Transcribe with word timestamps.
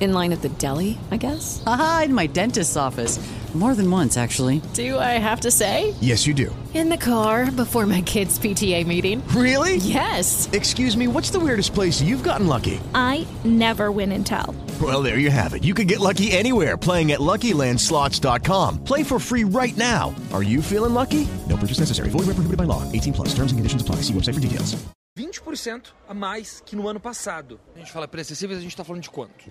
In 0.00 0.12
line 0.12 0.32
at 0.32 0.42
the 0.42 0.48
deli, 0.48 0.98
I 1.10 1.16
guess? 1.16 1.62
Aha, 1.66 2.02
in 2.06 2.14
my 2.14 2.26
dentist's 2.26 2.76
office. 2.76 3.18
More 3.54 3.76
than 3.76 3.88
once, 3.88 4.16
actually. 4.16 4.60
Do 4.74 4.98
I 4.98 5.16
have 5.22 5.42
to 5.42 5.50
say? 5.52 5.94
Yes, 6.00 6.26
you 6.26 6.34
do. 6.34 6.54
In 6.74 6.88
the 6.88 6.96
car 6.96 7.52
before 7.52 7.86
my 7.86 8.00
kids' 8.02 8.36
PTA 8.36 8.84
meeting. 8.84 9.22
Really? 9.28 9.76
Yes. 9.76 10.48
Excuse 10.52 10.96
me, 10.96 11.06
what's 11.06 11.30
the 11.30 11.38
weirdest 11.38 11.72
place 11.72 12.02
you've 12.02 12.24
gotten 12.24 12.48
lucky? 12.48 12.80
I 12.96 13.24
never 13.44 13.92
win 13.92 14.10
and 14.10 14.26
tell. 14.26 14.56
Well, 14.82 15.02
there 15.02 15.18
you 15.18 15.30
have 15.30 15.54
it. 15.54 15.62
You 15.62 15.72
can 15.72 15.86
get 15.86 16.00
lucky 16.00 16.32
anywhere 16.32 16.76
playing 16.76 17.12
at 17.12 17.20
LuckyLandSlots.com. 17.20 18.82
Play 18.82 19.04
for 19.04 19.20
free 19.20 19.44
right 19.44 19.76
now. 19.76 20.12
Are 20.32 20.42
you 20.42 20.60
feeling 20.60 20.94
lucky? 20.94 21.28
No 21.48 21.56
purchase 21.56 21.78
necessary. 21.78 22.08
Void 22.10 22.26
where 22.26 22.34
prohibited 22.34 22.58
by 22.58 22.64
law. 22.64 22.82
18 22.90 23.12
plus. 23.12 23.28
Terms 23.28 23.52
and 23.52 23.58
conditions 23.60 23.82
apply. 23.82 24.02
See 24.02 24.12
website 24.12 24.34
for 24.34 24.40
details. 24.40 24.74
20% 25.16 25.92
a 26.08 26.14
mais 26.14 26.60
que 26.66 26.74
no 26.74 26.88
ano 26.88 26.98
passado. 26.98 27.60
A 27.76 27.78
gente 27.78 27.92
fala 27.92 28.08
preços 28.08 28.32
acessíveis, 28.32 28.58
a 28.58 28.62
gente 28.62 28.72
está 28.72 28.82
falando 28.82 29.02
de 29.02 29.10
quanto? 29.10 29.44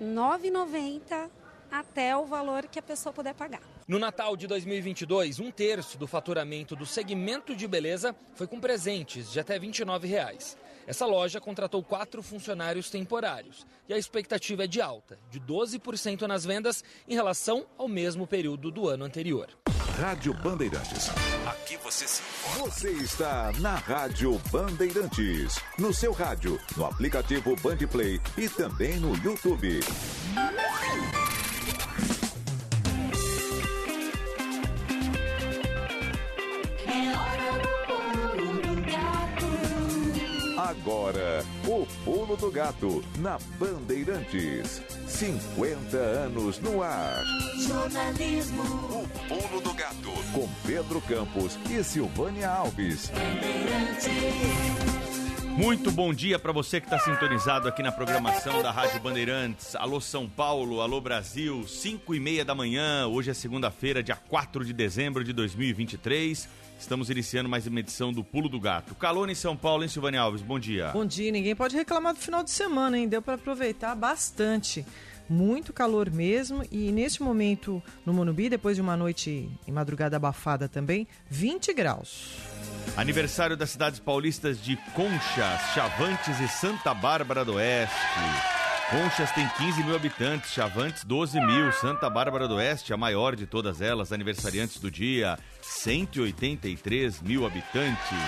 R$ 0.00 0.06
9,90 0.06 1.30
até 1.70 2.16
o 2.16 2.24
valor 2.24 2.66
que 2.66 2.78
a 2.78 2.82
pessoa 2.82 3.12
puder 3.12 3.34
pagar. 3.34 3.60
No 3.86 3.98
Natal 3.98 4.36
de 4.36 4.46
2022, 4.46 5.40
um 5.40 5.50
terço 5.50 5.98
do 5.98 6.06
faturamento 6.06 6.76
do 6.76 6.86
segmento 6.86 7.54
de 7.54 7.66
beleza 7.66 8.14
foi 8.34 8.46
com 8.46 8.60
presentes 8.60 9.30
de 9.32 9.40
até 9.40 9.58
29 9.58 10.06
reais. 10.06 10.56
Essa 10.86 11.04
loja 11.04 11.40
contratou 11.40 11.82
quatro 11.82 12.22
funcionários 12.22 12.88
temporários 12.88 13.66
e 13.88 13.92
a 13.92 13.98
expectativa 13.98 14.64
é 14.64 14.66
de 14.66 14.80
alta, 14.80 15.18
de 15.30 15.38
12% 15.40 16.22
nas 16.22 16.44
vendas 16.44 16.82
em 17.06 17.14
relação 17.14 17.66
ao 17.76 17.88
mesmo 17.88 18.26
período 18.26 18.70
do 18.70 18.88
ano 18.88 19.04
anterior. 19.04 19.48
Rádio 19.98 20.32
Bandeirantes. 20.32 21.10
Aqui 21.44 21.76
você 21.78 22.06
se 22.06 22.22
informa. 22.22 22.70
Você 22.70 22.90
está 22.92 23.52
na 23.58 23.74
Rádio 23.74 24.40
Bandeirantes. 24.52 25.60
No 25.76 25.92
seu 25.92 26.12
rádio, 26.12 26.56
no 26.76 26.86
aplicativo 26.86 27.56
Bandplay 27.56 28.20
e 28.36 28.48
também 28.48 29.00
no 29.00 29.16
YouTube. 29.16 29.80
Agora, 40.58 41.44
o 41.68 41.86
Pulo 42.04 42.36
do 42.36 42.50
Gato, 42.50 43.04
na 43.18 43.38
Bandeirantes. 43.60 44.82
50 45.06 45.96
anos 45.96 46.58
no 46.58 46.82
ar. 46.82 47.22
Jornalismo. 47.64 48.64
O 48.64 49.08
Pulo 49.28 49.60
do 49.60 49.72
Gato, 49.72 50.10
com 50.32 50.48
Pedro 50.66 51.00
Campos 51.02 51.56
e 51.70 51.84
Silvânia 51.84 52.50
Alves. 52.50 53.12
Muito 55.56 55.92
bom 55.92 56.12
dia 56.12 56.40
para 56.40 56.50
você 56.50 56.80
que 56.80 56.86
está 56.86 56.98
sintonizado 56.98 57.68
aqui 57.68 57.80
na 57.80 57.92
programação 57.92 58.60
da 58.60 58.72
Rádio 58.72 58.98
Bandeirantes. 58.98 59.76
Alô 59.76 60.00
São 60.00 60.28
Paulo, 60.28 60.80
alô 60.80 61.00
Brasil, 61.00 61.68
5 61.68 62.16
e 62.16 62.18
meia 62.18 62.44
da 62.44 62.54
manhã. 62.56 63.06
Hoje 63.06 63.30
é 63.30 63.34
segunda-feira, 63.34 64.02
dia 64.02 64.16
4 64.16 64.64
de 64.64 64.72
dezembro 64.72 65.22
de 65.22 65.32
2023. 65.32 66.48
Estamos 66.78 67.10
iniciando 67.10 67.48
mais 67.48 67.66
uma 67.66 67.80
edição 67.80 68.12
do 68.12 68.22
Pulo 68.22 68.48
do 68.48 68.60
Gato. 68.60 68.94
Calor 68.94 69.28
em 69.28 69.34
São 69.34 69.56
Paulo, 69.56 69.82
hein, 69.82 69.88
Silvânia 69.88 70.20
Alves? 70.20 70.42
Bom 70.42 70.58
dia. 70.58 70.90
Bom 70.92 71.04
dia. 71.04 71.30
Ninguém 71.32 71.54
pode 71.54 71.76
reclamar 71.76 72.14
do 72.14 72.20
final 72.20 72.42
de 72.42 72.50
semana, 72.50 72.96
hein? 72.96 73.08
Deu 73.08 73.20
para 73.20 73.34
aproveitar 73.34 73.94
bastante. 73.96 74.86
Muito 75.28 75.72
calor 75.72 76.08
mesmo. 76.10 76.64
E 76.70 76.90
neste 76.92 77.22
momento, 77.22 77.82
no 78.06 78.14
Monubi, 78.14 78.48
depois 78.48 78.76
de 78.76 78.80
uma 78.80 78.96
noite 78.96 79.50
e 79.66 79.72
madrugada 79.72 80.16
abafada 80.16 80.68
também, 80.68 81.06
20 81.28 81.74
graus. 81.74 82.36
Aniversário 82.96 83.56
das 83.56 83.70
cidades 83.70 83.98
paulistas 83.98 84.62
de 84.62 84.76
Conchas, 84.94 85.60
Chavantes 85.74 86.40
e 86.40 86.48
Santa 86.48 86.94
Bárbara 86.94 87.44
do 87.44 87.54
Oeste. 87.54 88.57
Conchas 88.90 89.30
tem 89.32 89.46
15 89.46 89.84
mil 89.84 89.94
habitantes, 89.94 90.50
Chavantes 90.50 91.04
12 91.04 91.38
mil, 91.42 91.70
Santa 91.72 92.08
Bárbara 92.08 92.48
do 92.48 92.54
Oeste, 92.54 92.94
a 92.94 92.96
maior 92.96 93.36
de 93.36 93.46
todas 93.46 93.82
elas, 93.82 94.12
aniversariantes 94.12 94.80
do 94.80 94.90
dia, 94.90 95.38
183 95.60 97.20
mil 97.20 97.44
habitantes. 97.44 98.18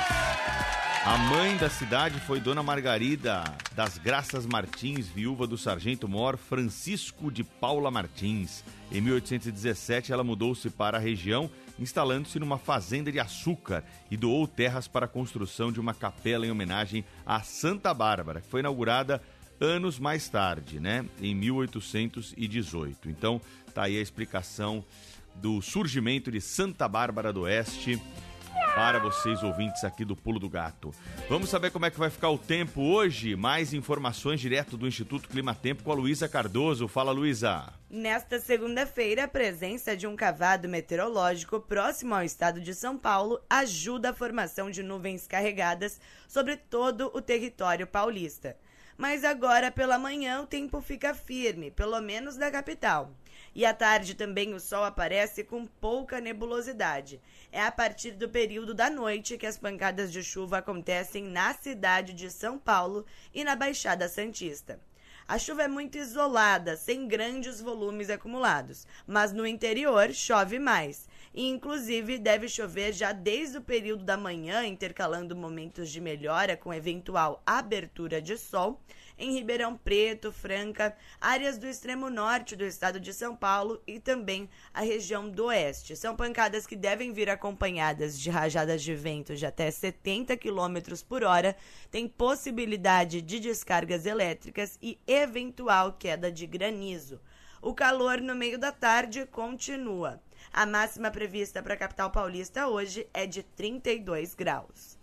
A 1.02 1.16
mãe 1.16 1.56
da 1.56 1.70
cidade 1.70 2.20
foi 2.20 2.40
Dona 2.40 2.62
Margarida 2.62 3.42
das 3.74 3.96
Graças 3.96 4.44
Martins, 4.44 5.06
viúva 5.08 5.46
do 5.46 5.56
sargento 5.56 6.06
mor 6.06 6.36
Francisco 6.36 7.32
de 7.32 7.42
Paula 7.42 7.90
Martins. 7.90 8.62
Em 8.92 9.00
1817, 9.00 10.12
ela 10.12 10.22
mudou-se 10.22 10.68
para 10.68 10.98
a 10.98 11.00
região, 11.00 11.50
instalando-se 11.78 12.38
numa 12.38 12.58
fazenda 12.58 13.10
de 13.10 13.18
açúcar 13.18 13.82
e 14.10 14.16
doou 14.16 14.46
terras 14.46 14.86
para 14.86 15.06
a 15.06 15.08
construção 15.08 15.72
de 15.72 15.80
uma 15.80 15.94
capela 15.94 16.44
em 16.44 16.50
homenagem 16.50 17.02
a 17.24 17.40
Santa 17.40 17.94
Bárbara, 17.94 18.42
que 18.42 18.48
foi 18.50 18.60
inaugurada 18.60 19.22
anos 19.60 19.98
mais 19.98 20.28
tarde, 20.28 20.80
né, 20.80 21.04
em 21.20 21.34
1818. 21.34 23.08
Então, 23.08 23.40
tá 23.74 23.84
aí 23.84 23.98
a 23.98 24.00
explicação 24.00 24.84
do 25.34 25.60
surgimento 25.62 26.30
de 26.30 26.40
Santa 26.40 26.88
Bárbara 26.88 27.32
do 27.32 27.42
Oeste 27.42 28.00
para 28.74 28.98
vocês 28.98 29.42
ouvintes 29.42 29.84
aqui 29.84 30.04
do 30.04 30.14
Pulo 30.14 30.38
do 30.38 30.48
Gato. 30.48 30.92
Vamos 31.28 31.50
saber 31.50 31.70
como 31.70 31.86
é 31.86 31.90
que 31.90 31.98
vai 31.98 32.10
ficar 32.10 32.30
o 32.30 32.38
tempo 32.38 32.82
hoje? 32.82 33.34
Mais 33.34 33.72
informações 33.72 34.40
direto 34.40 34.76
do 34.76 34.86
Instituto 34.86 35.28
Clima 35.28 35.54
Tempo 35.54 35.82
com 35.82 35.92
a 35.92 35.94
Luísa 35.94 36.28
Cardoso. 36.28 36.86
Fala, 36.86 37.12
Luísa. 37.12 37.72
Nesta 37.88 38.38
segunda-feira, 38.38 39.24
a 39.24 39.28
presença 39.28 39.96
de 39.96 40.06
um 40.06 40.14
cavado 40.14 40.68
meteorológico 40.68 41.60
próximo 41.60 42.14
ao 42.14 42.22
estado 42.22 42.60
de 42.60 42.74
São 42.74 42.96
Paulo 42.96 43.40
ajuda 43.48 44.10
a 44.10 44.14
formação 44.14 44.70
de 44.70 44.82
nuvens 44.82 45.26
carregadas 45.26 46.00
sobre 46.28 46.56
todo 46.56 47.10
o 47.14 47.20
território 47.20 47.86
paulista. 47.86 48.56
Mas 49.00 49.24
agora 49.24 49.70
pela 49.70 49.98
manhã 49.98 50.42
o 50.42 50.46
tempo 50.46 50.78
fica 50.78 51.14
firme, 51.14 51.70
pelo 51.70 51.98
menos 52.02 52.36
na 52.36 52.50
capital. 52.50 53.10
E 53.54 53.64
à 53.64 53.72
tarde 53.72 54.14
também 54.14 54.52
o 54.52 54.60
sol 54.60 54.84
aparece 54.84 55.42
com 55.42 55.64
pouca 55.64 56.20
nebulosidade. 56.20 57.18
É 57.50 57.62
a 57.62 57.72
partir 57.72 58.10
do 58.10 58.28
período 58.28 58.74
da 58.74 58.90
noite 58.90 59.38
que 59.38 59.46
as 59.46 59.56
pancadas 59.56 60.12
de 60.12 60.22
chuva 60.22 60.58
acontecem 60.58 61.24
na 61.24 61.54
cidade 61.54 62.12
de 62.12 62.30
São 62.30 62.58
Paulo 62.58 63.06
e 63.32 63.42
na 63.42 63.56
Baixada 63.56 64.06
Santista. 64.06 64.78
A 65.26 65.38
chuva 65.38 65.62
é 65.62 65.68
muito 65.68 65.96
isolada, 65.96 66.76
sem 66.76 67.08
grandes 67.08 67.58
volumes 67.58 68.10
acumulados, 68.10 68.86
mas 69.06 69.32
no 69.32 69.46
interior 69.46 70.12
chove 70.12 70.58
mais. 70.58 71.08
E, 71.32 71.46
inclusive, 71.48 72.18
deve 72.18 72.48
chover 72.48 72.92
já 72.92 73.12
desde 73.12 73.58
o 73.58 73.62
período 73.62 74.04
da 74.04 74.16
manhã, 74.16 74.66
intercalando 74.66 75.36
momentos 75.36 75.88
de 75.88 76.00
melhora 76.00 76.56
com 76.56 76.74
eventual 76.74 77.40
abertura 77.46 78.20
de 78.20 78.36
sol 78.36 78.80
em 79.16 79.32
Ribeirão 79.32 79.76
Preto, 79.76 80.32
Franca, 80.32 80.96
áreas 81.20 81.58
do 81.58 81.68
extremo 81.68 82.08
norte 82.08 82.56
do 82.56 82.64
estado 82.64 82.98
de 82.98 83.12
São 83.12 83.36
Paulo 83.36 83.80
e 83.86 84.00
também 84.00 84.48
a 84.72 84.80
região 84.80 85.28
do 85.28 85.44
oeste. 85.44 85.94
São 85.94 86.16
pancadas 86.16 86.66
que 86.66 86.74
devem 86.74 87.12
vir 87.12 87.28
acompanhadas 87.28 88.18
de 88.18 88.30
rajadas 88.30 88.82
de 88.82 88.94
vento 88.94 89.36
de 89.36 89.44
até 89.46 89.70
70 89.70 90.36
km 90.36 91.04
por 91.06 91.22
hora, 91.22 91.54
tem 91.90 92.08
possibilidade 92.08 93.20
de 93.20 93.38
descargas 93.38 94.06
elétricas 94.06 94.78
e 94.82 94.98
eventual 95.06 95.92
queda 95.92 96.32
de 96.32 96.46
granizo. 96.46 97.20
O 97.62 97.74
calor 97.74 98.22
no 98.22 98.34
meio 98.34 98.58
da 98.58 98.72
tarde 98.72 99.26
continua. 99.26 100.18
A 100.52 100.66
máxima 100.66 101.10
prevista 101.10 101.62
para 101.62 101.74
a 101.74 101.76
capital 101.76 102.10
paulista 102.10 102.66
hoje 102.66 103.06
é 103.14 103.26
de 103.26 103.42
32 103.42 104.34
graus. 104.34 104.98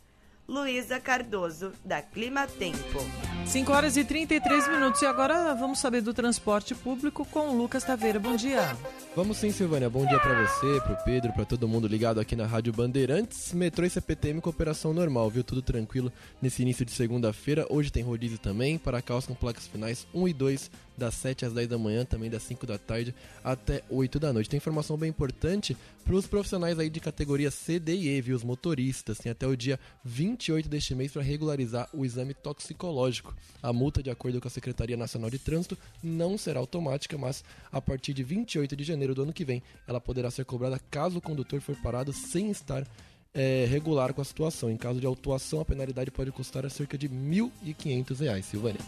Luísa 0.47 0.97
Cardoso, 0.97 1.73
da 1.83 2.01
Clima 2.01 2.47
Tempo. 2.47 2.99
5 3.45 3.71
horas 3.71 3.97
e 3.97 4.03
33 4.05 4.67
minutos. 4.69 5.01
E 5.01 5.05
agora 5.05 5.53
vamos 5.53 5.79
saber 5.79 6.01
do 6.01 6.13
transporte 6.13 6.73
público 6.73 7.25
com 7.25 7.49
o 7.49 7.57
Lucas 7.57 7.83
Taveira. 7.83 8.17
Bom 8.17 8.35
dia. 8.35 8.77
Vamos 9.13 9.37
sim, 9.37 9.51
Silvânia. 9.51 9.89
Bom 9.89 10.05
dia 10.05 10.19
para 10.19 10.45
você, 10.45 10.79
para 10.81 10.93
o 10.93 11.03
Pedro, 11.03 11.33
para 11.33 11.43
todo 11.43 11.67
mundo 11.67 11.85
ligado 11.85 12.21
aqui 12.21 12.33
na 12.33 12.45
Rádio 12.45 12.71
Bandeirantes. 12.71 13.51
Metrô 13.51 13.85
e 13.85 13.89
CPTM 13.89 14.39
com 14.39 14.49
operação 14.49 14.93
normal, 14.93 15.29
viu? 15.29 15.43
Tudo 15.43 15.61
tranquilo 15.61 16.11
nesse 16.41 16.61
início 16.61 16.85
de 16.85 16.91
segunda-feira. 16.91 17.65
Hoje 17.69 17.91
tem 17.91 18.03
rodízio 18.03 18.37
também 18.37 18.77
para 18.77 19.01
carros 19.01 19.25
com 19.25 19.35
placas 19.35 19.67
finais 19.67 20.07
1 20.13 20.29
e 20.29 20.33
2, 20.33 20.71
das 20.97 21.13
7 21.15 21.45
às 21.45 21.53
10 21.53 21.67
da 21.67 21.77
manhã, 21.77 22.03
também 22.03 22.29
das 22.29 22.43
5 22.43 22.65
da 22.65 22.77
tarde 22.77 23.13
até 23.43 23.83
8 23.89 24.19
da 24.19 24.33
noite. 24.33 24.49
Tem 24.49 24.57
informação 24.57 24.97
bem 24.97 25.09
importante 25.09 25.77
para 26.03 26.15
os 26.15 26.25
profissionais 26.25 26.79
aí 26.79 26.89
de 26.89 26.99
categoria 26.99 27.51
C, 27.51 27.79
D 27.79 27.95
e 27.95 28.07
E, 28.09 28.21
viu? 28.21 28.35
Os 28.35 28.43
motoristas. 28.43 29.17
Tem 29.19 29.31
até 29.31 29.45
o 29.45 29.55
dia 29.55 29.79
28 30.03 30.67
deste 30.67 30.95
mês 30.95 31.11
para 31.11 31.21
regularizar 31.21 31.87
o 31.93 32.03
exame 32.03 32.33
toxicológico. 32.33 33.35
A 33.61 33.71
multa, 33.71 34.01
de 34.01 34.09
acordo 34.09 34.41
com 34.41 34.47
a 34.47 34.51
Secretaria 34.51 34.97
Nacional 34.97 35.29
de 35.29 35.37
Trânsito, 35.37 35.77
não 36.01 36.37
será 36.37 36.59
automática, 36.59 37.17
mas 37.17 37.43
a 37.71 37.79
partir 37.79 38.13
de 38.13 38.23
28 38.23 38.75
de 38.75 38.83
janeiro 38.83 39.13
do 39.13 39.23
ano 39.23 39.33
que 39.33 39.45
vem, 39.45 39.61
ela 39.87 40.01
poderá 40.01 40.31
ser 40.31 40.45
cobrada 40.45 40.79
caso 40.89 41.19
o 41.19 41.21
condutor 41.21 41.61
for 41.61 41.75
parado 41.77 42.11
sem 42.11 42.49
estar 42.49 42.87
é, 43.33 43.65
regular 43.69 44.13
com 44.13 44.21
a 44.21 44.25
situação. 44.25 44.69
Em 44.69 44.77
caso 44.77 44.99
de 44.99 45.05
autuação, 45.05 45.61
a 45.61 45.65
penalidade 45.65 46.09
pode 46.09 46.31
custar 46.31 46.69
cerca 46.71 46.97
de 46.97 47.07
R$ 47.07 47.13
1.500, 47.13 48.41
Silvânia. 48.41 48.81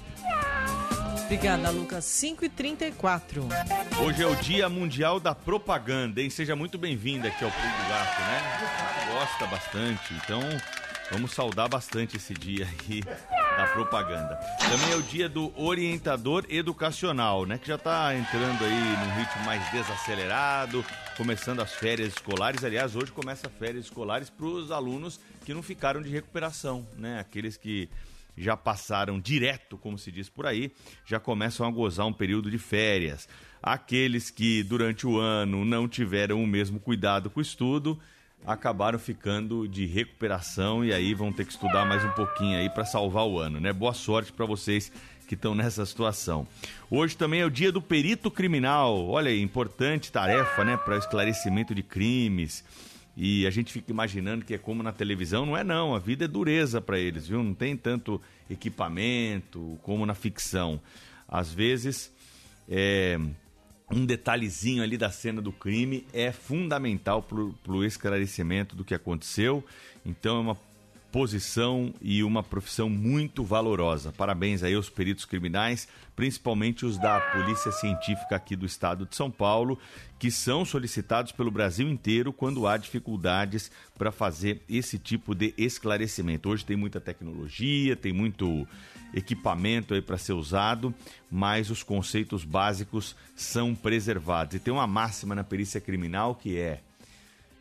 Obrigada, 1.30 1.70
Lucas. 1.70 2.06
5 2.06 2.44
e 2.44 2.50
34 2.50 3.48
Hoje 4.04 4.24
é 4.24 4.26
o 4.26 4.36
Dia 4.38 4.68
Mundial 4.68 5.20
da 5.20 5.36
Propaganda, 5.36 6.20
hein? 6.20 6.30
Seja 6.31 6.56
muito 6.56 6.76
bem-vinda 6.76 7.28
aqui 7.28 7.44
ao 7.44 7.52
Pulo 7.52 7.68
do 7.68 7.88
Gato, 7.88 8.22
né? 8.22 9.14
Gosta 9.14 9.46
bastante, 9.46 10.12
então 10.16 10.42
vamos 11.12 11.31
saudar 11.31 11.70
bastante 11.70 12.18
esse 12.18 12.34
dia 12.34 12.68
aí 12.68 13.04
da 13.04 13.68
propaganda. 13.68 14.40
Também 14.58 14.92
é 14.92 14.96
o 14.96 15.04
dia 15.04 15.30
do 15.30 15.54
orientador 15.56 16.48
educacional, 16.50 17.46
né? 17.46 17.60
Que 17.60 17.68
já 17.68 17.75
está 17.75 18.16
entrando 18.16 18.66
aí 18.66 18.98
num 18.98 19.16
ritmo 19.20 19.46
mais 19.46 19.64
desacelerado, 19.72 20.84
começando 21.16 21.60
as 21.60 21.72
férias 21.72 22.08
escolares. 22.14 22.64
Aliás, 22.64 22.96
hoje 22.96 23.12
começa 23.12 23.48
férias 23.52 23.86
escolares 23.86 24.32
para 24.32 24.48
os 24.48 24.72
alunos 24.72 25.20
que 25.46 25.54
não 25.54 25.62
ficaram 25.62 26.02
de 26.02 26.10
recuperação, 26.10 26.88
né? 26.98 27.20
Aqueles 27.20 27.56
que 27.56 27.88
já 28.39 28.56
passaram 28.56 29.19
direto, 29.19 29.77
como 29.77 29.97
se 29.97 30.12
diz 30.12 30.30
por 30.30 30.45
aí, 30.45 30.71
já 31.06 31.19
começam 31.19 31.68
a 31.68 31.71
gozar 31.71 32.06
um 32.07 32.13
período 32.13 32.50
de 32.50 32.57
férias. 32.57 33.27
Aqueles 33.62 34.31
que 34.31 34.63
durante 34.63 35.06
o 35.06 35.19
ano 35.19 35.65
não 35.65 35.88
tiveram 35.88 36.41
o 36.41 36.47
mesmo 36.47 36.80
cuidado 36.80 37.30
com 37.30 37.39
o 37.39 37.44
estudo, 37.44 38.00
acabaram 38.45 38.97
ficando 38.97 39.68
de 39.68 39.86
recuperação 39.86 40.86
e 40.86 40.94
aí 40.94 41.13
vão 41.13 41.33
ter 41.33 41.45
que 41.45 41.51
estudar 41.51 41.86
mais 41.86 42.03
um 42.06 42.12
pouquinho 42.12 42.57
aí 42.57 42.69
para 42.69 42.86
salvar 42.86 43.27
o 43.27 43.38
ano, 43.38 43.59
né? 43.59 43.74
Boa 43.74 43.94
sorte 43.94 44.31
para 44.31 44.45
vocês 44.45 44.89
que 45.27 45.36
estão 45.36 45.53
nessa 45.53 45.86
situação. 45.86 46.47
Hoje 46.89 47.15
também 47.15 47.41
é 47.41 47.45
o 47.45 47.51
dia 47.51 47.71
do 47.71 47.81
perito 47.81 48.31
criminal. 48.31 49.07
Olha 49.07 49.30
aí, 49.30 49.41
importante 49.41 50.12
tarefa, 50.12 50.63
né, 50.63 50.77
para 50.77 50.97
esclarecimento 50.97 51.75
de 51.75 51.83
crimes. 51.83 52.63
E 53.21 53.45
a 53.45 53.50
gente 53.50 53.74
fica 53.74 53.92
imaginando 53.92 54.45
que 54.45 54.54
é 54.54 54.57
como 54.57 54.81
na 54.81 54.94
televisão, 54.94 55.45
não 55.45 55.57
é 55.57 55.62
não, 55.62 55.94
a 55.94 56.00
vida 56.00 56.24
é 56.24 56.27
dureza 56.27 56.80
para 56.80 56.98
eles, 56.98 57.27
viu? 57.27 57.44
Não 57.44 57.54
tem 57.54 57.75
tanto 57.75 58.21
equipamento 58.50 59.77
como 59.83 60.06
na 60.06 60.16
ficção. 60.16 60.80
Às 61.27 61.54
vezes, 61.54 62.13
é, 62.69 63.19
um 63.92 64.06
detalhezinho 64.06 64.81
ali 64.81 64.98
da 64.98 65.12
cena 65.12 65.42
do 65.42 65.51
crime 65.51 66.07
é 66.13 66.31
fundamental 66.31 67.21
para 67.21 67.74
o 67.74 67.83
esclarecimento 67.83 68.74
do 68.74 68.86
que 68.86 68.95
aconteceu. 68.95 69.65
Então 70.06 70.38
é 70.38 70.39
uma 70.39 70.57
posição 71.12 71.94
e 72.02 72.24
uma 72.24 72.44
profissão 72.44 72.90
muito 72.90 73.44
valorosa. 73.44 74.12
Parabéns 74.12 74.64
aí 74.64 74.74
aos 74.74 74.90
peritos 74.90 75.26
criminais, 75.26 75.88
principalmente 76.16 76.86
os 76.86 76.98
da 76.98 77.20
Polícia 77.20 77.72
Científica 77.72 78.36
aqui 78.36 78.56
do 78.56 78.66
estado 78.66 79.06
de 79.06 79.16
São 79.16 79.32
Paulo, 79.32 79.78
que 80.18 80.30
são 80.30 80.64
solicitados 80.64 81.32
pelo 81.32 81.50
Brasil 81.52 81.90
inteiro 81.90 82.32
quando 82.32 82.68
há 82.68 82.78
dificuldades 82.78 83.72
para 83.98 84.12
fazer 84.12 84.62
esse 84.70 85.00
tipo 85.00 85.34
de 85.34 85.54
esclarecimento. 85.58 86.50
Hoje 86.50 86.66
tem 86.66 86.76
muita 86.76 87.00
tecnologia, 87.00 87.96
tem 87.96 88.14
muito 88.14 88.68
equipamento 89.14 89.94
aí 89.94 90.02
para 90.02 90.18
ser 90.18 90.34
usado, 90.34 90.94
mas 91.32 91.70
os 91.70 91.82
conceitos 91.82 92.44
básicos 92.44 93.16
são 93.36 93.74
preservados. 93.74 94.56
E 94.56 94.60
tem 94.60 94.74
uma 94.74 94.86
máxima 94.86 95.34
na 95.34 95.44
perícia 95.44 95.82
criminal 95.82 96.36
que 96.36 96.58
é 96.58 96.82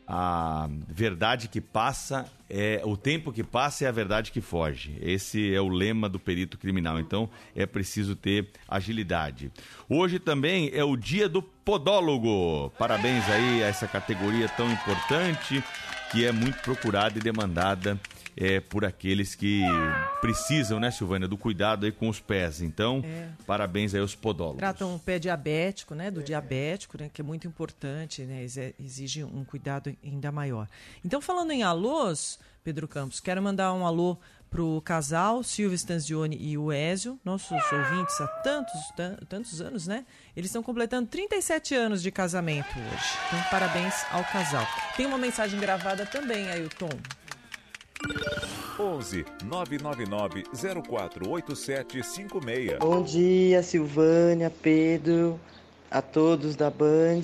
a 0.08 0.70
verdade 0.88 1.48
que 1.48 1.60
passa 1.60 2.24
é 2.48 2.80
o 2.82 2.96
tempo 2.96 3.30
que 3.30 3.44
passa 3.44 3.84
é 3.84 3.88
a 3.88 3.92
verdade 3.92 4.32
que 4.32 4.40
foge. 4.40 4.96
Esse 5.02 5.54
é 5.54 5.60
o 5.60 5.68
lema 5.68 6.08
do 6.08 6.18
perito 6.18 6.56
criminal. 6.56 6.98
Então 6.98 7.28
é 7.54 7.66
preciso 7.66 8.16
ter 8.16 8.48
agilidade. 8.66 9.52
Hoje 9.86 10.18
também 10.18 10.70
é 10.72 10.82
o 10.82 10.96
dia 10.96 11.28
do 11.28 11.42
podólogo. 11.42 12.72
Parabéns 12.78 13.28
aí 13.28 13.62
a 13.62 13.66
essa 13.66 13.86
categoria 13.86 14.48
tão 14.48 14.72
importante 14.72 15.62
que 16.10 16.24
é 16.24 16.32
muito 16.32 16.58
procurada 16.62 17.18
e 17.18 17.22
demandada 17.22 18.00
é, 18.40 18.60
por 18.60 18.84
aqueles 18.84 19.34
que 19.34 19.62
precisam, 20.20 20.78
né, 20.78 20.92
Silvânia, 20.92 21.26
do 21.26 21.36
cuidado 21.36 21.84
aí 21.84 21.90
com 21.90 22.08
os 22.08 22.20
pés. 22.20 22.60
Então, 22.60 23.02
é. 23.04 23.30
parabéns 23.44 23.94
aí 23.94 24.00
aos 24.00 24.14
podólogos. 24.14 24.60
Tratam 24.60 24.94
o 24.94 24.98
pé 24.98 25.18
diabético, 25.18 25.94
né, 25.94 26.08
do 26.08 26.20
é. 26.20 26.22
diabético, 26.22 26.96
né, 26.98 27.10
que 27.12 27.20
é 27.20 27.24
muito 27.24 27.48
importante, 27.48 28.22
né, 28.22 28.44
exige 28.78 29.24
um 29.24 29.44
cuidado 29.44 29.92
ainda 30.04 30.30
maior. 30.30 30.68
Então, 31.04 31.20
falando 31.20 31.50
em 31.50 31.64
alôs, 31.64 32.38
Pedro 32.62 32.86
Campos, 32.86 33.18
quero 33.18 33.42
mandar 33.42 33.72
um 33.72 33.84
alô 33.84 34.16
pro 34.48 34.80
casal 34.82 35.42
Silvio 35.42 35.74
Stanzioni 35.74 36.38
e 36.40 36.56
o 36.56 36.72
Ézio, 36.72 37.18
nossos 37.24 37.60
ouvintes 37.72 38.18
há 38.20 38.26
tantos, 38.26 38.80
tantos 39.28 39.60
anos, 39.60 39.86
né? 39.86 40.06
Eles 40.34 40.48
estão 40.48 40.62
completando 40.62 41.08
37 41.08 41.74
anos 41.74 42.00
de 42.00 42.10
casamento 42.10 42.70
hoje. 42.70 43.18
Então, 43.26 43.42
parabéns 43.50 43.94
ao 44.10 44.24
casal. 44.24 44.66
Tem 44.96 45.06
uma 45.06 45.18
mensagem 45.18 45.60
gravada 45.60 46.06
também, 46.06 46.48
Ailton. 46.50 46.88
11 48.78 49.24
999 49.44 50.44
048756. 50.52 52.78
Bom 52.78 53.02
dia, 53.02 53.62
Silvânia, 53.62 54.50
Pedro, 54.50 55.38
a 55.90 56.00
todos 56.00 56.54
da 56.54 56.70
Band. 56.70 57.22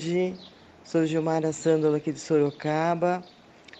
Sou 0.83 1.05
Gilmara 1.05 1.53
Sândola 1.53 1.97
aqui 1.97 2.11
de 2.11 2.19
Sorocaba, 2.19 3.23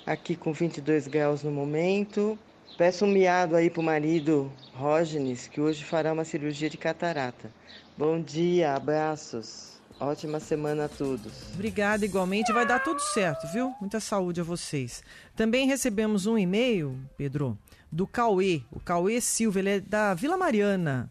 aqui 0.05 0.35
com 0.35 0.53
22 0.53 1.07
graus 1.07 1.43
no 1.43 1.51
momento. 1.51 2.39
Peço 2.77 3.05
um 3.05 3.09
miado 3.09 3.55
aí 3.55 3.69
pro 3.69 3.83
marido 3.83 4.51
Rógenes, 4.73 5.47
que 5.47 5.61
hoje 5.61 5.83
fará 5.83 6.13
uma 6.13 6.25
cirurgia 6.25 6.69
de 6.69 6.77
catarata. 6.77 7.51
Bom 7.97 8.21
dia, 8.21 8.73
abraços. 8.73 9.74
Ótima 9.99 10.39
semana 10.39 10.85
a 10.85 10.89
todos. 10.89 11.31
Obrigada 11.53 12.03
igualmente. 12.03 12.51
Vai 12.51 12.65
dar 12.65 12.79
tudo 12.79 12.99
certo, 12.99 13.47
viu? 13.47 13.73
Muita 13.79 13.99
saúde 13.99 14.41
a 14.41 14.43
vocês. 14.43 15.01
Também 15.35 15.67
recebemos 15.67 16.25
um 16.25 16.37
e-mail, 16.37 16.99
Pedro, 17.17 17.57
do 17.91 18.05
Cauê. 18.05 18.61
O 18.71 18.79
Cauê 18.79 19.21
Silva, 19.21 19.59
ele 19.59 19.69
é 19.69 19.79
da 19.79 20.13
Vila 20.13 20.35
Mariana. 20.35 21.09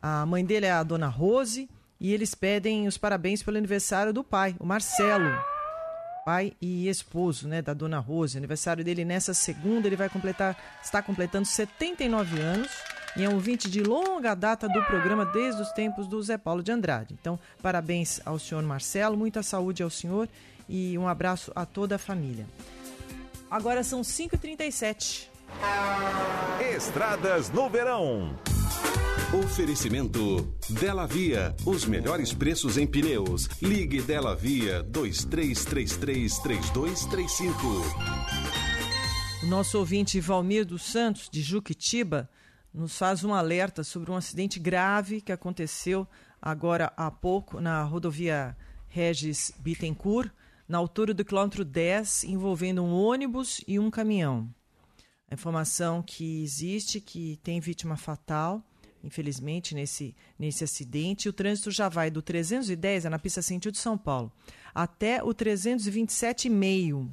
A 0.00 0.24
mãe 0.24 0.44
dele 0.44 0.66
é 0.66 0.72
a 0.72 0.82
dona 0.82 1.08
Rose 1.08 1.68
e 2.00 2.14
eles 2.14 2.34
pedem 2.34 2.86
os 2.86 2.96
parabéns 2.96 3.42
pelo 3.42 3.58
aniversário 3.58 4.12
do 4.12 4.24
pai, 4.24 4.56
o 4.58 4.64
Marcelo. 4.64 5.38
Pai 6.24 6.52
e 6.60 6.88
esposo, 6.88 7.46
né, 7.46 7.60
da 7.60 7.74
dona 7.74 7.98
Rose. 7.98 8.38
Aniversário 8.38 8.84
dele 8.84 9.04
nessa 9.04 9.34
segunda, 9.34 9.86
ele 9.86 9.96
vai 9.96 10.08
completar, 10.08 10.56
está 10.82 11.02
completando 11.02 11.46
79 11.46 12.40
anos 12.40 12.70
e 13.18 13.24
é 13.24 13.28
um 13.28 13.34
ouvinte 13.34 13.68
de 13.68 13.82
longa 13.82 14.32
data 14.32 14.66
do 14.68 14.80
programa 14.84 15.26
desde 15.26 15.60
os 15.60 15.72
tempos 15.72 16.06
do 16.06 16.22
Zé 16.22 16.38
Paulo 16.38 16.62
de 16.62 16.70
Andrade. 16.70 17.16
Então, 17.20 17.36
parabéns 17.60 18.20
ao 18.24 18.38
senhor 18.38 18.62
Marcelo, 18.62 19.16
muita 19.16 19.42
saúde 19.42 19.82
ao 19.82 19.90
senhor 19.90 20.28
e 20.68 20.96
um 20.96 21.08
abraço 21.08 21.50
a 21.56 21.66
toda 21.66 21.96
a 21.96 21.98
família. 21.98 22.46
Agora 23.50 23.82
são 23.82 24.02
5h37. 24.02 25.26
Estradas 26.76 27.50
no 27.50 27.68
verão. 27.68 28.38
Oferecimento 29.44 30.54
Dela 30.70 31.04
Via, 31.06 31.54
os 31.66 31.84
melhores 31.84 32.32
preços 32.32 32.78
em 32.78 32.86
pneus. 32.86 33.48
Ligue 33.60 34.00
Dela 34.00 34.36
Via 34.36 34.84
23333235. 34.84 37.52
O 39.42 39.46
nosso 39.46 39.76
ouvinte 39.76 40.20
Valmir 40.20 40.64
dos 40.64 40.82
Santos, 40.82 41.28
de 41.30 41.42
Juquitiba, 41.42 42.30
nos 42.78 42.96
faz 42.96 43.24
um 43.24 43.34
alerta 43.34 43.82
sobre 43.82 44.10
um 44.10 44.16
acidente 44.16 44.60
grave 44.60 45.20
que 45.20 45.32
aconteceu 45.32 46.06
agora 46.40 46.92
há 46.96 47.10
pouco 47.10 47.60
na 47.60 47.82
rodovia 47.82 48.56
Regis 48.86 49.52
Bittencourt, 49.58 50.30
na 50.68 50.78
altura 50.78 51.12
do 51.12 51.24
quilômetro 51.24 51.64
10, 51.64 52.24
envolvendo 52.24 52.84
um 52.84 52.92
ônibus 52.92 53.60
e 53.66 53.80
um 53.80 53.90
caminhão. 53.90 54.48
A 55.28 55.34
informação 55.34 56.02
que 56.02 56.42
existe 56.42 57.00
que 57.00 57.38
tem 57.42 57.58
vítima 57.58 57.96
fatal, 57.96 58.62
infelizmente, 59.02 59.74
nesse, 59.74 60.14
nesse 60.38 60.62
acidente. 60.62 61.28
O 61.28 61.32
trânsito 61.32 61.72
já 61.72 61.88
vai 61.88 62.10
do 62.10 62.22
310, 62.22 63.06
é 63.06 63.08
na 63.08 63.18
pista 63.18 63.42
sentido 63.42 63.72
de 63.72 63.78
São 63.78 63.98
Paulo, 63.98 64.30
até 64.72 65.22
o 65.22 65.28
327,5, 65.28 67.08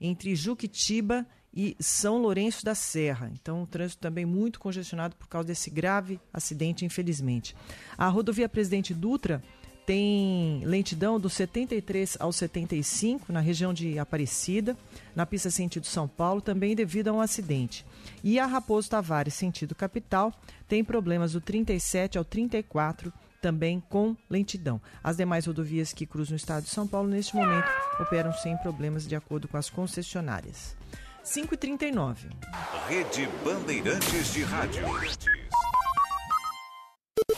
entre 0.00 0.34
Juquitiba 0.34 1.24
e 1.56 1.74
São 1.80 2.18
Lourenço 2.18 2.62
da 2.62 2.74
Serra. 2.74 3.30
Então, 3.32 3.62
o 3.62 3.66
trânsito 3.66 4.02
também 4.02 4.26
muito 4.26 4.60
congestionado 4.60 5.16
por 5.16 5.26
causa 5.26 5.48
desse 5.48 5.70
grave 5.70 6.20
acidente, 6.30 6.84
infelizmente. 6.84 7.56
A 7.96 8.08
rodovia 8.08 8.48
Presidente 8.48 8.92
Dutra 8.92 9.42
tem 9.86 10.62
lentidão 10.64 11.18
do 11.18 11.30
73 11.30 12.16
ao 12.20 12.32
75 12.32 13.32
na 13.32 13.40
região 13.40 13.72
de 13.72 13.98
Aparecida, 13.98 14.76
na 15.14 15.24
pista 15.24 15.50
sentido 15.50 15.86
São 15.86 16.06
Paulo, 16.06 16.40
também 16.40 16.74
devido 16.74 17.08
a 17.08 17.12
um 17.12 17.20
acidente. 17.20 17.86
E 18.22 18.38
a 18.38 18.44
Raposo 18.44 18.90
Tavares, 18.90 19.34
sentido 19.34 19.74
capital, 19.74 20.32
tem 20.68 20.84
problemas 20.84 21.32
do 21.32 21.40
37 21.40 22.18
ao 22.18 22.24
34 22.24 23.12
também 23.40 23.80
com 23.88 24.16
lentidão. 24.28 24.80
As 25.04 25.16
demais 25.16 25.46
rodovias 25.46 25.92
que 25.92 26.04
cruzam 26.04 26.34
o 26.34 26.36
estado 26.36 26.64
de 26.64 26.70
São 26.70 26.86
Paulo, 26.86 27.08
neste 27.08 27.36
momento, 27.36 27.68
operam 28.00 28.32
sem 28.32 28.56
problemas 28.56 29.06
de 29.06 29.14
acordo 29.14 29.46
com 29.46 29.56
as 29.56 29.70
concessionárias. 29.70 30.74
5h39. 31.26 32.30
Rede 32.88 33.28
Bandeirantes 33.44 34.32
de 34.32 34.44
Rádio. 34.44 34.84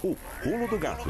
O 0.03 0.15
pulo 0.43 0.69
do 0.69 0.79
gato. 0.79 1.09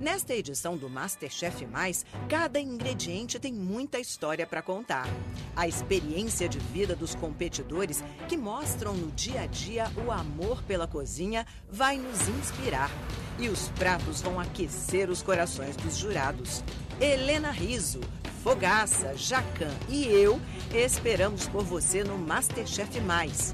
Nesta 0.00 0.32
edição 0.32 0.76
do 0.76 0.88
Masterchef 0.88 1.66
Mais, 1.66 2.06
cada 2.28 2.60
ingrediente 2.60 3.36
tem 3.40 3.52
muita 3.52 3.98
história 3.98 4.46
para 4.46 4.62
contar. 4.62 5.08
A 5.56 5.66
experiência 5.66 6.48
de 6.48 6.60
vida 6.60 6.94
dos 6.94 7.16
competidores 7.16 8.04
que 8.28 8.36
mostram 8.36 8.94
no 8.94 9.10
dia 9.10 9.40
a 9.40 9.46
dia 9.46 9.90
o 10.06 10.12
amor 10.12 10.62
pela 10.62 10.86
cozinha 10.86 11.44
vai 11.68 11.98
nos 11.98 12.28
inspirar. 12.28 12.92
E 13.40 13.48
os 13.48 13.70
pratos 13.70 14.22
vão 14.22 14.38
aquecer 14.38 15.10
os 15.10 15.20
corações 15.20 15.74
dos 15.74 15.96
jurados. 15.96 16.62
Helena 17.00 17.50
Riso, 17.50 18.00
Fogaça, 18.44 19.16
Jacan 19.16 19.74
e 19.88 20.04
eu 20.04 20.40
esperamos 20.72 21.48
por 21.48 21.64
você 21.64 22.04
no 22.04 22.16
Masterchef 22.16 23.00
Mais. 23.00 23.52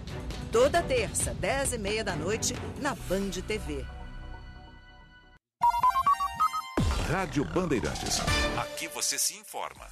Toda 0.53 0.83
terça, 0.83 1.33
10 1.33 1.73
e 1.73 1.79
meia 1.79 2.05
da 2.05 2.15
noite, 2.15 2.55
na 2.83 2.95
Band 2.95 3.31
TV. 3.47 3.83
Rádio 7.09 7.45
Bandeirantes. 7.45 8.21
Aqui 8.57 8.89
você 8.89 9.19
se 9.19 9.35
informa. 9.35 9.87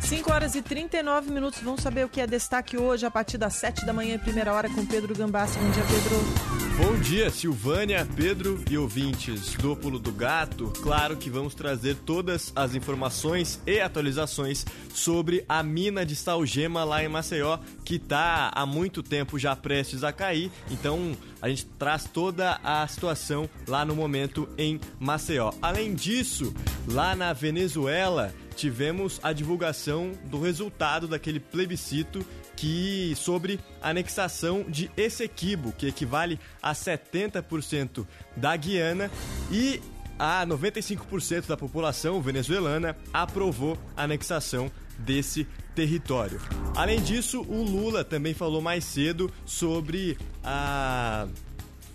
5 0.00 0.30
horas 0.30 0.54
e 0.54 0.62
39 0.62 1.32
minutos. 1.32 1.60
Vamos 1.62 1.80
saber 1.80 2.04
o 2.04 2.08
que 2.08 2.20
é 2.20 2.26
destaque 2.26 2.76
hoje 2.76 3.06
a 3.06 3.10
partir 3.10 3.38
das 3.38 3.54
7 3.54 3.84
da 3.86 3.92
manhã, 3.92 4.18
primeira 4.18 4.52
hora, 4.52 4.68
com 4.68 4.84
Pedro 4.84 5.14
Gambassi. 5.14 5.58
Bom 5.58 5.70
dia, 5.70 5.84
Pedro. 5.84 6.56
Bom 6.76 7.00
dia, 7.00 7.30
Silvânia, 7.30 8.06
Pedro 8.14 8.62
e 8.70 8.76
ouvintes 8.76 9.54
do 9.54 9.74
Pulo 9.74 9.98
do 9.98 10.12
Gato. 10.12 10.70
Claro 10.82 11.16
que 11.16 11.30
vamos 11.30 11.54
trazer 11.54 11.96
todas 11.96 12.52
as 12.54 12.74
informações 12.74 13.58
e 13.66 13.80
atualizações 13.80 14.64
sobre 14.92 15.42
a 15.48 15.62
mina 15.62 16.04
de 16.04 16.14
Salgema 16.14 16.84
lá 16.84 17.02
em 17.02 17.08
Maceió, 17.08 17.58
que 17.82 17.96
está 17.96 18.50
há 18.54 18.66
muito 18.66 19.02
tempo 19.02 19.38
já 19.38 19.56
prestes 19.56 20.04
a 20.04 20.12
cair. 20.12 20.52
Então 20.70 21.16
a 21.46 21.48
gente 21.48 21.64
traz 21.78 22.04
toda 22.04 22.58
a 22.64 22.84
situação 22.88 23.48
lá 23.68 23.84
no 23.84 23.94
momento 23.94 24.48
em 24.58 24.80
Maceió. 24.98 25.52
Além 25.62 25.94
disso, 25.94 26.52
lá 26.88 27.14
na 27.14 27.32
Venezuela 27.32 28.34
tivemos 28.56 29.20
a 29.22 29.32
divulgação 29.32 30.10
do 30.24 30.40
resultado 30.40 31.06
daquele 31.06 31.38
plebiscito 31.38 32.26
que 32.56 33.14
sobre 33.14 33.60
anexação 33.80 34.64
de 34.68 34.90
Essequibo, 34.96 35.70
que 35.70 35.86
equivale 35.86 36.40
a 36.60 36.72
70% 36.72 38.04
da 38.36 38.56
Guiana 38.56 39.08
e 39.48 39.80
a 40.18 40.44
95% 40.44 41.46
da 41.46 41.56
população 41.56 42.20
venezuelana 42.20 42.96
aprovou 43.12 43.78
a 43.96 44.02
anexação 44.02 44.68
desse 44.98 45.46
território. 45.76 46.40
Além 46.74 47.00
disso, 47.00 47.42
o 47.42 47.62
Lula 47.62 48.02
também 48.02 48.32
falou 48.32 48.62
mais 48.62 48.82
cedo 48.82 49.30
sobre 49.44 50.16
a 50.42 51.28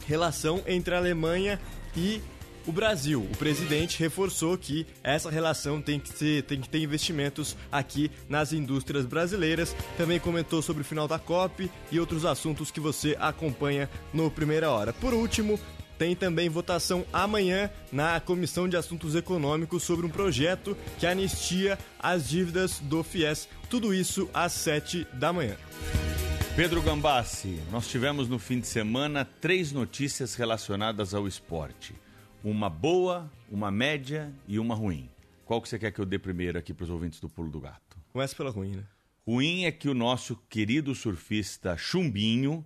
relação 0.06 0.62
entre 0.68 0.94
a 0.94 1.00
Alemanha 1.00 1.60
e 1.98 2.22
o 2.68 2.72
Brasil. 2.72 3.28
O 3.32 3.38
presidente 3.38 4.00
reforçou 4.00 4.56
que 4.56 4.86
essa 5.04 5.32
relação 5.32 5.82
tem 5.82 6.00
que, 6.00 6.10
ser, 6.10 6.44
tem 6.44 6.62
que 6.62 6.70
ter 6.70 6.80
investimentos 6.80 7.58
aqui 7.72 8.12
nas 8.30 8.54
indústrias 8.54 9.04
brasileiras. 9.04 9.76
Também 9.98 10.20
comentou 10.20 10.62
sobre 10.62 10.84
o 10.84 10.86
final 10.86 11.08
da 11.08 11.18
COP 11.18 11.72
e 11.92 12.00
outros 12.00 12.24
assuntos 12.24 12.70
que 12.70 12.80
você 12.80 13.18
acompanha 13.20 13.90
no 14.14 14.30
Primeira 14.30 14.70
Hora. 14.70 14.94
Por 14.94 15.12
último, 15.12 15.60
tem 16.02 16.16
também 16.16 16.50
votação 16.50 17.06
amanhã 17.14 17.70
na 17.92 18.20
Comissão 18.20 18.68
de 18.68 18.76
Assuntos 18.76 19.14
Econômicos 19.14 19.84
sobre 19.84 20.04
um 20.04 20.10
projeto 20.10 20.76
que 20.98 21.06
anistia 21.06 21.78
as 22.00 22.28
dívidas 22.28 22.80
do 22.80 23.04
FIES. 23.04 23.48
Tudo 23.70 23.94
isso 23.94 24.28
às 24.34 24.52
7 24.54 25.06
da 25.14 25.32
manhã. 25.32 25.56
Pedro 26.56 26.82
Gambassi, 26.82 27.60
nós 27.72 27.88
tivemos 27.88 28.28
no 28.28 28.40
fim 28.40 28.60
de 28.60 28.66
semana 28.66 29.24
três 29.24 29.72
notícias 29.72 30.34
relacionadas 30.34 31.14
ao 31.14 31.28
esporte 31.28 31.94
uma 32.44 32.68
boa, 32.68 33.32
uma 33.48 33.70
média 33.70 34.34
e 34.48 34.58
uma 34.58 34.74
ruim. 34.74 35.08
Qual 35.46 35.62
que 35.62 35.70
você 35.70 35.78
quer 35.78 35.92
que 35.92 36.02
eu 36.02 36.06
dê 36.08 36.18
primeiro 36.18 36.58
aqui 36.58 36.74
para 36.74 36.86
os 36.86 36.90
ouvintes 36.90 37.20
do 37.20 37.30
Pulo 37.30 37.52
do 37.52 37.60
Gato? 37.60 38.00
Começa 38.12 38.36
pela 38.36 38.50
ruim, 38.50 38.72
né? 38.72 38.84
Ruim 39.24 39.66
é 39.66 39.72
que 39.72 39.88
o 39.88 39.94
nosso 39.94 40.36
querido 40.50 40.96
surfista 40.96 41.78
Chumbinho 41.78 42.66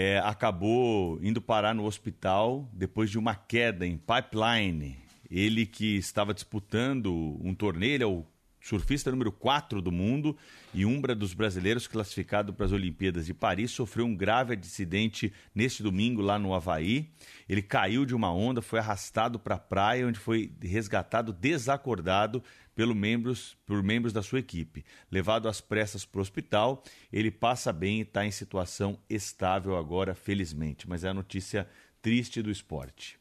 é, 0.00 0.18
acabou 0.18 1.18
indo 1.22 1.42
parar 1.42 1.74
no 1.74 1.84
hospital 1.84 2.66
depois 2.72 3.10
de 3.10 3.18
uma 3.18 3.34
queda 3.34 3.86
em 3.86 3.98
pipeline. 3.98 4.96
Ele 5.30 5.66
que 5.66 5.98
estava 5.98 6.32
disputando 6.32 7.38
um 7.42 7.54
torneio, 7.54 7.94
ele 7.94 8.04
é 8.04 8.06
o 8.06 8.24
surfista 8.60 9.10
número 9.10 9.32
4 9.32 9.80
do 9.80 9.90
mundo 9.90 10.36
e 10.74 10.84
umbra 10.84 11.14
dos 11.14 11.32
brasileiros 11.32 11.86
classificado 11.86 12.52
para 12.52 12.66
as 12.66 12.72
Olimpíadas 12.72 13.26
de 13.26 13.32
Paris, 13.34 13.70
sofreu 13.70 14.04
um 14.04 14.14
grave 14.14 14.54
acidente 14.54 15.32
neste 15.54 15.82
domingo 15.82 16.20
lá 16.20 16.38
no 16.38 16.54
Havaí. 16.54 17.10
Ele 17.48 17.62
caiu 17.62 18.04
de 18.04 18.14
uma 18.14 18.32
onda, 18.32 18.60
foi 18.60 18.78
arrastado 18.78 19.38
para 19.38 19.54
a 19.54 19.58
praia, 19.58 20.06
onde 20.06 20.18
foi 20.18 20.52
resgatado 20.60 21.32
desacordado 21.32 22.42
pelo 22.74 22.94
membros, 22.94 23.56
por 23.66 23.82
membros 23.82 24.12
da 24.12 24.22
sua 24.22 24.38
equipe. 24.38 24.84
Levado 25.10 25.48
às 25.48 25.60
pressas 25.60 26.04
para 26.04 26.18
o 26.18 26.22
hospital, 26.22 26.82
ele 27.12 27.30
passa 27.30 27.72
bem 27.72 27.98
e 27.98 28.02
está 28.02 28.24
em 28.24 28.30
situação 28.30 28.98
estável 29.08 29.76
agora, 29.76 30.14
felizmente. 30.14 30.88
Mas 30.88 31.04
é 31.04 31.08
a 31.08 31.14
notícia 31.14 31.68
triste 32.00 32.40
do 32.40 32.50
esporte. 32.50 33.18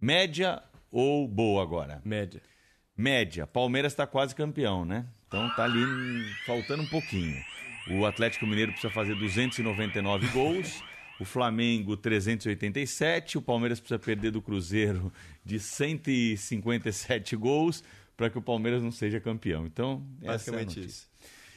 Média 0.00 0.62
ou 0.90 1.26
boa 1.28 1.62
agora? 1.62 2.02
Média 2.04 2.42
média. 2.96 3.46
Palmeiras 3.46 3.92
está 3.92 4.06
quase 4.06 4.34
campeão, 4.34 4.84
né? 4.84 5.06
Então 5.28 5.48
tá 5.54 5.64
ali 5.64 5.84
faltando 6.46 6.82
um 6.82 6.86
pouquinho. 6.86 7.36
O 7.90 8.04
Atlético 8.04 8.46
Mineiro 8.46 8.72
precisa 8.72 8.92
fazer 8.92 9.14
299 9.14 10.26
gols. 10.28 10.82
O 11.18 11.24
Flamengo 11.24 11.96
387, 11.96 13.38
o 13.38 13.42
Palmeiras 13.42 13.80
precisa 13.80 13.98
perder 13.98 14.30
do 14.30 14.42
Cruzeiro 14.42 15.12
de 15.44 15.58
157 15.58 17.36
gols 17.36 17.82
para 18.16 18.28
que 18.28 18.38
o 18.38 18.42
Palmeiras 18.42 18.82
não 18.82 18.90
seja 18.90 19.20
campeão. 19.20 19.66
Então, 19.66 20.02
basicamente 20.20 20.80
é 20.80 20.82
isso. 20.84 21.08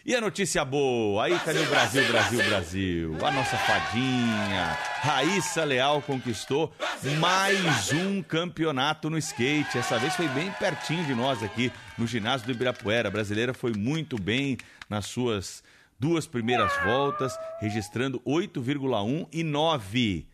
E 0.06 0.16
a 0.16 0.22
notícia 0.22 0.64
boa, 0.64 1.26
aí 1.26 1.38
cadê 1.40 1.60
o 1.60 1.66
Brasil, 1.66 2.08
Brasil, 2.08 2.44
Brasil? 2.46 3.18
A 3.22 3.32
nossa 3.32 3.58
fadinha, 3.58 4.78
Raíssa 5.02 5.66
Leal 5.66 6.02
conquistou 6.02 6.74
mais 7.20 7.92
um 7.92 8.24
campeonato 8.24 9.10
no 9.10 9.18
skate. 9.18 9.78
Essa 9.78 10.00
vez 10.00 10.16
foi 10.16 10.30
bem 10.30 10.52
pertinho 10.54 11.04
de 11.06 11.14
nós 11.14 11.44
aqui 11.44 11.70
no 11.98 12.08
ginásio 12.08 12.48
do 12.48 12.54
Ibirapuera. 12.54 13.10
A 13.10 13.12
brasileira 13.12 13.54
foi 13.54 13.74
muito 13.74 14.18
bem 14.18 14.58
nas 14.90 15.06
suas 15.06 15.62
duas 16.00 16.26
primeiras 16.26 16.72
voltas, 16.82 17.38
registrando 17.60 18.22
8,1 18.22 19.28
e 19.34 19.44
9. 19.44 20.28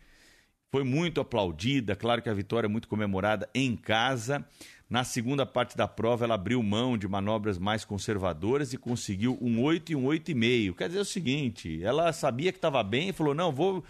Foi 0.70 0.84
muito 0.84 1.20
aplaudida, 1.20 1.96
claro 1.96 2.22
que 2.22 2.28
a 2.28 2.34
vitória 2.34 2.66
é 2.66 2.70
muito 2.70 2.86
comemorada 2.86 3.48
em 3.52 3.74
casa. 3.74 4.46
Na 4.88 5.02
segunda 5.02 5.44
parte 5.44 5.76
da 5.76 5.88
prova, 5.88 6.24
ela 6.24 6.36
abriu 6.36 6.62
mão 6.62 6.96
de 6.96 7.08
manobras 7.08 7.58
mais 7.58 7.84
conservadoras 7.84 8.72
e 8.72 8.78
conseguiu 8.78 9.36
um 9.40 9.60
8 9.60 9.92
e 9.92 9.96
um 9.96 10.04
8,5. 10.04 10.76
Quer 10.76 10.88
dizer 10.88 11.00
o 11.00 11.04
seguinte, 11.04 11.82
ela 11.82 12.12
sabia 12.12 12.52
que 12.52 12.58
estava 12.58 12.82
bem 12.84 13.08
e 13.08 13.12
falou: 13.12 13.34
não, 13.34 13.50
vou 13.50 13.84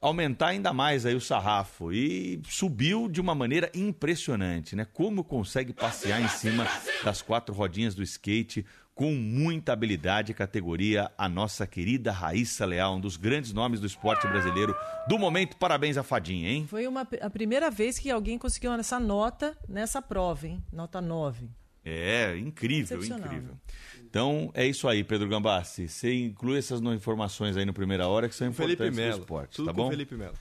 aumentar 0.00 0.48
ainda 0.48 0.72
mais 0.72 1.06
aí 1.06 1.14
o 1.14 1.20
sarrafo 1.20 1.92
e 1.92 2.40
subiu 2.48 3.08
de 3.08 3.20
uma 3.20 3.34
maneira 3.34 3.70
impressionante, 3.72 4.74
né? 4.76 4.84
Como 4.84 5.24
consegue 5.24 5.72
passear 5.72 6.20
em 6.20 6.28
cima 6.28 6.66
das 7.04 7.20
quatro 7.22 7.54
rodinhas 7.54 7.94
do 7.94 8.02
skate 8.02 8.66
com 8.94 9.12
muita 9.12 9.72
habilidade 9.72 10.32
e 10.32 10.34
categoria 10.34 11.10
a 11.16 11.28
nossa 11.28 11.66
querida 11.66 12.12
Raíssa 12.12 12.64
Leal, 12.66 12.96
um 12.96 13.00
dos 13.00 13.16
grandes 13.16 13.52
nomes 13.52 13.80
do 13.80 13.86
esporte 13.86 14.26
brasileiro 14.26 14.76
do 15.08 15.18
momento. 15.18 15.56
Parabéns 15.56 15.96
à 15.96 16.02
Fadinha, 16.02 16.50
hein? 16.50 16.66
Foi 16.68 16.86
uma, 16.86 17.06
a 17.20 17.30
primeira 17.30 17.70
vez 17.70 17.98
que 17.98 18.10
alguém 18.10 18.38
conseguiu 18.38 18.72
essa 18.74 19.00
nota 19.00 19.56
nessa 19.68 20.02
prova, 20.02 20.46
hein? 20.46 20.62
Nota 20.72 21.00
9. 21.00 21.48
É, 21.84 22.36
incrível, 22.36 23.02
incrível. 23.04 23.56
Então, 24.04 24.50
é 24.54 24.66
isso 24.66 24.86
aí, 24.86 25.02
Pedro 25.02 25.28
Gambassi. 25.28 25.88
Você 25.88 26.14
inclui 26.14 26.58
essas 26.58 26.80
informações 26.80 27.56
aí 27.56 27.64
no 27.64 27.72
Primeira 27.72 28.06
Hora 28.06 28.28
que 28.28 28.34
são 28.34 28.46
importantes 28.46 28.76
Felipe 28.76 28.96
Melo. 28.96 29.16
no 29.16 29.22
esporte, 29.22 29.56
Tudo 29.56 29.66
tá 29.66 29.72
com 29.72 29.82
bom? 29.82 29.90
Felipe 29.90 30.14
Melo. 30.14 30.34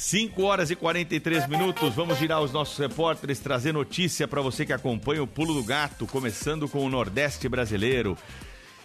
5 0.00 0.42
horas 0.42 0.70
e 0.70 0.74
43 0.74 1.46
minutos. 1.46 1.94
Vamos 1.94 2.16
girar 2.16 2.40
os 2.40 2.50
nossos 2.50 2.78
repórteres, 2.78 3.38
trazer 3.38 3.72
notícia 3.72 4.26
para 4.26 4.40
você 4.40 4.64
que 4.64 4.72
acompanha 4.72 5.22
o 5.22 5.26
Pulo 5.26 5.52
do 5.52 5.62
Gato, 5.62 6.06
começando 6.06 6.66
com 6.66 6.82
o 6.82 6.88
Nordeste 6.88 7.46
brasileiro. 7.50 8.16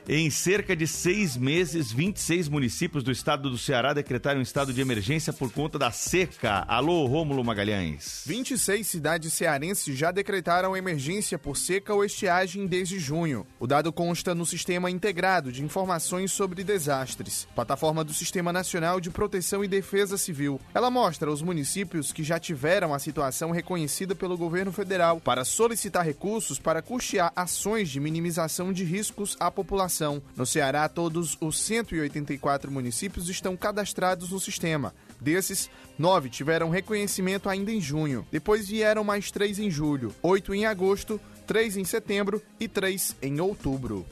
Em 0.07 0.29
cerca 0.29 0.75
de 0.75 0.85
seis 0.85 1.35
meses, 1.35 1.91
26 1.91 2.47
municípios 2.47 3.03
do 3.03 3.11
estado 3.11 3.49
do 3.49 3.57
Ceará 3.57 3.91
decretaram 3.91 4.39
estado 4.39 4.71
de 4.71 4.79
emergência 4.79 5.33
por 5.33 5.51
conta 5.51 5.79
da 5.79 5.89
seca. 5.89 6.63
Alô, 6.67 7.07
Rômulo 7.07 7.43
Magalhães. 7.43 8.21
26 8.23 8.85
cidades 8.85 9.33
cearenses 9.33 9.97
já 9.97 10.11
decretaram 10.11 10.77
emergência 10.77 11.39
por 11.39 11.57
seca 11.57 11.91
ou 11.91 12.05
estiagem 12.05 12.67
desde 12.67 12.99
junho. 12.99 13.47
O 13.59 13.65
dado 13.65 13.91
consta 13.91 14.35
no 14.35 14.45
Sistema 14.45 14.91
Integrado 14.91 15.51
de 15.51 15.63
Informações 15.63 16.31
sobre 16.31 16.63
Desastres, 16.63 17.47
plataforma 17.55 18.03
do 18.03 18.13
Sistema 18.13 18.53
Nacional 18.53 19.01
de 19.01 19.09
Proteção 19.09 19.63
e 19.63 19.67
Defesa 19.67 20.19
Civil. 20.19 20.61
Ela 20.71 20.91
mostra 20.91 21.31
os 21.31 21.41
municípios 21.41 22.13
que 22.13 22.23
já 22.23 22.39
tiveram 22.39 22.93
a 22.93 22.99
situação 22.99 23.49
reconhecida 23.49 24.13
pelo 24.13 24.37
governo 24.37 24.71
federal 24.71 25.19
para 25.19 25.43
solicitar 25.43 26.05
recursos 26.05 26.59
para 26.59 26.83
custear 26.83 27.33
ações 27.35 27.89
de 27.89 27.99
minimização 27.99 28.71
de 28.71 28.83
riscos 28.83 29.35
à 29.39 29.49
população 29.49 29.94
no 30.35 30.45
Ceará, 30.45 30.87
todos 30.89 31.37
os 31.39 31.59
184 31.59 32.71
municípios 32.71 33.29
estão 33.29 33.55
cadastrados 33.55 34.29
no 34.29 34.39
sistema. 34.39 34.93
Desses, 35.19 35.69
nove 35.97 36.29
tiveram 36.29 36.69
reconhecimento 36.69 37.49
ainda 37.49 37.71
em 37.71 37.79
junho. 37.79 38.27
Depois 38.31 38.67
vieram 38.67 39.03
mais 39.03 39.31
três 39.31 39.59
em 39.59 39.71
julho, 39.71 40.13
oito 40.21 40.53
em 40.53 40.65
agosto, 40.65 41.19
três 41.47 41.77
em 41.77 41.83
setembro 41.83 42.41
e 42.59 42.67
três 42.67 43.15
em 43.21 43.39
outubro. 43.39 44.05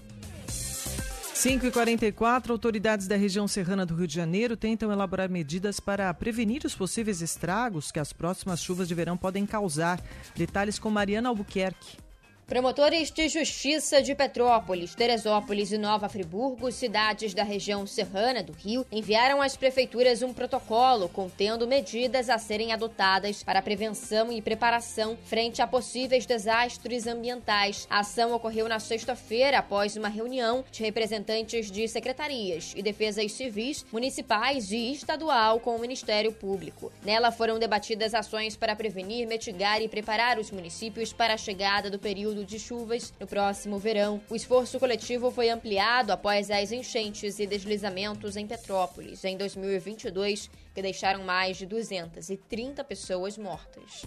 5h44, 1.44 2.52
autoridades 2.52 3.06
da 3.06 3.18
região 3.18 3.50
serrana 3.50 3.86
do 3.86 3.96
Rio 3.96 4.08
de 4.08 4.16
Janeiro 4.16 4.56
tentam 4.56 4.92
elaborar 4.94 5.30
medidas 5.30 5.78
para 5.78 6.14
prevenir 6.14 6.64
os 6.64 6.74
possíveis 6.74 7.22
estragos 7.22 7.92
que 7.92 8.00
as 8.00 8.14
próximas 8.14 8.62
chuvas 8.62 8.88
de 8.88 8.96
verão 8.96 9.18
podem 9.18 9.46
causar. 9.46 10.00
Detalhes 10.38 10.80
com 10.80 10.90
Mariana 10.90 11.28
Albuquerque. 11.28 11.98
Promotores 12.46 13.10
de 13.10 13.30
Justiça 13.30 14.02
de 14.02 14.14
Petrópolis, 14.14 14.94
Teresópolis 14.94 15.72
e 15.72 15.78
Nova 15.78 16.10
Friburgo, 16.10 16.70
cidades 16.74 17.34
da 17.34 17.42
região 17.42 17.88
serrana 17.88 18.44
do 18.44 18.52
Rio, 18.52 18.86
enviaram 18.92 19.42
às 19.42 19.56
prefeituras 19.56 20.22
um 20.22 20.34
protocolo 20.34 21.08
contendo 21.08 21.66
medidas 21.66 22.30
a 22.30 22.38
serem 22.38 22.74
adotadas 22.74 23.42
para 23.44 23.62
prevenção 23.62 24.30
e 24.30 24.42
preparação 24.42 25.18
frente 25.24 25.62
a 25.62 25.68
possíveis 25.68 26.26
desastres 26.26 27.08
ambientais. 27.08 27.88
A 27.90 28.02
ação 28.02 28.34
ocorreu 28.34 28.68
na 28.68 28.78
sexta-feira 28.78 29.60
após 29.60 29.96
uma 29.96 30.10
reunião 30.10 30.66
de 30.70 30.84
representantes 30.84 31.72
de 31.72 31.88
secretarias 31.88 32.74
e 32.76 32.84
defesas 32.84 33.32
civis, 33.32 33.86
municipais 33.90 34.70
e 34.70 34.92
estadual 34.92 35.62
com 35.62 35.78
o 35.78 35.80
Ministério 35.80 36.34
Público. 36.34 36.92
Nela 37.06 37.32
foram 37.32 37.58
debatidas 37.58 38.14
ações 38.14 38.58
para 38.58 38.76
prevenir, 38.76 39.26
mitigar 39.28 39.82
e 39.82 39.88
preparar 39.88 40.38
os 40.38 40.52
municípios 40.52 41.14
para 41.14 41.36
a 41.36 41.38
chegada 41.38 41.90
do 41.90 41.98
período 41.98 42.33
período 42.34 42.46
de 42.46 42.60
chuvas 42.60 43.14
no 43.20 43.28
próximo 43.28 43.78
verão. 43.78 44.20
O 44.28 44.36
esforço 44.36 44.80
coletivo 44.80 45.30
foi 45.30 45.50
ampliado 45.50 46.12
após 46.12 46.50
as 46.50 46.72
enchentes 46.72 47.38
e 47.38 47.46
deslizamentos 47.46 48.36
em 48.36 48.48
Petrópolis 48.48 49.24
em 49.24 49.38
2022, 49.38 50.50
que 50.74 50.82
deixaram 50.82 51.24
mais 51.24 51.58
de 51.58 51.68
230 51.68 52.84
pessoas 52.84 53.38
mortas. 53.38 54.06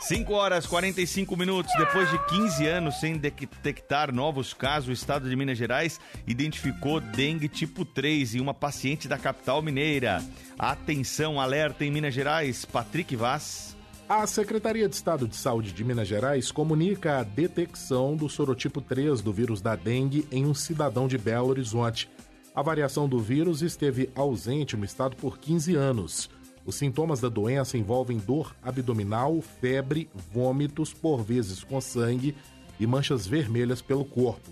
5 0.00 0.32
horas 0.34 0.66
45 0.66 1.34
minutos. 1.34 1.72
Depois 1.78 2.10
de 2.10 2.18
15 2.26 2.66
anos 2.66 3.00
sem 3.00 3.16
detectar 3.16 4.12
novos 4.12 4.52
casos, 4.52 4.90
o 4.90 4.92
estado 4.92 5.30
de 5.30 5.34
Minas 5.34 5.56
Gerais 5.56 5.98
identificou 6.26 7.00
dengue 7.00 7.48
tipo 7.48 7.86
3 7.86 8.34
em 8.34 8.40
uma 8.40 8.52
paciente 8.52 9.08
da 9.08 9.16
capital 9.16 9.62
mineira. 9.62 10.22
Atenção, 10.58 11.40
alerta 11.40 11.86
em 11.86 11.90
Minas 11.90 12.12
Gerais. 12.12 12.66
Patrick 12.66 13.16
Vaz. 13.16 13.73
A 14.06 14.26
Secretaria 14.26 14.86
de 14.86 14.94
Estado 14.94 15.26
de 15.26 15.34
Saúde 15.34 15.72
de 15.72 15.82
Minas 15.82 16.06
Gerais 16.06 16.52
comunica 16.52 17.20
a 17.20 17.22
detecção 17.22 18.14
do 18.14 18.28
sorotipo 18.28 18.82
3 18.82 19.22
do 19.22 19.32
vírus 19.32 19.62
da 19.62 19.74
dengue 19.74 20.28
em 20.30 20.44
um 20.44 20.52
cidadão 20.52 21.08
de 21.08 21.16
Belo 21.16 21.48
Horizonte. 21.48 22.10
A 22.54 22.60
variação 22.60 23.08
do 23.08 23.18
vírus 23.18 23.62
esteve 23.62 24.10
ausente 24.14 24.76
no 24.76 24.84
estado 24.84 25.16
por 25.16 25.38
15 25.38 25.74
anos. 25.74 26.28
Os 26.66 26.74
sintomas 26.74 27.18
da 27.18 27.30
doença 27.30 27.78
envolvem 27.78 28.18
dor 28.18 28.54
abdominal, 28.62 29.40
febre, 29.40 30.10
vômitos, 30.30 30.92
por 30.92 31.22
vezes 31.22 31.64
com 31.64 31.80
sangue 31.80 32.36
e 32.78 32.86
manchas 32.86 33.26
vermelhas 33.26 33.80
pelo 33.80 34.04
corpo. 34.04 34.50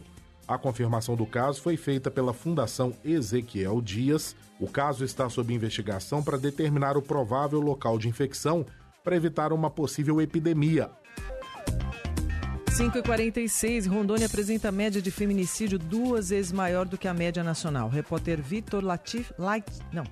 A 0.48 0.56
confirmação 0.56 1.14
do 1.14 1.26
caso 1.26 1.60
foi 1.60 1.76
feita 1.76 2.10
pela 2.10 2.32
Fundação 2.32 2.94
Ezequiel 3.04 3.82
Dias. 3.82 4.34
O 4.58 4.66
caso 4.66 5.04
está 5.04 5.28
sob 5.28 5.52
investigação 5.52 6.22
para 6.22 6.38
determinar 6.38 6.96
o 6.96 7.02
provável 7.02 7.60
local 7.60 7.98
de 7.98 8.08
infecção 8.08 8.64
para 9.02 9.16
evitar 9.16 9.52
uma 9.52 9.70
possível 9.70 10.20
epidemia. 10.20 10.90
5h46, 12.72 13.86
Rondônia 13.86 14.26
apresenta 14.26 14.72
média 14.72 15.02
de 15.02 15.10
feminicídio 15.10 15.78
duas 15.78 16.30
vezes 16.30 16.50
maior 16.50 16.86
do 16.86 16.96
que 16.96 17.06
a 17.06 17.12
média 17.12 17.44
nacional. 17.44 17.88
O 17.88 17.90
repórter 17.90 18.40
Vitor 18.40 18.82
Latif, 18.82 19.30
Light, 19.38 19.66
não, 19.92 20.04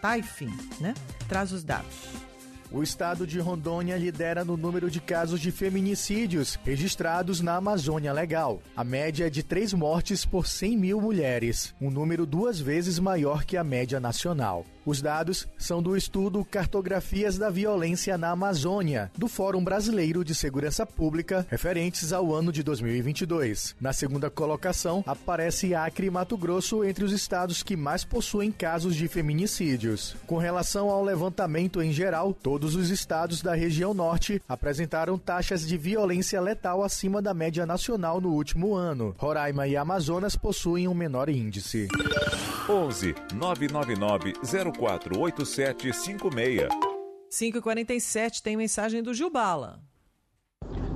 Taifin, 0.00 0.50
né? 0.80 0.94
Traz 1.28 1.50
os 1.50 1.64
dados. 1.64 2.24
O 2.70 2.82
estado 2.82 3.26
de 3.26 3.38
Rondônia 3.40 3.96
lidera 3.96 4.44
no 4.44 4.56
número 4.56 4.90
de 4.90 5.00
casos 5.00 5.40
de 5.40 5.50
feminicídios 5.50 6.58
registrados 6.64 7.40
na 7.40 7.56
Amazônia 7.56 8.12
Legal. 8.12 8.60
A 8.76 8.82
média 8.84 9.26
é 9.26 9.30
de 9.30 9.42
três 9.42 9.72
mortes 9.72 10.24
por 10.24 10.46
100 10.46 10.76
mil 10.76 11.00
mulheres, 11.00 11.74
um 11.80 11.90
número 11.90 12.24
duas 12.24 12.60
vezes 12.60 12.98
maior 12.98 13.44
que 13.44 13.56
a 13.56 13.64
média 13.64 13.98
nacional. 13.98 14.64
Os 14.86 15.00
dados 15.00 15.48
são 15.56 15.82
do 15.82 15.96
estudo 15.96 16.44
Cartografias 16.44 17.38
da 17.38 17.48
Violência 17.48 18.18
na 18.18 18.30
Amazônia, 18.30 19.10
do 19.16 19.28
Fórum 19.28 19.64
Brasileiro 19.64 20.22
de 20.22 20.34
Segurança 20.34 20.84
Pública, 20.84 21.46
referentes 21.48 22.12
ao 22.12 22.34
ano 22.34 22.52
de 22.52 22.62
2022. 22.62 23.74
Na 23.80 23.94
segunda 23.94 24.28
colocação, 24.28 25.02
aparece 25.06 25.74
Acre 25.74 26.08
e 26.08 26.10
Mato 26.10 26.36
Grosso 26.36 26.84
entre 26.84 27.02
os 27.02 27.12
estados 27.12 27.62
que 27.62 27.76
mais 27.76 28.04
possuem 28.04 28.52
casos 28.52 28.94
de 28.94 29.08
feminicídios. 29.08 30.14
Com 30.26 30.36
relação 30.36 30.90
ao 30.90 31.02
levantamento 31.02 31.80
em 31.80 31.90
geral, 31.90 32.34
todos 32.34 32.74
os 32.74 32.90
estados 32.90 33.40
da 33.40 33.54
região 33.54 33.94
norte 33.94 34.42
apresentaram 34.46 35.18
taxas 35.18 35.66
de 35.66 35.78
violência 35.78 36.40
letal 36.40 36.82
acima 36.82 37.22
da 37.22 37.32
média 37.32 37.64
nacional 37.64 38.20
no 38.20 38.32
último 38.32 38.74
ano. 38.74 39.14
Roraima 39.16 39.66
e 39.66 39.76
Amazonas 39.76 40.36
possuem 40.36 40.86
um 40.88 40.94
menor 40.94 41.30
índice. 41.30 41.88
11 42.68 43.14
999 43.34 44.34
048756. 44.78 46.68
5h47 47.30 48.40
tem 48.40 48.56
mensagem 48.56 49.02
do 49.02 49.12
Jubala. 49.12 49.80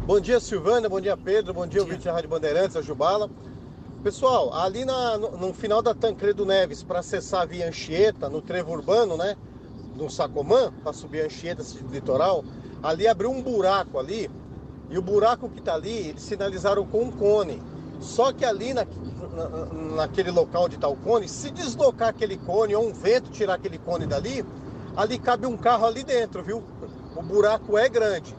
Bom 0.07 0.21
dia, 0.21 0.41
Silvana. 0.41 0.89
Bom 0.89 1.01
dia, 1.01 1.17
Pedro. 1.17 1.53
Bom 1.53 1.67
dia, 1.67 1.83
ouvinte 1.83 2.05
da 2.05 2.13
Rádio 2.13 2.31
Bandeirantes, 2.31 2.77
a 2.77 2.83
Jubala. 2.83 3.29
Pessoal, 4.03 4.55
ali 4.55 4.85
na, 4.85 5.19
no, 5.19 5.37
no 5.37 5.53
final 5.53 5.83
da 5.83 5.93
Tancredo 5.95 6.47
Neves, 6.47 6.83
para 6.83 7.01
acessar 7.01 7.43
a 7.43 7.45
via 7.45 7.69
Anchieta, 7.69 8.29
no 8.29 8.41
trevo 8.41 8.73
urbano, 8.73 9.17
né? 9.17 9.37
No 9.97 10.09
Sacomã, 10.09 10.73
para 10.83 10.93
subir 10.93 11.23
a 11.23 11.25
Anchieta, 11.27 11.63
esse 11.63 11.83
litoral, 11.85 12.45
ali 12.83 13.09
abriu 13.09 13.31
um 13.31 13.43
buraco 13.43 13.99
ali. 13.99 14.31
E 14.89 14.97
o 14.97 15.03
buraco 15.03 15.49
que 15.51 15.59
está 15.59 15.75
ali, 15.75 16.09
eles 16.09 16.23
sinalizaram 16.23 16.87
com 16.87 17.03
um 17.03 17.11
cone. 17.11 17.61
Só 18.01 18.33
que 18.33 18.45
ali 18.45 18.73
na, 18.73 18.85
na, 18.85 19.95
naquele 19.97 20.31
local 20.31 20.69
está 20.69 20.89
o 20.89 20.97
cone, 20.97 21.29
se 21.29 21.51
deslocar 21.51 22.09
aquele 22.09 22.37
cone 22.37 22.75
ou 22.75 22.89
um 22.89 22.93
vento 22.93 23.31
tirar 23.31 23.55
aquele 23.55 23.79
cone 23.79 24.07
dali, 24.07 24.45
ali 24.97 25.19
cabe 25.19 25.47
um 25.47 25.57
carro 25.57 25.87
ali 25.87 26.03
dentro, 26.03 26.43
viu? 26.43 26.63
O 27.17 27.23
buraco 27.23 27.77
é 27.77 27.89
grande, 27.89 28.35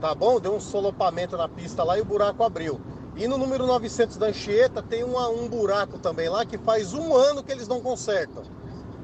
tá 0.00 0.14
bom? 0.14 0.40
Deu 0.40 0.54
um 0.54 0.60
solopamento 0.60 1.36
na 1.36 1.48
pista 1.48 1.84
lá 1.84 1.98
e 1.98 2.00
o 2.00 2.04
buraco 2.04 2.42
abriu. 2.42 2.80
E 3.14 3.26
no 3.26 3.38
número 3.38 3.66
900 3.66 4.16
da 4.16 4.26
Anchieta 4.26 4.82
tem 4.82 5.02
uma, 5.02 5.28
um 5.28 5.48
buraco 5.48 5.98
também 5.98 6.28
lá 6.28 6.44
que 6.44 6.58
faz 6.58 6.92
um 6.92 7.14
ano 7.14 7.42
que 7.42 7.50
eles 7.50 7.66
não 7.66 7.80
consertam. 7.80 8.42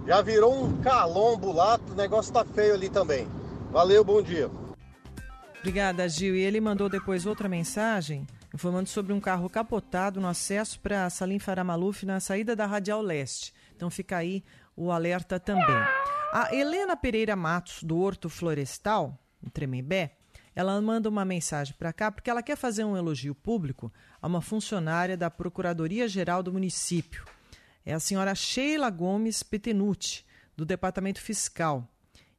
Já 0.07 0.21
virou 0.21 0.55
um 0.55 0.81
calombo 0.83 1.53
lá, 1.53 1.79
o 1.91 1.95
negócio 1.95 2.33
tá 2.33 2.45
feio 2.45 2.75
ali 2.75 2.89
também. 2.89 3.27
Valeu, 3.71 4.05
bom 4.05 4.21
dia. 4.21 4.51
Obrigada, 5.61 6.09
Gil. 6.09 6.35
E 6.35 6.41
ele 6.41 6.61
mandou 6.61 6.89
depois 6.89 7.25
outra 7.25 7.49
mensagem 7.49 8.27
informando 8.55 8.89
sobre 8.89 9.13
um 9.13 9.21
carro 9.21 9.49
capotado 9.49 10.21
no 10.21 10.29
acesso 10.29 10.79
para 10.81 11.09
Salim 11.11 11.39
Faramaluf 11.39 12.05
na 12.05 12.21
saída 12.21 12.55
da 12.55 12.67
Radial 12.67 13.01
Leste. 13.01 13.55
Então 13.75 13.91
fica 13.91 14.17
aí 14.17 14.45
o 14.77 14.91
alerta 14.91 15.41
também. 15.41 15.77
A 16.33 16.55
Helena 16.55 16.97
Pereira 16.97 17.37
Matos, 17.37 17.83
do 17.83 17.99
Horto 17.99 18.29
Florestal, 18.29 19.19
em 19.43 19.49
Tremembé, 19.49 20.17
ela 20.55 20.81
manda 20.81 21.09
uma 21.09 21.25
mensagem 21.25 21.75
para 21.79 21.93
cá 21.93 22.13
porque 22.13 22.29
ela 22.29 22.43
quer 22.43 22.57
fazer 22.57 22.85
um 22.85 22.97
elogio 22.97 23.35
público 23.35 23.93
a 24.21 24.27
uma 24.27 24.41
funcionária 24.41 25.17
da 25.17 25.31
Procuradoria-Geral 25.31 26.43
do 26.43 26.53
município. 26.53 27.25
É 27.85 27.95
a 27.95 28.01
senhora 28.01 28.35
Sheila 28.35 28.91
Gomes 28.91 29.43
Petenuti, 29.43 30.27
do 30.57 30.65
Departamento 30.65 31.21
Fiscal. 31.21 31.89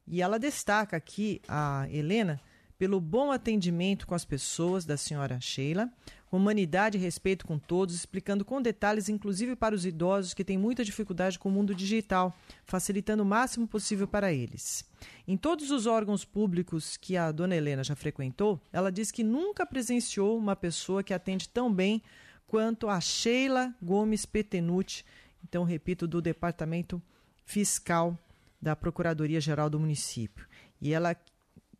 E 0.06 0.22
ela 0.22 0.38
destaca 0.38 0.96
aqui, 0.96 1.40
a 1.48 1.86
Helena, 1.90 2.40
pelo 2.84 3.00
bom 3.00 3.32
atendimento 3.32 4.06
com 4.06 4.14
as 4.14 4.26
pessoas 4.26 4.84
da 4.84 4.94
senhora 4.94 5.40
Sheila, 5.40 5.90
humanidade 6.30 6.98
e 6.98 7.00
respeito 7.00 7.46
com 7.46 7.58
todos, 7.58 7.94
explicando 7.94 8.44
com 8.44 8.60
detalhes, 8.60 9.08
inclusive 9.08 9.56
para 9.56 9.74
os 9.74 9.86
idosos 9.86 10.34
que 10.34 10.44
têm 10.44 10.58
muita 10.58 10.84
dificuldade 10.84 11.38
com 11.38 11.48
o 11.48 11.52
mundo 11.52 11.74
digital, 11.74 12.38
facilitando 12.66 13.22
o 13.22 13.26
máximo 13.26 13.66
possível 13.66 14.06
para 14.06 14.34
eles. 14.34 14.84
Em 15.26 15.34
todos 15.34 15.70
os 15.70 15.86
órgãos 15.86 16.26
públicos 16.26 16.98
que 16.98 17.16
a 17.16 17.32
dona 17.32 17.56
Helena 17.56 17.82
já 17.82 17.96
frequentou, 17.96 18.60
ela 18.70 18.92
diz 18.92 19.10
que 19.10 19.24
nunca 19.24 19.64
presenciou 19.64 20.36
uma 20.36 20.54
pessoa 20.54 21.02
que 21.02 21.14
atende 21.14 21.48
tão 21.48 21.72
bem 21.72 22.02
quanto 22.46 22.86
a 22.86 23.00
Sheila 23.00 23.74
Gomes 23.80 24.26
Petenuti, 24.26 25.06
então 25.42 25.64
repito, 25.64 26.06
do 26.06 26.20
Departamento 26.20 27.00
Fiscal 27.46 28.14
da 28.60 28.76
Procuradoria-Geral 28.76 29.70
do 29.70 29.80
município. 29.80 30.46
E 30.82 30.92
ela 30.92 31.16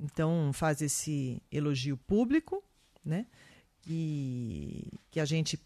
então 0.04 0.52
faz 0.52 0.82
esse 0.82 1.42
elogio 1.50 1.96
público, 1.96 2.62
né? 3.04 3.26
E 3.86 4.92
que 5.10 5.18
a 5.18 5.24
gente 5.24 5.58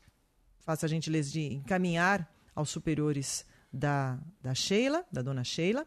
faça 0.61 0.87
a 0.87 0.89
gentileza 0.89 1.31
de 1.31 1.55
encaminhar 1.55 2.31
aos 2.55 2.71
superiores 2.71 3.45
da, 3.73 4.19
da 4.41 4.55
Sheila, 4.55 5.05
da 5.11 5.23
dona 5.23 5.45
Sheila, 5.45 5.87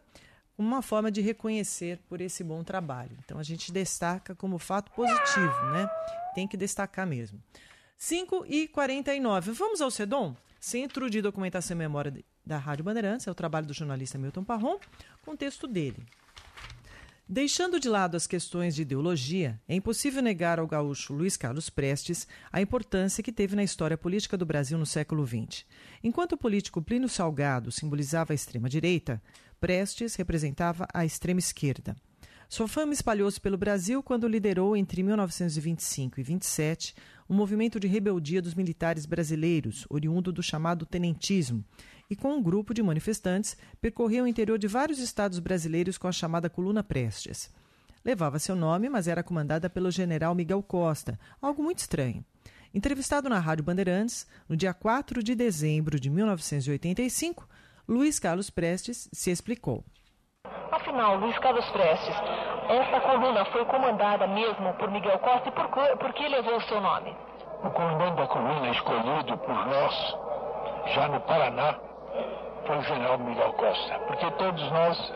uma 0.57 0.81
forma 0.81 1.11
de 1.11 1.21
reconhecer 1.21 1.99
por 2.07 2.21
esse 2.21 2.43
bom 2.43 2.63
trabalho. 2.63 3.17
Então 3.23 3.39
a 3.39 3.43
gente 3.43 3.71
destaca 3.71 4.35
como 4.35 4.59
fato 4.59 4.91
positivo, 4.91 5.65
né? 5.71 5.89
Tem 6.35 6.47
que 6.47 6.57
destacar 6.57 7.07
mesmo. 7.07 7.41
5 7.97 8.45
e 8.47 8.67
49. 8.67 9.51
Vamos 9.51 9.81
ao 9.81 9.91
SEDOM? 9.91 10.35
Centro 10.59 11.09
de 11.09 11.21
Documentação 11.21 11.75
e 11.75 11.77
Memória 11.77 12.13
da 12.45 12.57
Rádio 12.57 12.83
Bandeirantes, 12.83 13.27
é 13.27 13.31
o 13.31 13.35
trabalho 13.35 13.65
do 13.65 13.73
jornalista 13.73 14.17
Milton 14.17 14.43
Parron, 14.43 14.79
com 15.23 15.31
o 15.31 15.37
texto 15.37 15.67
dele. 15.67 16.05
Deixando 17.33 17.79
de 17.79 17.87
lado 17.87 18.17
as 18.17 18.27
questões 18.27 18.75
de 18.75 18.81
ideologia, 18.81 19.57
é 19.65 19.73
impossível 19.73 20.21
negar 20.21 20.59
ao 20.59 20.67
gaúcho 20.67 21.13
Luiz 21.13 21.37
Carlos 21.37 21.69
Prestes 21.69 22.27
a 22.51 22.59
importância 22.59 23.23
que 23.23 23.31
teve 23.31 23.55
na 23.55 23.63
história 23.63 23.97
política 23.97 24.37
do 24.37 24.45
Brasil 24.45 24.77
no 24.77 24.85
século 24.85 25.25
XX. 25.25 25.65
Enquanto 26.03 26.33
o 26.33 26.37
político 26.37 26.81
Plínio 26.81 27.07
Salgado 27.07 27.71
simbolizava 27.71 28.33
a 28.33 28.35
extrema-direita, 28.35 29.23
Prestes 29.61 30.15
representava 30.15 30.85
a 30.93 31.05
extrema-esquerda. 31.05 31.95
Sua 32.49 32.67
fama 32.67 32.91
espalhou-se 32.91 33.39
pelo 33.39 33.57
Brasil 33.57 34.03
quando 34.03 34.27
liderou, 34.27 34.75
entre 34.75 35.01
1925 35.01 36.19
e 36.19 36.23
27, 36.23 36.93
um 37.29 37.33
movimento 37.33 37.79
de 37.79 37.87
rebeldia 37.87 38.41
dos 38.41 38.53
militares 38.53 39.05
brasileiros, 39.05 39.85
oriundo 39.89 40.33
do 40.33 40.43
chamado 40.43 40.85
tenentismo, 40.85 41.63
e 42.11 42.15
com 42.15 42.33
um 42.33 42.43
grupo 42.43 42.73
de 42.73 42.83
manifestantes 42.83 43.57
percorreu 43.79 44.25
o 44.25 44.27
interior 44.27 44.59
de 44.59 44.67
vários 44.67 44.99
estados 44.99 45.39
brasileiros 45.39 45.97
com 45.97 46.09
a 46.09 46.11
chamada 46.11 46.49
Coluna 46.49 46.83
Prestes. 46.83 47.49
Levava 48.03 48.37
seu 48.37 48.53
nome, 48.53 48.89
mas 48.89 49.07
era 49.07 49.23
comandada 49.23 49.69
pelo 49.69 49.89
general 49.89 50.35
Miguel 50.35 50.61
Costa, 50.61 51.17
algo 51.41 51.63
muito 51.63 51.79
estranho. 51.79 52.25
Entrevistado 52.73 53.29
na 53.29 53.39
Rádio 53.39 53.63
Bandeirantes, 53.63 54.27
no 54.49 54.57
dia 54.57 54.73
4 54.73 55.23
de 55.23 55.33
dezembro 55.33 55.97
de 55.97 56.09
1985, 56.09 57.47
Luiz 57.87 58.19
Carlos 58.19 58.49
Prestes 58.49 59.09
se 59.13 59.31
explicou. 59.31 59.81
Afinal, 60.69 61.15
Luiz 61.15 61.37
Carlos 61.39 61.65
Prestes, 61.69 62.15
essa 62.67 62.99
coluna 62.99 63.45
foi 63.53 63.63
comandada 63.65 64.27
mesmo 64.27 64.73
por 64.73 64.91
Miguel 64.91 65.19
Costa 65.19 65.47
e 65.47 65.51
por, 65.53 65.69
por 65.97 66.13
que 66.13 66.27
levou 66.27 66.57
o 66.57 66.61
seu 66.63 66.81
nome? 66.81 67.15
O 67.63 67.69
comandante 67.69 68.17
da 68.17 68.27
coluna 68.27 68.69
escolhido 68.69 69.37
por 69.37 69.65
nós, 69.67 70.15
já 70.93 71.07
no 71.07 71.21
Paraná, 71.21 71.90
foi 72.65 72.77
o 72.77 72.81
general 72.83 73.17
Miguel 73.17 73.53
Costa, 73.53 73.99
porque 74.07 74.29
todos 74.31 74.71
nós 74.71 75.13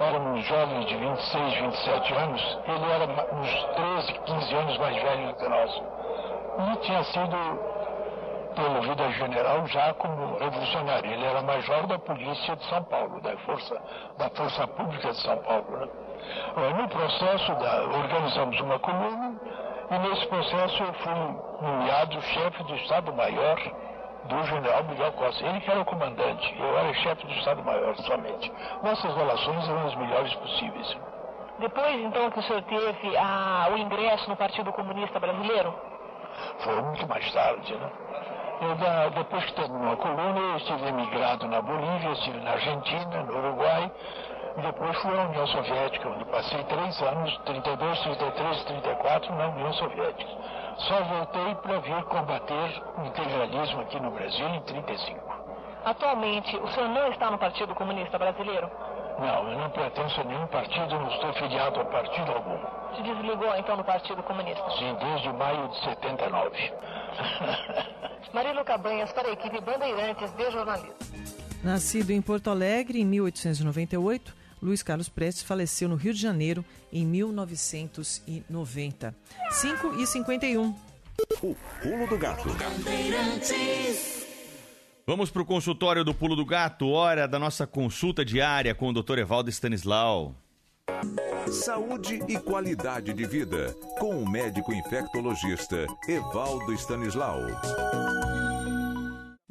éramos 0.00 0.44
jovens 0.46 0.86
de 0.86 0.96
26, 0.96 1.54
27 1.54 2.14
anos, 2.14 2.58
ele 2.66 2.90
era 2.90 3.34
uns 3.34 3.64
13, 3.74 4.12
15 4.12 4.54
anos 4.54 4.78
mais 4.78 5.02
velho 5.02 5.28
do 5.28 5.34
que 5.34 5.48
nós. 5.48 5.82
E 6.72 6.76
tinha 6.76 7.04
sido 7.04 7.36
promovido 8.54 9.02
a 9.02 9.10
general 9.10 9.66
já 9.66 9.94
como 9.94 10.36
revolucionário. 10.38 11.10
Ele 11.10 11.24
era 11.24 11.42
major 11.42 11.86
da 11.86 11.98
polícia 11.98 12.56
de 12.56 12.64
São 12.66 12.82
Paulo, 12.84 13.20
da 13.20 13.36
Força, 13.38 13.80
da 14.18 14.28
Força 14.30 14.66
Pública 14.68 15.10
de 15.10 15.20
São 15.22 15.36
Paulo. 15.38 15.78
Né? 15.78 15.88
No 16.76 16.88
processo, 16.88 17.54
da, 17.54 17.82
organizamos 17.84 18.60
uma 18.60 18.78
coluna 18.78 19.34
e 19.90 19.98
nesse 19.98 20.26
processo 20.26 20.82
eu 20.82 20.92
fui 20.94 21.14
nomeado 21.60 22.22
chefe 22.22 22.62
do 22.64 22.74
Estado-Maior 22.76 23.58
do 24.24 24.44
general 24.44 24.84
Miguel 24.84 25.12
Costa. 25.12 25.44
Ele 25.44 25.60
que 25.60 25.70
era 25.70 25.80
o 25.80 25.84
comandante, 25.84 26.56
eu 26.58 26.78
era 26.78 26.94
chefe 26.94 27.26
do 27.26 27.32
Estado-Maior 27.32 27.96
somente. 27.98 28.52
Nossas 28.82 29.14
relações 29.14 29.68
eram 29.68 29.86
as 29.86 29.94
melhores 29.94 30.34
possíveis. 30.34 30.96
Depois, 31.58 31.94
então, 32.00 32.30
que 32.30 32.38
o 32.38 32.42
senhor 32.42 32.62
teve 32.62 33.16
a, 33.16 33.68
o 33.72 33.78
ingresso 33.78 34.28
no 34.28 34.36
Partido 34.36 34.72
Comunista 34.72 35.20
Brasileiro? 35.20 35.74
Foi 36.58 36.82
muito 36.82 37.06
mais 37.08 37.30
tarde, 37.32 37.74
né? 37.74 37.90
Eu, 38.62 38.76
da, 38.76 39.08
depois 39.08 39.44
que 39.44 39.54
terminou 39.54 39.92
a 39.92 39.96
coluna, 39.96 40.38
eu 40.38 40.56
estive 40.56 40.86
emigrado 40.86 41.48
na 41.48 41.60
Bolívia, 41.60 42.12
estive 42.12 42.38
na 42.38 42.52
Argentina, 42.52 43.22
no 43.24 43.36
Uruguai, 43.36 43.90
e 44.56 44.60
depois 44.62 44.96
fui 45.02 45.18
à 45.18 45.22
União 45.22 45.46
Soviética, 45.48 46.08
onde 46.08 46.24
passei 46.26 46.62
três 46.64 47.02
anos, 47.02 47.36
32, 47.44 48.00
33, 48.00 48.64
34, 48.64 49.34
na 49.34 49.48
União 49.48 49.72
Soviética. 49.72 50.30
Só 50.78 51.02
voltei 51.04 51.54
para 51.56 51.78
vir 51.80 52.04
combater 52.04 52.82
o 52.98 53.06
integralismo 53.06 53.80
aqui 53.82 54.00
no 54.00 54.10
Brasil 54.10 54.48
em 54.48 54.60
35. 54.62 55.20
Atualmente, 55.84 56.56
o 56.56 56.68
senhor 56.68 56.88
não 56.88 57.08
está 57.08 57.30
no 57.30 57.38
Partido 57.38 57.74
Comunista 57.74 58.18
Brasileiro? 58.18 58.70
Não, 59.18 59.50
eu 59.50 59.58
não 59.58 59.70
pertenço 59.70 60.20
a 60.20 60.24
nenhum 60.24 60.46
partido, 60.46 60.88
não 60.88 61.08
estou 61.08 61.32
filiado 61.34 61.80
a 61.80 61.84
partido 61.84 62.32
algum. 62.32 62.58
Se 62.96 63.02
desligou 63.02 63.54
então 63.56 63.76
do 63.76 63.84
Partido 63.84 64.22
Comunista? 64.22 64.64
Sim, 64.78 64.96
desde 65.00 65.32
maio 65.32 65.68
de 65.68 65.84
79. 65.84 66.72
Marilo 68.32 68.64
Cabanhas 68.64 69.12
para 69.12 69.28
a 69.28 69.32
equipe 69.32 69.60
Bandeirantes 69.60 70.32
de 70.32 70.50
Jornalismo. 70.50 70.94
Nascido 71.62 72.10
em 72.10 72.22
Porto 72.22 72.50
Alegre 72.50 73.00
em 73.00 73.04
1898, 73.04 74.34
Luiz 74.62 74.82
Carlos 74.82 75.08
Prestes 75.08 75.42
faleceu 75.42 75.88
no 75.88 75.96
Rio 75.96 76.14
de 76.14 76.20
Janeiro 76.20 76.64
em 76.92 77.04
1990. 77.04 79.14
5 79.50 80.00
e 80.00 80.06
51. 80.06 80.74
O 81.42 81.56
pulo 81.82 82.06
do 82.08 82.16
gato. 82.16 82.48
Vamos 85.04 85.30
para 85.30 85.42
o 85.42 85.44
consultório 85.44 86.04
do 86.04 86.14
Pulo 86.14 86.36
do 86.36 86.46
Gato, 86.46 86.88
hora 86.88 87.26
da 87.26 87.38
nossa 87.38 87.66
consulta 87.66 88.24
diária 88.24 88.72
com 88.72 88.88
o 88.88 88.92
Dr. 88.92 89.18
Evaldo 89.18 89.50
Stanislau. 89.50 90.36
Saúde 91.50 92.22
e 92.28 92.38
qualidade 92.38 93.12
de 93.12 93.26
vida, 93.26 93.74
com 93.98 94.22
o 94.22 94.28
médico 94.28 94.72
infectologista 94.72 95.86
Evaldo 96.08 96.72
Stanislau. 96.72 97.40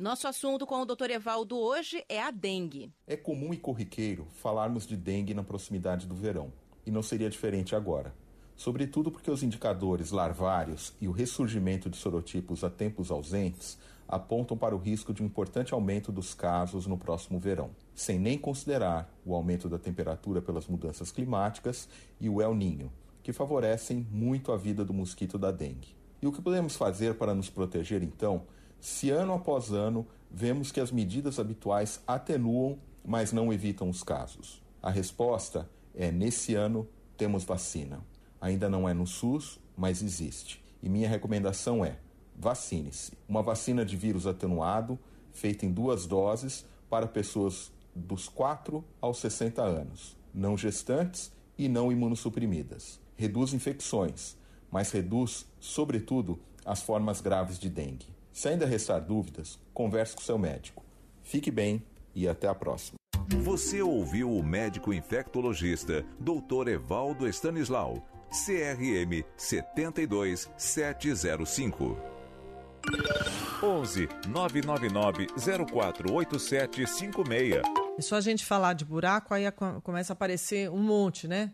Nosso 0.01 0.27
assunto 0.27 0.65
com 0.65 0.81
o 0.81 0.85
Dr. 0.85 1.11
Evaldo 1.11 1.55
hoje 1.55 2.03
é 2.09 2.19
a 2.19 2.31
dengue. 2.31 2.91
É 3.05 3.15
comum 3.15 3.53
e 3.53 3.57
corriqueiro 3.57 4.25
falarmos 4.31 4.87
de 4.87 4.97
dengue 4.97 5.35
na 5.35 5.43
proximidade 5.43 6.07
do 6.07 6.15
verão, 6.15 6.51
e 6.83 6.89
não 6.89 7.03
seria 7.03 7.29
diferente 7.29 7.75
agora. 7.75 8.11
Sobretudo 8.55 9.11
porque 9.11 9.29
os 9.29 9.43
indicadores 9.43 10.09
larvários 10.09 10.91
e 10.99 11.07
o 11.07 11.11
ressurgimento 11.11 11.87
de 11.87 11.97
sorotipos 11.97 12.63
a 12.63 12.69
tempos 12.71 13.11
ausentes 13.11 13.77
apontam 14.07 14.57
para 14.57 14.75
o 14.75 14.79
risco 14.79 15.13
de 15.13 15.21
um 15.21 15.27
importante 15.27 15.71
aumento 15.71 16.11
dos 16.11 16.33
casos 16.33 16.87
no 16.87 16.97
próximo 16.97 17.37
verão, 17.37 17.69
sem 17.93 18.17
nem 18.17 18.39
considerar 18.39 19.07
o 19.23 19.35
aumento 19.35 19.69
da 19.69 19.77
temperatura 19.77 20.41
pelas 20.41 20.65
mudanças 20.65 21.11
climáticas 21.11 21.87
e 22.19 22.27
o 22.27 22.41
El 22.41 22.55
Ninho, 22.55 22.91
que 23.21 23.31
favorecem 23.31 24.07
muito 24.09 24.51
a 24.51 24.57
vida 24.57 24.83
do 24.83 24.95
mosquito 24.95 25.37
da 25.37 25.51
dengue. 25.51 25.95
E 26.19 26.25
o 26.25 26.31
que 26.31 26.41
podemos 26.41 26.75
fazer 26.75 27.19
para 27.19 27.35
nos 27.35 27.51
proteger 27.51 28.01
então, 28.01 28.47
se 28.81 29.11
ano 29.11 29.33
após 29.33 29.71
ano 29.71 30.07
vemos 30.31 30.71
que 30.71 30.79
as 30.79 30.91
medidas 30.91 31.37
habituais 31.37 32.01
atenuam, 32.07 32.79
mas 33.05 33.31
não 33.31 33.53
evitam 33.53 33.87
os 33.87 34.03
casos? 34.03 34.59
A 34.81 34.89
resposta 34.89 35.69
é: 35.93 36.11
nesse 36.11 36.55
ano 36.55 36.87
temos 37.15 37.43
vacina. 37.43 38.03
Ainda 38.41 38.67
não 38.67 38.89
é 38.89 38.93
no 38.93 39.05
SUS, 39.05 39.59
mas 39.77 40.01
existe. 40.01 40.63
E 40.81 40.89
minha 40.89 41.07
recomendação 41.07 41.85
é: 41.85 41.99
vacine-se. 42.35 43.13
Uma 43.29 43.43
vacina 43.43 43.85
de 43.85 43.95
vírus 43.95 44.25
atenuado, 44.25 44.97
feita 45.31 45.63
em 45.63 45.71
duas 45.71 46.07
doses, 46.07 46.65
para 46.89 47.05
pessoas 47.05 47.71
dos 47.95 48.27
4 48.27 48.83
aos 48.99 49.19
60 49.19 49.61
anos, 49.61 50.17
não 50.33 50.57
gestantes 50.57 51.31
e 51.55 51.69
não 51.69 51.91
imunossuprimidas. 51.91 52.99
Reduz 53.15 53.53
infecções, 53.53 54.35
mas 54.71 54.89
reduz, 54.89 55.45
sobretudo, 55.59 56.39
as 56.65 56.81
formas 56.81 57.21
graves 57.21 57.59
de 57.59 57.69
dengue. 57.69 58.10
Se 58.31 58.47
ainda 58.47 58.65
restar 58.65 59.01
dúvidas, 59.01 59.59
converse 59.73 60.15
com 60.15 60.21
seu 60.21 60.37
médico. 60.37 60.85
Fique 61.21 61.51
bem 61.51 61.83
e 62.15 62.25
até 62.27 62.47
a 62.47 62.55
próxima. 62.55 62.95
Você 63.43 63.81
ouviu 63.81 64.31
o 64.31 64.43
médico 64.43 64.93
infectologista 64.93 66.05
Dr. 66.19 66.67
Evaldo 66.67 67.27
Stanislau, 67.27 68.05
CRM 68.29 69.23
72705. 69.37 71.97
11 73.63 74.09
999 74.27 75.27
048756. 75.37 77.61
É 77.97 78.01
só 78.01 78.15
a 78.15 78.21
gente 78.21 78.45
falar 78.45 78.73
de 78.73 78.83
buraco, 78.83 79.33
aí 79.33 79.43
começa 79.83 80.13
a 80.13 80.15
aparecer 80.15 80.69
um 80.69 80.79
monte, 80.79 81.27
né? 81.27 81.53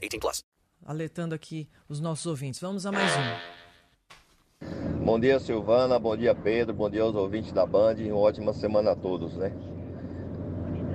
18 0.01 0.19
plus. 0.19 0.43
Alertando 0.83 1.35
aqui 1.35 1.69
os 1.87 1.99
nossos 1.99 2.25
ouvintes. 2.25 2.59
Vamos 2.59 2.87
a 2.87 2.91
mais 2.91 3.11
um. 3.15 5.05
Bom 5.05 5.19
dia, 5.19 5.39
Silvana. 5.39 5.99
Bom 5.99 6.17
dia, 6.17 6.33
Pedro. 6.33 6.73
Bom 6.73 6.89
dia 6.89 7.03
aos 7.03 7.15
ouvintes 7.15 7.51
da 7.51 7.65
Band. 7.65 7.95
Uma 7.99 8.17
ótima 8.17 8.51
semana 8.51 8.91
a 8.91 8.95
todos, 8.95 9.35
né? 9.35 9.53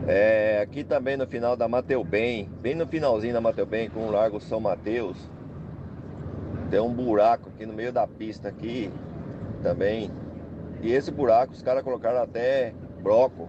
É, 0.08 0.60
aqui 0.60 0.82
também 0.82 1.16
no 1.16 1.26
final 1.26 1.56
da 1.56 1.68
Mateu 1.68 2.02
Bem, 2.04 2.48
bem 2.60 2.76
no 2.76 2.86
finalzinho 2.86 3.32
da 3.32 3.40
Mateu 3.40 3.66
Bem, 3.66 3.90
com 3.90 4.06
o 4.06 4.10
Largo 4.10 4.40
São 4.40 4.60
Mateus, 4.60 5.18
tem 6.70 6.78
um 6.78 6.94
buraco 6.94 7.48
aqui 7.48 7.66
no 7.66 7.72
meio 7.72 7.92
da 7.92 8.06
pista 8.06 8.48
aqui 8.48 8.88
também. 9.64 10.08
E 10.80 10.92
esse 10.92 11.10
buraco 11.10 11.52
os 11.52 11.60
caras 11.60 11.82
colocaram 11.82 12.22
até 12.22 12.72
broco, 13.02 13.48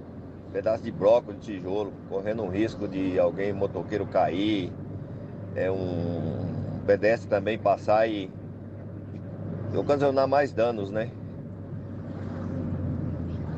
pedaço 0.52 0.84
de 0.84 0.92
broco 0.92 1.32
de 1.32 1.42
tijolo, 1.42 1.94
correndo 2.10 2.42
um 2.42 2.50
risco 2.50 2.88
de 2.88 3.20
alguém 3.20 3.54
motoqueiro 3.54 4.08
cair, 4.08 4.74
é 5.58 5.72
um 5.72 6.84
pedestre 6.86 7.28
também 7.28 7.58
passar 7.58 8.08
e 8.08 8.32
ocasionar 9.76 10.28
mais 10.28 10.54
danos, 10.54 10.92
né? 10.92 11.12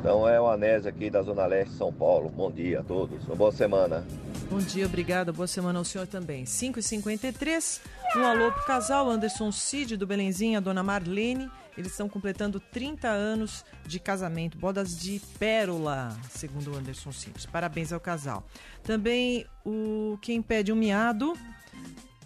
Então 0.00 0.26
é 0.26 0.40
o 0.40 0.48
Anésio 0.48 0.88
aqui 0.88 1.10
da 1.10 1.20
Zona 1.20 1.44
Leste 1.44 1.72
de 1.72 1.76
São 1.76 1.92
Paulo. 1.92 2.30
Bom 2.30 2.50
dia 2.50 2.80
a 2.80 2.82
todos. 2.82 3.22
Uma 3.26 3.36
boa 3.36 3.52
semana. 3.52 4.04
Bom 4.50 4.58
dia, 4.58 4.86
obrigada. 4.86 5.30
Boa 5.30 5.46
semana 5.46 5.78
ao 5.78 5.84
senhor 5.84 6.06
também. 6.06 6.44
5h53, 6.44 7.80
um 8.16 8.24
alô 8.24 8.50
pro 8.50 8.64
casal 8.64 9.08
Anderson 9.10 9.52
Cid 9.52 9.98
do 9.98 10.06
Belenzinho, 10.06 10.56
a 10.56 10.60
dona 10.60 10.82
Marlene. 10.82 11.50
Eles 11.76 11.92
estão 11.92 12.08
completando 12.08 12.58
30 12.58 13.08
anos 13.08 13.64
de 13.86 14.00
casamento, 14.00 14.58
bodas 14.58 14.98
de 14.98 15.20
pérola, 15.38 16.16
segundo 16.30 16.72
o 16.72 16.76
Anderson 16.76 17.12
Cid. 17.12 17.46
Parabéns 17.48 17.92
ao 17.92 18.00
casal. 18.00 18.42
Também 18.82 19.46
o 19.64 20.18
quem 20.22 20.40
pede 20.40 20.72
um 20.72 20.76
miado 20.76 21.34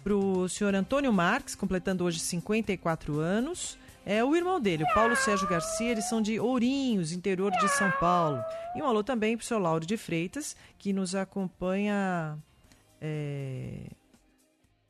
pro 0.03 0.47
senhor 0.47 0.75
Antônio 0.75 1.11
Marques, 1.11 1.55
completando 1.55 2.03
hoje 2.03 2.19
54 2.19 3.19
anos. 3.19 3.77
É 4.05 4.23
o 4.23 4.35
irmão 4.35 4.61
dele, 4.61 4.83
o 4.83 4.93
Paulo 4.93 5.15
Sérgio 5.15 5.49
Garcia, 5.49 5.89
eles 5.89 6.07
são 6.07 6.21
de 6.21 6.39
Ourinhos, 6.39 7.11
interior 7.11 7.51
de 7.51 7.67
São 7.69 7.89
Paulo. 7.99 8.39
E 8.75 8.81
um 8.81 8.85
alô 8.85 9.03
também 9.03 9.35
pro 9.35 9.43
senhor 9.43 9.59
Lauro 9.59 9.83
de 9.83 9.97
Freitas, 9.97 10.55
que 10.77 10.93
nos 10.93 11.15
acompanha. 11.15 12.37
é, 13.01 13.87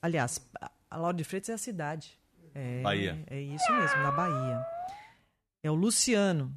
Aliás, 0.01 0.45
a 0.91 0.97
Lauro 0.97 1.15
de 1.15 1.23
Freitas 1.23 1.49
é 1.49 1.53
a 1.53 1.57
cidade. 1.57 2.19
É, 2.53 2.81
Bahia. 2.81 3.23
É 3.27 3.39
isso 3.39 3.71
mesmo, 3.71 3.97
na 4.01 4.11
Bahia. 4.11 4.65
É 5.63 5.71
o 5.71 5.75
Luciano. 5.75 6.53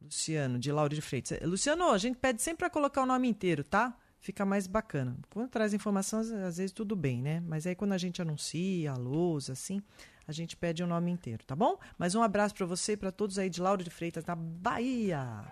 Luciano, 0.00 0.58
de 0.58 0.70
Lauro 0.70 0.94
de 0.94 1.00
Freitas. 1.00 1.40
É, 1.40 1.46
Luciano, 1.46 1.90
a 1.90 1.98
gente 1.98 2.16
pede 2.18 2.42
sempre 2.42 2.58
para 2.58 2.70
colocar 2.70 3.02
o 3.02 3.06
nome 3.06 3.26
inteiro, 3.26 3.64
tá? 3.64 3.96
Fica 4.20 4.44
mais 4.44 4.66
bacana. 4.66 5.16
Quando 5.30 5.48
traz 5.48 5.72
informações, 5.72 6.30
às 6.32 6.56
vezes 6.56 6.72
tudo 6.72 6.96
bem, 6.96 7.22
né? 7.22 7.40
Mas 7.46 7.66
aí 7.66 7.74
quando 7.74 7.92
a 7.92 7.98
gente 7.98 8.20
anuncia, 8.20 8.92
alôs, 8.92 9.48
assim, 9.48 9.80
a 10.26 10.32
gente 10.32 10.56
pede 10.56 10.82
o 10.82 10.86
nome 10.86 11.10
inteiro, 11.10 11.44
tá 11.44 11.54
bom? 11.54 11.78
Mas 11.96 12.14
um 12.14 12.22
abraço 12.22 12.54
para 12.54 12.66
você 12.66 12.92
e 12.92 12.96
para 12.96 13.12
todos 13.12 13.38
aí 13.38 13.48
de 13.48 13.60
Lauro 13.60 13.84
de 13.84 13.90
Freitas, 13.90 14.24
na 14.24 14.34
Bahia. 14.34 15.44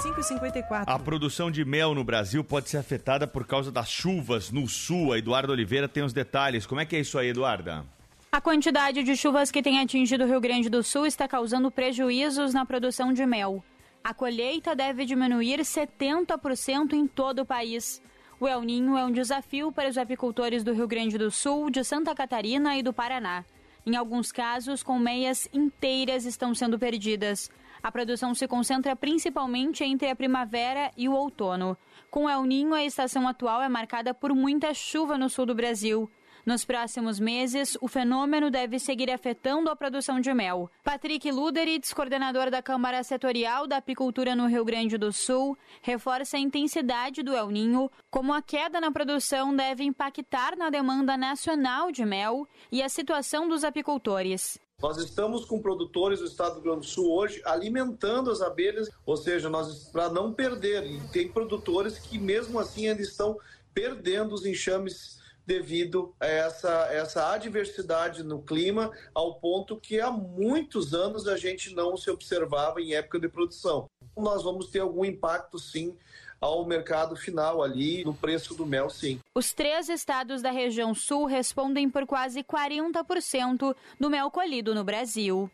5h54. 0.00 0.84
A 0.86 0.98
produção 0.98 1.50
de 1.50 1.64
mel 1.64 1.94
no 1.94 2.02
Brasil 2.02 2.42
pode 2.42 2.68
ser 2.68 2.78
afetada 2.78 3.26
por 3.26 3.46
causa 3.46 3.70
das 3.70 3.90
chuvas 3.90 4.50
no 4.50 4.66
sul. 4.66 5.12
A 5.12 5.18
Eduardo 5.18 5.52
Oliveira 5.52 5.88
tem 5.88 6.02
os 6.02 6.12
detalhes. 6.12 6.66
Como 6.66 6.80
é 6.80 6.86
que 6.86 6.96
é 6.96 7.00
isso 7.00 7.18
aí, 7.18 7.28
Eduarda? 7.28 7.84
A 8.32 8.40
quantidade 8.40 9.02
de 9.02 9.16
chuvas 9.16 9.50
que 9.50 9.62
tem 9.62 9.80
atingido 9.80 10.24
o 10.24 10.26
Rio 10.26 10.40
Grande 10.40 10.70
do 10.70 10.82
Sul 10.82 11.04
está 11.04 11.26
causando 11.26 11.70
prejuízos 11.70 12.54
na 12.54 12.64
produção 12.64 13.12
de 13.12 13.26
mel. 13.26 13.62
A 14.02 14.14
colheita 14.14 14.74
deve 14.74 15.04
diminuir 15.04 15.60
70% 15.60 16.94
em 16.94 17.06
todo 17.06 17.40
o 17.40 17.46
país. 17.46 18.02
O 18.40 18.48
El 18.48 18.62
Ninho 18.62 18.96
é 18.96 19.04
um 19.04 19.12
desafio 19.12 19.70
para 19.70 19.90
os 19.90 19.98
apicultores 19.98 20.64
do 20.64 20.72
Rio 20.72 20.88
Grande 20.88 21.18
do 21.18 21.30
Sul, 21.30 21.68
de 21.68 21.84
Santa 21.84 22.14
Catarina 22.14 22.78
e 22.78 22.82
do 22.82 22.94
Paraná. 22.94 23.44
Em 23.84 23.96
alguns 23.96 24.32
casos, 24.32 24.82
colmeias 24.82 25.46
inteiras 25.52 26.24
estão 26.24 26.54
sendo 26.54 26.78
perdidas. 26.78 27.50
A 27.82 27.92
produção 27.92 28.34
se 28.34 28.48
concentra 28.48 28.96
principalmente 28.96 29.84
entre 29.84 30.08
a 30.08 30.16
primavera 30.16 30.90
e 30.96 31.06
o 31.06 31.12
outono. 31.12 31.76
Com 32.10 32.28
El 32.28 32.44
Ninho, 32.44 32.72
a 32.72 32.82
estação 32.82 33.28
atual 33.28 33.62
é 33.62 33.68
marcada 33.68 34.14
por 34.14 34.34
muita 34.34 34.72
chuva 34.72 35.18
no 35.18 35.28
sul 35.28 35.44
do 35.44 35.54
Brasil. 35.54 36.10
Nos 36.44 36.64
próximos 36.64 37.20
meses, 37.20 37.76
o 37.80 37.88
fenômeno 37.88 38.50
deve 38.50 38.78
seguir 38.78 39.10
afetando 39.10 39.68
a 39.68 39.76
produção 39.76 40.20
de 40.20 40.32
mel. 40.32 40.70
Patrick 40.82 41.30
Luderitz, 41.30 41.92
coordenador 41.92 42.50
da 42.50 42.62
Câmara 42.62 43.02
Setorial 43.02 43.66
da 43.66 43.76
Apicultura 43.76 44.34
no 44.34 44.46
Rio 44.46 44.64
Grande 44.64 44.96
do 44.96 45.12
Sul, 45.12 45.56
reforça 45.82 46.38
a 46.38 46.40
intensidade 46.40 47.22
do 47.22 47.34
El 47.34 47.50
Ninho, 47.50 47.90
como 48.10 48.32
a 48.32 48.40
queda 48.40 48.80
na 48.80 48.90
produção 48.90 49.54
deve 49.54 49.84
impactar 49.84 50.56
na 50.56 50.70
demanda 50.70 51.16
nacional 51.16 51.92
de 51.92 52.06
mel 52.06 52.48
e 52.72 52.82
a 52.82 52.88
situação 52.88 53.46
dos 53.46 53.62
apicultores. 53.62 54.58
Nós 54.80 54.96
estamos 54.96 55.44
com 55.44 55.60
produtores 55.60 56.20
do 56.20 56.24
estado 56.24 56.54
do 56.54 56.62
Rio 56.62 56.72
Grande 56.72 56.86
do 56.86 56.90
Sul 56.90 57.12
hoje 57.12 57.42
alimentando 57.44 58.30
as 58.30 58.40
abelhas, 58.40 58.88
ou 59.04 59.14
seja, 59.14 59.50
nós 59.50 59.90
para 59.92 60.08
não 60.08 60.32
perder. 60.32 60.86
E 60.86 61.00
tem 61.08 61.28
produtores 61.28 61.98
que 61.98 62.18
mesmo 62.18 62.58
assim 62.58 62.88
ainda 62.88 63.02
estão 63.02 63.38
perdendo 63.74 64.34
os 64.34 64.46
enxames 64.46 65.19
devido 65.50 66.14
a 66.20 66.26
essa, 66.26 66.88
essa 66.92 67.32
adversidade 67.32 68.22
no 68.22 68.40
clima, 68.40 68.92
ao 69.12 69.34
ponto 69.34 69.76
que 69.76 70.00
há 70.00 70.08
muitos 70.08 70.94
anos 70.94 71.26
a 71.26 71.36
gente 71.36 71.74
não 71.74 71.96
se 71.96 72.08
observava 72.08 72.80
em 72.80 72.94
época 72.94 73.18
de 73.18 73.28
produção. 73.28 73.86
Nós 74.16 74.44
vamos 74.44 74.68
ter 74.68 74.78
algum 74.78 75.04
impacto, 75.04 75.58
sim, 75.58 75.96
ao 76.40 76.64
mercado 76.64 77.16
final 77.16 77.64
ali, 77.64 78.04
no 78.04 78.14
preço 78.14 78.54
do 78.54 78.64
mel, 78.64 78.88
sim. 78.88 79.18
Os 79.34 79.52
três 79.52 79.88
estados 79.88 80.40
da 80.40 80.52
região 80.52 80.94
sul 80.94 81.24
respondem 81.24 81.90
por 81.90 82.06
quase 82.06 82.44
40% 82.44 83.74
do 83.98 84.08
mel 84.08 84.30
colhido 84.30 84.72
no 84.72 84.84
Brasil. 84.84 85.50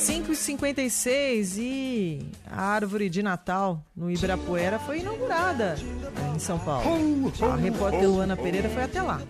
5h56 0.00 1.58
e 1.58 2.26
a 2.50 2.62
árvore 2.62 3.10
de 3.10 3.22
Natal 3.22 3.84
no 3.94 4.10
Ibirapuera 4.10 4.78
foi 4.78 5.00
inaugurada 5.00 5.76
em 6.34 6.38
São 6.38 6.58
Paulo. 6.58 7.30
A 7.42 7.56
repórter 7.56 8.08
Luana 8.08 8.34
Pereira 8.34 8.70
foi 8.70 8.84
até 8.84 9.02
lá. 9.02 9.20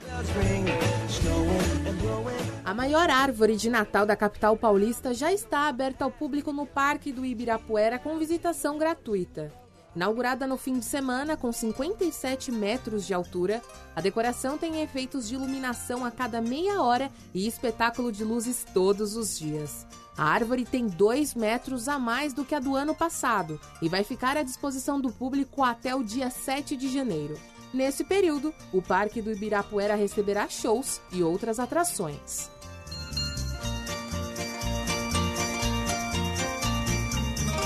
A 2.64 2.72
maior 2.72 3.10
árvore 3.10 3.56
de 3.56 3.68
Natal 3.68 4.06
da 4.06 4.14
capital 4.14 4.56
paulista 4.56 5.12
já 5.12 5.32
está 5.32 5.66
aberta 5.66 6.04
ao 6.04 6.10
público 6.10 6.52
no 6.52 6.64
Parque 6.64 7.10
do 7.10 7.26
Ibirapuera 7.26 7.98
com 7.98 8.16
visitação 8.16 8.78
gratuita. 8.78 9.52
Inaugurada 9.96 10.46
no 10.46 10.56
fim 10.56 10.78
de 10.78 10.84
semana 10.84 11.36
com 11.36 11.50
57 11.50 12.52
metros 12.52 13.04
de 13.04 13.12
altura, 13.12 13.60
a 13.96 14.00
decoração 14.00 14.56
tem 14.56 14.80
efeitos 14.82 15.28
de 15.28 15.34
iluminação 15.34 16.04
a 16.04 16.12
cada 16.12 16.40
meia 16.40 16.80
hora 16.80 17.10
e 17.34 17.48
espetáculo 17.48 18.12
de 18.12 18.22
luzes 18.22 18.64
todos 18.72 19.16
os 19.16 19.36
dias. 19.36 19.84
A 20.20 20.24
árvore 20.24 20.66
tem 20.66 20.86
2 20.86 21.34
metros 21.34 21.88
a 21.88 21.98
mais 21.98 22.34
do 22.34 22.44
que 22.44 22.54
a 22.54 22.60
do 22.60 22.76
ano 22.76 22.94
passado 22.94 23.58
e 23.80 23.88
vai 23.88 24.04
ficar 24.04 24.36
à 24.36 24.42
disposição 24.42 25.00
do 25.00 25.10
público 25.10 25.62
até 25.62 25.94
o 25.94 26.04
dia 26.04 26.28
7 26.28 26.76
de 26.76 26.92
janeiro. 26.92 27.40
Nesse 27.72 28.04
período, 28.04 28.52
o 28.70 28.82
Parque 28.82 29.22
do 29.22 29.32
Ibirapuera 29.32 29.94
receberá 29.94 30.46
shows 30.46 31.00
e 31.10 31.22
outras 31.22 31.58
atrações. 31.58 32.50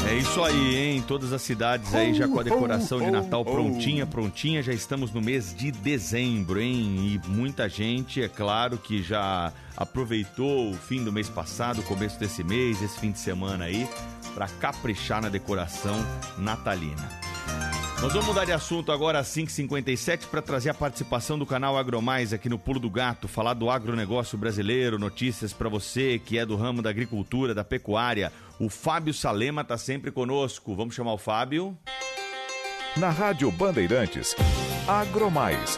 É 0.06 0.16
isso 0.16 0.42
aí, 0.44 0.76
hein? 0.76 1.04
Todas 1.06 1.32
as 1.32 1.40
cidades 1.40 1.94
aí 1.94 2.14
já 2.14 2.28
com 2.28 2.38
a 2.38 2.42
decoração 2.42 3.00
de 3.00 3.10
Natal 3.10 3.44
prontinha, 3.44 4.06
prontinha. 4.06 4.62
Já 4.62 4.72
estamos 4.72 5.10
no 5.12 5.20
mês 5.20 5.54
de 5.54 5.72
dezembro, 5.72 6.60
hein? 6.60 7.20
E 7.24 7.28
muita 7.28 7.68
gente, 7.68 8.22
é 8.22 8.28
claro, 8.28 8.76
que 8.76 9.02
já 9.02 9.52
aproveitou 9.76 10.70
o 10.70 10.74
fim 10.74 11.02
do 11.02 11.12
mês 11.12 11.28
passado, 11.28 11.80
o 11.80 11.84
começo 11.84 12.18
desse 12.18 12.44
mês, 12.44 12.82
esse 12.82 13.00
fim 13.00 13.10
de 13.10 13.18
semana 13.18 13.64
aí, 13.64 13.88
para 14.34 14.46
caprichar 14.46 15.22
na 15.22 15.28
decoração 15.28 15.96
natalina. 16.38 17.24
Nós 18.02 18.12
vamos 18.12 18.28
mudar 18.28 18.44
de 18.44 18.52
assunto 18.52 18.92
agora 18.92 19.18
às 19.18 19.28
5h57 19.28 20.26
para 20.26 20.42
trazer 20.42 20.68
a 20.68 20.74
participação 20.74 21.38
do 21.38 21.46
canal 21.46 21.78
Agromais 21.78 22.34
aqui 22.34 22.50
no 22.50 22.58
Pulo 22.58 22.78
do 22.78 22.90
Gato, 22.90 23.26
falar 23.26 23.54
do 23.54 23.70
agronegócio 23.70 24.36
brasileiro, 24.36 24.98
notícias 24.98 25.54
para 25.54 25.70
você 25.70 26.18
que 26.22 26.36
é 26.36 26.44
do 26.44 26.54
ramo 26.54 26.82
da 26.82 26.90
agricultura, 26.90 27.54
da 27.54 27.64
pecuária. 27.64 28.30
O 28.58 28.68
Fábio 28.68 29.12
Salema 29.12 29.62
está 29.62 29.76
sempre 29.76 30.12
conosco. 30.12 30.76
Vamos 30.76 30.94
chamar 30.94 31.14
o 31.14 31.18
Fábio. 31.18 31.76
Na 32.96 33.10
Rádio 33.10 33.50
Bandeirantes, 33.50 34.36
Agromais. 34.86 35.76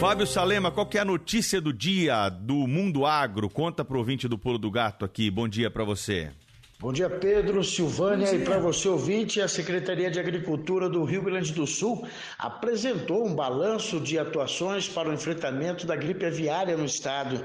Fábio 0.00 0.26
Salema, 0.26 0.72
qual 0.72 0.86
que 0.86 0.98
é 0.98 1.02
a 1.02 1.04
notícia 1.04 1.60
do 1.60 1.72
dia 1.72 2.28
do 2.28 2.66
mundo 2.66 3.06
agro? 3.06 3.48
Conta 3.48 3.84
pro 3.84 3.98
ouvinte 3.98 4.26
do 4.26 4.36
Pulo 4.36 4.58
do 4.58 4.70
Gato 4.70 5.04
aqui. 5.04 5.30
Bom 5.30 5.46
dia 5.46 5.70
para 5.70 5.84
você. 5.84 6.32
Bom 6.78 6.92
dia, 6.92 7.08
Pedro, 7.08 7.64
Silvânia, 7.64 8.34
e 8.34 8.44
para 8.44 8.58
você 8.58 8.86
ouvinte, 8.86 9.40
a 9.40 9.48
Secretaria 9.48 10.10
de 10.10 10.20
Agricultura 10.20 10.90
do 10.90 11.04
Rio 11.04 11.22
Grande 11.22 11.50
do 11.54 11.66
Sul 11.66 12.06
apresentou 12.38 13.26
um 13.26 13.34
balanço 13.34 13.98
de 13.98 14.18
atuações 14.18 14.86
para 14.86 15.08
o 15.08 15.14
enfrentamento 15.14 15.86
da 15.86 15.96
gripe 15.96 16.26
aviária 16.26 16.76
no 16.76 16.84
estado. 16.84 17.42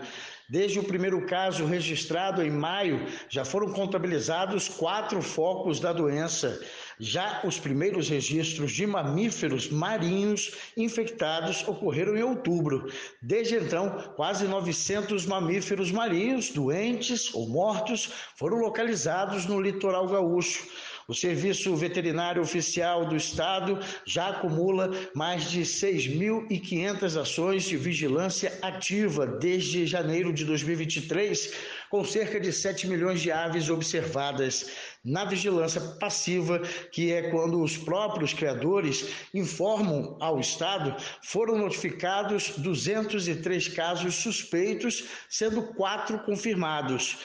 Desde 0.52 0.80
o 0.80 0.84
primeiro 0.84 1.26
caso 1.26 1.64
registrado 1.64 2.44
em 2.44 2.52
maio, 2.52 3.08
já 3.30 3.46
foram 3.46 3.72
contabilizados 3.72 4.68
quatro 4.68 5.22
focos 5.22 5.80
da 5.80 5.94
doença. 5.94 6.62
Já 7.00 7.40
os 7.46 7.58
primeiros 7.58 8.10
registros 8.10 8.74
de 8.74 8.86
mamíferos 8.86 9.70
marinhos 9.70 10.52
infectados 10.76 11.66
ocorreram 11.66 12.18
em 12.18 12.24
outubro. 12.24 12.92
Desde 13.22 13.56
então, 13.56 14.12
quase 14.18 14.46
900 14.46 15.26
mamíferos 15.26 15.90
marinhos 15.90 16.50
doentes 16.50 17.34
ou 17.34 17.48
mortos 17.48 18.12
foram 18.36 18.58
localizados 18.58 19.46
no 19.46 19.62
litoral 19.62 20.06
gaúcho. 20.06 20.68
O 21.08 21.14
Serviço 21.14 21.76
Veterinário 21.76 22.42
Oficial 22.42 23.06
do 23.06 23.16
Estado 23.16 23.80
já 24.06 24.30
acumula 24.30 24.92
mais 25.16 25.50
de 25.50 25.62
6.500 25.62 27.20
ações 27.20 27.64
de 27.64 27.76
vigilância 27.76 28.58
ativa 28.62 29.26
desde 29.26 29.86
janeiro 29.86 30.32
de 30.32 30.46
2023, 30.46 31.54
com 31.90 32.06
cerca 32.06 32.40
de 32.40 32.54
7 32.54 32.88
milhões 32.88 33.22
de 33.22 33.32
aves 33.32 33.70
observadas 33.70 34.72
na 35.04 35.26
vigilância 35.26 35.82
passiva, 36.00 36.60
que 36.92 37.12
é 37.12 37.30
quando 37.32 37.62
os 37.62 37.76
próprios 37.76 38.34
criadores 38.34 39.08
informam 39.34 40.16
ao 40.20 40.40
Estado, 40.40 40.96
foram 41.24 41.58
notificados 41.58 42.54
203 42.58 43.68
casos 43.70 44.16
suspeitos, 44.16 45.06
sendo 45.28 45.64
quatro 45.74 46.20
confirmados. 46.20 47.18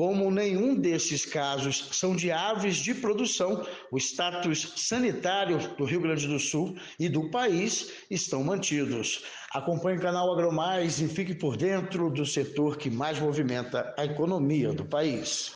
Como 0.00 0.30
nenhum 0.30 0.74
desses 0.74 1.26
casos 1.26 1.90
são 1.92 2.16
de 2.16 2.32
aves 2.32 2.78
de 2.78 2.94
produção, 2.94 3.66
o 3.92 3.98
status 3.98 4.72
sanitário 4.76 5.58
do 5.76 5.84
Rio 5.84 6.00
Grande 6.00 6.26
do 6.26 6.40
Sul 6.40 6.74
e 6.98 7.06
do 7.06 7.30
país 7.30 7.92
estão 8.10 8.42
mantidos. 8.42 9.22
Acompanhe 9.52 9.98
o 9.98 10.00
canal 10.00 10.32
Agromais 10.32 11.02
e 11.02 11.06
fique 11.06 11.34
por 11.34 11.54
dentro 11.54 12.08
do 12.08 12.24
setor 12.24 12.78
que 12.78 12.88
mais 12.88 13.20
movimenta 13.20 13.94
a 13.98 14.06
economia 14.06 14.72
do 14.72 14.86
país. 14.86 15.50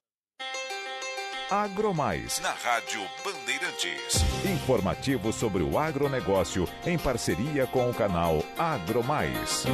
Agromais, 1.51 2.39
na 2.41 2.53
Rádio 2.53 3.01
Bandeirantes. 3.25 4.21
Informativo 4.45 5.33
sobre 5.33 5.63
o 5.63 5.79
agronegócio 5.79 6.69
em 6.85 6.99
parceria 6.99 7.67
com 7.67 7.89
o 7.89 7.95
canal 7.95 8.45
Agromais. 8.59 9.65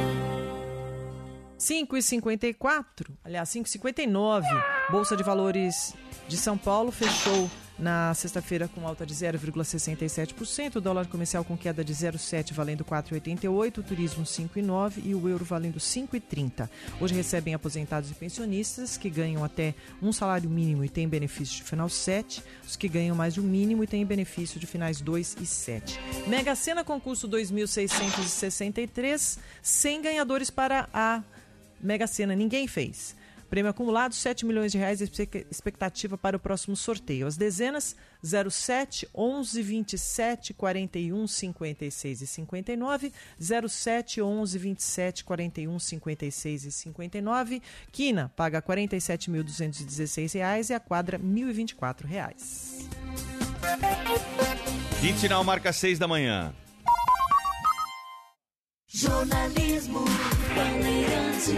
5,54, 1.61 3.11
aliás, 3.23 3.47
5,59. 3.49 4.43
Bolsa 4.89 5.15
de 5.15 5.21
Valores 5.21 5.93
de 6.27 6.35
São 6.35 6.57
Paulo 6.57 6.91
fechou 6.91 7.47
na 7.77 8.11
sexta-feira 8.15 8.67
com 8.67 8.87
alta 8.87 9.05
de 9.05 9.13
0,67%, 9.13 10.77
o 10.77 10.81
dólar 10.81 11.05
comercial 11.05 11.43
com 11.43 11.55
queda 11.55 11.83
de 11.83 11.93
0,7 11.93 12.51
valendo 12.51 12.83
4,88, 12.83 13.77
o 13.77 13.83
turismo 13.83 14.23
5,9 14.23 15.03
e 15.03 15.13
o 15.13 15.29
euro 15.29 15.45
valendo 15.45 15.79
5,30. 15.79 16.67
Hoje 16.99 17.13
recebem 17.13 17.53
aposentados 17.53 18.09
e 18.09 18.15
pensionistas 18.15 18.97
que 18.97 19.09
ganham 19.09 19.43
até 19.43 19.75
um 20.01 20.11
salário 20.11 20.49
mínimo 20.49 20.83
e 20.83 20.89
têm 20.89 21.07
benefício 21.07 21.57
de 21.57 21.63
final 21.63 21.89
7, 21.89 22.43
os 22.67 22.75
que 22.75 22.87
ganham 22.87 23.15
mais 23.15 23.35
de 23.35 23.41
um 23.41 23.43
mínimo 23.43 23.83
e 23.83 23.87
têm 23.87 24.03
benefício 24.03 24.59
de 24.59 24.65
finais 24.65 24.99
2 24.99 25.37
e 25.41 25.45
7. 25.45 25.99
Mega 26.27 26.55
Sena 26.55 26.83
concurso 26.83 27.27
2663, 27.27 29.37
100 29.61 30.01
ganhadores 30.01 30.49
para 30.49 30.89
a 30.91 31.21
Mega 31.81 32.07
Sena, 32.07 32.35
ninguém 32.35 32.67
fez. 32.67 33.15
Prêmio 33.51 33.69
acumulado, 33.69 34.15
7 34.15 34.45
milhões 34.45 34.71
de 34.71 34.77
reais, 34.77 35.01
expectativa 35.01 36.17
para 36.17 36.37
o 36.37 36.39
próximo 36.39 36.73
sorteio. 36.73 37.27
As 37.27 37.35
dezenas 37.35 37.97
07, 38.23 39.09
11, 39.13 39.61
27, 39.61 40.53
41, 40.53 41.27
56 41.27 42.21
e 42.21 42.27
59, 42.27 43.11
07, 43.67 44.21
11, 44.21 44.57
27, 44.57 45.25
41, 45.25 45.79
56 45.79 46.63
e 46.63 46.71
59. 46.71 47.61
Quina 47.91 48.31
paga 48.37 48.63
R$ 48.65 48.73
47.216 48.73 50.69
e 50.69 50.73
a 50.73 50.79
quadra 50.79 51.19
1.024 51.19 52.05
reais. 52.05 52.87
Quinto 55.01 55.19
sinal 55.19 55.43
marca 55.43 55.73
6 55.73 55.99
da 55.99 56.07
manhã. 56.07 56.53
Jornalismo 58.93 60.03
Bandeirantes. 60.53 61.55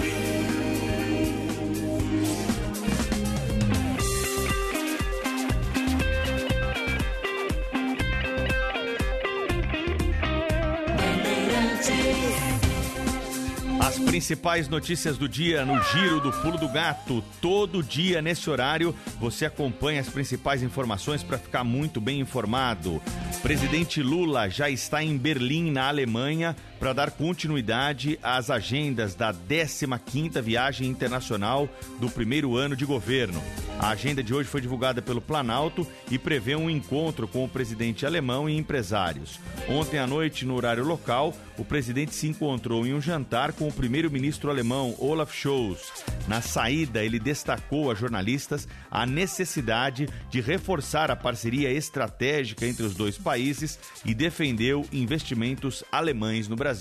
As 13.82 14.00
principais 14.00 14.70
notícias 14.70 15.18
do 15.18 15.28
dia 15.28 15.66
no 15.66 15.82
Giro 15.86 16.20
do 16.20 16.32
Pulo 16.32 16.58
do 16.60 16.70
Gato. 16.70 17.24
Todo 17.42 17.82
dia 17.82 18.22
nesse 18.22 18.48
horário 18.48 18.96
você 19.20 19.46
acompanha 19.46 20.02
as 20.02 20.08
principais 20.08 20.62
informações 20.62 21.24
para 21.24 21.40
ficar 21.40 21.64
muito 21.64 22.00
bem 22.00 22.20
informado. 22.20 23.02
Presidente 23.42 24.02
Lula 24.02 24.50
já 24.50 24.70
está 24.70 25.04
em 25.04 25.18
Berlim, 25.18 25.70
na 25.70 25.90
Alemanha, 25.90 26.56
para 26.84 26.92
dar 26.92 27.12
continuidade 27.12 28.20
às 28.22 28.50
agendas 28.50 29.16
da 29.16 29.34
15ª 29.34 30.42
viagem 30.42 30.90
internacional 30.90 31.70
do 31.98 32.10
primeiro 32.10 32.58
ano 32.58 32.76
de 32.76 32.84
governo. 32.84 33.42
A 33.80 33.90
agenda 33.92 34.22
de 34.22 34.34
hoje 34.34 34.50
foi 34.50 34.60
divulgada 34.60 35.02
pelo 35.02 35.22
Planalto 35.22 35.88
e 36.12 36.20
prevê 36.20 36.58
um 36.58 36.70
encontro 36.70 37.26
com 37.26 37.46
o 37.46 37.48
presidente 37.48 38.06
alemão 38.06 38.50
e 38.50 38.58
empresários. 38.58 39.40
Ontem 39.70 39.98
à 39.98 40.06
noite, 40.06 40.46
no 40.46 40.56
horário 40.56 40.84
local, 40.84 41.34
o 41.58 41.64
presidente 41.64 42.14
se 42.14 42.28
encontrou 42.28 42.86
em 42.86 42.94
um 42.94 43.02
jantar 43.02 43.54
com 43.54 43.68
o 43.68 43.74
primeiro-ministro 43.74 44.50
alemão 44.50 44.94
Olaf 45.00 45.34
Scholz. 45.34 45.90
Na 46.28 46.42
saída, 46.42 47.04
ele 47.04 47.20
destacou 47.20 47.92
a 47.92 47.96
jornalistas 47.96 48.68
a 48.92 49.06
necessidade 49.06 50.08
de 50.30 50.42
reforçar 50.42 51.10
a 51.10 51.16
parceria 51.16 51.72
estratégica 51.72 52.66
entre 52.66 52.84
os 52.84 52.94
dois 52.94 53.18
países 53.18 53.80
e 54.06 54.14
defendeu 54.14 54.86
investimentos 54.92 55.84
alemães 55.92 56.48
no 56.48 56.56
Brasil. 56.56 56.73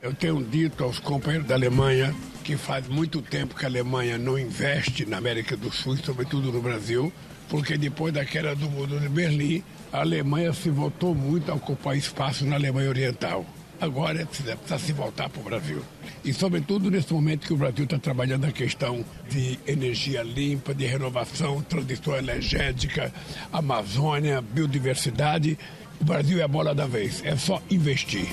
Eu 0.00 0.14
tenho 0.14 0.42
dito 0.42 0.84
aos 0.84 0.98
companheiros 0.98 1.48
da 1.48 1.54
Alemanha 1.54 2.14
que 2.44 2.56
faz 2.56 2.88
muito 2.88 3.20
tempo 3.20 3.54
que 3.54 3.64
a 3.64 3.68
Alemanha 3.68 4.16
não 4.16 4.38
investe 4.38 5.04
na 5.04 5.18
América 5.18 5.56
do 5.56 5.72
Sul, 5.72 5.96
sobretudo 5.96 6.52
no 6.52 6.62
Brasil, 6.62 7.12
porque 7.48 7.76
depois 7.76 8.14
da 8.14 8.24
queda 8.24 8.54
do 8.54 8.70
muro 8.70 8.98
de 8.98 9.08
Berlim, 9.08 9.62
a 9.92 10.00
Alemanha 10.00 10.52
se 10.52 10.70
voltou 10.70 11.14
muito 11.14 11.50
a 11.50 11.54
ocupar 11.54 11.96
espaço 11.96 12.46
na 12.46 12.56
Alemanha 12.56 12.88
Oriental. 12.88 13.44
Agora 13.80 14.24
precisa, 14.26 14.56
precisa 14.56 14.78
se 14.78 14.92
voltar 14.92 15.28
para 15.28 15.40
o 15.40 15.44
Brasil. 15.44 15.82
E, 16.24 16.32
sobretudo, 16.32 16.90
nesse 16.90 17.12
momento 17.12 17.46
que 17.46 17.52
o 17.52 17.56
Brasil 17.56 17.84
está 17.84 17.98
trabalhando 17.98 18.44
a 18.44 18.52
questão 18.52 19.04
de 19.28 19.58
energia 19.66 20.22
limpa, 20.22 20.74
de 20.74 20.84
renovação, 20.84 21.62
transição 21.62 22.16
energética, 22.16 23.12
Amazônia, 23.52 24.40
biodiversidade, 24.40 25.58
o 26.00 26.04
Brasil 26.04 26.40
é 26.40 26.42
a 26.42 26.48
bola 26.48 26.74
da 26.74 26.86
vez. 26.86 27.22
É 27.24 27.36
só 27.36 27.62
investir. 27.70 28.26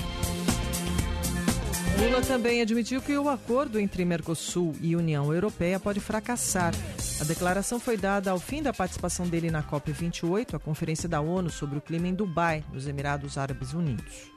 Lula 1.98 2.20
também 2.20 2.60
admitiu 2.60 3.00
que 3.00 3.16
o 3.16 3.28
acordo 3.28 3.80
entre 3.80 4.04
Mercosul 4.04 4.74
e 4.82 4.94
União 4.94 5.32
Europeia 5.32 5.80
pode 5.80 5.98
fracassar. 5.98 6.74
A 7.20 7.24
declaração 7.24 7.80
foi 7.80 7.96
dada 7.96 8.30
ao 8.30 8.38
fim 8.38 8.62
da 8.62 8.72
participação 8.72 9.26
dele 9.26 9.50
na 9.50 9.62
COP28, 9.62 10.54
a 10.54 10.58
conferência 10.58 11.08
da 11.08 11.20
ONU 11.20 11.48
sobre 11.48 11.78
o 11.78 11.80
clima 11.80 12.06
em 12.06 12.14
Dubai, 12.14 12.62
nos 12.72 12.86
Emirados 12.86 13.38
Árabes 13.38 13.72
Unidos. 13.72 14.30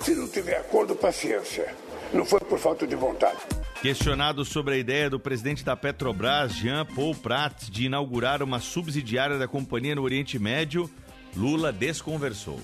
Se 0.00 0.14
não 0.14 0.28
tiver 0.28 0.56
acordo, 0.56 0.94
paciência. 0.96 1.72
Não 2.12 2.24
foi 2.24 2.40
por 2.40 2.58
falta 2.58 2.86
de 2.86 2.96
vontade. 2.96 3.38
Questionado 3.80 4.44
sobre 4.44 4.74
a 4.74 4.78
ideia 4.78 5.08
do 5.08 5.20
presidente 5.20 5.64
da 5.64 5.76
Petrobras, 5.76 6.52
Jean 6.52 6.84
Paul 6.84 7.14
Prats, 7.14 7.70
de 7.70 7.86
inaugurar 7.86 8.42
uma 8.42 8.58
subsidiária 8.58 9.38
da 9.38 9.46
companhia 9.46 9.94
no 9.94 10.02
Oriente 10.02 10.38
Médio, 10.38 10.90
Lula 11.36 11.72
desconversou. 11.72 12.60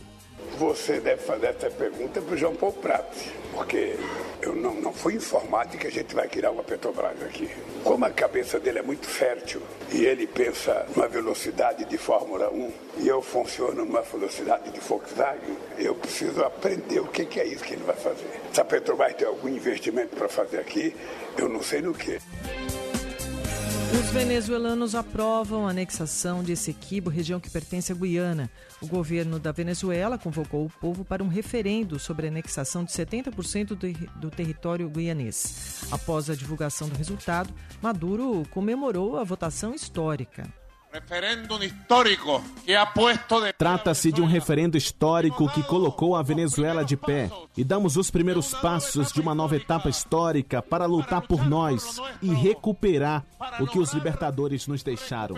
Você 0.59 1.00
deve 1.00 1.22
fazer 1.22 1.46
essa 1.48 1.68
pergunta 1.68 2.20
para 2.20 2.34
o 2.34 2.36
João 2.36 2.55
Paulo 2.55 2.76
Prats, 2.76 3.24
porque 3.52 3.96
eu 4.40 4.55
não, 4.55 4.74
não 4.74 4.92
fui 4.92 5.14
informado 5.14 5.72
de 5.72 5.78
que 5.78 5.86
a 5.88 5.90
gente 5.90 6.14
vai 6.14 6.28
criar 6.28 6.52
uma 6.52 6.62
Petrobras 6.62 7.20
aqui. 7.22 7.50
Como 7.82 8.05
a 8.05 8.11
cabeça 8.11 8.61
dele 8.61 8.78
é 8.78 8.82
muito 8.82 9.07
fértil 9.07 9.61
e 9.92 10.05
ele 10.05 10.26
pensa 10.26 10.86
numa 10.94 11.09
velocidade 11.09 11.84
de 11.84 11.98
Fórmula 11.98 12.50
1 12.50 12.72
e 12.98 13.09
eu 13.09 13.20
funciono 13.20 13.84
numa 13.84 14.02
velocidade 14.02 14.70
de 14.70 14.78
Volkswagen, 14.80 15.57
eu 15.76 15.94
preciso 15.96 16.44
aprender 16.44 17.00
o 17.00 17.07
que, 17.07 17.24
que 17.24 17.40
é 17.40 17.46
isso 17.46 17.64
que 17.64 17.74
ele 17.74 17.84
vai 17.84 17.96
fazer. 17.96 18.28
Se 18.52 18.61
a 18.61 18.64
Petrobras 18.64 19.14
tem 19.14 19.26
algum 19.26 19.48
investimento 19.48 20.14
para 20.14 20.28
fazer 20.28 20.59
aqui, 20.59 20.94
eu 21.36 21.48
não 21.48 21.62
sei 21.62 21.82
no 21.82 21.92
que. 21.92 22.18
Os 23.95 24.11
venezuelanos 24.11 24.97
aprovam 24.97 25.68
a 25.68 25.70
anexação 25.70 26.42
de 26.42 26.51
Essequibo, 26.51 27.09
região 27.09 27.38
que 27.38 27.49
pertence 27.49 27.92
à 27.92 27.95
Guiana. 27.95 28.51
O 28.82 28.88
governo 28.88 29.38
da 29.38 29.53
Venezuela 29.53 30.18
convocou 30.18 30.66
o 30.66 30.70
povo 30.80 31.05
para 31.05 31.22
um 31.22 31.28
referendo 31.28 31.97
sobre 31.97 32.26
a 32.26 32.30
anexação 32.30 32.82
de 32.82 32.90
70% 32.90 33.68
do, 33.68 34.18
do 34.18 34.30
território 34.32 34.90
guianês. 34.90 35.86
Após 35.92 36.28
a 36.28 36.34
divulgação 36.34 36.88
do 36.88 36.97
resultado, 36.97 37.55
Maduro 37.80 38.42
comemorou 38.51 39.16
a 39.16 39.22
votação 39.22 39.72
histórica. 39.72 40.45
Referendo 40.95 41.64
histórico 41.64 42.40
que 42.64 42.76
ha 42.76 42.86
puesto 42.86 43.40
de... 43.40 43.53
Trata-se 43.55 44.12
de 44.12 44.22
um 44.22 44.26
referendo 44.26 44.76
histórico 44.76 45.51
que 45.51 45.61
colocou 45.64 46.14
a 46.14 46.22
Venezuela 46.22 46.84
de 46.84 46.97
pé 46.97 47.28
e 47.57 47.64
damos 47.64 47.97
os 47.97 48.12
primeiros 48.12 48.55
passos 48.55 49.11
de 49.11 49.20
uma 49.20 49.34
nova 49.34 49.57
etapa 49.57 49.88
histórica 49.88 50.62
para 50.62 50.86
lutar 50.86 51.22
por 51.22 51.45
nós 51.49 52.01
e 52.22 52.32
recuperar 52.32 53.24
o 53.59 53.66
que 53.66 53.80
os 53.80 53.92
libertadores 53.92 54.68
nos 54.68 54.84
deixaram. 54.84 55.34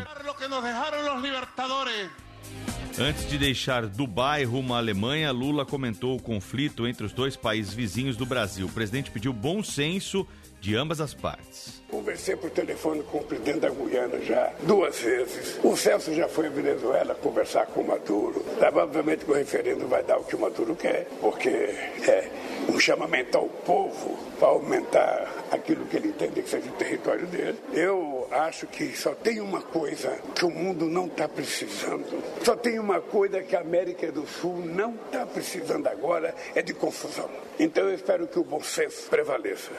Antes 2.98 3.26
de 3.26 3.38
deixar 3.38 3.86
Dubai 3.86 4.44
rumo 4.44 4.74
à 4.74 4.78
Alemanha, 4.78 5.32
Lula 5.32 5.64
comentou 5.64 6.16
o 6.16 6.22
conflito 6.22 6.86
entre 6.86 7.06
os 7.06 7.14
dois 7.14 7.34
países 7.34 7.72
vizinhos 7.72 8.14
do 8.14 8.26
Brasil. 8.26 8.66
O 8.66 8.72
presidente 8.72 9.10
pediu 9.10 9.32
bom 9.32 9.62
senso 9.62 10.26
de 10.60 10.76
ambas 10.76 11.00
as 11.00 11.14
partes. 11.14 11.82
Conversei 11.88 12.36
por 12.36 12.50
telefone 12.50 13.02
com 13.04 13.18
o 13.18 13.24
presidente 13.24 13.60
da 13.60 13.70
Guiana 13.70 14.20
já 14.20 14.52
duas 14.62 14.98
vezes. 14.98 15.58
O 15.62 15.76
Celso 15.76 16.12
já 16.14 16.28
foi 16.28 16.46
à 16.48 16.50
Venezuela 16.50 17.14
conversar 17.14 17.66
com 17.66 17.82
o 17.82 17.86
Maduro. 17.88 18.44
Provavelmente 18.58 19.24
que 19.24 19.30
o 19.30 19.34
referendo 19.34 19.86
vai 19.86 20.02
dar 20.02 20.18
o 20.18 20.24
que 20.24 20.34
o 20.34 20.40
Maduro 20.40 20.74
quer, 20.74 21.08
porque 21.20 21.48
é 21.48 22.30
um 22.68 22.78
chamamento 22.78 23.38
ao 23.38 23.48
povo 23.48 24.18
para 24.38 24.48
aumentar 24.48 25.46
aquilo 25.50 25.86
que 25.86 25.96
ele 25.96 26.08
entende 26.08 26.42
que 26.42 26.48
seja 26.48 26.68
o 26.68 26.72
território 26.72 27.26
dele. 27.26 27.58
Eu 27.72 28.28
acho 28.30 28.66
que 28.66 28.96
só 28.96 29.14
tem 29.14 29.40
uma 29.40 29.62
coisa 29.62 30.18
que 30.34 30.44
o 30.44 30.50
mundo 30.50 30.86
não 30.86 31.06
está 31.06 31.28
precisando. 31.28 32.22
Só 32.42 32.54
tem 32.56 32.78
uma 32.78 33.00
coisa 33.00 33.42
que 33.42 33.56
a 33.56 33.60
América 33.60 34.10
do 34.12 34.26
Sul 34.26 34.64
não 34.64 34.94
está 34.94 35.24
precisando 35.24 35.86
agora, 35.86 36.34
é 36.54 36.62
de 36.62 36.74
confusão. 36.74 37.30
Então 37.58 37.84
eu 37.84 37.94
espero 37.94 38.26
que 38.26 38.38
o 38.38 38.44
bom 38.44 38.62
senso 38.62 39.08
prevaleça. 39.08 39.70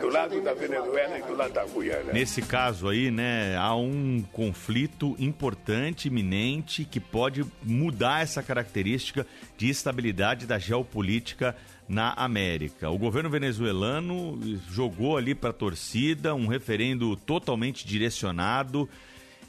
Do 0.00 0.08
lado 0.08 0.40
da 0.40 0.54
Venezuela 0.54 1.18
e 1.18 1.22
do 1.22 1.34
lado 1.34 1.52
da 1.52 1.64
Guiana. 1.64 2.12
Nesse 2.12 2.40
caso 2.40 2.88
aí, 2.88 3.10
né, 3.10 3.56
há 3.58 3.76
um 3.76 4.24
conflito 4.32 5.14
importante, 5.18 6.08
iminente, 6.08 6.84
que 6.84 6.98
pode 6.98 7.44
mudar 7.62 8.22
essa 8.22 8.42
característica 8.42 9.26
de 9.58 9.68
estabilidade 9.68 10.46
da 10.46 10.58
geopolítica 10.58 11.54
na 11.88 12.12
América. 12.12 12.90
O 12.90 12.98
governo 12.98 13.30
venezuelano 13.30 14.38
jogou 14.70 15.16
ali 15.16 15.34
para 15.34 15.50
a 15.50 15.52
torcida 15.52 16.34
um 16.34 16.46
referendo 16.46 17.16
totalmente 17.16 17.86
direcionado. 17.86 18.88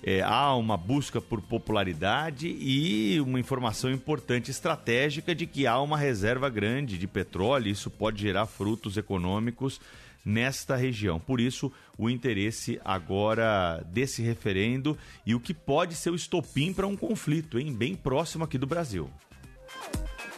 É, 0.03 0.21
há 0.21 0.55
uma 0.55 0.77
busca 0.77 1.19
por 1.19 1.41
popularidade 1.41 2.47
e 2.47 3.19
uma 3.19 3.39
informação 3.39 3.91
importante 3.91 4.51
estratégica 4.51 5.33
de 5.33 5.47
que 5.47 5.65
há 5.65 5.81
uma 5.81 5.97
reserva 5.97 6.49
grande 6.49 6.97
de 6.97 7.07
petróleo. 7.07 7.71
Isso 7.71 7.89
pode 7.89 8.21
gerar 8.21 8.45
frutos 8.45 8.95
econômicos 8.95 9.81
nesta 10.23 10.75
região. 10.75 11.19
Por 11.19 11.39
isso, 11.39 11.71
o 11.97 12.09
interesse 12.09 12.79
agora 12.85 13.83
desse 13.91 14.21
referendo 14.21 14.95
e 15.25 15.33
o 15.33 15.39
que 15.39 15.53
pode 15.53 15.95
ser 15.95 16.11
o 16.11 16.15
estopim 16.15 16.73
para 16.73 16.85
um 16.85 16.95
conflito, 16.95 17.57
hein? 17.57 17.73
bem 17.73 17.95
próximo 17.95 18.43
aqui 18.43 18.57
do 18.57 18.67
Brasil. 18.67 19.09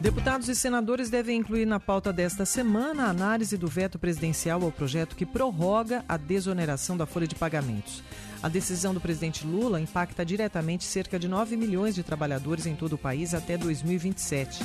Deputados 0.02 0.48
e 0.48 0.56
senadores 0.56 1.10
devem 1.10 1.40
incluir 1.40 1.66
na 1.66 1.78
pauta 1.78 2.14
desta 2.14 2.46
semana 2.46 3.04
a 3.04 3.10
análise 3.10 3.58
do 3.58 3.68
veto 3.68 4.00
presidencial 4.00 4.64
ao 4.64 4.72
projeto 4.72 5.14
que 5.14 5.26
prorroga 5.26 6.06
a 6.08 6.16
desoneração 6.16 6.96
da 6.96 7.06
folha 7.06 7.28
de 7.28 7.36
pagamentos. 7.36 8.02
A 8.42 8.48
decisão 8.48 8.94
do 8.94 9.02
presidente 9.02 9.46
Lula 9.46 9.82
impacta 9.82 10.26
diretamente 10.26 10.86
cerca 10.86 11.20
de 11.20 11.28
9 11.28 11.58
milhões 11.58 11.94
de 11.94 12.02
trabalhadores 12.02 12.66
em 12.66 12.78
todo 12.78 12.94
o 12.94 12.98
país 12.98 13.34
até 13.34 13.58
2027. 13.58 14.64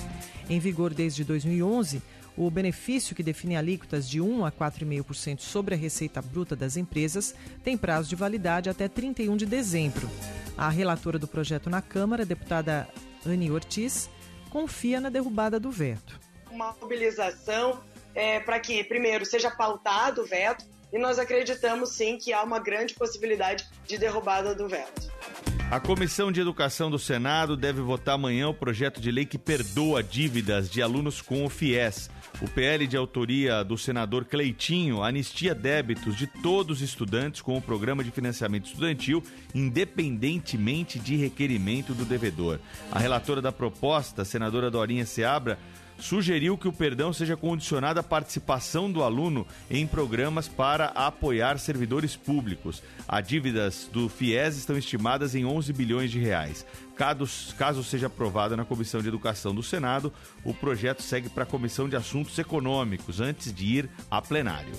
Em 0.49 0.61
vigor 0.61 0.95
desde 0.95 1.25
2011, 1.25 2.01
o 2.37 2.49
benefício 2.49 3.17
que 3.17 3.23
define 3.23 3.57
alíquotas 3.57 4.09
de 4.09 4.21
1 4.21 4.47
a 4.47 4.53
4,5% 4.53 5.41
sobre 5.41 5.75
a 5.75 5.79
receita 5.79 6.23
bruta 6.23 6.55
das 6.55 6.77
empresas 6.77 7.35
tem 7.65 7.77
prazo 7.77 8.09
de 8.09 8.15
validade 8.15 8.71
até 8.71 8.87
31 8.87 9.37
de 9.37 9.47
dezembro. 9.47 10.09
A 10.57 10.69
relatora 10.69 11.19
do 11.19 11.27
projeto 11.27 11.69
na 11.69 11.83
Câmara, 11.83 12.25
deputada 12.25 12.89
Anne 13.27 13.51
Ortiz, 13.51 14.09
confia 14.55 15.01
na 15.01 15.11
derrubada 15.11 15.59
do 15.59 15.69
veto. 15.69 16.21
Uma 16.49 16.73
mobilização 16.81 17.81
é, 18.15 18.39
para 18.39 18.61
que, 18.61 18.85
primeiro, 18.85 19.27
seja 19.27 19.51
pautado 19.51 20.23
o 20.23 20.25
veto 20.25 20.65
e 20.93 20.99
nós 20.99 21.19
acreditamos 21.19 21.89
sim 21.89 22.17
que 22.17 22.33
há 22.33 22.41
uma 22.41 22.61
grande 22.61 22.95
possibilidade 22.95 23.67
de 23.85 23.99
derrubada 23.99 24.55
do 24.55 24.69
veto. 24.69 25.13
A 25.73 25.81
Comissão 25.81 26.31
de 26.31 26.41
Educação 26.41 26.89
do 26.89 27.01
Senado 27.01 27.57
deve 27.57 27.81
votar 27.81 28.15
amanhã 28.15 28.49
o 28.49 28.55
projeto 28.55 29.01
de 29.01 29.11
lei 29.11 29.27
que 29.27 29.37
perdoa 29.37 30.05
dívidas 30.05 30.71
de 30.71 30.81
alunos 30.81 31.21
com 31.21 31.45
o 31.45 31.51
FIES. 31.51 32.09
O 32.41 32.49
PL 32.49 32.87
de 32.87 32.97
autoria 32.97 33.63
do 33.63 33.79
senador 33.79 34.25
Cleitinho 34.25 35.03
anistia 35.03 35.55
débitos 35.55 36.17
de 36.17 36.27
todos 36.27 36.79
os 36.79 36.83
estudantes 36.83 37.41
com 37.41 37.57
o 37.57 37.63
programa 37.63 38.03
de 38.03 38.11
financiamento 38.11 38.67
estudantil, 38.67 39.23
independentemente 39.55 40.99
de 40.99 41.17
requerimento 41.17 41.95
do 41.95 42.05
devedor. 42.05 42.59
A 42.91 42.99
relatora 42.99 43.41
da 43.41 43.53
proposta, 43.53 44.25
senadora 44.25 44.71
Dorinha 44.71 45.07
Seabra, 45.07 45.59
sugeriu 46.05 46.59
que 46.59 46.69
o 46.69 46.73
perdão 46.73 47.15
seja 47.15 47.35
condicionado 47.35 47.99
à 47.99 48.03
participação 48.03 48.93
do 48.93 49.03
aluno 49.03 49.47
em 49.71 49.87
programas 49.87 50.47
para 50.47 50.89
apoiar 50.89 51.59
servidores 51.59 52.15
públicos. 52.15 52.83
As 53.09 53.27
dívidas 53.27 53.89
do 53.91 54.07
FIES 54.07 54.59
estão 54.59 54.77
estimadas 54.77 55.35
em 55.35 55.47
11 55.47 55.73
bilhões 55.73 56.11
de 56.11 56.19
reais. 56.19 56.67
Caso, 56.95 57.83
seja 57.83 58.09
aprovado 58.09 58.55
na 58.55 58.67
Comissão 58.67 59.01
de 59.01 59.09
Educação 59.09 59.55
do 59.55 59.63
Senado, 59.63 60.13
o 60.45 60.53
projeto 60.53 61.01
segue 61.01 61.31
para 61.31 61.45
a 61.45 61.47
Comissão 61.47 61.89
de 61.89 61.97
Assuntos 61.97 62.39
Econômicos 62.39 63.19
antes 63.21 63.53
de 63.53 63.65
ir 63.65 63.91
a 64.11 64.21
plenário. 64.21 64.75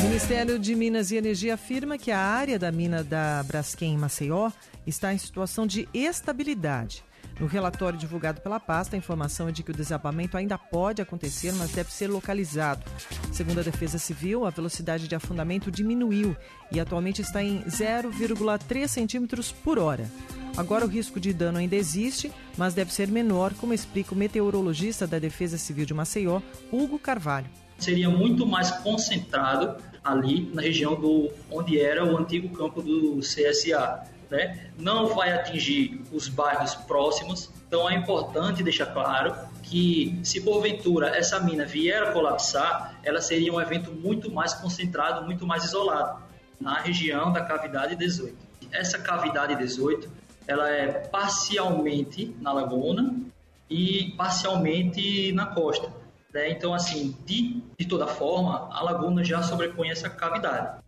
O 0.00 0.02
Ministério 0.02 0.58
de 0.58 0.74
Minas 0.74 1.12
e 1.12 1.16
Energia 1.16 1.54
afirma 1.54 1.96
que 1.96 2.10
a 2.10 2.18
área 2.18 2.58
da 2.58 2.72
mina 2.72 3.04
da 3.04 3.44
Braskem 3.44 3.94
em 3.94 3.98
Maceió 3.98 4.50
está 4.84 5.14
em 5.14 5.18
situação 5.18 5.68
de 5.68 5.88
estabilidade. 5.94 7.07
No 7.40 7.46
relatório 7.46 7.96
divulgado 7.96 8.40
pela 8.40 8.58
pasta, 8.58 8.96
a 8.96 8.98
informação 8.98 9.48
é 9.48 9.52
de 9.52 9.62
que 9.62 9.70
o 9.70 9.74
desabamento 9.74 10.36
ainda 10.36 10.58
pode 10.58 11.00
acontecer, 11.00 11.52
mas 11.52 11.70
deve 11.70 11.92
ser 11.92 12.08
localizado. 12.08 12.84
Segundo 13.32 13.60
a 13.60 13.62
Defesa 13.62 13.96
Civil, 13.96 14.44
a 14.44 14.50
velocidade 14.50 15.06
de 15.06 15.14
afundamento 15.14 15.70
diminuiu 15.70 16.36
e 16.72 16.80
atualmente 16.80 17.22
está 17.22 17.40
em 17.40 17.62
0,3 17.62 18.88
centímetros 18.88 19.52
por 19.52 19.78
hora. 19.78 20.10
Agora 20.56 20.84
o 20.84 20.88
risco 20.88 21.20
de 21.20 21.32
dano 21.32 21.58
ainda 21.58 21.76
existe, 21.76 22.32
mas 22.56 22.74
deve 22.74 22.92
ser 22.92 23.06
menor, 23.06 23.54
como 23.54 23.72
explica 23.72 24.12
o 24.12 24.18
meteorologista 24.18 25.06
da 25.06 25.20
Defesa 25.20 25.56
Civil 25.56 25.86
de 25.86 25.94
Maceió, 25.94 26.40
Hugo 26.72 26.98
Carvalho. 26.98 27.46
Seria 27.78 28.10
muito 28.10 28.44
mais 28.44 28.72
concentrado 28.72 29.80
ali 30.02 30.50
na 30.52 30.62
região 30.62 31.00
do 31.00 31.30
onde 31.48 31.80
era 31.80 32.04
o 32.04 32.18
antigo 32.18 32.48
campo 32.48 32.82
do 32.82 33.20
CSA 33.20 34.17
né? 34.30 34.70
não 34.78 35.08
vai 35.08 35.32
atingir 35.32 36.02
os 36.12 36.28
bairros 36.28 36.74
próximos. 36.74 37.50
Então 37.66 37.88
é 37.88 37.94
importante 37.94 38.62
deixar 38.62 38.86
claro 38.86 39.34
que 39.62 40.18
se 40.22 40.40
porventura 40.40 41.08
essa 41.16 41.40
mina 41.40 41.64
vier 41.64 42.02
a 42.02 42.12
colapsar, 42.12 42.98
ela 43.02 43.20
seria 43.20 43.52
um 43.52 43.60
evento 43.60 43.92
muito 43.92 44.30
mais 44.30 44.54
concentrado, 44.54 45.24
muito 45.24 45.46
mais 45.46 45.64
isolado 45.64 46.22
na 46.60 46.80
região 46.80 47.32
da 47.32 47.42
cavidade 47.44 47.94
18. 47.94 48.36
Essa 48.72 48.98
cavidade 48.98 49.54
18, 49.56 50.10
ela 50.46 50.68
é 50.70 50.86
parcialmente 50.86 52.34
na 52.40 52.52
laguna 52.52 53.14
e 53.68 54.14
parcialmente 54.16 55.32
na 55.32 55.46
costa. 55.46 55.92
Né? 56.32 56.50
Então, 56.50 56.74
assim, 56.74 57.16
de, 57.24 57.62
de 57.78 57.86
toda 57.86 58.06
forma, 58.06 58.68
a 58.72 58.82
laguna 58.82 59.22
já 59.22 59.42
sobrepõe 59.42 59.90
essa 59.90 60.08
cavidade. 60.08 60.82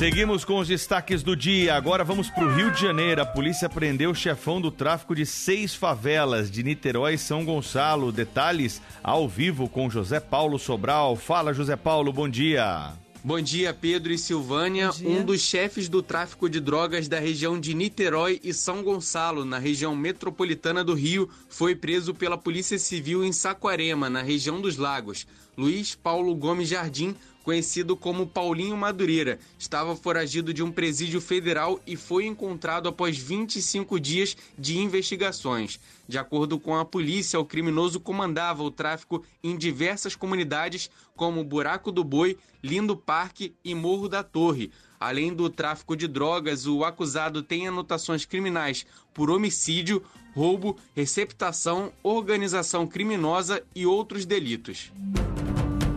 Seguimos 0.00 0.46
com 0.46 0.58
os 0.58 0.66
destaques 0.66 1.22
do 1.22 1.36
dia. 1.36 1.74
Agora 1.74 2.02
vamos 2.02 2.30
para 2.30 2.46
o 2.46 2.54
Rio 2.54 2.70
de 2.70 2.80
Janeiro. 2.80 3.20
A 3.20 3.26
polícia 3.26 3.68
prendeu 3.68 4.12
o 4.12 4.14
chefão 4.14 4.58
do 4.58 4.70
tráfico 4.70 5.14
de 5.14 5.26
seis 5.26 5.74
favelas 5.74 6.50
de 6.50 6.62
Niterói 6.62 7.12
e 7.12 7.18
São 7.18 7.44
Gonçalo. 7.44 8.10
Detalhes 8.10 8.80
ao 9.02 9.28
vivo 9.28 9.68
com 9.68 9.90
José 9.90 10.18
Paulo 10.18 10.58
Sobral. 10.58 11.16
Fala, 11.16 11.52
José 11.52 11.76
Paulo, 11.76 12.14
bom 12.14 12.26
dia. 12.30 12.94
Bom 13.22 13.38
dia, 13.42 13.74
Pedro 13.74 14.10
e 14.10 14.16
Silvânia. 14.16 14.88
Um 15.04 15.22
dos 15.22 15.42
chefes 15.42 15.86
do 15.86 16.02
tráfico 16.02 16.48
de 16.48 16.58
drogas 16.58 17.06
da 17.06 17.20
região 17.20 17.60
de 17.60 17.74
Niterói 17.74 18.40
e 18.42 18.54
São 18.54 18.82
Gonçalo, 18.82 19.44
na 19.44 19.58
região 19.58 19.94
metropolitana 19.94 20.82
do 20.82 20.94
Rio, 20.94 21.28
foi 21.46 21.76
preso 21.76 22.14
pela 22.14 22.38
Polícia 22.38 22.78
Civil 22.78 23.22
em 23.22 23.32
Saquarema, 23.32 24.08
na 24.08 24.22
região 24.22 24.62
dos 24.62 24.78
Lagos. 24.78 25.26
Luiz 25.58 25.94
Paulo 25.94 26.34
Gomes 26.34 26.70
Jardim, 26.70 27.14
conhecido 27.42 27.96
como 27.96 28.26
Paulinho 28.26 28.76
Madureira, 28.76 29.38
estava 29.58 29.96
foragido 29.96 30.52
de 30.52 30.62
um 30.62 30.70
presídio 30.70 31.20
federal 31.20 31.80
e 31.86 31.96
foi 31.96 32.26
encontrado 32.26 32.88
após 32.88 33.16
25 33.18 33.98
dias 33.98 34.36
de 34.58 34.78
investigações. 34.78 35.80
De 36.08 36.18
acordo 36.18 36.58
com 36.58 36.76
a 36.76 36.84
polícia, 36.84 37.38
o 37.38 37.44
criminoso 37.44 38.00
comandava 38.00 38.62
o 38.62 38.70
tráfico 38.70 39.24
em 39.42 39.56
diversas 39.56 40.16
comunidades, 40.16 40.90
como 41.14 41.44
Buraco 41.44 41.92
do 41.92 42.02
Boi, 42.02 42.36
Lindo 42.62 42.96
Parque 42.96 43.54
e 43.64 43.74
Morro 43.74 44.08
da 44.08 44.22
Torre. 44.22 44.70
Além 44.98 45.32
do 45.32 45.48
tráfico 45.48 45.96
de 45.96 46.06
drogas, 46.06 46.66
o 46.66 46.84
acusado 46.84 47.42
tem 47.42 47.66
anotações 47.66 48.26
criminais 48.26 48.84
por 49.14 49.30
homicídio, 49.30 50.02
roubo, 50.34 50.76
receptação, 50.94 51.92
organização 52.02 52.86
criminosa 52.86 53.62
e 53.74 53.86
outros 53.86 54.26
delitos. 54.26 54.92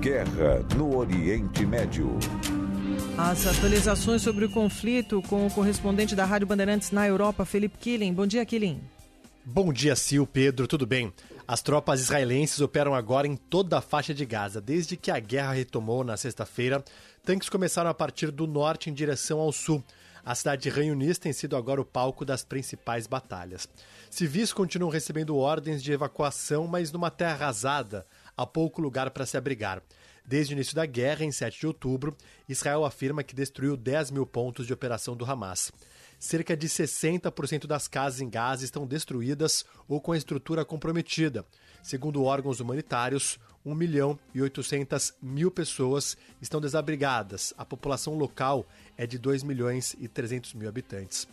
Guerra 0.04 0.60
no 0.76 0.98
Oriente 0.98 1.66
Médio. 1.66 2.10
As 3.18 3.48
atualizações 3.48 4.22
sobre 4.22 4.44
o 4.44 4.50
conflito 4.50 5.22
com 5.30 5.48
o 5.48 5.50
correspondente 5.50 6.14
da 6.14 6.26
Rádio 6.26 6.46
Bandeirantes 6.46 6.92
na 6.92 7.08
Europa, 7.08 7.46
Felipe 7.46 7.78
Killing. 7.78 8.14
Bom 8.14 8.28
dia, 8.28 8.46
Killing. 8.46 8.82
Bom 9.46 9.72
dia, 9.72 9.96
Sil, 9.96 10.28
Pedro, 10.28 10.68
tudo 10.68 10.86
bem? 10.86 11.14
As 11.48 11.62
tropas 11.62 12.02
israelenses 12.02 12.60
operam 12.60 12.94
agora 12.94 13.28
em 13.28 13.38
toda 13.38 13.78
a 13.78 13.82
faixa 13.82 14.14
de 14.14 14.26
Gaza. 14.26 14.60
Desde 14.60 14.98
que 14.98 15.10
a 15.10 15.20
guerra 15.20 15.54
retomou 15.54 16.04
na 16.04 16.18
sexta-feira, 16.18 16.84
tanques 17.24 17.48
começaram 17.48 17.90
a 17.90 17.94
partir 17.94 18.30
do 18.30 18.46
norte 18.46 18.90
em 18.90 18.94
direção 18.94 19.40
ao 19.40 19.54
sul. 19.54 19.82
A 20.26 20.36
cidade 20.36 20.64
de 20.64 20.70
Ranhunis 20.70 21.18
tem 21.18 21.32
sido 21.32 21.56
agora 21.56 21.80
o 21.80 21.86
palco 21.86 22.26
das 22.26 22.44
principais 22.44 23.08
batalhas. 23.08 23.70
Civis 24.10 24.52
continuam 24.52 24.92
recebendo 24.92 25.38
ordens 25.38 25.82
de 25.82 25.92
evacuação, 25.92 26.68
mas 26.68 26.92
numa 26.92 27.10
terra 27.10 27.34
arrasada, 27.34 28.06
há 28.38 28.46
pouco 28.46 28.82
lugar 28.82 29.10
para 29.12 29.26
se 29.26 29.38
abrigar. 29.38 29.82
Desde 30.26 30.54
o 30.54 30.56
início 30.56 30.76
da 30.76 30.86
guerra, 30.86 31.26
em 31.26 31.32
7 31.32 31.60
de 31.60 31.68
outubro, 31.68 32.16
Israel 32.48 32.86
afirma 32.86 33.24
que 33.24 33.36
destruiu 33.36 33.76
10 33.76 34.12
mil 34.12 34.26
pontos 34.26 34.66
de 34.66 34.74
operação 34.74 35.16
do 35.16 35.26
Hamas. 35.26 35.72
Cerca 36.18 36.56
de 36.56 36.70
60% 36.70 37.68
das 37.68 37.88
casas 37.88 38.22
em 38.22 38.30
Gaza 38.30 38.64
estão 38.64 38.88
destruídas 38.88 39.66
ou 39.88 40.00
com 40.00 40.14
a 40.14 40.18
estrutura 40.18 40.64
comprometida. 40.64 41.46
Segundo 41.82 42.24
órgãos 42.24 42.62
humanitários, 42.62 43.38
1 43.66 43.76
milhão 43.76 44.18
e 44.34 44.42
800 44.42 45.14
mil 45.22 45.52
pessoas 45.52 46.16
estão 46.42 46.62
desabrigadas. 46.62 47.54
A 47.58 47.66
população 47.66 48.16
local 48.16 48.66
é 48.98 49.06
de 49.06 49.18
2 49.18 49.44
milhões 49.44 49.94
e 50.00 50.08
300 50.08 50.54
mil 50.54 50.70
habitantes. 50.70 51.28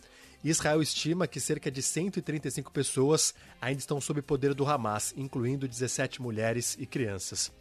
Israel 0.49 0.81
estima 0.81 1.27
que 1.27 1.39
cerca 1.39 1.69
de 1.69 1.81
135 1.81 2.71
pessoas 2.71 3.33
ainda 3.61 3.79
estão 3.79 4.01
sob 4.01 4.21
poder 4.21 4.53
do 4.53 4.65
Hamas, 4.65 5.13
incluindo 5.15 5.67
17 5.67 6.21
mulheres 6.21 6.75
e 6.79 6.85
crianças. 6.85 7.51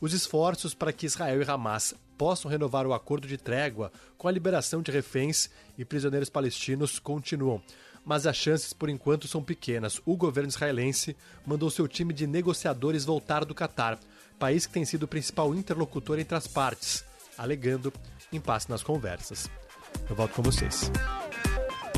Os 0.00 0.12
esforços 0.12 0.74
para 0.74 0.92
que 0.92 1.06
Israel 1.06 1.42
e 1.42 1.50
Hamas 1.50 1.94
possam 2.16 2.50
renovar 2.50 2.86
o 2.86 2.92
acordo 2.92 3.26
de 3.26 3.36
trégua 3.36 3.90
com 4.16 4.28
a 4.28 4.30
liberação 4.30 4.80
de 4.80 4.92
reféns 4.92 5.50
e 5.76 5.84
prisioneiros 5.84 6.30
palestinos 6.30 7.00
continuam, 7.00 7.60
mas 8.04 8.26
as 8.26 8.36
chances 8.36 8.72
por 8.72 8.88
enquanto 8.88 9.26
são 9.26 9.42
pequenas. 9.42 10.00
O 10.06 10.16
governo 10.16 10.48
israelense 10.48 11.16
mandou 11.44 11.70
seu 11.70 11.88
time 11.88 12.12
de 12.12 12.26
negociadores 12.26 13.04
voltar 13.04 13.44
do 13.44 13.54
Catar, 13.54 13.98
país 14.38 14.66
que 14.66 14.72
tem 14.72 14.84
sido 14.84 15.02
o 15.04 15.08
principal 15.08 15.52
interlocutor 15.54 16.18
entre 16.20 16.36
as 16.36 16.46
partes, 16.46 17.04
alegando 17.36 17.92
impasse 18.32 18.70
nas 18.70 18.84
conversas. 18.84 19.50
Eu 20.08 20.14
volto 20.14 20.34
com 20.34 20.42
vocês. 20.42 20.90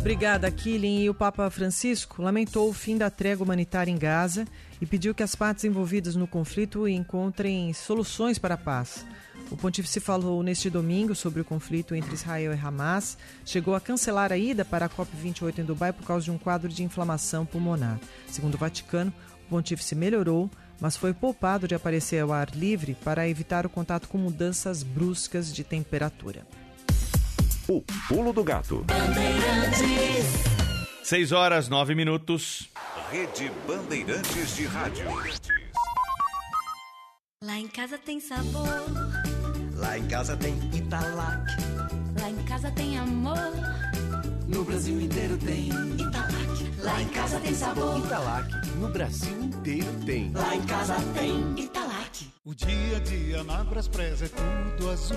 Obrigada, 0.00 0.50
Killing. 0.50 1.02
E 1.02 1.10
o 1.10 1.14
Papa 1.14 1.48
Francisco 1.50 2.22
lamentou 2.22 2.70
o 2.70 2.72
fim 2.72 2.96
da 2.96 3.10
trégua 3.10 3.44
humanitária 3.44 3.90
em 3.90 3.98
Gaza 3.98 4.46
e 4.80 4.86
pediu 4.86 5.14
que 5.14 5.22
as 5.22 5.34
partes 5.34 5.64
envolvidas 5.64 6.16
no 6.16 6.26
conflito 6.26 6.88
encontrem 6.88 7.70
soluções 7.74 8.38
para 8.38 8.54
a 8.54 8.58
paz. 8.58 9.04
O 9.50 9.58
pontífice 9.58 10.00
falou 10.00 10.42
neste 10.42 10.70
domingo 10.70 11.14
sobre 11.14 11.42
o 11.42 11.44
conflito 11.44 11.94
entre 11.94 12.14
Israel 12.14 12.54
e 12.54 12.58
Hamas, 12.58 13.18
chegou 13.44 13.74
a 13.74 13.80
cancelar 13.80 14.32
a 14.32 14.38
ida 14.38 14.64
para 14.64 14.86
a 14.86 14.88
COP28 14.88 15.58
em 15.58 15.64
Dubai 15.64 15.92
por 15.92 16.06
causa 16.06 16.24
de 16.24 16.30
um 16.30 16.38
quadro 16.38 16.70
de 16.70 16.82
inflamação 16.82 17.44
pulmonar. 17.44 18.00
Segundo 18.26 18.54
o 18.54 18.58
Vaticano, 18.58 19.12
o 19.46 19.50
pontífice 19.50 19.94
melhorou, 19.94 20.50
mas 20.80 20.96
foi 20.96 21.12
poupado 21.12 21.68
de 21.68 21.74
aparecer 21.74 22.22
ao 22.22 22.32
ar 22.32 22.48
livre 22.54 22.96
para 23.04 23.28
evitar 23.28 23.66
o 23.66 23.70
contato 23.70 24.08
com 24.08 24.16
mudanças 24.16 24.82
bruscas 24.82 25.52
de 25.52 25.62
temperatura. 25.62 26.46
O 27.70 27.80
pulo 28.08 28.32
do 28.32 28.42
gato. 28.42 28.84
6 31.04 31.30
horas, 31.30 31.68
9 31.68 31.94
minutos. 31.94 32.68
Rede 33.12 33.48
Bandeirantes 33.64 34.56
de 34.56 34.66
Rádio. 34.66 35.04
Lá 37.44 37.56
em 37.56 37.68
casa 37.68 37.96
tem 37.96 38.18
sabor. 38.18 38.66
Lá 39.76 39.96
em 39.96 40.04
casa 40.08 40.36
tem 40.36 40.52
Italac. 40.74 41.46
Lá 42.20 42.30
em 42.30 42.42
casa 42.42 42.72
tem 42.72 42.98
amor. 42.98 43.52
No 44.48 44.64
Brasil 44.64 45.00
inteiro 45.00 45.38
tem 45.38 45.68
Italac. 45.68 46.82
Lá 46.82 47.00
em 47.00 47.08
casa 47.10 47.38
tem 47.38 47.54
sabor. 47.54 47.98
Italac. 48.00 48.52
No 48.78 48.88
Brasil 48.88 49.42
inteiro 49.42 49.92
tem. 50.04 50.32
Lá 50.32 50.56
em 50.56 50.62
casa 50.62 50.96
tem 51.14 51.54
Italac. 51.56 52.32
O 52.44 52.52
dia 52.52 52.96
a 52.96 52.98
dia 52.98 53.44
na 53.44 53.62
Braspress 53.62 54.22
é 54.22 54.28
tudo 54.28 54.90
azul. 54.90 55.16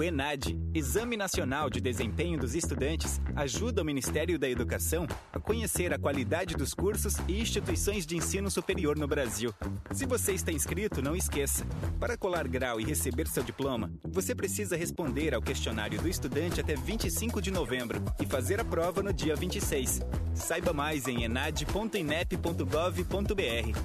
O 0.00 0.02
ENAD, 0.02 0.58
Exame 0.72 1.14
Nacional 1.14 1.68
de 1.68 1.78
Desempenho 1.78 2.38
dos 2.38 2.54
Estudantes, 2.54 3.20
ajuda 3.36 3.82
o 3.82 3.84
Ministério 3.84 4.38
da 4.38 4.48
Educação 4.48 5.06
a 5.30 5.38
conhecer 5.38 5.92
a 5.92 5.98
qualidade 5.98 6.56
dos 6.56 6.72
cursos 6.72 7.16
e 7.28 7.38
instituições 7.38 8.06
de 8.06 8.16
ensino 8.16 8.50
superior 8.50 8.96
no 8.96 9.06
Brasil. 9.06 9.52
Se 9.92 10.06
você 10.06 10.32
está 10.32 10.50
inscrito, 10.50 11.02
não 11.02 11.14
esqueça. 11.14 11.66
Para 11.98 12.16
colar 12.16 12.48
grau 12.48 12.80
e 12.80 12.84
receber 12.84 13.28
seu 13.28 13.42
diploma, 13.42 13.92
você 14.02 14.34
precisa 14.34 14.74
responder 14.74 15.34
ao 15.34 15.42
questionário 15.42 16.00
do 16.00 16.08
estudante 16.08 16.62
até 16.62 16.74
25 16.74 17.42
de 17.42 17.50
novembro 17.50 18.02
e 18.18 18.24
fazer 18.24 18.58
a 18.58 18.64
prova 18.64 19.02
no 19.02 19.12
dia 19.12 19.36
26. 19.36 20.00
Saiba 20.34 20.72
mais 20.72 21.06
em 21.08 21.24
enad.inep.gov.br. 21.24 23.78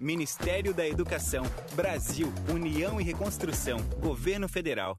Ministério 0.00 0.74
da 0.74 0.88
Educação, 0.88 1.44
Brasil, 1.76 2.32
União 2.52 3.00
e 3.00 3.04
Reconstrução, 3.04 3.78
Governo 4.00 4.48
Federal. 4.48 4.98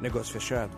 Negócio 0.00 0.32
fechado? 0.32 0.70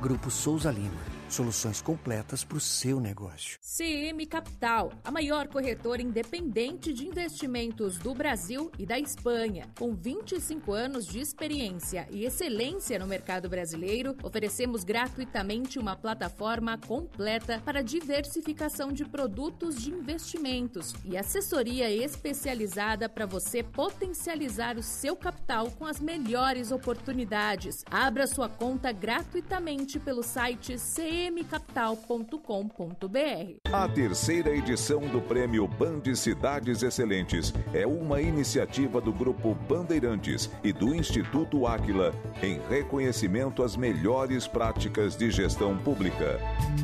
Grupo 0.00 0.30
Souza 0.30 0.70
Lima. 0.72 1.15
Soluções 1.28 1.82
completas 1.82 2.44
para 2.44 2.56
o 2.56 2.60
seu 2.60 3.00
negócio. 3.00 3.58
CM 3.60 4.24
Capital, 4.26 4.92
a 5.04 5.10
maior 5.10 5.48
corretora 5.48 6.00
independente 6.00 6.92
de 6.92 7.06
investimentos 7.06 7.98
do 7.98 8.14
Brasil 8.14 8.70
e 8.78 8.86
da 8.86 8.96
Espanha. 8.96 9.68
Com 9.76 9.92
25 9.92 10.72
anos 10.72 11.04
de 11.04 11.18
experiência 11.18 12.06
e 12.12 12.24
excelência 12.24 12.98
no 12.98 13.08
mercado 13.08 13.48
brasileiro, 13.48 14.16
oferecemos 14.22 14.84
gratuitamente 14.84 15.80
uma 15.80 15.96
plataforma 15.96 16.78
completa 16.78 17.60
para 17.64 17.82
diversificação 17.82 18.92
de 18.92 19.04
produtos 19.04 19.82
de 19.82 19.90
investimentos 19.90 20.94
e 21.04 21.16
assessoria 21.16 21.90
especializada 21.90 23.08
para 23.08 23.26
você 23.26 23.64
potencializar 23.64 24.78
o 24.78 24.82
seu 24.82 25.16
capital 25.16 25.72
com 25.72 25.86
as 25.86 25.98
melhores 25.98 26.70
oportunidades. 26.70 27.84
Abra 27.90 28.28
sua 28.28 28.48
conta 28.48 28.92
gratuitamente 28.92 29.98
pelo 29.98 30.22
site 30.22 30.76
CM 30.78 31.15
cmcapital.com.br. 31.16 33.72
A 33.72 33.88
terceira 33.88 34.54
edição 34.54 35.00
do 35.00 35.22
Prêmio 35.22 35.66
Band 35.66 36.02
Cidades 36.14 36.82
Excelentes 36.82 37.54
é 37.72 37.86
uma 37.86 38.20
iniciativa 38.20 39.00
do 39.00 39.10
Grupo 39.12 39.54
Bandeirantes 39.66 40.50
e 40.62 40.74
do 40.74 40.94
Instituto 40.94 41.66
Áquila 41.66 42.14
em 42.42 42.60
reconhecimento 42.68 43.62
às 43.62 43.76
melhores 43.76 44.46
práticas 44.46 45.16
de 45.16 45.30
gestão 45.30 45.78
pública. 45.78 46.38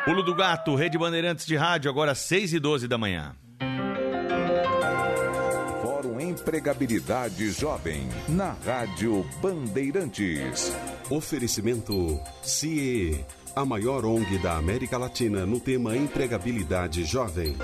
Pulo 0.10 0.24
do 0.24 0.34
Gato, 0.34 0.76
Rede 0.76 0.98
Bandeirantes 0.98 1.46
de 1.46 1.56
Rádio, 1.56 1.90
agora 1.90 2.16
6 2.16 2.54
e 2.54 2.60
12 2.60 2.88
da 2.88 2.98
manhã. 2.98 3.36
Fórum 5.84 6.20
Empregabilidade 6.20 7.52
Jovem, 7.52 8.10
na 8.28 8.54
Rádio 8.66 9.24
Bandeirantes. 9.42 10.76
Oferecimento 11.10 12.20
CIE, 12.42 13.24
a 13.60 13.66
maior 13.66 14.06
ONG 14.06 14.38
da 14.38 14.56
América 14.56 14.98
Latina 14.98 15.46
no 15.46 15.60
tema 15.60 15.94
empregabilidade 15.94 17.04
jovem. 17.04 17.58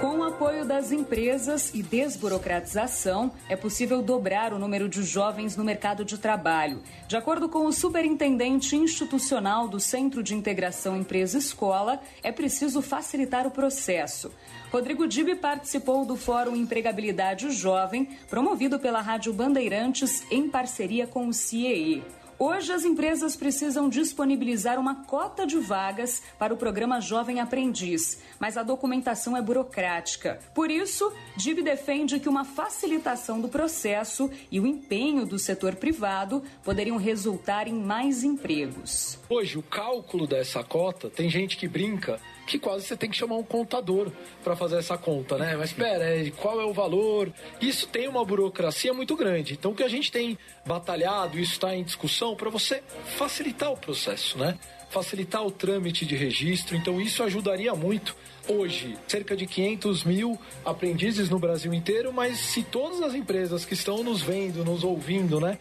Com 0.00 0.18
o 0.18 0.24
apoio 0.24 0.64
das 0.64 0.90
empresas 0.90 1.72
e 1.72 1.84
desburocratização, 1.84 3.30
é 3.48 3.54
possível 3.54 4.02
dobrar 4.02 4.52
o 4.52 4.58
número 4.58 4.88
de 4.88 5.04
jovens 5.04 5.56
no 5.56 5.62
mercado 5.62 6.04
de 6.04 6.18
trabalho. 6.18 6.82
De 7.06 7.16
acordo 7.16 7.48
com 7.48 7.64
o 7.64 7.72
superintendente 7.72 8.74
institucional 8.74 9.68
do 9.68 9.78
Centro 9.78 10.20
de 10.20 10.34
Integração 10.34 10.96
Empresa-Escola, 10.96 12.00
é 12.24 12.32
preciso 12.32 12.82
facilitar 12.82 13.46
o 13.46 13.52
processo. 13.52 14.32
Rodrigo 14.72 15.06
Dibe 15.06 15.36
participou 15.36 16.04
do 16.04 16.16
Fórum 16.16 16.56
Empregabilidade 16.56 17.52
Jovem, 17.52 18.08
promovido 18.28 18.80
pela 18.80 19.00
Rádio 19.00 19.32
Bandeirantes 19.32 20.24
em 20.28 20.48
parceria 20.48 21.06
com 21.06 21.28
o 21.28 21.32
CIEE. 21.32 22.02
Hoje, 22.38 22.70
as 22.70 22.84
empresas 22.84 23.34
precisam 23.34 23.88
disponibilizar 23.88 24.78
uma 24.78 25.06
cota 25.06 25.46
de 25.46 25.56
vagas 25.56 26.22
para 26.38 26.52
o 26.52 26.56
programa 26.56 27.00
Jovem 27.00 27.40
Aprendiz, 27.40 28.20
mas 28.38 28.58
a 28.58 28.62
documentação 28.62 29.34
é 29.34 29.40
burocrática. 29.40 30.38
Por 30.54 30.70
isso, 30.70 31.10
DIB 31.38 31.62
defende 31.62 32.20
que 32.20 32.28
uma 32.28 32.44
facilitação 32.44 33.40
do 33.40 33.48
processo 33.48 34.30
e 34.50 34.60
o 34.60 34.66
empenho 34.66 35.24
do 35.24 35.38
setor 35.38 35.76
privado 35.76 36.42
poderiam 36.62 36.98
resultar 36.98 37.68
em 37.68 37.74
mais 37.74 38.22
empregos. 38.22 39.18
Hoje, 39.30 39.56
o 39.56 39.62
cálculo 39.62 40.26
dessa 40.26 40.62
cota, 40.62 41.08
tem 41.08 41.30
gente 41.30 41.56
que 41.56 41.66
brinca 41.66 42.20
que 42.46 42.58
quase 42.58 42.86
você 42.86 42.96
tem 42.96 43.10
que 43.10 43.16
chamar 43.16 43.36
um 43.36 43.42
contador 43.42 44.10
para 44.44 44.54
fazer 44.54 44.76
essa 44.76 44.96
conta, 44.96 45.36
né? 45.36 45.56
Mas 45.56 45.70
espera, 45.70 46.04
qual 46.36 46.60
é 46.60 46.64
o 46.64 46.72
valor? 46.72 47.32
Isso 47.60 47.88
tem 47.88 48.08
uma 48.08 48.24
burocracia 48.24 48.94
muito 48.94 49.16
grande. 49.16 49.54
Então, 49.54 49.72
o 49.72 49.74
que 49.74 49.82
a 49.82 49.88
gente 49.88 50.12
tem 50.12 50.38
batalhado, 50.64 51.38
isso 51.38 51.52
está 51.52 51.74
em 51.74 51.82
discussão, 51.82 52.36
para 52.36 52.48
você 52.48 52.82
facilitar 53.16 53.72
o 53.72 53.76
processo, 53.76 54.38
né? 54.38 54.58
Facilitar 54.88 55.44
o 55.44 55.50
trâmite 55.50 56.06
de 56.06 56.14
registro. 56.14 56.76
Então, 56.76 57.00
isso 57.00 57.22
ajudaria 57.22 57.74
muito. 57.74 58.16
Hoje, 58.48 58.96
cerca 59.08 59.36
de 59.36 59.44
500 59.44 60.04
mil 60.04 60.38
aprendizes 60.64 61.28
no 61.28 61.40
Brasil 61.40 61.74
inteiro, 61.74 62.12
mas 62.12 62.38
se 62.38 62.62
todas 62.62 63.02
as 63.02 63.12
empresas 63.12 63.64
que 63.64 63.74
estão 63.74 64.04
nos 64.04 64.22
vendo, 64.22 64.64
nos 64.64 64.84
ouvindo, 64.84 65.40
né, 65.40 65.58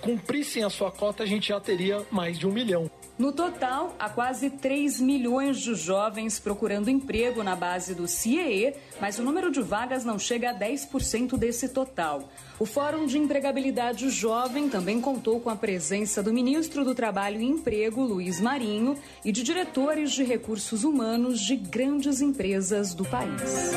cumprissem 0.00 0.64
a 0.64 0.70
sua 0.70 0.90
cota, 0.90 1.22
a 1.22 1.26
gente 1.26 1.48
já 1.48 1.60
teria 1.60 2.02
mais 2.10 2.38
de 2.38 2.46
um 2.46 2.50
milhão. 2.50 2.90
No 3.22 3.30
total, 3.30 3.94
há 4.00 4.08
quase 4.08 4.50
3 4.50 4.98
milhões 4.98 5.60
de 5.60 5.76
jovens 5.76 6.40
procurando 6.40 6.90
emprego 6.90 7.44
na 7.44 7.54
base 7.54 7.94
do 7.94 8.08
CIEE, 8.08 8.74
mas 9.00 9.16
o 9.16 9.22
número 9.22 9.48
de 9.48 9.62
vagas 9.62 10.04
não 10.04 10.18
chega 10.18 10.50
a 10.50 10.52
10% 10.52 11.38
desse 11.38 11.68
total. 11.68 12.28
O 12.58 12.66
Fórum 12.66 13.06
de 13.06 13.18
Empregabilidade 13.18 14.10
Jovem 14.10 14.68
também 14.68 15.00
contou 15.00 15.38
com 15.38 15.50
a 15.50 15.54
presença 15.54 16.20
do 16.20 16.32
ministro 16.32 16.84
do 16.84 16.96
Trabalho 16.96 17.40
e 17.40 17.44
Emprego, 17.44 18.02
Luiz 18.02 18.40
Marinho, 18.40 18.98
e 19.24 19.30
de 19.30 19.44
diretores 19.44 20.10
de 20.10 20.24
recursos 20.24 20.82
humanos 20.82 21.38
de 21.38 21.54
grandes 21.54 22.20
empresas 22.20 22.92
do 22.92 23.04
país. 23.04 23.70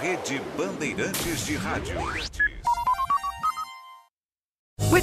Rede 0.00 0.40
Bandeirantes 0.56 1.44
de 1.44 1.56
Rádio. 1.56 1.96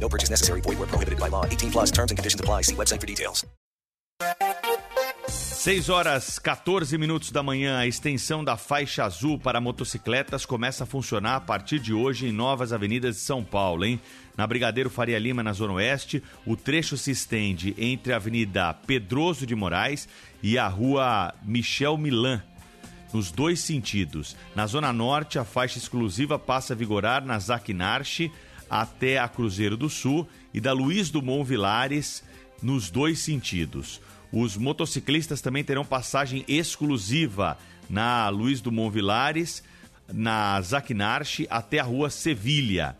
No 0.00 0.08
purchase 0.08 0.30
necessary. 0.30 0.60
Void 0.60 0.78
where 0.78 0.86
prohibited 0.86 1.18
by 1.18 1.28
law. 1.28 1.44
18 1.44 1.72
plus 1.72 1.90
terms 1.90 2.12
and 2.12 2.16
conditions 2.16 2.40
apply. 2.40 2.62
See 2.62 2.76
website 2.76 3.00
for 3.00 3.06
details. 3.06 3.44
6 5.66 5.88
horas 5.88 6.38
14 6.38 6.96
minutos 6.96 7.32
da 7.32 7.42
manhã, 7.42 7.78
a 7.78 7.88
extensão 7.88 8.44
da 8.44 8.56
faixa 8.56 9.02
azul 9.02 9.36
para 9.36 9.60
motocicletas 9.60 10.46
começa 10.46 10.84
a 10.84 10.86
funcionar 10.86 11.34
a 11.34 11.40
partir 11.40 11.80
de 11.80 11.92
hoje 11.92 12.28
em 12.28 12.32
novas 12.32 12.72
avenidas 12.72 13.16
de 13.16 13.22
São 13.22 13.42
Paulo, 13.42 13.84
hein? 13.84 14.00
Na 14.36 14.46
Brigadeiro 14.46 14.88
Faria 14.88 15.18
Lima, 15.18 15.42
na 15.42 15.52
Zona 15.52 15.72
Oeste, 15.72 16.22
o 16.46 16.54
trecho 16.56 16.96
se 16.96 17.10
estende 17.10 17.74
entre 17.78 18.12
a 18.12 18.16
Avenida 18.16 18.72
Pedroso 18.74 19.44
de 19.44 19.56
Moraes 19.56 20.08
e 20.40 20.56
a 20.56 20.68
Rua 20.68 21.34
Michel 21.42 21.98
Milan, 21.98 22.40
nos 23.12 23.32
dois 23.32 23.58
sentidos. 23.58 24.36
Na 24.54 24.68
Zona 24.68 24.92
Norte, 24.92 25.36
a 25.36 25.44
faixa 25.44 25.78
exclusiva 25.78 26.38
passa 26.38 26.74
a 26.74 26.76
vigorar 26.76 27.24
na 27.24 27.40
Zaquinarche 27.40 28.30
até 28.68 29.18
a 29.18 29.28
Cruzeiro 29.28 29.76
do 29.76 29.88
Sul 29.88 30.26
e 30.52 30.60
da 30.60 30.72
Luiz 30.72 31.10
Dumont 31.10 31.44
Vilares 31.44 32.22
nos 32.62 32.90
dois 32.90 33.18
sentidos. 33.20 34.00
Os 34.32 34.56
motociclistas 34.56 35.40
também 35.40 35.64
terão 35.64 35.84
passagem 35.84 36.44
exclusiva 36.48 37.56
na 37.88 38.28
Luiz 38.28 38.60
Dumont 38.60 38.92
Vilares, 38.92 39.62
na 40.12 40.60
Zaquinarche 40.60 41.46
até 41.50 41.78
a 41.78 41.84
Rua 41.84 42.10
Sevilha. 42.10 42.96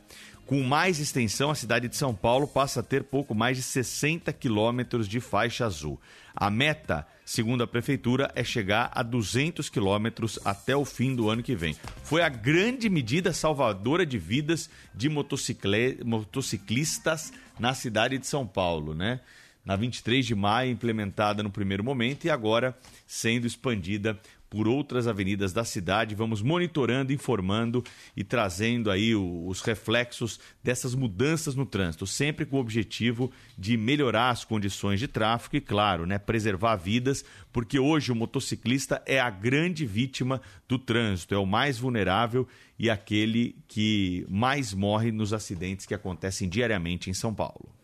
Com 0.47 0.62
mais 0.62 1.01
extensão, 1.01 1.51
a 1.51 1.57
cidade 1.57 1.89
de 1.89 1.97
São 1.97 2.14
Paulo 2.14 2.47
passa 2.47 2.79
a 2.79 2.83
ter 2.83 3.03
pouco 3.03 3.35
mais 3.35 3.57
de 3.57 3.62
60 3.64 4.33
quilômetros 4.33 5.09
de 5.09 5.19
faixa 5.19 5.67
azul. 5.67 6.01
A 6.35 6.49
meta, 6.49 7.07
segundo 7.27 7.62
a 7.64 7.66
prefeitura, 7.66 8.31
é 8.37 8.45
chegar 8.45 8.89
a 8.95 9.03
200 9.03 9.68
quilômetros 9.68 10.39
até 10.45 10.77
o 10.77 10.85
fim 10.85 11.16
do 11.16 11.29
ano 11.29 11.43
que 11.43 11.57
vem. 11.57 11.74
Foi 12.05 12.22
a 12.22 12.29
grande 12.29 12.89
medida 12.89 13.33
salvadora 13.33 14.07
de 14.07 14.16
vidas 14.16 14.70
de 14.95 15.09
motociclistas 15.09 17.33
na 17.59 17.74
cidade 17.74 18.16
de 18.16 18.29
São 18.29 18.47
Paulo, 18.47 18.95
né? 18.95 19.18
Na 19.64 19.74
23 19.74 20.24
de 20.24 20.37
maio, 20.37 20.70
implementada 20.70 21.43
no 21.43 21.51
primeiro 21.51 21.83
momento 21.83 22.27
e 22.27 22.31
agora 22.31 22.79
sendo 23.05 23.49
expandida 23.49 24.16
por 24.57 24.69
outras 24.69 25.07
avenidas 25.07 25.53
da 25.53 25.65
cidade. 25.67 26.15
Vamos 26.15 26.41
monitorando, 26.41 27.13
informando 27.13 27.85
e 28.17 28.25
trazendo 28.25 28.91
aí 28.91 29.15
os 29.15 29.61
reflexos 29.61 30.41
dessas 30.65 30.95
mudanças 30.95 31.55
no 31.55 31.67
trânsito, 31.67 32.07
sempre 32.07 32.47
com 32.47 32.57
o 32.57 32.61
objetivo 32.61 33.31
de 33.59 33.77
melhorar 33.77 34.31
as 34.31 34.47
condições 34.47 34.99
de 34.99 35.07
tráfego 35.07 35.57
e, 35.57 35.61
claro, 35.61 36.07
né, 36.07 36.19
preservar 36.19 36.77
vidas, 36.77 37.23
porque 37.53 37.79
hoje 37.79 38.11
o 38.11 38.17
motociclista 38.17 39.03
é 39.05 39.21
a 39.21 39.29
grande 39.29 39.85
vítima 39.85 40.41
do 40.67 40.79
trânsito, 40.79 41.35
é 41.35 41.39
o 41.39 41.45
mais 41.45 41.79
vulnerável 41.79 42.49
e 42.79 42.89
aquele 42.89 43.57
que 43.69 44.25
mais 44.27 44.73
morre 44.73 45.13
nos 45.13 45.35
acidentes 45.35 45.85
que 45.85 45.93
acontecem 45.93 46.49
diariamente 46.49 47.11
em 47.11 47.15
São 47.15 47.35
Paulo. 47.35 47.76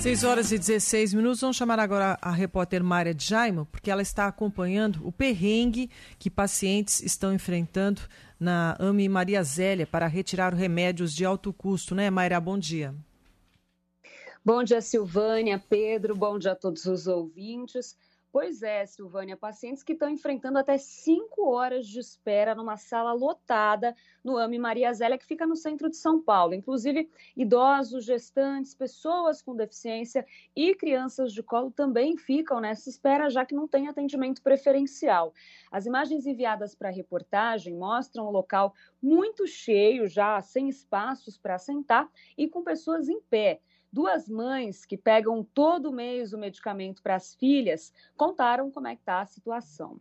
6 0.00 0.24
horas 0.24 0.52
e 0.52 0.58
16 0.58 1.14
minutos. 1.14 1.40
Vamos 1.40 1.56
chamar 1.56 1.78
agora 1.78 2.18
a 2.20 2.30
repórter 2.30 2.82
Mária 2.84 3.14
Jaimo, 3.16 3.66
porque 3.66 3.90
ela 3.90 4.02
está 4.02 4.26
acompanhando 4.26 5.00
o 5.02 5.10
perrengue 5.10 5.90
que 6.18 6.30
pacientes 6.30 7.02
estão 7.02 7.32
enfrentando 7.32 8.02
na 8.38 8.76
AMI 8.78 9.08
Maria 9.08 9.42
Zélia 9.42 9.86
para 9.86 10.06
retirar 10.06 10.52
remédios 10.52 11.14
de 11.14 11.24
alto 11.24 11.52
custo, 11.52 11.94
né, 11.94 12.10
Mayra? 12.10 12.38
Bom 12.38 12.58
dia. 12.58 12.94
Bom 14.44 14.62
dia, 14.62 14.82
Silvânia, 14.82 15.58
Pedro, 15.58 16.14
bom 16.14 16.38
dia 16.38 16.52
a 16.52 16.56
todos 16.56 16.84
os 16.84 17.06
ouvintes. 17.06 17.96
Pois 18.34 18.64
é, 18.64 18.84
Silvânia, 18.84 19.36
pacientes 19.36 19.84
que 19.84 19.92
estão 19.92 20.10
enfrentando 20.10 20.58
até 20.58 20.76
cinco 20.76 21.52
horas 21.52 21.86
de 21.86 22.00
espera 22.00 22.52
numa 22.52 22.76
sala 22.76 23.12
lotada 23.12 23.94
no 24.24 24.36
AME 24.36 24.58
Maria 24.58 24.92
Zélia, 24.92 25.16
que 25.16 25.24
fica 25.24 25.46
no 25.46 25.54
centro 25.54 25.88
de 25.88 25.96
São 25.96 26.20
Paulo. 26.20 26.52
Inclusive, 26.52 27.08
idosos, 27.36 28.04
gestantes, 28.04 28.74
pessoas 28.74 29.40
com 29.40 29.54
deficiência 29.54 30.26
e 30.56 30.74
crianças 30.74 31.32
de 31.32 31.44
colo 31.44 31.70
também 31.70 32.16
ficam 32.16 32.58
nessa 32.58 32.90
espera, 32.90 33.30
já 33.30 33.46
que 33.46 33.54
não 33.54 33.68
tem 33.68 33.86
atendimento 33.86 34.42
preferencial. 34.42 35.32
As 35.70 35.86
imagens 35.86 36.26
enviadas 36.26 36.74
para 36.74 36.88
a 36.88 36.92
reportagem 36.92 37.72
mostram 37.76 38.26
o 38.26 38.32
local 38.32 38.74
muito 39.00 39.46
cheio, 39.46 40.08
já 40.08 40.40
sem 40.40 40.68
espaços 40.68 41.38
para 41.38 41.56
sentar 41.56 42.10
e 42.36 42.48
com 42.48 42.64
pessoas 42.64 43.08
em 43.08 43.20
pé. 43.20 43.60
Duas 43.94 44.28
mães 44.28 44.84
que 44.84 44.96
pegam 44.96 45.44
todo 45.54 45.92
mês 45.92 46.32
o 46.32 46.36
medicamento 46.36 47.00
para 47.00 47.14
as 47.14 47.32
filhas 47.36 47.92
contaram 48.16 48.68
como 48.68 48.88
é 48.88 48.96
que 48.96 49.02
está 49.02 49.20
a 49.20 49.24
situação. 49.24 50.00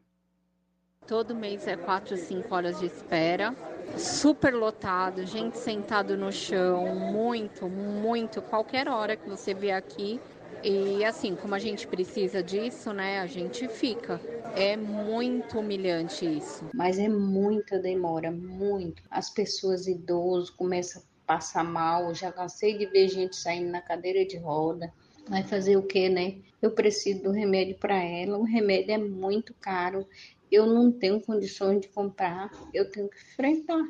Todo 1.05 1.35
mês 1.35 1.67
é 1.67 1.77
quatro, 1.77 2.17
cinco 2.17 2.55
horas 2.55 2.79
de 2.79 2.87
espera, 2.87 3.55
super 3.95 4.55
lotado, 4.55 5.23
gente 5.27 5.59
sentado 5.59 6.17
no 6.17 6.31
chão, 6.31 6.95
muito, 6.95 7.69
muito, 7.69 8.41
qualquer 8.41 8.87
hora 8.87 9.15
que 9.15 9.29
você 9.29 9.53
vier 9.53 9.77
aqui. 9.77 10.19
E 10.63 11.05
assim, 11.05 11.35
como 11.35 11.53
a 11.53 11.59
gente 11.59 11.85
precisa 11.85 12.41
disso, 12.41 12.91
né, 12.93 13.19
a 13.19 13.27
gente 13.27 13.67
fica. 13.67 14.19
É 14.55 14.75
muito 14.75 15.59
humilhante 15.59 16.25
isso. 16.25 16.65
Mas 16.73 16.97
é 16.97 17.07
muita 17.07 17.77
demora, 17.77 18.31
muito. 18.31 19.03
As 19.11 19.29
pessoas 19.29 19.85
idosas 19.85 20.49
começam 20.49 21.03
passa 21.33 21.63
mal, 21.63 22.13
já 22.13 22.31
cansei 22.31 22.77
de 22.77 22.85
ver 22.85 23.07
gente 23.07 23.35
saindo 23.35 23.71
na 23.71 23.81
cadeira 23.81 24.23
de 24.23 24.37
roda. 24.37 24.93
Vai 25.27 25.41
fazer 25.41 25.75
o 25.75 25.81
que, 25.81 26.07
né? 26.07 26.37
Eu 26.61 26.69
preciso 26.69 27.23
do 27.23 27.31
remédio 27.31 27.75
para 27.79 27.95
ela. 28.03 28.37
O 28.37 28.43
remédio 28.43 28.91
é 28.91 28.99
muito 28.99 29.51
caro. 29.55 30.07
Eu 30.51 30.67
não 30.67 30.91
tenho 30.91 31.19
condições 31.19 31.81
de 31.81 31.87
comprar. 31.87 32.51
Eu 32.71 32.87
tenho 32.91 33.09
que 33.09 33.17
enfrentar. 33.17 33.81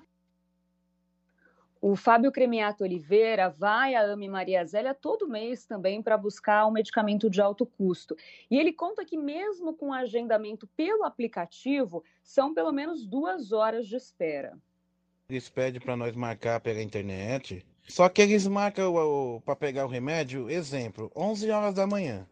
O 1.81 1.97
Fábio 1.97 2.31
Cremiato 2.31 2.85
Oliveira 2.85 3.49
vai 3.49 3.93
à 3.93 4.03
AME 4.03 4.29
Maria 4.29 4.63
Zélia 4.63 4.93
todo 4.93 5.27
mês 5.27 5.65
também 5.65 6.01
para 6.01 6.17
buscar 6.17 6.65
um 6.65 6.71
medicamento 6.71 7.29
de 7.29 7.41
alto 7.41 7.65
custo. 7.65 8.15
E 8.49 8.57
ele 8.57 8.71
conta 8.71 9.03
que, 9.03 9.17
mesmo 9.17 9.75
com 9.75 9.91
agendamento 9.91 10.65
pelo 10.77 11.03
aplicativo, 11.03 12.05
são 12.23 12.53
pelo 12.53 12.71
menos 12.71 13.05
duas 13.05 13.51
horas 13.51 13.85
de 13.85 13.97
espera. 13.97 14.57
Eles 15.33 15.49
pedem 15.49 15.81
para 15.81 15.97
nós 15.97 16.15
marcar 16.15 16.59
pela 16.59 16.79
internet. 16.79 17.65
Só 17.87 18.07
que 18.07 18.21
eles 18.21 18.45
marcam 18.45 19.41
para 19.43 19.55
pegar 19.55 19.83
o 19.83 19.89
remédio, 19.89 20.47
exemplo, 20.47 21.11
11 21.15 21.49
horas 21.49 21.73
da 21.73 21.87
manhã. 21.87 22.27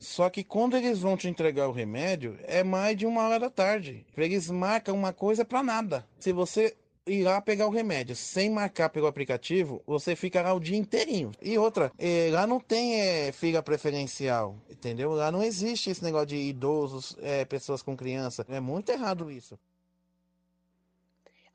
Só 0.00 0.30
que 0.30 0.42
quando 0.42 0.74
eles 0.74 0.98
vão 1.00 1.18
te 1.18 1.28
entregar 1.28 1.68
o 1.68 1.72
remédio, 1.72 2.38
é 2.44 2.64
mais 2.64 2.96
de 2.96 3.04
uma 3.04 3.28
hora 3.28 3.38
da 3.38 3.50
tarde. 3.50 4.06
Eles 4.16 4.48
marcam 4.48 4.94
uma 4.94 5.12
coisa 5.12 5.44
para 5.44 5.62
nada. 5.62 6.06
Se 6.18 6.32
você 6.32 6.74
ir 7.06 7.24
lá 7.24 7.42
pegar 7.42 7.66
o 7.66 7.70
remédio 7.70 8.16
sem 8.16 8.48
marcar 8.48 8.88
pelo 8.88 9.06
aplicativo, 9.06 9.82
você 9.86 10.16
fica 10.16 10.40
lá 10.40 10.54
o 10.54 10.60
dia 10.60 10.78
inteirinho. 10.78 11.32
E 11.42 11.58
outra, 11.58 11.92
eh, 11.98 12.30
lá 12.32 12.46
não 12.46 12.58
tem 12.58 12.98
é, 13.02 13.32
fila 13.32 13.62
preferencial, 13.62 14.56
entendeu? 14.70 15.12
Lá 15.12 15.30
não 15.30 15.42
existe 15.42 15.90
esse 15.90 16.02
negócio 16.02 16.28
de 16.28 16.36
idosos, 16.36 17.18
é, 17.20 17.44
pessoas 17.44 17.82
com 17.82 17.94
criança. 17.94 18.46
É 18.48 18.60
muito 18.60 18.90
errado 18.90 19.30
isso. 19.30 19.58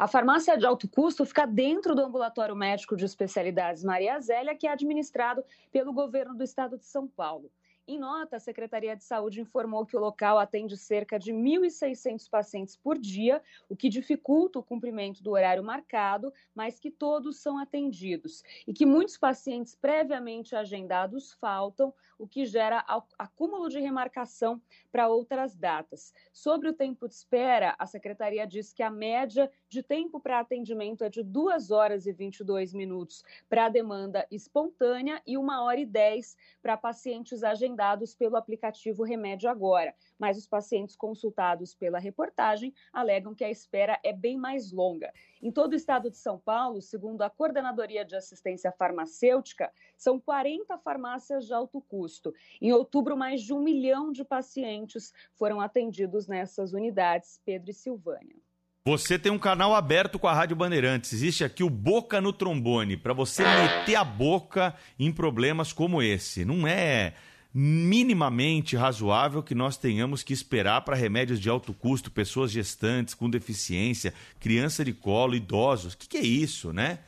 A 0.01 0.07
farmácia 0.07 0.57
de 0.57 0.65
alto 0.65 0.89
custo 0.89 1.23
fica 1.23 1.45
dentro 1.45 1.93
do 1.93 2.01
ambulatório 2.01 2.55
médico 2.55 2.95
de 2.95 3.05
especialidades 3.05 3.83
Maria 3.83 4.19
Zélia, 4.19 4.55
que 4.55 4.65
é 4.65 4.71
administrado 4.71 5.43
pelo 5.71 5.93
governo 5.93 6.33
do 6.33 6.43
estado 6.43 6.75
de 6.75 6.87
São 6.87 7.07
Paulo. 7.07 7.51
Em 7.91 7.99
nota, 7.99 8.37
a 8.37 8.39
Secretaria 8.39 8.95
de 8.95 9.03
Saúde 9.03 9.41
informou 9.41 9.85
que 9.85 9.97
o 9.97 9.99
local 9.99 10.39
atende 10.39 10.77
cerca 10.77 11.19
de 11.19 11.33
1.600 11.33 12.29
pacientes 12.29 12.77
por 12.77 12.97
dia, 12.97 13.43
o 13.67 13.75
que 13.75 13.89
dificulta 13.89 14.59
o 14.59 14.63
cumprimento 14.63 15.21
do 15.21 15.31
horário 15.31 15.61
marcado, 15.61 16.33
mas 16.55 16.79
que 16.79 16.89
todos 16.89 17.41
são 17.41 17.59
atendidos. 17.59 18.43
E 18.65 18.71
que 18.71 18.85
muitos 18.85 19.17
pacientes 19.17 19.75
previamente 19.75 20.55
agendados 20.55 21.33
faltam, 21.33 21.93
o 22.17 22.25
que 22.25 22.45
gera 22.45 22.85
acúmulo 23.17 23.67
de 23.67 23.79
remarcação 23.79 24.61
para 24.89 25.09
outras 25.09 25.55
datas. 25.55 26.13
Sobre 26.31 26.69
o 26.69 26.73
tempo 26.73 27.09
de 27.09 27.15
espera, 27.15 27.75
a 27.77 27.85
Secretaria 27.85 28.47
diz 28.47 28.71
que 28.71 28.83
a 28.83 28.91
média 28.91 29.51
de 29.67 29.83
tempo 29.83 30.19
para 30.19 30.39
atendimento 30.39 31.03
é 31.03 31.09
de 31.09 31.23
2 31.23 31.71
horas 31.71 32.05
e 32.05 32.13
22 32.13 32.73
minutos 32.73 33.23
para 33.49 33.65
a 33.65 33.69
demanda 33.69 34.25
espontânea 34.31 35.21
e 35.25 35.37
1 35.37 35.49
hora 35.61 35.79
e 35.79 35.85
10 35.85 36.37
para 36.61 36.77
pacientes 36.77 37.43
agendados 37.43 37.80
pelo 38.17 38.37
aplicativo 38.37 39.03
Remédio 39.03 39.49
Agora. 39.49 39.95
Mas 40.19 40.37
os 40.37 40.45
pacientes 40.45 40.95
consultados 40.95 41.73
pela 41.73 41.99
reportagem 41.99 42.73
alegam 42.93 43.33
que 43.33 43.43
a 43.43 43.49
espera 43.49 43.99
é 44.03 44.13
bem 44.13 44.37
mais 44.37 44.71
longa. 44.71 45.11
Em 45.41 45.51
todo 45.51 45.73
o 45.73 45.75
estado 45.75 46.09
de 46.11 46.17
São 46.17 46.37
Paulo, 46.37 46.81
segundo 46.81 47.23
a 47.23 47.29
Coordenadoria 47.29 48.05
de 48.05 48.15
Assistência 48.15 48.71
Farmacêutica, 48.71 49.71
são 49.97 50.19
40 50.19 50.77
farmácias 50.77 51.47
de 51.47 51.53
alto 51.53 51.81
custo. 51.81 52.33
Em 52.61 52.71
outubro, 52.71 53.17
mais 53.17 53.41
de 53.41 53.51
um 53.51 53.59
milhão 53.59 54.11
de 54.11 54.23
pacientes 54.23 55.11
foram 55.33 55.59
atendidos 55.59 56.27
nessas 56.27 56.73
unidades. 56.73 57.41
Pedro 57.43 57.71
e 57.71 57.73
Silvânia. 57.73 58.35
Você 58.83 59.19
tem 59.19 59.31
um 59.31 59.37
canal 59.37 59.75
aberto 59.75 60.17
com 60.17 60.27
a 60.27 60.33
Rádio 60.33 60.55
Bandeirantes. 60.55 61.13
Existe 61.13 61.43
aqui 61.43 61.63
o 61.63 61.69
Boca 61.69 62.19
no 62.19 62.33
Trombone, 62.33 62.97
para 62.97 63.13
você 63.13 63.43
meter 63.43 63.95
a 63.95 64.03
boca 64.03 64.75
em 64.97 65.11
problemas 65.11 65.71
como 65.71 66.01
esse. 66.01 66.43
Não 66.43 66.67
é 66.67 67.13
minimamente 67.53 68.75
razoável 68.75 69.43
que 69.43 69.53
nós 69.53 69.77
tenhamos 69.77 70.23
que 70.23 70.33
esperar 70.33 70.81
para 70.81 70.95
remédios 70.95 71.39
de 71.39 71.49
alto 71.49 71.73
custo, 71.73 72.09
pessoas 72.09 72.51
gestantes 72.51 73.13
com 73.13 73.29
deficiência, 73.29 74.13
criança 74.39 74.85
de 74.85 74.93
colo, 74.93 75.35
idosos. 75.35 75.93
O 75.93 75.97
que, 75.97 76.07
que 76.07 76.17
é 76.17 76.21
isso, 76.21 76.71
né? 76.71 76.99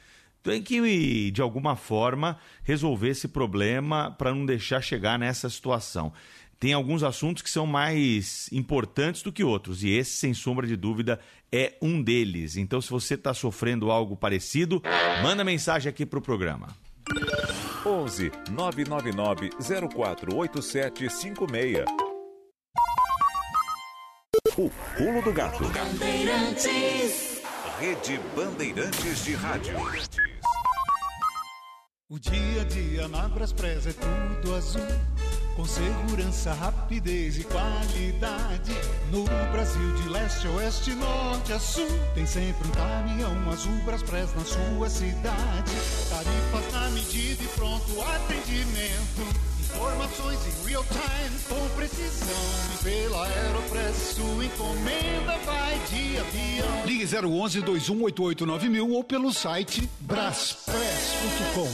Tem 0.42 0.62
que, 0.62 1.32
de 1.32 1.42
alguma 1.42 1.78
forma, 1.78 2.38
resolver 2.64 3.10
esse 3.10 3.30
problema 3.30 4.12
para 4.12 4.36
não 4.36 4.46
deixar 4.46 4.82
chegar 4.82 5.18
nessa 5.18 5.50
situação. 5.50 6.12
Tem 6.60 6.74
alguns 6.74 7.04
assuntos 7.04 7.42
que 7.42 7.50
são 7.50 7.66
mais 7.66 8.50
importantes 8.52 9.22
do 9.22 9.32
que 9.32 9.44
outros, 9.44 9.84
e 9.84 9.90
esse, 9.90 10.12
sem 10.12 10.34
sombra 10.34 10.68
de 10.68 10.76
dúvida, 10.76 11.20
é 11.52 11.78
um 11.82 12.02
deles. 12.02 12.58
Então, 12.58 12.82
se 12.82 12.90
você 12.90 13.16
está 13.16 13.34
sofrendo 13.34 13.92
algo 13.92 14.16
parecido, 14.16 14.82
manda 15.22 15.44
mensagem 15.44 15.90
aqui 15.90 16.06
para 16.06 16.20
o 16.20 16.22
programa. 16.22 16.76
11 17.86 18.32
999 18.52 19.50
048756. 19.60 21.86
O 24.56 24.70
Pulo 24.98 25.22
do 25.24 25.34
Gato. 25.34 25.64
Bandeirantes. 25.66 27.42
Rede 27.80 28.20
Bandeirantes 28.36 29.26
de 29.26 29.34
Rádio. 29.34 29.76
O 32.10 32.20
dia 32.20 32.62
a 32.62 32.66
dia 32.66 33.08
na 33.08 33.28
Braspress 33.28 33.88
é 33.88 33.94
tudo 33.94 34.54
azul. 34.56 34.82
com 35.56 35.66
segurança, 35.66 36.54
rapidez 36.54 37.38
e 37.38 37.44
qualidade. 37.44 38.72
No 39.12 39.24
Brasil 39.52 39.94
de 39.96 40.10
leste 40.10 40.48
a 40.48 40.52
oeste, 40.52 40.96
norte 40.96 41.54
a 41.54 41.60
sul, 41.60 41.88
tem 42.16 42.26
sempre 42.26 42.68
um 42.68 42.72
caminhão 42.72 43.50
azul 43.52 43.76
Braspress 43.86 44.34
na 44.36 44.44
sua 44.46 44.90
cidade. 44.90 45.72
Tarifas 46.10 46.73
na 46.84 46.90
medida 46.90 47.42
e 47.42 47.48
pronto 47.56 48.02
atendimento. 48.02 49.22
Informações 49.62 50.40
em 50.46 50.68
real 50.68 50.84
time 50.84 51.40
com 51.48 51.70
precisão. 51.76 52.28
E 52.74 52.84
pela 52.84 53.26
Aeropress 53.26 54.16
sua 54.16 54.46
encomenda 54.46 55.38
vai 55.46 55.80
de 55.90 56.18
avião. 56.18 56.86
Ligue 56.86 57.06
011 57.06 57.62
2188 57.62 58.92
ou 58.92 59.04
pelo 59.04 59.32
site 59.32 59.90
braspress.com. 60.02 61.72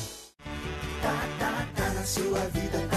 Tá, 1.02 1.28
tá, 1.40 1.68
tá 1.76 1.90
na 1.94 2.04
sua 2.04 2.40
vida, 2.50 2.89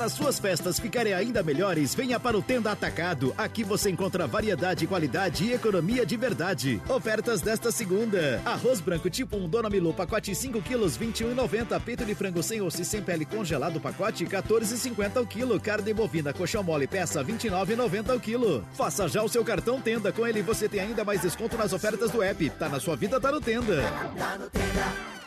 para 0.00 0.08
suas 0.08 0.38
festas 0.38 0.80
ficarem 0.80 1.12
ainda 1.12 1.42
melhores, 1.42 1.94
venha 1.94 2.18
para 2.18 2.38
o 2.38 2.40
Tenda 2.40 2.72
Atacado. 2.72 3.34
Aqui 3.36 3.62
você 3.62 3.90
encontra 3.90 4.26
variedade, 4.26 4.86
qualidade 4.86 5.44
e 5.44 5.52
economia 5.52 6.06
de 6.06 6.16
verdade. 6.16 6.80
Ofertas 6.88 7.42
desta 7.42 7.70
segunda: 7.70 8.40
arroz 8.46 8.80
branco 8.80 9.10
tipo 9.10 9.36
1 9.36 9.46
Dona 9.50 9.68
Milu, 9.68 9.92
pacote 9.92 10.34
5 10.34 10.62
quilos, 10.62 10.96
21,90. 10.96 11.78
Peito 11.82 12.06
de 12.06 12.14
frango 12.14 12.42
sem 12.42 12.62
osso 12.62 12.80
e 12.80 12.84
sem 12.86 13.02
pele 13.02 13.26
congelado, 13.26 13.78
pacote 13.78 14.24
14,50 14.24 15.20
o 15.20 15.26
quilo. 15.26 15.60
Carne 15.60 15.92
bovina, 15.92 16.32
coxão 16.32 16.62
mole, 16.62 16.86
peça 16.86 17.22
29,90 17.22 18.16
o 18.16 18.20
quilo. 18.20 18.64
Faça 18.72 19.06
já 19.06 19.22
o 19.22 19.28
seu 19.28 19.44
cartão 19.44 19.82
Tenda. 19.82 20.10
Com 20.10 20.26
ele 20.26 20.40
você 20.40 20.66
tem 20.66 20.80
ainda 20.80 21.04
mais 21.04 21.20
desconto 21.20 21.58
nas 21.58 21.74
ofertas 21.74 22.10
do 22.10 22.22
app. 22.22 22.48
Tá 22.48 22.70
na 22.70 22.80
sua 22.80 22.96
vida, 22.96 23.20
tá 23.20 23.30
no 23.30 23.40
Tenda. 23.42 23.82
Tá 24.16 24.38
no 24.38 24.48
Tenda. 24.48 25.19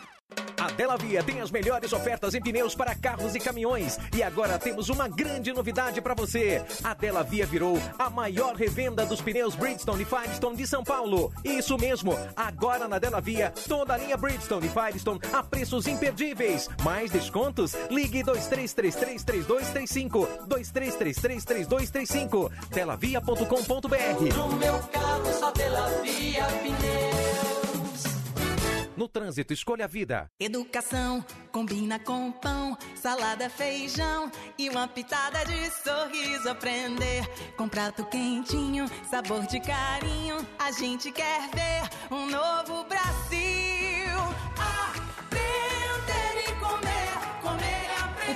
A 0.64 0.72
Dela 0.72 0.96
Via 0.96 1.22
tem 1.22 1.42
as 1.42 1.52
melhores 1.52 1.92
ofertas 1.92 2.34
em 2.34 2.42
pneus 2.42 2.74
para 2.74 2.96
carros 2.96 3.36
e 3.36 3.40
caminhões. 3.40 4.00
E 4.16 4.24
agora 4.24 4.58
temos 4.58 4.88
uma 4.88 5.10
grande 5.10 5.52
novidade 5.52 6.00
para 6.00 6.14
você. 6.14 6.64
A 6.82 6.94
Dela 6.94 7.22
Via 7.22 7.46
virou 7.46 7.78
a 8.00 8.10
maior 8.10 8.56
revenda 8.56 9.06
dos 9.06 9.20
pneus 9.20 9.56
Bridgestone 9.56 10.04
e 10.04 10.06
Firestone 10.06 10.56
de 10.56 10.66
São 10.66 10.82
Paulo. 10.82 11.34
Isso 11.44 11.78
mesmo, 11.78 12.18
agora 12.34 12.88
na 12.88 12.98
Dela 12.98 13.20
Via, 13.20 13.52
toda 13.68 13.94
a 13.94 13.98
linha 13.98 14.16
Bridgestone 14.16 14.68
e 14.68 14.70
Firestone 14.70 15.20
a 15.34 15.44
preços 15.44 15.86
imperdíveis. 15.86 16.70
Mais 16.82 17.12
descontos? 17.12 17.74
Ligue 17.90 18.24
23333235. 18.24 20.26
23333235. 20.48 22.50
Delavia.com.br. 22.70 24.38
No 24.38 24.48
meu 24.56 24.80
carro 24.94 25.34
só 25.34 25.52
Dela 25.52 25.90
Via 26.02 26.46
Pneus. 26.46 27.33
No 28.96 29.08
trânsito, 29.08 29.54
escolha 29.54 29.86
a 29.86 29.88
vida. 29.88 30.30
Educação 30.40 31.26
combina 31.52 31.98
com 31.98 32.32
pão, 32.32 32.78
salada, 32.96 33.50
feijão 33.50 34.32
e 34.58 34.70
uma 34.70 34.88
pitada 34.88 35.44
de 35.46 35.70
sorriso. 35.72 36.50
Aprender 36.50 37.28
com 37.58 37.68
prato 37.68 38.06
quentinho, 38.06 38.86
sabor 39.10 39.46
de 39.48 39.60
carinho. 39.60 40.38
A 40.60 40.72
gente 40.72 41.12
quer 41.12 41.50
ver 41.50 42.14
um 42.14 42.28
novo 42.28 42.84
Brasil. 42.86 43.74
Aprender 44.58 45.03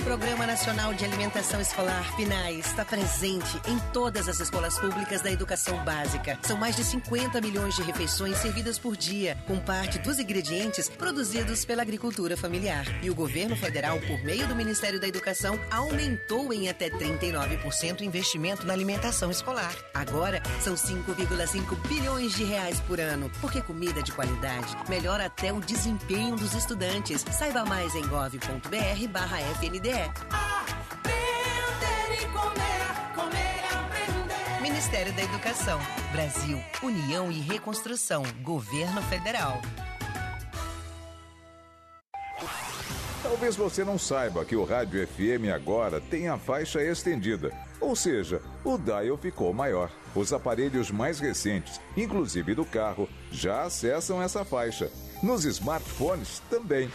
Programa 0.08 0.48
Nacional 0.48 0.94
de 0.94 1.04
Alimentação 1.04 1.60
Escolar, 1.60 2.16
PNAE, 2.16 2.60
está 2.60 2.86
presente 2.86 3.60
em 3.68 3.78
todas 3.92 4.30
as 4.30 4.40
escolas 4.40 4.80
públicas 4.80 5.20
da 5.22 5.30
educação 5.30 5.84
básica. 5.84 6.40
São 6.44 6.56
mais 6.58 6.78
de 6.78 6.86
50 6.86 7.42
milhões 7.42 7.76
de 7.76 7.82
refeições 7.82 8.38
servidas 8.38 8.80
por 8.80 8.96
dia, 8.96 9.38
com 9.46 9.60
parte 9.60 10.00
dos 10.00 10.18
ingredientes 10.18 10.88
produzidos 10.88 11.66
pela 11.66 11.82
agricultura 11.82 12.38
familiar. 12.38 12.86
E 13.04 13.10
o 13.10 13.16
governo 13.16 13.58
federal, 13.58 14.00
por 14.00 14.24
meio 14.24 14.48
do 14.48 14.56
Ministério 14.56 14.98
da 14.98 15.10
Educação, 15.10 15.60
aumentou 15.70 16.54
em 16.54 16.70
até 16.70 16.90
39% 16.90 18.00
o 18.00 18.04
investimento 18.06 18.66
na 18.66 18.72
alimentação 18.72 19.30
escolar. 19.30 19.76
Agora, 19.94 20.42
são 20.62 20.76
5,5 20.76 21.76
bilhões 21.86 22.34
de 22.34 22.46
reais 22.46 22.80
por 22.80 23.02
ano, 23.02 23.30
porque 23.42 23.62
comida 23.62 24.02
de 24.02 24.14
qualidade 24.14 24.74
melhora 24.88 25.26
até 25.26 25.52
o 25.52 25.60
desempenho 25.60 26.38
dos 26.38 26.54
estudantes. 26.54 27.26
Saiba 27.30 27.66
mais 27.66 27.94
em 27.94 28.08
gov.br/fn 28.08 29.97
FNDE. 29.98 30.12
Aprender 30.30 32.14
e 32.14 32.26
comer, 32.28 33.16
comer 33.16 33.64
e 33.64 33.76
aprender. 33.76 34.62
Ministério 34.62 35.14
da 35.14 35.24
Educação, 35.24 35.80
Brasil, 36.12 36.60
União 36.84 37.32
e 37.32 37.40
Reconstrução, 37.40 38.24
Governo 38.44 39.02
Federal. 39.04 39.60
Talvez 43.24 43.56
você 43.56 43.84
não 43.84 43.98
saiba 43.98 44.46
que 44.46 44.56
o 44.56 44.64
rádio 44.64 45.06
FM 45.08 45.54
agora 45.54 46.00
tem 46.00 46.30
a 46.30 46.38
faixa 46.38 46.82
estendida, 46.82 47.52
ou 47.80 47.96
seja, 47.96 48.42
o 48.64 48.78
dial 48.78 49.18
ficou 49.18 49.54
maior. 49.54 49.92
Os 50.16 50.32
aparelhos 50.32 50.92
mais 50.92 51.20
recentes, 51.20 51.82
inclusive 51.96 52.56
do 52.56 52.64
carro, 52.64 53.10
já 53.32 53.64
acessam 53.64 54.22
essa 54.22 54.46
faixa. 54.46 54.90
Nos 55.22 55.44
smartphones 55.46 56.42
também. 56.50 56.90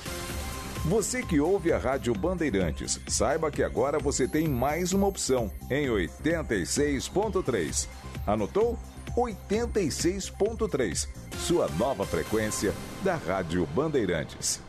Você 0.85 1.23
que 1.23 1.39
ouve 1.39 1.73
a 1.73 1.79
Rádio 1.79 2.13
Bandeirantes, 2.13 3.01
saiba 3.07 3.53
que 3.53 3.63
agora 3.63 4.01
você 4.01 4.27
tem 4.27 4.49
mais 4.49 4.93
uma 4.93 5.07
opção 5.07 5.49
em 5.71 5.87
86.3. 5.87 7.87
Anotou? 8.27 8.77
86.3, 9.17 11.09
sua 11.39 11.69
nova 11.79 12.05
frequência 12.05 12.75
da 13.05 13.15
Rádio 13.15 13.65
Bandeirantes. 13.67 14.61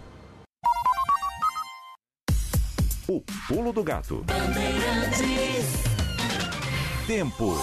O 3.07 3.19
pulo 3.47 3.73
do 3.73 3.83
gato. 3.83 4.23
Tempo. 7.07 7.57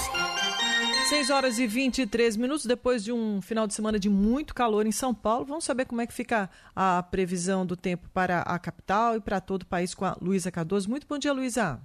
6 1.10 1.28
horas 1.28 1.58
e 1.58 1.66
23 1.66 2.36
minutos 2.36 2.64
depois 2.64 3.02
de 3.02 3.10
um 3.10 3.42
final 3.42 3.66
de 3.66 3.74
semana 3.74 3.98
de 3.98 4.08
muito 4.08 4.54
calor 4.54 4.86
em 4.86 4.92
São 4.92 5.12
Paulo. 5.12 5.44
Vamos 5.44 5.64
saber 5.64 5.84
como 5.84 6.00
é 6.00 6.06
que 6.06 6.12
fica 6.12 6.48
a 6.74 7.02
previsão 7.02 7.66
do 7.66 7.76
tempo 7.76 8.08
para 8.10 8.42
a 8.42 8.56
capital 8.60 9.16
e 9.16 9.20
para 9.20 9.40
todo 9.40 9.62
o 9.62 9.66
país 9.66 9.92
com 9.92 10.04
a 10.04 10.16
Luísa 10.20 10.52
Cardoso. 10.52 10.88
Muito 10.88 11.08
bom 11.08 11.18
dia, 11.18 11.32
Luísa. 11.32 11.80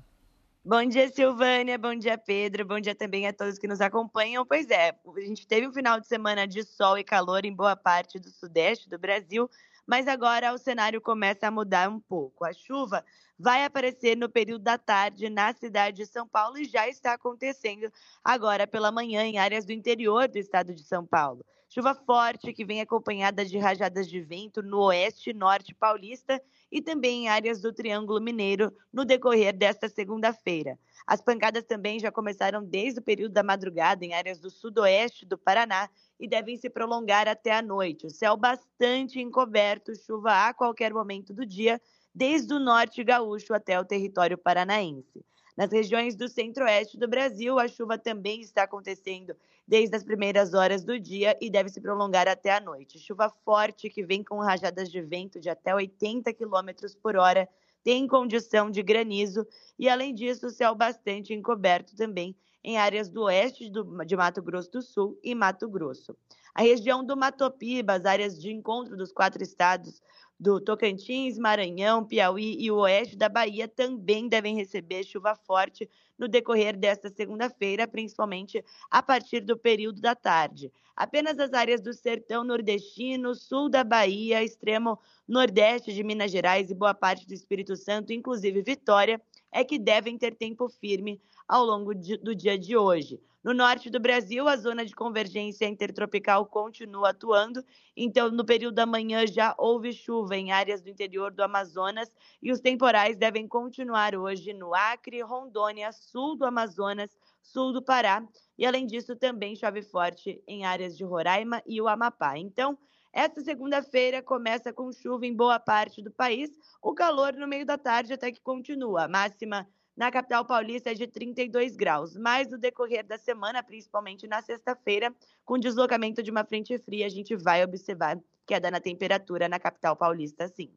Bom 0.64 0.86
dia, 0.86 1.10
Silvânia. 1.10 1.76
Bom 1.76 1.96
dia, 1.96 2.20
Pedro. 2.20 2.66
Bom 2.66 2.80
dia 2.80 2.94
também 2.94 3.26
a 3.26 3.34
todos 3.34 3.58
que 3.58 3.68
nos 3.68 3.82
acompanham. 3.82 4.46
Pois 4.46 4.70
é, 4.70 4.90
a 4.92 5.20
gente 5.22 5.48
teve 5.48 5.68
um 5.68 5.74
final 5.74 6.00
de 6.00 6.06
semana 6.06 6.48
de 6.48 6.62
sol 6.62 6.96
e 6.96 7.04
calor 7.04 7.46
em 7.46 7.52
boa 7.52 7.76
parte 7.76 8.20
do 8.20 8.30
sudeste 8.30 8.88
do 8.88 9.00
Brasil, 9.00 9.50
mas 9.88 10.08
agora 10.08 10.54
o 10.54 10.58
cenário 10.60 11.02
começa 11.02 11.48
a 11.48 11.52
mudar 11.52 11.90
um 11.90 12.00
pouco. 12.00 12.46
A 12.46 12.54
chuva 12.54 13.04
vai 13.38 13.64
aparecer 13.64 14.16
no 14.16 14.30
período 14.30 14.64
da 14.64 14.78
tarde 14.78 15.30
na 15.30 15.54
cidade 15.54 15.98
de 15.98 16.06
São 16.06 16.28
Paulo 16.28 16.58
e 16.58 16.66
já 16.66 16.88
está 16.88 17.14
acontecendo 17.14 17.92
agora 18.24 18.66
pela 18.66 18.92
manhã 18.92 19.24
em 19.24 19.38
áreas 19.38 19.66
do 19.66 19.74
interior 19.74 20.28
do 20.28 20.38
estado 20.38 20.74
de 20.74 20.84
São 20.84 21.06
Paulo. 21.06 21.46
Chuva 21.68 21.94
forte 21.94 22.54
que 22.54 22.64
vem 22.64 22.80
acompanhada 22.80 23.44
de 23.44 23.58
rajadas 23.58 24.08
de 24.08 24.22
vento 24.22 24.64
no 24.64 24.84
oeste 24.84 25.32
e 25.32 25.34
norte 25.34 25.76
paulista 25.76 26.42
e 26.72 26.82
também 26.82 27.24
em 27.24 27.28
áreas 27.28 27.60
do 27.60 27.74
Triângulo 27.74 28.22
Mineiro 28.22 28.72
no 28.94 29.04
decorrer 29.04 29.54
desta 29.54 29.90
segunda-feira. 29.90 30.80
As 31.06 31.22
pancadas 31.22 31.66
também 31.66 32.00
já 32.00 32.12
começaram 32.12 32.64
desde 32.64 33.00
o 33.00 33.04
período 33.04 33.34
da 33.34 33.44
madrugada 33.44 34.06
em 34.06 34.14
áreas 34.14 34.40
do 34.40 34.50
sudoeste 34.50 35.26
do 35.26 35.38
Paraná 35.38 35.90
e 36.20 36.28
devem 36.28 36.56
se 36.56 36.70
prolongar 36.70 37.28
até 37.28 37.52
a 37.52 37.62
noite. 37.62 38.08
O 38.08 38.10
céu 38.10 38.38
bastante 38.38 39.20
encoberto, 39.20 39.94
chuva 39.96 40.48
a 40.48 40.54
qualquer 40.54 40.94
momento 40.94 41.34
do 41.34 41.46
dia 41.46 41.82
desde 42.16 42.54
o 42.54 42.60
norte 42.60 43.04
gaúcho 43.04 43.54
até 43.54 43.78
o 43.78 43.84
território 43.84 44.38
paranaense. 44.38 45.26
Nas 45.58 45.72
regiões 45.72 46.16
do 46.16 46.30
centro-oeste 46.30 46.98
do 46.98 47.08
Brasil, 47.08 47.60
a 47.60 47.68
chuva 47.68 47.98
também 47.98 48.40
está 48.40 48.64
acontecendo 48.64 49.36
desde 49.68 49.96
as 49.96 50.04
primeiras 50.04 50.54
horas 50.54 50.84
do 50.84 50.98
dia 50.98 51.38
e 51.42 51.50
deve 51.50 51.70
se 51.70 51.82
prolongar 51.82 52.28
até 52.28 52.54
a 52.54 52.62
noite. 52.62 53.00
Chuva 53.00 53.30
forte 53.44 53.90
que 53.90 54.06
vem 54.06 54.24
com 54.24 54.40
rajadas 54.40 54.90
de 54.90 55.02
vento 55.02 55.40
de 55.40 55.50
até 55.50 55.76
80 55.76 56.34
km 56.34 56.70
por 57.02 57.18
hora, 57.18 57.50
tem 57.84 58.08
condição 58.08 58.72
de 58.72 58.82
granizo 58.82 59.46
e, 59.78 59.88
além 59.88 60.14
disso, 60.14 60.50
céu 60.50 60.74
bastante 60.74 61.34
encoberto 61.34 61.96
também 61.96 62.36
em 62.64 62.78
áreas 62.78 63.10
do 63.10 63.24
oeste 63.24 63.70
de 63.70 64.16
Mato 64.16 64.42
Grosso 64.42 64.72
do 64.72 64.82
Sul 64.82 65.20
e 65.24 65.36
Mato 65.36 65.70
Grosso. 65.70 66.18
A 66.56 66.62
região 66.62 67.04
do 67.04 67.18
Matopiba, 67.18 67.94
as 67.96 68.06
áreas 68.06 68.40
de 68.40 68.50
encontro 68.50 68.96
dos 68.96 69.12
quatro 69.12 69.44
estados, 69.44 70.02
do 70.40 70.62
Tocantins, 70.62 71.38
Maranhão, 71.38 72.06
Piauí 72.06 72.56
e 72.60 72.72
o 72.72 72.78
oeste 72.78 73.18
da 73.18 73.28
Bahia 73.28 73.68
também 73.68 74.30
devem 74.30 74.56
receber 74.56 75.04
chuva 75.04 75.36
forte 75.36 75.90
no 76.18 76.30
decorrer 76.30 76.78
desta 76.78 77.10
segunda-feira, 77.10 77.86
principalmente 77.86 78.64
a 78.90 79.04
partir 79.04 79.42
do 79.42 79.58
período 79.58 80.00
da 80.00 80.16
tarde. 80.16 80.72
Apenas 80.96 81.40
as 81.40 81.52
áreas 81.52 81.82
do 81.82 81.94
sertão 81.94 82.44
nordestino, 82.44 83.36
sul 83.36 83.70
da 83.70 83.84
Bahia, 83.84 84.42
extremo 84.42 84.98
nordeste 85.28 85.94
de 85.94 86.04
Minas 86.04 86.32
Gerais 86.32 86.72
e 86.72 86.76
boa 86.76 86.94
parte 86.94 87.28
do 87.28 87.34
Espírito 87.34 87.76
Santo, 87.76 88.14
inclusive 88.14 88.62
Vitória, 88.62 89.22
é 89.52 89.62
que 89.64 89.78
devem 89.78 90.18
ter 90.18 90.36
tempo 90.36 90.70
firme 90.70 91.22
ao 91.48 91.64
longo 91.64 91.94
de, 91.94 92.18
do 92.18 92.36
dia 92.36 92.58
de 92.58 92.76
hoje. 92.76 93.20
No 93.46 93.54
norte 93.54 93.92
do 93.92 94.00
Brasil, 94.00 94.48
a 94.48 94.58
zona 94.58 94.84
de 94.84 94.96
convergência 94.96 95.68
intertropical 95.68 96.48
continua 96.48 97.10
atuando, 97.10 97.64
então 97.96 98.32
no 98.32 98.44
período 98.44 98.74
da 98.74 98.88
manhã 98.88 99.28
já 99.28 99.54
houve 99.60 99.94
chuva 99.94 100.36
em 100.36 100.52
áreas 100.52 100.82
do 100.82 100.90
interior 100.90 101.32
do 101.32 101.44
Amazonas 101.44 102.12
e 102.42 102.52
os 102.52 102.60
temporais 102.60 103.16
devem 103.16 103.48
continuar 103.48 104.16
hoje 104.16 104.52
no 104.52 104.74
Acre, 104.74 105.22
Rondônia, 105.22 105.92
sul 105.92 106.36
do 106.36 106.44
Amazonas, 106.44 107.16
sul 107.44 107.72
do 107.72 107.84
Pará 107.84 108.28
e 108.58 108.66
além 108.66 108.88
disso 108.88 109.16
também 109.16 109.56
chove 109.56 109.84
forte 109.84 110.42
em 110.48 110.66
áreas 110.66 110.98
de 110.98 111.04
Roraima 111.04 111.62
e 111.68 111.80
o 111.80 111.88
Amapá. 111.88 112.40
Então, 112.40 112.76
esta 113.14 113.42
segunda-feira 113.42 114.24
começa 114.24 114.74
com 114.74 114.92
chuva 114.92 115.26
em 115.26 115.36
boa 115.36 115.60
parte 115.60 116.02
do 116.02 116.10
país, 116.10 116.50
o 116.82 116.96
calor 116.96 117.34
no 117.34 117.48
meio 117.48 117.66
da 117.66 117.78
tarde 117.78 118.12
até 118.12 118.32
que 118.32 118.42
continua. 118.42 119.08
Máxima 119.08 119.68
na 119.96 120.12
capital 120.12 120.46
paulista 120.46 120.92
é 120.92 120.94
de 120.94 121.08
32 121.08 121.76
graus. 121.76 122.16
Mas 122.16 122.50
no 122.50 122.58
decorrer 122.58 123.06
da 123.06 123.18
semana, 123.18 123.64
principalmente 123.64 124.28
na 124.28 124.42
sexta-feira, 124.42 125.14
com 125.44 125.58
deslocamento 125.58 126.22
de 126.22 126.32
uma 126.32 126.44
frente 126.44 126.78
fria, 126.80 127.06
a 127.06 127.10
gente 127.10 127.36
vai 127.36 127.64
observar 127.64 128.20
queda 128.46 128.70
na 128.70 128.80
temperatura 128.80 129.50
na 129.50 129.60
capital 129.60 129.96
paulista, 129.96 130.48
sim. 130.48 130.72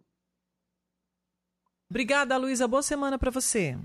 Obrigada, 1.91 2.37
Luísa. 2.37 2.69
Boa 2.69 2.83
semana 2.83 3.19
para 3.19 3.31
você. 3.31 3.77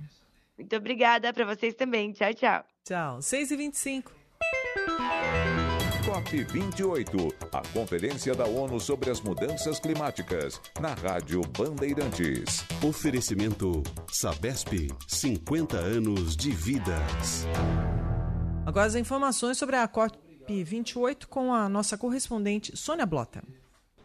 Muito 0.58 0.76
obrigada 0.76 1.34
para 1.34 1.46
vocês 1.46 1.74
também. 1.74 2.12
Tchau, 2.12 2.34
tchau. 2.34 2.66
Tchau. 2.84 3.22
6 3.22 3.52
e 3.52 3.56
25 3.56 4.24
COP28, 6.14 7.34
a 7.52 7.64
Conferência 7.74 8.36
da 8.36 8.46
ONU 8.46 8.80
sobre 8.80 9.10
as 9.10 9.20
Mudanças 9.20 9.80
Climáticas, 9.80 10.62
na 10.80 10.94
Rádio 10.94 11.42
Bandeirantes. 11.58 12.64
Oferecimento 12.88 13.82
Sabesp, 14.12 14.92
50 15.08 15.76
anos 15.76 16.38
de 16.38 16.52
vidas. 16.52 17.48
Agora 18.64 18.86
as 18.86 18.94
informações 18.94 19.58
sobre 19.58 19.76
a 19.76 19.88
COP28 19.88 21.26
com 21.26 21.52
a 21.52 21.68
nossa 21.68 21.98
correspondente 21.98 22.78
Sônia 22.78 23.08
Blota. 23.08 23.44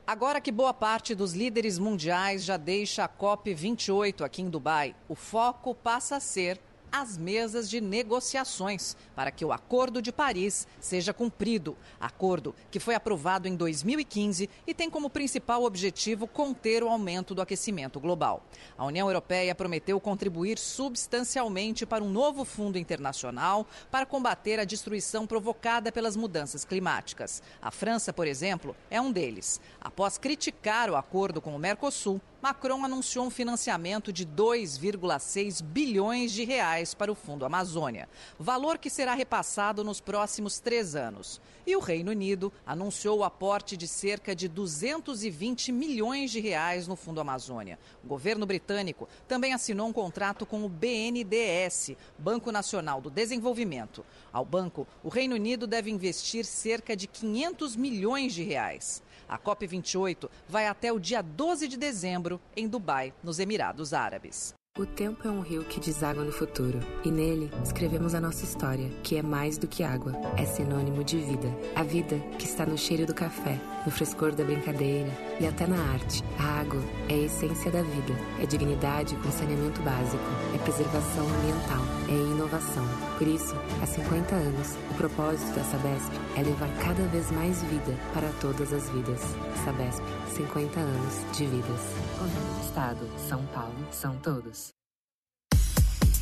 Agora 0.06 0.40
que 0.40 0.50
boa 0.50 0.72
parte 0.72 1.14
dos 1.14 1.34
líderes 1.34 1.78
mundiais 1.78 2.42
já 2.42 2.56
deixa 2.56 3.04
a 3.04 3.08
COP28 3.08 4.24
aqui 4.24 4.40
em 4.40 4.48
Dubai, 4.48 4.96
o 5.10 5.14
foco 5.14 5.74
passa 5.74 6.16
a 6.16 6.20
ser 6.20 6.58
as 6.90 7.16
mesas 7.16 7.68
de 7.68 7.80
negociações 7.80 8.96
para 9.14 9.30
que 9.30 9.44
o 9.44 9.52
Acordo 9.52 10.00
de 10.00 10.12
Paris 10.12 10.66
seja 10.80 11.12
cumprido. 11.12 11.76
Acordo 12.00 12.54
que 12.70 12.80
foi 12.80 12.94
aprovado 12.94 13.46
em 13.48 13.56
2015 13.56 14.48
e 14.66 14.74
tem 14.74 14.90
como 14.90 15.10
principal 15.10 15.64
objetivo 15.64 16.26
conter 16.26 16.82
o 16.82 16.88
aumento 16.88 17.34
do 17.34 17.42
aquecimento 17.42 18.00
global. 18.00 18.42
A 18.76 18.84
União 18.84 19.08
Europeia 19.08 19.54
prometeu 19.54 20.00
contribuir 20.00 20.58
substancialmente 20.58 21.86
para 21.86 22.02
um 22.02 22.10
novo 22.10 22.44
fundo 22.44 22.78
internacional 22.78 23.66
para 23.90 24.06
combater 24.06 24.58
a 24.60 24.64
destruição 24.64 25.26
provocada 25.26 25.92
pelas 25.92 26.16
mudanças 26.16 26.64
climáticas. 26.64 27.42
A 27.60 27.70
França, 27.70 28.12
por 28.12 28.26
exemplo, 28.26 28.74
é 28.90 29.00
um 29.00 29.12
deles. 29.12 29.60
Após 29.80 30.18
criticar 30.18 30.90
o 30.90 30.96
acordo 30.96 31.40
com 31.40 31.54
o 31.54 31.58
Mercosul, 31.58 32.20
Macron 32.40 32.84
anunciou 32.84 33.26
um 33.26 33.30
financiamento 33.30 34.12
de 34.12 34.24
2,6 34.24 35.60
bilhões 35.60 36.30
de 36.30 36.44
reais 36.44 36.94
para 36.94 37.10
o 37.10 37.14
Fundo 37.16 37.44
Amazônia, 37.44 38.08
valor 38.38 38.78
que 38.78 38.88
será 38.88 39.12
repassado 39.12 39.82
nos 39.82 40.00
próximos 40.00 40.60
três 40.60 40.94
anos. 40.94 41.40
E 41.66 41.74
o 41.74 41.80
Reino 41.80 42.12
Unido 42.12 42.52
anunciou 42.64 43.18
o 43.18 43.24
aporte 43.24 43.76
de 43.76 43.88
cerca 43.88 44.36
de 44.36 44.46
220 44.46 45.72
milhões 45.72 46.30
de 46.30 46.38
reais 46.38 46.86
no 46.86 46.94
Fundo 46.94 47.20
Amazônia. 47.20 47.76
O 48.04 48.06
governo 48.06 48.46
britânico 48.46 49.08
também 49.26 49.52
assinou 49.52 49.88
um 49.88 49.92
contrato 49.92 50.46
com 50.46 50.64
o 50.64 50.68
BNDES, 50.68 51.96
Banco 52.16 52.52
Nacional 52.52 53.00
do 53.00 53.10
Desenvolvimento. 53.10 54.06
Ao 54.32 54.44
banco, 54.44 54.86
o 55.02 55.08
Reino 55.08 55.34
Unido 55.34 55.66
deve 55.66 55.90
investir 55.90 56.44
cerca 56.44 56.94
de 56.94 57.08
500 57.08 57.74
milhões 57.74 58.32
de 58.32 58.44
reais. 58.44 59.02
A 59.28 59.38
COP28 59.38 60.28
vai 60.48 60.66
até 60.66 60.92
o 60.92 60.98
dia 60.98 61.22
12 61.22 61.68
de 61.68 61.76
dezembro 61.76 62.40
em 62.56 62.66
Dubai, 62.66 63.12
nos 63.22 63.38
Emirados 63.38 63.92
Árabes. 63.92 64.57
O 64.78 64.86
tempo 64.86 65.26
é 65.26 65.30
um 65.32 65.40
rio 65.40 65.64
que 65.64 65.80
deságua 65.80 66.22
no 66.22 66.30
futuro, 66.30 66.78
e 67.04 67.10
nele 67.10 67.50
escrevemos 67.64 68.14
a 68.14 68.20
nossa 68.20 68.44
história, 68.44 68.88
que 69.02 69.16
é 69.16 69.22
mais 69.22 69.58
do 69.58 69.66
que 69.66 69.82
água, 69.82 70.12
é 70.36 70.44
sinônimo 70.44 71.02
de 71.02 71.18
vida. 71.18 71.52
A 71.74 71.82
vida 71.82 72.16
que 72.38 72.44
está 72.44 72.64
no 72.64 72.78
cheiro 72.78 73.04
do 73.04 73.12
café, 73.12 73.58
no 73.84 73.90
frescor 73.90 74.30
da 74.36 74.44
brincadeira 74.44 75.10
e 75.40 75.48
até 75.48 75.66
na 75.66 75.82
arte. 75.92 76.22
A 76.38 76.60
água 76.60 76.80
é 77.08 77.14
a 77.14 77.24
essência 77.24 77.72
da 77.72 77.82
vida, 77.82 78.14
é 78.40 78.46
dignidade 78.46 79.16
com 79.16 79.32
saneamento 79.32 79.82
básico, 79.82 80.22
é 80.54 80.58
preservação 80.58 81.26
ambiental, 81.26 81.82
é 82.08 82.12
inovação. 82.12 82.84
Por 83.18 83.26
isso, 83.26 83.56
há 83.82 83.86
50 83.86 84.32
anos, 84.32 84.76
o 84.92 84.94
propósito 84.94 85.56
da 85.56 85.64
Sabesp 85.64 86.12
é 86.36 86.42
levar 86.44 86.68
cada 86.78 87.02
vez 87.08 87.32
mais 87.32 87.60
vida 87.64 87.98
para 88.14 88.30
todas 88.40 88.72
as 88.72 88.88
vidas. 88.90 89.20
Sabesp, 89.64 90.04
50 90.36 90.78
anos 90.78 91.36
de 91.36 91.46
vidas. 91.46 91.80
Governo 92.16 92.54
do 92.54 92.64
Estado, 92.64 93.08
São 93.28 93.44
Paulo, 93.46 93.74
são 93.90 94.14
todos. 94.18 94.67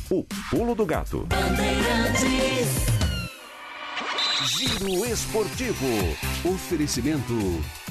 O 0.09 0.23
Pulo 0.49 0.73
do 0.73 0.85
Gato. 0.85 1.27
Giro 4.45 5.05
Esportivo. 5.05 5.85
Oferecimento 6.45 7.33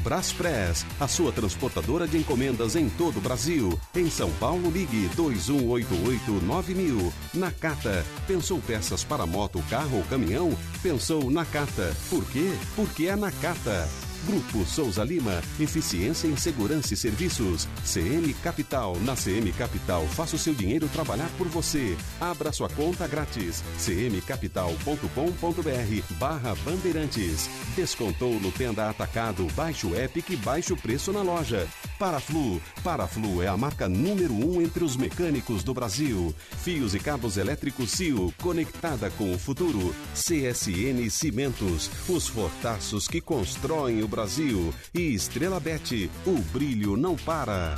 Braspress, 0.01 0.87
a 0.99 1.07
sua 1.07 1.31
transportadora 1.31 2.09
de 2.09 2.17
encomendas 2.17 2.75
em 2.75 2.89
todo 2.89 3.19
o 3.19 3.21
Brasil. 3.21 3.79
Em 3.95 4.09
São 4.09 4.31
Paulo, 4.33 4.71
ligue 4.71 5.11
21889000. 5.15 7.13
Nakata, 7.35 8.03
pensou 8.27 8.63
peças 8.67 9.05
para 9.05 9.27
moto, 9.27 9.63
carro 9.69 9.99
ou 9.99 10.05
caminhão? 10.05 10.57
Pensou 10.83 11.31
Nakata. 11.31 11.95
Por 12.09 12.25
quê? 12.31 12.51
Porque 12.75 13.09
é 13.09 13.17
Nakata. 13.17 14.06
Grupo 14.25 14.65
Souza 14.65 15.05
Lima, 15.05 15.43
eficiência 15.61 16.27
em 16.27 16.37
segurança 16.37 16.95
e 16.95 16.97
serviços. 16.97 17.69
CM 17.85 18.33
Capital. 18.35 18.97
Na 19.01 19.15
CM 19.15 19.53
Capital, 19.53 20.07
faça 20.09 20.37
o 20.37 20.39
seu 20.39 20.55
dinheiro 20.55 20.89
trabalhar 20.89 21.29
por 21.37 21.49
você. 21.49 21.97
Abra 22.21 22.53
sua 22.53 22.69
conta 22.69 23.07
grátis. 23.07 23.63
cmcapital.com.br 23.79 26.15
barra 26.19 26.55
Bandeirantes. 26.65 27.49
Descontou 27.77 28.41
no 28.41 28.51
Tenda 28.51 28.89
Atacado, 28.89 29.47
baixe 29.55 29.87
o 29.87 29.95
Epic 29.95 30.31
e 30.31 30.37
baixe 30.37 30.73
o 30.73 30.77
preço 30.77 31.13
na 31.13 31.23
loja. 31.23 31.69
Paraflu. 31.99 32.61
Paraflu 32.83 33.43
é 33.43 33.49
a 33.49 33.57
marca 33.57 33.89
número 33.89 34.35
um 34.35 34.61
entre 34.61 34.85
os 34.85 34.97
mecânicos 34.97 35.63
do 35.63 35.73
Brasil. 35.73 36.35
Fios 36.63 36.95
e 36.95 36.99
cabos 36.99 37.37
elétricos 37.37 37.91
CIO, 37.91 38.33
conectada 38.43 39.11
com 39.11 39.33
o 39.33 39.39
futuro. 39.39 39.95
CSN 40.15 41.09
Cimentos, 41.11 41.91
os 42.09 42.29
fortaços 42.29 43.09
que 43.09 43.21
constroem 43.21 44.03
o 44.03 44.09
Brasil. 44.17 44.75
E 44.95 45.15
Estrela 45.15 45.61
Bet, 45.61 46.11
o 46.25 46.39
brilho 46.51 46.97
não 46.97 47.17
para. 47.17 47.77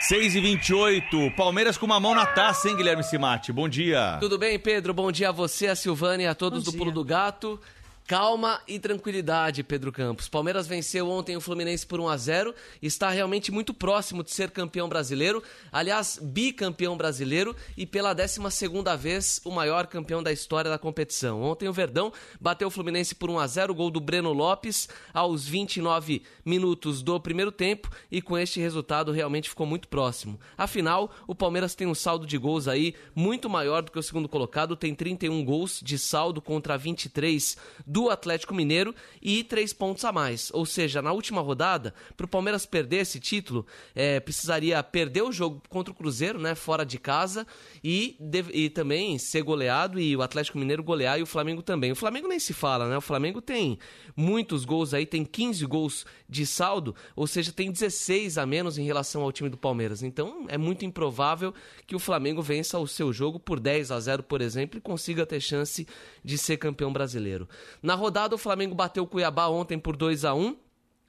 6 0.00 0.36
e 0.36 0.40
28 0.40 1.30
Palmeiras 1.34 1.78
com 1.78 1.86
uma 1.86 1.98
mão 1.98 2.14
na 2.14 2.26
taça, 2.26 2.68
hein, 2.68 2.76
Guilherme 2.76 3.02
Simati? 3.02 3.50
Bom 3.50 3.66
dia. 3.66 4.18
Tudo 4.20 4.36
bem, 4.36 4.58
Pedro? 4.58 4.92
Bom 4.92 5.10
dia 5.10 5.30
a 5.30 5.32
você, 5.32 5.68
a 5.68 5.74
Silvânia 5.74 6.24
e 6.24 6.26
a 6.26 6.34
todos 6.34 6.58
Bom 6.58 6.64
do 6.66 6.70
dia. 6.72 6.78
Pulo 6.78 6.92
do 6.92 7.02
Gato. 7.02 7.58
Calma 8.06 8.60
e 8.66 8.80
tranquilidade, 8.80 9.62
Pedro 9.62 9.92
Campos. 9.92 10.28
Palmeiras 10.28 10.66
venceu 10.66 11.08
ontem 11.08 11.36
o 11.36 11.40
Fluminense 11.40 11.86
por 11.86 12.00
1 12.00 12.08
a 12.08 12.16
0 12.16 12.54
está 12.82 13.08
realmente 13.10 13.52
muito 13.52 13.72
próximo 13.72 14.24
de 14.24 14.32
ser 14.32 14.50
campeão 14.50 14.88
brasileiro, 14.88 15.42
aliás, 15.70 16.18
bicampeão 16.20 16.96
brasileiro 16.96 17.54
e 17.76 17.86
pela 17.86 18.14
12ª 18.14 18.96
vez 18.98 19.40
o 19.44 19.52
maior 19.52 19.86
campeão 19.86 20.20
da 20.20 20.32
história 20.32 20.70
da 20.70 20.78
competição. 20.78 21.42
Ontem 21.42 21.68
o 21.68 21.72
Verdão 21.72 22.12
bateu 22.40 22.68
o 22.68 22.70
Fluminense 22.70 23.14
por 23.14 23.30
1 23.30 23.38
a 23.38 23.46
0, 23.46 23.74
gol 23.74 23.90
do 23.90 24.00
Breno 24.00 24.32
Lopes 24.32 24.88
aos 25.14 25.46
29 25.46 26.22
minutos 26.44 27.02
do 27.02 27.20
primeiro 27.20 27.52
tempo 27.52 27.88
e 28.10 28.20
com 28.20 28.36
este 28.36 28.58
resultado 28.60 29.12
realmente 29.12 29.48
ficou 29.48 29.64
muito 29.64 29.86
próximo. 29.86 30.40
Afinal, 30.58 31.10
o 31.26 31.36
Palmeiras 31.36 31.74
tem 31.76 31.86
um 31.86 31.94
saldo 31.94 32.26
de 32.26 32.36
gols 32.36 32.66
aí 32.66 32.94
muito 33.14 33.48
maior 33.48 33.82
do 33.82 33.92
que 33.92 33.98
o 33.98 34.02
segundo 34.02 34.28
colocado, 34.28 34.76
tem 34.76 34.92
31 34.92 35.44
gols 35.44 35.80
de 35.80 35.96
saldo 35.98 36.42
contra 36.42 36.76
23 36.76 37.56
do 37.92 38.08
Atlético 38.08 38.54
Mineiro 38.54 38.94
e 39.20 39.44
três 39.44 39.74
pontos 39.74 40.02
a 40.06 40.10
mais. 40.10 40.50
Ou 40.54 40.64
seja, 40.64 41.02
na 41.02 41.12
última 41.12 41.42
rodada, 41.42 41.92
para 42.16 42.24
o 42.24 42.28
Palmeiras 42.28 42.64
perder 42.64 43.02
esse 43.02 43.20
título, 43.20 43.66
é, 43.94 44.18
precisaria 44.18 44.82
perder 44.82 45.20
o 45.20 45.30
jogo 45.30 45.62
contra 45.68 45.92
o 45.92 45.94
Cruzeiro, 45.94 46.38
né, 46.38 46.54
fora 46.54 46.86
de 46.86 46.98
casa, 46.98 47.46
e, 47.84 48.16
e 48.54 48.70
também 48.70 49.18
ser 49.18 49.42
goleado 49.42 50.00
e 50.00 50.16
o 50.16 50.22
Atlético 50.22 50.58
Mineiro 50.58 50.82
golear 50.82 51.18
e 51.18 51.22
o 51.22 51.26
Flamengo 51.26 51.60
também. 51.60 51.92
O 51.92 51.96
Flamengo 51.96 52.28
nem 52.28 52.38
se 52.38 52.54
fala, 52.54 52.88
né? 52.88 52.96
O 52.96 53.02
Flamengo 53.02 53.42
tem 53.42 53.78
muitos 54.16 54.64
gols 54.64 54.94
aí, 54.94 55.04
tem 55.04 55.22
15 55.22 55.66
gols 55.66 56.06
de 56.26 56.46
saldo, 56.46 56.94
ou 57.14 57.26
seja, 57.26 57.52
tem 57.52 57.70
16 57.70 58.38
a 58.38 58.46
menos 58.46 58.78
em 58.78 58.84
relação 58.84 59.20
ao 59.20 59.30
time 59.30 59.50
do 59.50 59.58
Palmeiras. 59.58 60.02
Então 60.02 60.46
é 60.48 60.56
muito 60.56 60.86
improvável 60.86 61.52
que 61.86 61.94
o 61.94 61.98
Flamengo 61.98 62.40
vença 62.40 62.78
o 62.78 62.88
seu 62.88 63.12
jogo 63.12 63.38
por 63.38 63.60
10 63.60 63.90
a 63.90 64.00
0, 64.00 64.22
por 64.22 64.40
exemplo, 64.40 64.78
e 64.78 64.80
consiga 64.80 65.26
ter 65.26 65.40
chance 65.40 65.86
de 66.24 66.38
ser 66.38 66.56
campeão 66.56 66.90
brasileiro. 66.90 67.46
Na 67.82 67.94
rodada, 67.94 68.34
o 68.34 68.38
Flamengo 68.38 68.74
bateu 68.74 69.02
o 69.02 69.06
Cuiabá 69.06 69.48
ontem 69.48 69.78
por 69.78 69.96
2 69.96 70.24
a 70.24 70.34
1 70.34 70.56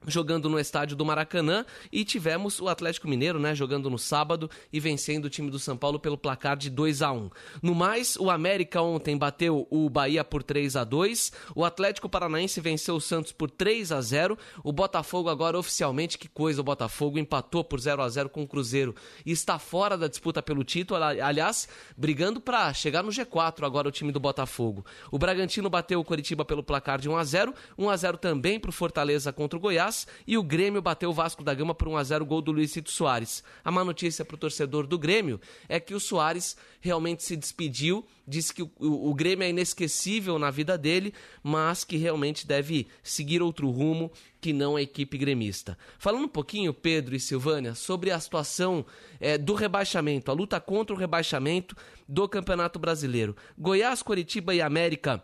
jogando 0.06 0.48
no 0.48 0.58
estádio 0.58 0.96
do 0.96 1.04
Maracanã. 1.04 1.64
E 1.92 2.04
tivemos 2.04 2.60
o 2.60 2.68
Atlético 2.68 3.08
Mineiro, 3.08 3.38
né, 3.38 3.54
jogando 3.54 3.90
no 3.90 3.98
sábado 3.98 4.50
e 4.72 4.80
vencendo 4.80 5.26
o 5.26 5.30
time 5.30 5.50
do 5.50 5.58
São 5.58 5.76
Paulo 5.76 5.98
pelo 5.98 6.18
placar 6.18 6.56
de 6.56 6.70
2 6.70 7.02
a 7.02 7.12
1. 7.12 7.30
No 7.62 7.74
mais, 7.74 8.16
o 8.16 8.30
América 8.30 8.82
ontem 8.82 9.16
bateu 9.16 9.66
o 9.70 9.88
Bahia 9.88 10.24
por 10.24 10.42
3 10.42 10.76
a 10.76 10.84
2, 10.84 11.32
o 11.54 11.64
Atlético 11.64 12.08
Paranaense 12.08 12.60
venceu 12.60 12.96
o 12.96 13.00
Santos 13.00 13.32
por 13.32 13.50
3 13.50 13.92
a 13.92 14.00
0, 14.00 14.38
o 14.62 14.72
Botafogo 14.72 15.28
agora 15.28 15.58
oficialmente, 15.58 16.18
que 16.18 16.28
coisa, 16.28 16.60
o 16.60 16.64
Botafogo 16.64 17.18
empatou 17.18 17.64
por 17.64 17.80
0 17.80 18.02
a 18.02 18.08
0 18.08 18.28
com 18.28 18.42
o 18.42 18.48
Cruzeiro. 18.48 18.94
E 19.24 19.32
está 19.32 19.58
fora 19.58 19.96
da 19.96 20.08
disputa 20.08 20.42
pelo 20.42 20.64
título, 20.64 21.02
aliás, 21.02 21.68
brigando 21.96 22.40
para 22.40 22.72
chegar 22.74 23.02
no 23.02 23.10
G4 23.10 23.64
agora 23.64 23.88
o 23.88 23.92
time 23.92 24.12
do 24.12 24.20
Botafogo. 24.20 24.84
O 25.10 25.18
Bragantino 25.18 25.70
bateu 25.70 26.00
o 26.00 26.04
Coritiba 26.04 26.44
pelo 26.44 26.62
placar 26.62 27.00
de 27.00 27.08
1 27.08 27.16
a 27.16 27.24
0, 27.24 27.54
1 27.78 27.90
a 27.90 27.96
0 27.96 28.18
também 28.18 28.58
para 28.58 28.70
o 28.70 28.72
Fortaleza 28.72 29.32
contra 29.32 29.56
o 29.56 29.60
Goiás 29.60 29.93
e 30.26 30.36
o 30.36 30.42
Grêmio 30.42 30.82
bateu 30.82 31.10
o 31.10 31.12
Vasco 31.12 31.44
da 31.44 31.54
Gama 31.54 31.74
por 31.74 31.88
1 31.88 31.96
a 31.96 32.04
0 32.04 32.26
gol 32.26 32.42
do 32.42 32.52
Luizito 32.52 32.90
Soares. 32.90 33.42
A 33.64 33.70
má 33.70 33.84
notícia 33.84 34.24
para 34.24 34.34
o 34.34 34.38
torcedor 34.38 34.86
do 34.86 34.98
Grêmio 34.98 35.40
é 35.68 35.78
que 35.78 35.94
o 35.94 36.00
Soares 36.00 36.56
realmente 36.80 37.22
se 37.22 37.36
despediu, 37.36 38.04
disse 38.26 38.52
que 38.52 38.62
o, 38.62 38.70
o, 38.78 39.10
o 39.10 39.14
Grêmio 39.14 39.44
é 39.44 39.50
inesquecível 39.50 40.38
na 40.38 40.50
vida 40.50 40.76
dele, 40.76 41.14
mas 41.42 41.84
que 41.84 41.96
realmente 41.96 42.46
deve 42.46 42.86
seguir 43.02 43.42
outro 43.42 43.70
rumo 43.70 44.10
que 44.40 44.52
não 44.52 44.76
a 44.76 44.82
equipe 44.82 45.16
gremista. 45.16 45.78
Falando 45.98 46.24
um 46.24 46.28
pouquinho, 46.28 46.74
Pedro 46.74 47.14
e 47.14 47.20
Silvânia, 47.20 47.74
sobre 47.74 48.10
a 48.10 48.20
situação 48.20 48.84
é, 49.18 49.38
do 49.38 49.54
rebaixamento, 49.54 50.30
a 50.30 50.34
luta 50.34 50.60
contra 50.60 50.94
o 50.94 50.98
rebaixamento 50.98 51.74
do 52.08 52.28
Campeonato 52.28 52.78
Brasileiro. 52.78 53.34
Goiás, 53.56 54.02
Coritiba 54.02 54.54
e 54.54 54.60
América 54.60 55.22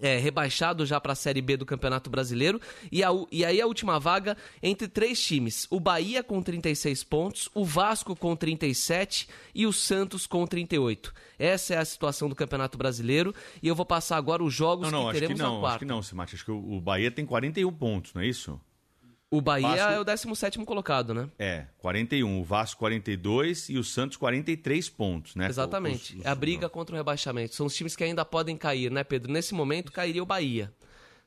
é, 0.00 0.18
rebaixado 0.18 0.86
já 0.86 1.00
para 1.00 1.12
a 1.12 1.16
Série 1.16 1.42
B 1.42 1.56
do 1.56 1.66
Campeonato 1.66 2.10
Brasileiro. 2.10 2.60
E, 2.90 3.02
a, 3.02 3.08
e 3.30 3.44
aí 3.44 3.60
a 3.60 3.66
última 3.66 3.98
vaga 3.98 4.36
entre 4.62 4.88
três 4.88 5.22
times: 5.22 5.66
o 5.70 5.78
Bahia 5.78 6.22
com 6.22 6.42
36 6.42 7.04
pontos, 7.04 7.48
o 7.54 7.64
Vasco 7.64 8.16
com 8.16 8.34
37 8.34 9.28
e 9.54 9.66
o 9.66 9.72
Santos 9.72 10.26
com 10.26 10.46
38. 10.46 11.12
Essa 11.38 11.74
é 11.74 11.78
a 11.78 11.84
situação 11.84 12.28
do 12.28 12.34
Campeonato 12.34 12.78
Brasileiro. 12.78 13.34
E 13.62 13.68
eu 13.68 13.74
vou 13.74 13.86
passar 13.86 14.16
agora 14.16 14.42
os 14.42 14.54
jogos 14.54 14.90
não, 14.90 15.04
não, 15.04 15.06
que 15.08 15.14
teremos 15.14 15.36
que 15.36 15.42
não, 15.42 15.54
na 15.54 15.60
quarta. 15.60 15.76
Acho 15.76 15.78
que 15.80 15.84
não, 15.84 16.02
Simate. 16.02 16.34
Acho 16.34 16.44
que 16.44 16.50
o 16.50 16.80
Bahia 16.80 17.10
tem 17.10 17.26
41 17.26 17.72
pontos, 17.72 18.14
não 18.14 18.22
é 18.22 18.26
isso? 18.26 18.60
O 19.32 19.40
Bahia 19.40 19.68
Vasco... 19.68 19.92
é 19.92 19.98
o 19.98 20.04
17 20.04 20.58
colocado, 20.66 21.14
né? 21.14 21.26
É, 21.38 21.64
41. 21.78 22.38
O 22.38 22.44
Vasco 22.44 22.78
42 22.80 23.70
e 23.70 23.78
o 23.78 23.82
Santos 23.82 24.18
43 24.18 24.90
pontos, 24.90 25.34
né? 25.34 25.48
Exatamente. 25.48 26.12
Os, 26.12 26.18
os... 26.20 26.26
É 26.26 26.28
a 26.28 26.34
briga 26.34 26.68
contra 26.68 26.94
o 26.94 26.98
rebaixamento. 26.98 27.54
São 27.54 27.64
os 27.64 27.74
times 27.74 27.96
que 27.96 28.04
ainda 28.04 28.26
podem 28.26 28.58
cair, 28.58 28.90
né, 28.90 29.02
Pedro? 29.02 29.32
Nesse 29.32 29.54
momento 29.54 29.90
cairia 29.90 30.22
o 30.22 30.26
Bahia 30.26 30.70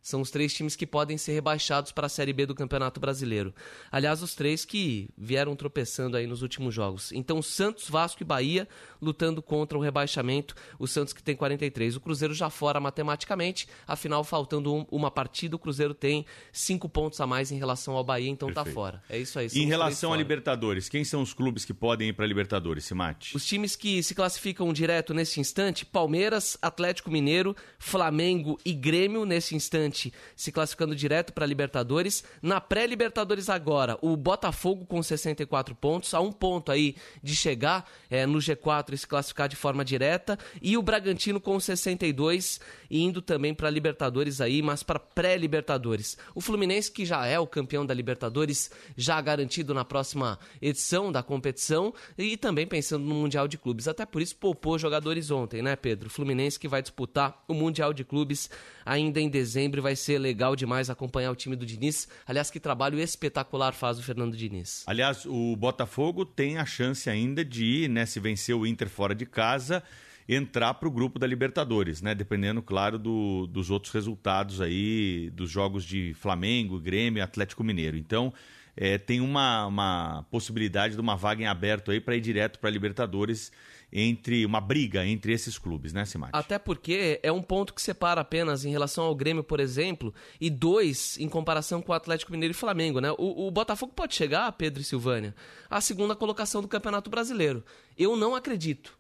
são 0.05 0.21
os 0.21 0.29
três 0.29 0.53
times 0.53 0.75
que 0.75 0.85
podem 0.85 1.17
ser 1.17 1.33
rebaixados 1.33 1.91
para 1.91 2.05
a 2.05 2.09
Série 2.09 2.31
B 2.31 2.45
do 2.45 2.53
Campeonato 2.53 2.99
Brasileiro. 2.99 3.51
Aliás, 3.91 4.21
os 4.21 4.35
três 4.35 4.63
que 4.63 5.09
vieram 5.17 5.55
tropeçando 5.55 6.15
aí 6.15 6.27
nos 6.27 6.43
últimos 6.43 6.75
jogos. 6.75 7.11
Então, 7.11 7.41
Santos, 7.41 7.89
Vasco 7.89 8.21
e 8.21 8.23
Bahia 8.23 8.67
lutando 9.01 9.41
contra 9.41 9.75
o 9.75 9.81
rebaixamento. 9.81 10.53
O 10.77 10.85
Santos 10.85 11.11
que 11.11 11.23
tem 11.23 11.35
43. 11.35 11.95
O 11.95 11.99
Cruzeiro 11.99 12.35
já 12.35 12.51
fora 12.51 12.79
matematicamente, 12.79 13.67
afinal, 13.87 14.23
faltando 14.23 14.71
um, 14.71 14.85
uma 14.91 15.09
partida, 15.09 15.55
o 15.55 15.59
Cruzeiro 15.59 15.95
tem 15.95 16.23
cinco 16.53 16.87
pontos 16.87 17.19
a 17.19 17.25
mais 17.25 17.51
em 17.51 17.57
relação 17.57 17.95
ao 17.95 18.03
Bahia, 18.03 18.29
então 18.29 18.49
tá 18.49 18.63
Perfeito. 18.63 18.75
tá 18.75 18.79
fora. 18.79 19.03
É 19.09 19.17
isso 19.17 19.39
aí. 19.39 19.47
Em 19.55 19.65
relação 19.65 20.13
a 20.13 20.17
Libertadores, 20.17 20.87
quem 20.87 21.03
são 21.03 21.23
os 21.23 21.33
clubes 21.33 21.65
que 21.65 21.73
podem 21.73 22.09
ir 22.09 22.13
para 22.13 22.25
a 22.25 22.27
Libertadores, 22.27 22.85
Simate? 22.85 23.35
Os 23.35 23.43
times 23.43 23.75
que 23.75 24.03
se 24.03 24.13
classificam 24.13 24.71
direto 24.71 25.15
nesse 25.15 25.39
instante: 25.39 25.83
Palmeiras, 25.83 26.59
Atlético 26.61 27.09
Mineiro, 27.09 27.55
Flamengo 27.79 28.59
e 28.63 28.71
Grêmio 28.71 29.25
nesse 29.25 29.55
instante 29.55 29.94
se 30.35 30.51
classificando 30.51 30.95
direto 30.95 31.33
para 31.33 31.45
a 31.45 31.47
Libertadores. 31.47 32.23
Na 32.41 32.59
pré-Libertadores 32.59 33.49
agora, 33.49 33.97
o 34.01 34.15
Botafogo 34.15 34.85
com 34.85 35.01
64 35.01 35.75
pontos, 35.75 36.13
a 36.13 36.19
um 36.19 36.31
ponto 36.31 36.71
aí 36.71 36.95
de 37.21 37.35
chegar 37.35 37.89
é, 38.09 38.25
no 38.25 38.39
G4 38.39 38.93
e 38.93 38.97
se 38.97 39.07
classificar 39.07 39.47
de 39.47 39.55
forma 39.55 39.83
direta. 39.83 40.37
E 40.61 40.77
o 40.77 40.81
Bragantino 40.81 41.39
com 41.39 41.59
62, 41.59 42.59
indo 42.89 43.21
também 43.21 43.53
para 43.53 43.67
a 43.67 43.71
Libertadores 43.71 44.41
aí, 44.41 44.61
mas 44.61 44.83
para 44.83 44.99
pré-Libertadores. 44.99 46.17
O 46.33 46.41
Fluminense, 46.41 46.91
que 46.91 47.05
já 47.05 47.25
é 47.25 47.39
o 47.39 47.47
campeão 47.47 47.85
da 47.85 47.93
Libertadores, 47.93 48.71
já 48.95 49.19
garantido 49.21 49.73
na 49.73 49.85
próxima 49.85 50.39
edição 50.61 51.11
da 51.11 51.23
competição, 51.23 51.93
e 52.17 52.37
também 52.37 52.67
pensando 52.67 53.05
no 53.05 53.15
Mundial 53.15 53.47
de 53.47 53.57
Clubes. 53.57 53.87
Até 53.87 54.05
por 54.05 54.21
isso 54.21 54.35
poupou 54.35 54.77
jogadores 54.77 55.31
ontem, 55.31 55.61
né, 55.61 55.75
Pedro? 55.75 56.09
Fluminense 56.09 56.59
que 56.59 56.67
vai 56.67 56.81
disputar 56.81 57.43
o 57.47 57.53
Mundial 57.53 57.93
de 57.93 58.03
Clubes 58.03 58.49
ainda 58.85 59.19
em 59.19 59.29
dezembro 59.29 59.81
vai 59.85 59.95
ser 59.95 60.17
legal 60.17 60.55
demais 60.55 60.89
acompanhar 60.89 61.29
o 61.29 61.35
time 61.35 61.55
do 61.55 61.63
Diniz. 61.63 62.07
Aliás, 62.25 62.49
que 62.49 62.59
trabalho 62.59 62.99
espetacular 62.99 63.71
faz 63.71 63.99
o 63.99 64.01
Fernando 64.03 64.35
Diniz. 64.35 64.83
Aliás, 64.87 65.27
o 65.27 65.55
Botafogo 65.55 66.25
tem 66.25 66.57
a 66.57 66.65
chance 66.65 67.07
ainda 67.07 67.45
de, 67.45 67.87
né, 67.87 68.03
se 68.07 68.19
vencer 68.19 68.55
o 68.55 68.65
Inter 68.65 68.89
fora 68.89 69.13
de 69.13 69.27
casa, 69.27 69.83
entrar 70.27 70.73
para 70.73 70.87
o 70.87 70.91
grupo 70.91 71.19
da 71.19 71.27
Libertadores, 71.27 72.01
né? 72.01 72.15
Dependendo, 72.15 72.63
claro, 72.63 72.97
do, 72.97 73.45
dos 73.45 73.69
outros 73.69 73.93
resultados 73.93 74.59
aí, 74.59 75.29
dos 75.35 75.51
jogos 75.51 75.83
de 75.83 76.15
Flamengo, 76.15 76.79
Grêmio, 76.79 77.23
Atlético 77.23 77.63
Mineiro. 77.63 77.95
Então, 77.95 78.33
é, 78.75 78.97
tem 78.97 79.21
uma, 79.21 79.67
uma 79.67 80.25
possibilidade 80.31 80.95
de 80.95 80.99
uma 80.99 81.15
vaga 81.15 81.43
em 81.43 81.45
aberto 81.45 81.91
aí 81.91 82.01
para 82.01 82.15
ir 82.15 82.21
direto 82.21 82.57
para 82.57 82.71
a 82.71 82.73
Libertadores 82.73 83.51
entre 83.97 84.45
uma 84.45 84.59
briga 84.59 85.05
entre 85.05 85.31
esses 85.31 85.57
clubes, 85.57 85.93
né, 85.93 86.03
Simate? 86.03 86.31
Até 86.33 86.59
porque 86.59 87.17
é 87.23 87.31
um 87.31 87.41
ponto 87.41 87.73
que 87.73 87.81
separa 87.81 88.19
apenas 88.19 88.65
em 88.65 88.69
relação 88.69 89.05
ao 89.05 89.15
Grêmio, 89.15 89.41
por 89.41 89.61
exemplo, 89.61 90.13
e 90.39 90.49
dois 90.49 91.17
em 91.17 91.29
comparação 91.29 91.81
com 91.81 91.93
o 91.93 91.95
Atlético 91.95 92.33
Mineiro 92.33 92.51
e 92.51 92.55
Flamengo, 92.55 92.99
né? 92.99 93.11
O, 93.13 93.47
o 93.47 93.51
Botafogo 93.51 93.93
pode 93.95 94.13
chegar, 94.13 94.51
Pedro 94.51 94.81
e 94.81 94.83
Silvânia, 94.83 95.33
à 95.69 95.79
segunda 95.79 96.13
colocação 96.13 96.61
do 96.61 96.67
Campeonato 96.67 97.09
Brasileiro. 97.09 97.63
Eu 97.97 98.17
não 98.17 98.35
acredito. 98.35 98.97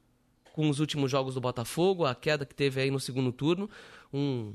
Com 0.53 0.69
os 0.69 0.79
últimos 0.79 1.11
jogos 1.11 1.33
do 1.33 1.41
Botafogo, 1.41 2.05
a 2.05 2.15
queda 2.15 2.45
que 2.45 2.55
teve 2.55 2.79
aí 2.79 2.89
no 2.89 2.97
segundo 2.97 3.33
turno, 3.33 3.69
um, 4.13 4.53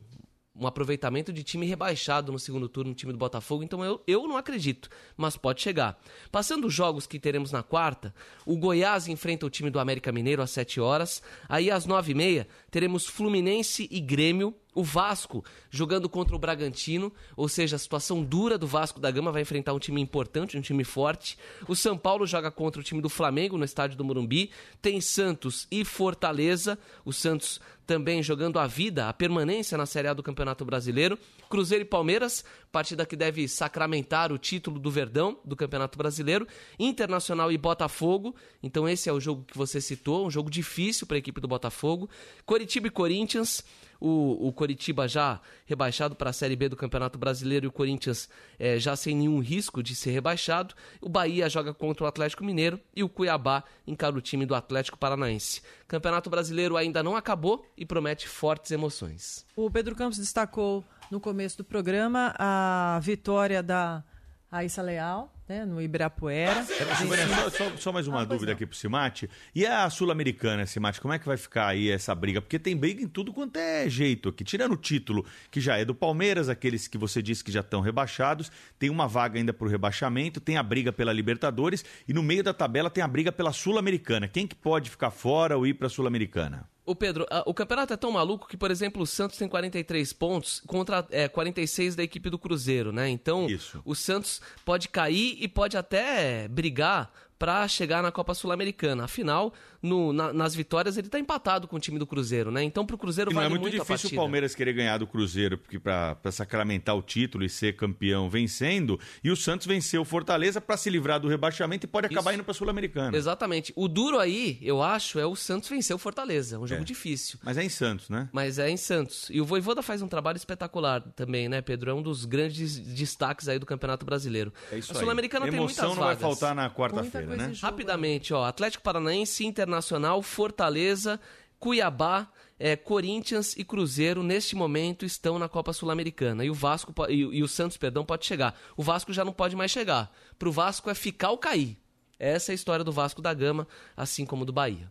um 0.55 0.67
aproveitamento 0.67 1.33
de 1.33 1.43
time 1.43 1.67
rebaixado 1.67 2.33
no 2.33 2.39
segundo 2.39 2.69
turno, 2.69 2.91
no 2.91 2.97
time 2.97 3.13
do 3.13 3.19
Botafogo, 3.19 3.63
então 3.63 3.85
eu, 3.85 4.03
eu 4.07 4.27
não 4.27 4.37
acredito, 4.37 4.89
mas 5.17 5.37
pode 5.37 5.63
chegar. 5.63 5.99
Passando 6.31 6.67
os 6.67 6.75
jogos 6.75 7.07
que 7.07 7.21
teremos 7.21 7.53
na 7.53 7.63
quarta, 7.63 8.15
o 8.45 8.57
Goiás 8.57 9.07
enfrenta 9.09 9.47
o 9.47 9.51
time 9.51 9.71
do 9.71 9.79
América 9.79 10.13
Mineiro 10.13 10.43
às 10.43 10.51
7 10.51 10.81
horas, 10.81 11.23
aí 11.49 11.71
às 11.71 11.87
9h30 11.87 12.47
teremos 12.71 13.07
Fluminense 13.07 13.89
e 13.91 14.01
Grêmio, 14.01 14.55
o 14.75 14.83
Vasco 14.83 15.45
jogando 15.71 16.09
contra 16.09 16.35
o 16.35 16.39
Bragantino, 16.39 17.13
ou 17.37 17.49
seja, 17.49 17.77
a 17.77 17.79
situação 17.79 18.23
dura 18.23 18.57
do 18.57 18.67
Vasco 18.67 19.01
da 19.01 19.11
Gama 19.11 19.33
vai 19.33 19.43
enfrentar 19.43 19.73
um 19.73 19.79
time 19.79 20.01
importante, 20.01 20.57
um 20.57 20.61
time 20.61 20.85
forte. 20.85 21.37
O 21.67 21.75
São 21.75 21.97
Paulo 21.97 22.27
joga 22.27 22.51
contra 22.51 22.81
o 22.81 22.85
time 22.85 23.01
do 23.01 23.09
Flamengo 23.09 23.59
no 23.59 23.65
estádio 23.65 23.97
do 23.97 24.05
Morumbi. 24.05 24.51
Tem 24.81 25.01
Santos 25.01 25.67
e 25.71 25.85
Fortaleza. 25.85 26.79
O 27.05 27.13
Santos 27.13 27.61
também 27.87 28.23
jogando 28.23 28.61
a 28.61 28.69
vida, 28.69 29.09
a 29.09 29.13
permanência 29.13 29.77
na 29.77 29.85
Série 29.85 30.07
A 30.07 30.15
do 30.15 30.23
Campeonato 30.23 30.65
Brasileiro. 30.65 31.19
Cruzeiro 31.49 31.83
e 31.83 31.85
Palmeiras, 31.85 32.45
partida 32.71 33.05
que 33.05 33.17
deve 33.17 33.49
sacramentar 33.49 34.31
o 34.31 34.39
título 34.39 34.79
do 34.79 34.89
Verdão 34.89 35.37
do 35.45 35.57
Campeonato 35.57 35.99
Brasileiro. 35.99 36.47
Internacional 36.79 37.51
e 37.51 37.59
Botafogo. 37.59 38.37
Então 38.63 38.89
esse 38.89 39.09
é 39.09 39.13
o 39.13 39.19
jogo 39.19 39.45
que 39.45 39.59
você 39.59 39.81
citou, 39.81 40.25
um 40.25 40.31
jogo 40.31 40.49
difícil 40.49 41.05
para 41.05 41.17
a 41.17 41.19
equipe 41.19 41.41
do 41.41 41.49
Botafogo. 41.49 42.09
Coritiba 42.47 42.87
e 42.87 42.91
Corinthians 42.91 43.65
o, 44.01 44.49
o 44.49 44.53
Coritiba 44.53 45.07
já 45.07 45.41
rebaixado 45.67 46.17
para 46.17 46.31
a 46.31 46.33
Série 46.33 46.57
B 46.57 46.69
do 46.69 46.77
Campeonato 46.77 47.19
Brasileiro 47.19 47.67
e 47.67 47.69
o 47.69 47.73
Corinthians 47.73 48.29
é, 48.59 48.79
já 48.79 48.97
sem 48.97 49.15
nenhum 49.15 49.41
risco 49.41 49.83
de 49.83 49.95
ser 49.95 50.11
rebaixado. 50.11 50.75
O 51.01 51.09
Bahia 51.09 51.49
joga 51.49 51.75
contra 51.75 52.05
o 52.05 52.07
Atlético 52.07 52.45
Mineiro 52.45 52.81
e 52.97 53.05
o 53.05 53.09
Cuiabá 53.09 53.63
encara 53.87 54.17
o 54.17 54.21
time 54.21 54.47
do 54.47 54.55
Atlético 54.55 54.99
Paranaense. 54.99 55.63
Campeonato 55.87 56.31
Brasileiro 56.31 56.77
ainda 56.77 57.03
não 57.03 57.15
acabou 57.15 57.67
e 57.77 57.85
promete 57.85 58.27
fortes 58.27 58.71
emoções. 58.71 59.45
O 59.55 59.71
Pedro 59.71 59.95
Campos 59.95 60.19
destacou 60.19 60.85
no 61.11 61.21
começo 61.21 61.59
do 61.59 61.65
programa 61.65 62.35
a 62.39 62.99
vitória 63.03 63.63
da 63.63 64.03
Aissa 64.51 64.83
Leal 64.83 65.33
né, 65.51 65.67
no 65.67 65.83
Ibirapuera. 65.83 66.61
É, 66.61 66.65
só, 66.65 67.51
só, 67.51 67.77
só, 67.77 67.93
mais 67.93 68.07
uma 68.07 68.21
ah, 68.21 68.25
dúvida 68.25 68.53
aqui 68.53 68.65
pro 68.65 68.77
Simate. 68.77 69.29
E 69.53 69.67
a 69.67 69.91
Sul-Americana, 69.91 70.65
Simate, 70.65 71.01
como 71.01 71.13
é 71.13 71.19
que 71.19 71.27
vai 71.27 71.37
ficar 71.37 71.67
aí 71.67 71.91
essa 71.91 72.15
briga? 72.15 72.41
Porque 72.41 72.57
tem 72.57 72.77
briga 72.77 73.03
em 73.03 73.09
tudo 73.09 73.33
quanto 73.33 73.57
é 73.57 73.89
jeito 73.89 74.29
aqui. 74.29 74.45
Tirando 74.45 74.73
o 74.73 74.77
título, 74.77 75.27
que 75.51 75.61
já 75.61 75.77
é 75.77 75.85
do 75.85 75.93
Palmeiras, 75.93 76.49
aqueles 76.49 76.87
que 76.87 76.97
você 76.97 77.21
disse 77.21 77.43
que 77.43 77.51
já 77.51 77.61
estão 77.61 77.81
rebaixados, 77.81 78.53
tem 78.79 78.91
uma 78.91 79.09
vaga 79.09 79.41
ainda 79.41 79.53
pro 79.53 79.69
rebaixamento, 79.69 80.39
tem 80.41 80.57
a 80.57 80.63
briga 80.63 80.93
pela 80.93 81.13
Libertadores 81.13 81.85
e 82.07 82.13
no 82.13 82.23
meio 82.23 82.45
da 82.45 82.55
tabela 82.55 82.89
tem 82.89 83.03
a 83.03 83.09
briga 83.09 83.33
pela 83.33 83.53
Sul-Americana. 83.53 84.29
Quem 84.29 84.47
que 84.47 84.55
pode 84.55 84.89
ficar 84.89 85.11
fora 85.11 85.57
ou 85.57 85.67
ir 85.67 85.75
pra 85.75 85.89
Sul-Americana? 85.89 86.69
O 86.91 86.95
Pedro, 86.97 87.25
a, 87.31 87.45
o 87.47 87.55
campeonato 87.55 87.93
é 87.93 87.97
tão 87.97 88.11
maluco 88.11 88.49
que, 88.49 88.57
por 88.57 88.69
exemplo, 88.69 89.03
o 89.03 89.07
Santos 89.07 89.39
tem 89.39 89.49
43 89.49 90.13
pontos 90.13 90.61
contra 90.67 91.07
é, 91.13 91.29
46 91.29 91.95
da 91.95 92.03
equipe 92.03 92.29
do 92.29 92.37
Cruzeiro, 92.37 92.91
né? 92.91 93.09
Então, 93.09 93.47
Isso. 93.49 93.81
o 93.85 93.95
Santos 93.95 94.41
pode 94.65 94.89
cair 94.89 95.37
e 95.39 95.47
pode 95.47 95.77
até 95.77 96.49
brigar 96.49 97.13
para 97.39 97.69
chegar 97.69 98.03
na 98.03 98.11
Copa 98.11 98.35
Sul-Americana. 98.35 99.05
Afinal, 99.05 99.55
no, 99.83 100.13
na, 100.13 100.33
nas 100.33 100.55
vitórias 100.55 100.97
ele 100.97 101.09
está 101.09 101.19
empatado 101.19 101.67
com 101.69 101.77
o 101.77 101.81
time 101.81 101.99
do 101.99 102.07
Cruzeiro, 102.07 102.51
né? 102.51 102.63
Então 102.63 102.85
para 102.85 102.95
o 102.95 102.99
Cruzeiro 102.99 103.31
e 103.31 103.35
vale 103.35 103.49
não 103.49 103.57
é 103.57 103.59
muito, 103.59 103.73
muito 103.73 103.85
difícil 103.87 104.11
o 104.11 104.15
Palmeiras 104.15 104.55
querer 104.55 104.73
ganhar 104.73 104.99
do 104.99 105.07
Cruzeiro, 105.07 105.57
porque 105.59 105.79
para 105.79 106.17
sacramentar 106.31 106.97
o 106.97 107.03
título 107.03 107.45
e 107.45 107.49
ser 107.49 107.77
campeão 107.77 108.29
vencendo, 108.29 108.99
e 109.25 109.31
o 109.31 109.37
Santos 109.37 109.67
venceu 109.67 110.03
o 110.03 110.05
Fortaleza 110.05 110.61
para 110.61 110.77
se 110.77 110.91
livrar 110.91 111.19
do 111.21 111.29
rebaixamento 111.29 111.87
e 111.87 111.89
pode 111.89 112.07
acabar 112.07 112.31
Isso. 112.31 112.37
indo 112.41 112.45
para 112.45 112.55
Sul-Americana. 112.55 113.17
Exatamente. 113.17 113.73
O 113.77 113.89
duro 113.89 114.19
aí, 114.19 114.59
eu 114.63 114.83
acho, 114.83 115.19
é 115.19 115.27
o 115.27 115.35
Santos 115.37 115.69
vencer 115.69 115.95
o 115.95 115.99
Fortaleza. 115.99 116.57
É 116.57 116.59
um 116.59 116.67
jogo 116.67 116.83
É. 116.83 116.85
difícil. 116.85 117.39
Mas 117.43 117.57
é 117.57 117.65
em 117.65 117.69
Santos, 117.69 118.09
né? 118.09 118.29
Mas 118.33 118.59
é 118.59 118.69
em 118.69 118.77
Santos. 118.77 119.29
E 119.31 119.41
o 119.41 119.45
Voivoda 119.45 119.83
faz 119.83 120.03
um 120.03 120.09
trabalho 120.09 120.37
espetacular 120.37 121.01
também, 121.17 121.49
né, 121.49 121.61
Pedro? 121.61 121.91
É 121.91 121.95
um 121.95 122.03
dos 122.03 122.25
grandes 122.25 122.79
destaques 122.79 123.49
aí 123.49 123.59
do 123.59 123.67
Campeonato 123.67 124.05
Brasileiro. 124.05 124.53
É 124.71 124.79
isso 124.79 124.93
a. 124.93 124.95
Sul-Americana 124.97 125.47
tem 125.47 125.55
Emoção 125.57 125.65
muitas 125.65 125.85
não 125.85 125.95
vai 126.05 126.15
vagas. 126.17 126.21
faltar 126.21 126.55
na 126.55 126.71
quarta-feira, 126.71 127.37
né? 127.37 127.53
Rapidamente, 127.61 128.33
ó. 128.35 128.45
Atlético 128.45 128.83
Paranaense, 128.83 129.45
Internacional, 129.71 130.21
Fortaleza, 130.23 131.21
Cuiabá, 131.59 132.29
é, 132.59 132.75
Corinthians 132.77 133.55
e 133.57 133.65
Cruzeiro, 133.65 134.23
neste 134.23 134.57
momento, 134.57 135.05
estão 135.05 135.39
na 135.39 135.49
Copa 135.49 135.73
Sul-Americana. 135.73 136.45
E 136.45 136.51
o 136.51 136.55
Vasco 136.55 136.93
e, 137.09 137.25
o- 137.25 137.33
e 137.33 137.43
o 137.43 137.49
Santos, 137.49 137.77
perdão, 137.77 138.05
pode 138.05 138.27
chegar. 138.27 138.59
O 138.77 138.83
Vasco 138.83 139.13
já 139.13 139.25
não 139.25 139.33
pode 139.33 139.55
mais 139.57 139.71
chegar. 139.71 140.13
Pro 140.39 140.51
Vasco 140.53 140.91
é 140.91 140.95
ficar 140.95 141.31
ou 141.31 141.39
cair. 141.39 141.79
Essa 142.19 142.51
é 142.51 142.53
a 142.53 142.55
história 142.55 142.85
do 142.85 142.93
Vasco 142.93 143.23
da 143.23 143.33
Gama, 143.33 143.67
assim 143.97 144.27
como 144.27 144.45
do 144.45 144.53
Bahia. 144.53 144.91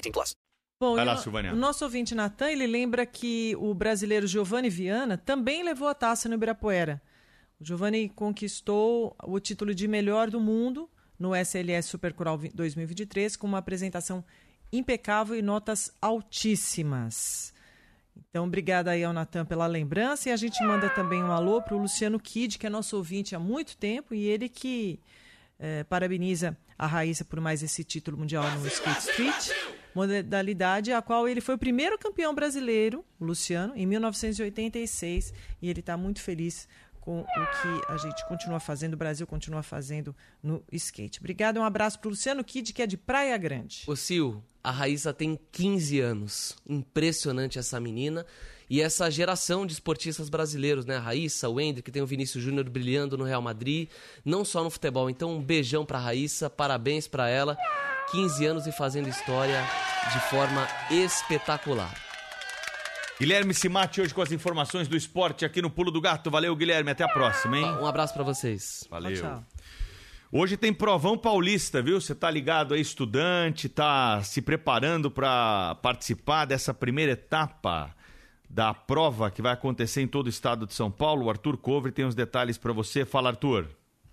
18 0.00 0.12
plus. 0.12 0.34
Bom, 0.80 0.94
Vai 0.94 1.04
lá, 1.04 1.14
o- 1.14 1.18
Silvânia. 1.18 1.52
o 1.52 1.56
nosso 1.56 1.84
ouvinte 1.84 2.14
Natan, 2.14 2.50
ele 2.50 2.66
lembra 2.66 3.06
que 3.06 3.56
o 3.58 3.72
brasileiro 3.72 4.26
Giovanni 4.26 4.68
Viana 4.68 5.16
também 5.16 5.62
levou 5.62 5.88
a 5.88 5.94
taça 5.94 6.28
no 6.28 6.34
Ibirapuera. 6.34 7.00
O 7.58 7.64
Giovanni 7.64 8.10
conquistou 8.10 9.16
o 9.24 9.40
título 9.40 9.74
de 9.74 9.88
melhor 9.88 10.30
do 10.30 10.38
mundo 10.38 10.90
no 11.18 11.34
SLS 11.34 11.88
Supercoral 11.88 12.36
vi- 12.36 12.50
2023 12.54 13.36
com 13.36 13.46
uma 13.46 13.56
apresentação 13.58 14.22
impecável 14.70 15.34
e 15.34 15.40
notas 15.40 15.90
altíssimas. 16.02 17.54
Então, 18.30 18.44
obrigada 18.46 18.90
aí 18.90 19.04
ao 19.04 19.12
Natan 19.12 19.44
pela 19.46 19.66
lembrança 19.66 20.28
e 20.28 20.32
a 20.32 20.36
gente 20.36 20.62
manda 20.62 20.88
também 20.90 21.22
um 21.22 21.30
alô 21.32 21.60
para 21.62 21.74
o 21.74 21.78
Luciano 21.80 22.18
Kid, 22.18 22.58
que 22.58 22.66
é 22.66 22.70
nosso 22.70 22.96
ouvinte 22.96 23.34
há 23.34 23.38
muito 23.38 23.76
tempo 23.76 24.14
e 24.14 24.24
ele 24.26 24.48
que 24.48 25.00
eh, 25.58 25.84
parabeniza 25.84 26.56
a 26.78 26.86
Raíssa 26.86 27.24
por 27.24 27.40
mais 27.40 27.62
esse 27.62 27.82
título 27.84 28.18
mundial 28.18 28.44
no 28.58 28.66
Skate 28.66 29.00
Street, 29.00 29.50
modalidade 29.96 30.92
a 30.92 31.00
qual 31.00 31.26
ele 31.26 31.40
foi 31.40 31.54
o 31.54 31.58
primeiro 31.58 31.98
campeão 31.98 32.34
brasileiro, 32.34 33.02
o 33.18 33.24
Luciano, 33.24 33.72
em 33.74 33.86
1986, 33.86 35.32
e 35.62 35.70
ele 35.70 35.80
está 35.80 35.96
muito 35.96 36.20
feliz 36.20 36.68
com 37.00 37.20
o 37.20 37.24
que 37.24 37.92
a 37.92 37.96
gente 37.96 38.26
continua 38.28 38.60
fazendo, 38.60 38.94
o 38.94 38.96
Brasil 38.96 39.26
continua 39.26 39.62
fazendo 39.62 40.14
no 40.42 40.62
skate. 40.72 41.20
Obrigada, 41.20 41.58
um 41.58 41.64
abraço 41.64 41.98
para 41.98 42.08
o 42.08 42.10
Luciano 42.10 42.44
Kid, 42.44 42.74
que 42.74 42.82
é 42.82 42.86
de 42.86 42.96
Praia 42.96 43.38
Grande. 43.38 43.84
Ô 43.86 43.96
Sil, 43.96 44.42
a 44.62 44.70
Raíssa 44.70 45.14
tem 45.14 45.38
15 45.52 46.00
anos. 46.00 46.56
Impressionante 46.68 47.58
essa 47.58 47.78
menina. 47.80 48.26
E 48.68 48.82
essa 48.82 49.08
geração 49.08 49.64
de 49.64 49.72
esportistas 49.72 50.28
brasileiros, 50.28 50.84
né? 50.84 50.96
A 50.96 51.00
Raíssa, 51.00 51.48
o 51.48 51.60
Hendrick, 51.60 51.88
tem 51.92 52.02
o 52.02 52.06
Vinícius 52.06 52.42
Júnior 52.42 52.68
brilhando 52.68 53.16
no 53.16 53.22
Real 53.22 53.40
Madrid, 53.40 53.88
não 54.24 54.44
só 54.44 54.64
no 54.64 54.70
futebol. 54.70 55.08
Então, 55.08 55.36
um 55.36 55.40
beijão 55.40 55.86
pra 55.86 56.00
Raíssa, 56.00 56.50
parabéns 56.50 57.06
pra 57.06 57.28
ela. 57.28 57.56
15 58.10 58.46
anos 58.46 58.66
e 58.66 58.72
fazendo 58.72 59.08
história 59.08 59.62
de 60.12 60.20
forma 60.30 60.66
espetacular. 60.90 61.94
Guilherme 63.18 63.54
Simati 63.54 64.00
hoje 64.00 64.12
com 64.12 64.20
as 64.20 64.30
informações 64.30 64.88
do 64.88 64.96
esporte 64.96 65.44
aqui 65.44 65.62
no 65.62 65.70
Pulo 65.70 65.90
do 65.90 66.00
Gato. 66.00 66.30
Valeu, 66.30 66.54
Guilherme. 66.54 66.90
Até 66.90 67.02
a 67.02 67.08
próxima, 67.08 67.56
hein? 67.56 67.64
Um 67.64 67.86
abraço 67.86 68.12
pra 68.12 68.22
vocês. 68.22 68.86
Valeu. 68.90 69.14
Tchau, 69.14 69.30
tchau. 69.30 69.44
Hoje 70.30 70.56
tem 70.56 70.72
provão 70.72 71.16
paulista, 71.16 71.80
viu? 71.80 72.00
Você 72.00 72.14
tá 72.14 72.30
ligado 72.30 72.74
aí, 72.74 72.80
estudante, 72.80 73.68
tá 73.68 74.22
se 74.22 74.42
preparando 74.42 75.10
para 75.10 75.76
participar 75.76 76.44
dessa 76.44 76.74
primeira 76.74 77.12
etapa 77.12 77.94
da 78.50 78.74
prova 78.74 79.30
que 79.30 79.40
vai 79.40 79.52
acontecer 79.52 80.02
em 80.02 80.08
todo 80.08 80.26
o 80.26 80.30
estado 80.30 80.66
de 80.66 80.74
São 80.74 80.90
Paulo. 80.90 81.26
O 81.26 81.30
Arthur 81.30 81.56
Cover 81.56 81.92
tem 81.92 82.04
os 82.04 82.14
detalhes 82.14 82.58
para 82.58 82.72
você. 82.72 83.04
Fala, 83.04 83.30
Arthur. 83.30 83.66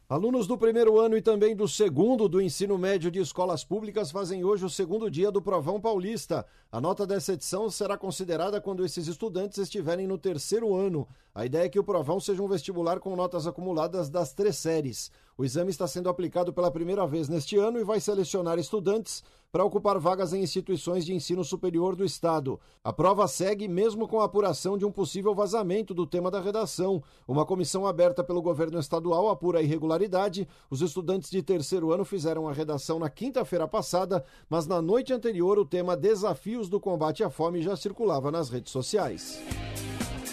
Alunos 0.10 0.46
do 0.46 0.58
primeiro 0.58 1.00
ano 1.00 1.16
e 1.16 1.22
também 1.22 1.56
do 1.56 1.66
segundo 1.66 2.28
do 2.28 2.42
ensino 2.42 2.78
médio 2.78 3.10
de 3.10 3.20
escolas 3.20 3.64
públicas 3.64 4.12
fazem 4.12 4.44
hoje 4.44 4.66
o 4.66 4.70
segundo 4.70 5.10
dia 5.10 5.32
do 5.32 5.42
Provão 5.42 5.80
Paulista. 5.80 6.46
A 6.70 6.82
nota 6.82 7.08
dessa 7.08 7.32
edição 7.32 7.70
será 7.70 7.98
considerada 7.98 8.60
quando 8.60 8.84
esses 8.84 9.08
estudantes 9.08 9.58
estiverem 9.58 10.06
no 10.06 10.18
terceiro 10.18 10.76
ano. 10.76 11.08
A 11.34 11.46
ideia 11.46 11.66
é 11.66 11.70
que 11.70 11.80
o 11.80 11.84
Provão 11.86 12.20
seja 12.20 12.44
um 12.44 12.50
vestibular 12.50 13.00
com 13.00 13.16
notas 13.16 13.48
acumuladas 13.48 14.10
das 14.10 14.34
três 14.34 14.58
séries. 14.58 15.10
O 15.36 15.44
exame 15.44 15.72
está 15.72 15.88
sendo 15.88 16.10
aplicado 16.10 16.54
pela 16.54 16.70
primeira 16.70 17.08
vez 17.08 17.28
neste 17.28 17.58
ano 17.58 17.80
e 17.80 17.84
vai 17.84 18.00
selecionar 18.00 18.60
estudantes 18.60 19.24
para 19.52 19.66
ocupar 19.66 20.00
vagas 20.00 20.34
em 20.34 20.42
instituições 20.42 21.06
de 21.06 21.14
ensino 21.14 21.44
superior 21.44 21.96
do 21.96 22.04
Estado. 22.04 22.60
A 22.84 22.94
prova 22.94 23.28
segue 23.28 23.68
mesmo 23.68 24.08
com 24.08 24.20
a 24.20 24.26
apuração 24.26 24.78
de 24.78 24.86
um 24.86 24.92
possível 24.92 25.34
vazamento 25.34 25.94
do 25.94 26.06
tema 26.06 26.30
da 26.30 26.40
redação. 26.40 27.04
Uma 27.28 27.46
comissão 27.46 27.86
aberta 27.86 28.24
pelo 28.24 28.42
governo 28.42 28.80
estadual 28.80 29.30
apura 29.30 29.60
a 29.60 29.62
irregularidade. 29.62 30.48
Os 30.70 30.82
estudantes 30.82 31.30
de 31.30 31.42
terceiro 31.42 31.92
ano 31.92 32.06
fizeram 32.06 32.48
a 32.48 32.54
redação 32.54 32.98
na 32.98 33.10
quinta-feira 33.10 33.68
passada, 33.68 34.24
mas 34.50 34.68
na 34.68 34.82
noite 34.82 35.14
anterior 35.14 35.58
o 35.58 35.66
tema 35.66 35.98
Desafios 35.98 36.70
do 36.70 36.80
Combate 36.80 37.24
à 37.24 37.30
Fome 37.30 37.62
já 37.62 37.76
circulava 37.76 38.32
nas 38.32 38.50
redes 38.50 38.72
sociais. 38.72 39.40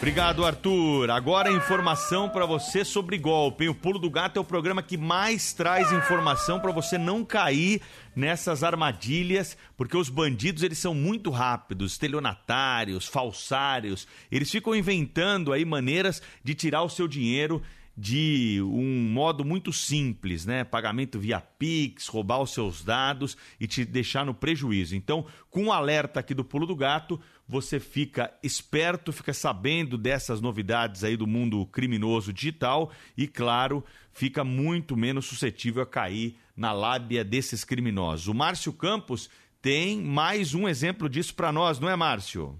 Obrigado, 0.01 0.47
Arthur. 0.47 1.11
Agora 1.11 1.53
informação 1.53 2.27
para 2.27 2.47
você 2.47 2.87
sobre 2.87 3.19
golpe. 3.19 3.69
O 3.69 3.75
Pulo 3.75 3.99
do 3.99 4.09
Gato 4.09 4.39
é 4.39 4.41
o 4.41 4.45
programa 4.45 4.83
que 4.83 4.97
mais 4.97 5.53
traz 5.53 5.93
informação 5.93 6.59
para 6.59 6.73
você 6.73 6.97
não 6.97 7.23
cair 7.23 7.83
nessas 8.17 8.65
armadilhas, 8.65 9.59
porque 9.77 9.95
os 9.95 10.09
bandidos 10.09 10.63
eles 10.63 10.79
são 10.79 10.95
muito 10.95 11.29
rápidos, 11.29 11.93
estelionatários, 11.93 13.07
falsários. 13.07 14.09
Eles 14.33 14.51
ficam 14.51 14.75
inventando 14.75 15.53
aí 15.53 15.67
maneiras 15.67 16.23
de 16.43 16.55
tirar 16.55 16.83
o 16.83 16.89
seu 16.89 17.07
dinheiro 17.07 17.63
de 18.01 18.63
um 18.63 19.11
modo 19.13 19.45
muito 19.45 19.75
simples, 19.75 20.47
né? 20.47 20.65
Pagamento 20.65 21.19
via 21.19 21.39
Pix, 21.39 22.07
roubar 22.07 22.41
os 22.41 22.55
seus 22.55 22.83
dados 22.83 23.37
e 23.61 23.67
te 23.67 23.85
deixar 23.85 24.25
no 24.25 24.33
prejuízo. 24.33 24.97
Então, 24.97 25.27
com 25.51 25.67
o 25.67 25.73
alerta 25.73 26.21
aqui 26.21 26.33
do 26.33 26.43
Pulo 26.43 26.67
do 26.67 26.75
Gato, 26.75 27.21
você 27.51 27.81
fica 27.81 28.33
esperto, 28.45 29.13
fica 29.13 29.35
sabendo 29.35 29.99
dessas 29.99 30.41
novidades 30.41 31.03
aí 31.03 31.17
do 31.17 31.27
mundo 31.27 31.67
criminoso 31.67 32.33
digital 32.33 32.93
e, 33.17 33.27
claro, 33.27 33.85
fica 34.13 34.45
muito 34.45 34.97
menos 34.97 35.27
suscetível 35.27 35.83
a 35.83 35.87
cair 35.87 36.37
na 36.57 36.73
lábia 36.73 37.25
desses 37.25 37.65
criminosos. 37.65 38.29
O 38.29 38.35
Márcio 38.35 38.73
Campos 38.73 39.29
tem 39.61 40.01
mais 40.01 40.55
um 40.55 40.69
exemplo 40.69 41.09
disso 41.09 41.35
para 41.35 41.51
nós, 41.51 41.81
não 41.81 41.91
é, 41.91 41.97
Márcio? 41.97 42.57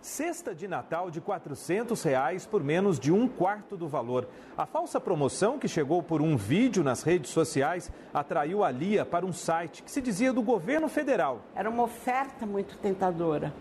Cesta 0.00 0.52
de 0.52 0.66
Natal 0.66 1.08
de 1.08 1.20
400 1.20 2.02
reais 2.02 2.44
por 2.44 2.64
menos 2.64 2.98
de 2.98 3.12
um 3.12 3.28
quarto 3.28 3.76
do 3.76 3.86
valor. 3.86 4.28
A 4.58 4.66
falsa 4.66 5.00
promoção, 5.00 5.60
que 5.60 5.68
chegou 5.68 6.02
por 6.02 6.20
um 6.20 6.36
vídeo 6.36 6.82
nas 6.82 7.04
redes 7.04 7.30
sociais, 7.30 7.92
atraiu 8.12 8.64
a 8.64 8.70
Lia 8.72 9.04
para 9.04 9.24
um 9.24 9.32
site 9.32 9.84
que 9.84 9.90
se 9.90 10.02
dizia 10.02 10.32
do 10.32 10.42
governo 10.42 10.88
federal. 10.88 11.44
Era 11.54 11.70
uma 11.70 11.84
oferta 11.84 12.44
muito 12.44 12.76
tentadora. 12.78 13.54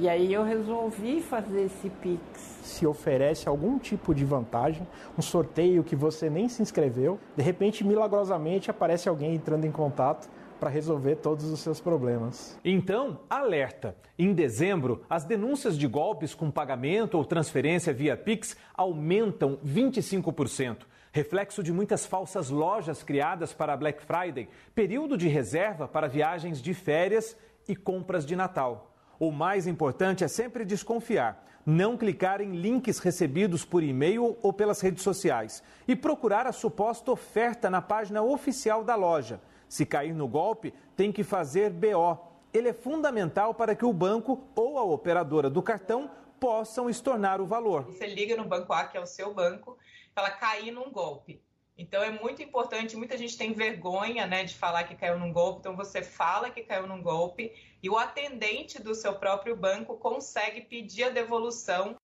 E 0.00 0.08
aí 0.08 0.32
eu 0.32 0.42
resolvi 0.42 1.20
fazer 1.20 1.64
esse 1.64 1.90
Pix. 1.90 2.58
se 2.62 2.86
oferece 2.86 3.46
algum 3.46 3.78
tipo 3.78 4.14
de 4.14 4.24
vantagem, 4.24 4.88
um 5.18 5.20
sorteio 5.20 5.84
que 5.84 5.94
você 5.94 6.30
nem 6.30 6.48
se 6.48 6.62
inscreveu, 6.62 7.18
de 7.36 7.42
repente, 7.42 7.84
milagrosamente, 7.84 8.70
aparece 8.70 9.10
alguém 9.10 9.34
entrando 9.34 9.66
em 9.66 9.70
contato 9.70 10.30
para 10.58 10.70
resolver 10.70 11.16
todos 11.16 11.44
os 11.44 11.60
seus 11.60 11.82
problemas. 11.82 12.58
Então, 12.64 13.20
alerta! 13.28 13.94
Em 14.18 14.32
dezembro, 14.32 15.02
as 15.08 15.24
denúncias 15.24 15.76
de 15.76 15.86
golpes 15.86 16.34
com 16.34 16.50
pagamento 16.50 17.18
ou 17.18 17.24
transferência 17.24 17.92
via 17.92 18.16
Pix 18.16 18.56
aumentam 18.74 19.58
25%. 19.62 20.78
Reflexo 21.12 21.62
de 21.62 21.74
muitas 21.74 22.06
falsas 22.06 22.48
lojas 22.48 23.02
criadas 23.02 23.52
para 23.52 23.76
Black 23.76 24.02
Friday, 24.02 24.48
período 24.74 25.18
de 25.18 25.28
reserva 25.28 25.86
para 25.86 26.08
viagens 26.08 26.62
de 26.62 26.72
férias 26.72 27.36
e 27.68 27.76
compras 27.76 28.24
de 28.24 28.34
Natal. 28.34 28.89
O 29.20 29.30
mais 29.30 29.66
importante 29.66 30.24
é 30.24 30.28
sempre 30.28 30.64
desconfiar, 30.64 31.46
não 31.66 31.94
clicar 31.94 32.40
em 32.40 32.52
links 32.52 32.98
recebidos 32.98 33.66
por 33.66 33.82
e-mail 33.82 34.38
ou 34.42 34.50
pelas 34.50 34.80
redes 34.80 35.02
sociais 35.02 35.62
e 35.86 35.94
procurar 35.94 36.46
a 36.46 36.52
suposta 36.52 37.12
oferta 37.12 37.68
na 37.68 37.82
página 37.82 38.22
oficial 38.22 38.82
da 38.82 38.94
loja. 38.94 39.38
Se 39.68 39.84
cair 39.84 40.14
no 40.14 40.26
golpe, 40.26 40.72
tem 40.96 41.12
que 41.12 41.22
fazer 41.22 41.68
BO. 41.68 42.18
Ele 42.50 42.70
é 42.70 42.72
fundamental 42.72 43.52
para 43.52 43.74
que 43.74 43.84
o 43.84 43.92
banco 43.92 44.48
ou 44.56 44.78
a 44.78 44.84
operadora 44.84 45.50
do 45.50 45.62
cartão 45.62 46.10
possam 46.40 46.88
estornar 46.88 47.42
o 47.42 47.46
valor. 47.46 47.84
Você 47.84 48.06
liga 48.06 48.34
no 48.38 48.46
banco 48.46 48.72
A, 48.72 48.86
que 48.86 48.96
é 48.96 49.00
o 49.02 49.06
seu 49.06 49.34
banco, 49.34 49.76
para 50.14 50.30
cair 50.30 50.70
num 50.70 50.90
golpe. 50.90 51.42
Então 51.76 52.02
é 52.02 52.10
muito 52.10 52.42
importante, 52.42 52.96
muita 52.96 53.18
gente 53.18 53.36
tem 53.36 53.52
vergonha 53.52 54.26
né, 54.26 54.44
de 54.44 54.54
falar 54.54 54.84
que 54.84 54.94
caiu 54.94 55.18
num 55.18 55.32
golpe, 55.32 55.60
então 55.60 55.76
você 55.76 56.02
fala 56.02 56.50
que 56.50 56.62
caiu 56.62 56.86
num 56.86 57.02
golpe 57.02 57.52
e 57.82 57.88
o 57.88 57.96
atendente 57.96 58.82
do 58.82 58.94
seu 58.94 59.14
próprio 59.14 59.56
banco 59.56 59.96
consegue 59.96 60.62
pedir 60.62 61.04
a 61.04 61.10
devolução. 61.10 61.96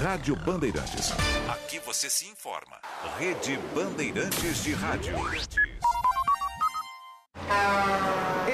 Rádio 0.00 0.36
Bandeirantes. 0.36 1.10
Aqui 1.48 1.78
você 1.78 2.10
se 2.10 2.26
informa. 2.26 2.80
Rede 3.18 3.56
Bandeirantes 3.74 4.62
de 4.62 4.72
Rádio. 4.72 5.14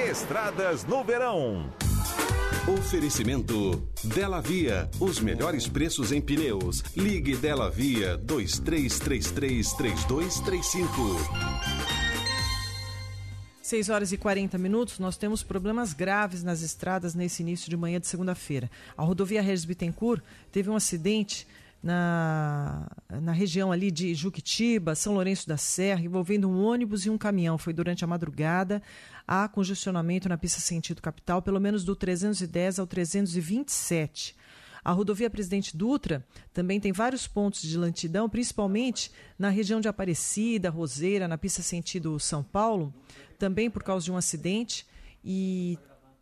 Estradas 0.09 0.85
no 0.85 1.03
verão. 1.03 1.73
Oferecimento 2.67 3.75
Dela 4.05 4.41
Via, 4.41 4.89
os 4.97 5.19
melhores 5.19 5.67
preços 5.67 6.13
em 6.13 6.21
pneus. 6.21 6.81
Ligue 6.95 7.35
Dela 7.35 7.69
Via 7.69 8.15
2333 8.15 9.73
3235. 9.73 11.92
6 13.73 13.89
horas 13.89 14.11
e 14.11 14.17
40 14.17 14.55
minutos, 14.59 14.99
nós 14.99 15.17
temos 15.17 15.41
problemas 15.41 15.93
graves 15.93 16.43
nas 16.43 16.61
estradas 16.61 17.15
nesse 17.15 17.41
início 17.41 17.71
de 17.71 17.75
manhã 17.75 17.99
de 17.99 18.05
segunda-feira. 18.05 18.69
A 18.95 19.01
rodovia 19.01 19.41
Regis 19.41 19.65
Bittencourt 19.65 20.21
teve 20.51 20.69
um 20.69 20.75
acidente 20.75 21.47
na, 21.81 22.87
na 23.09 23.31
região 23.31 23.71
ali 23.71 23.89
de 23.89 24.13
Juquitiba, 24.13 24.93
São 24.93 25.15
Lourenço 25.15 25.47
da 25.47 25.57
Serra, 25.57 26.01
envolvendo 26.01 26.47
um 26.47 26.63
ônibus 26.63 27.07
e 27.07 27.09
um 27.09 27.17
caminhão. 27.17 27.57
Foi 27.57 27.73
durante 27.73 28.03
a 28.03 28.07
madrugada. 28.07 28.79
Há 29.27 29.47
congestionamento 29.47 30.29
na 30.29 30.37
pista 30.37 30.59
sentido 30.59 31.01
capital, 31.01 31.41
pelo 31.41 31.59
menos 31.59 31.83
do 31.83 31.95
310 31.95 32.77
ao 32.77 32.85
327. 32.85 34.35
A 34.83 34.91
rodovia 34.91 35.29
Presidente 35.29 35.75
Dutra 35.77 36.25
também 36.53 36.79
tem 36.79 36.91
vários 36.91 37.25
pontos 37.25 37.61
de 37.61 37.77
lentidão, 37.77 38.27
principalmente 38.27 39.09
na 39.39 39.47
região 39.47 39.79
de 39.79 39.87
Aparecida, 39.87 40.69
Roseira, 40.69 41.27
na 41.27 41.37
pista 41.37 41.61
sentido 41.61 42.19
São 42.19 42.43
Paulo, 42.43 42.93
também 43.43 43.69
por 43.69 43.83
causa 43.83 44.05
de 44.05 44.09
um 44.09 44.15
acidente 44.15 44.87
e 45.21 45.77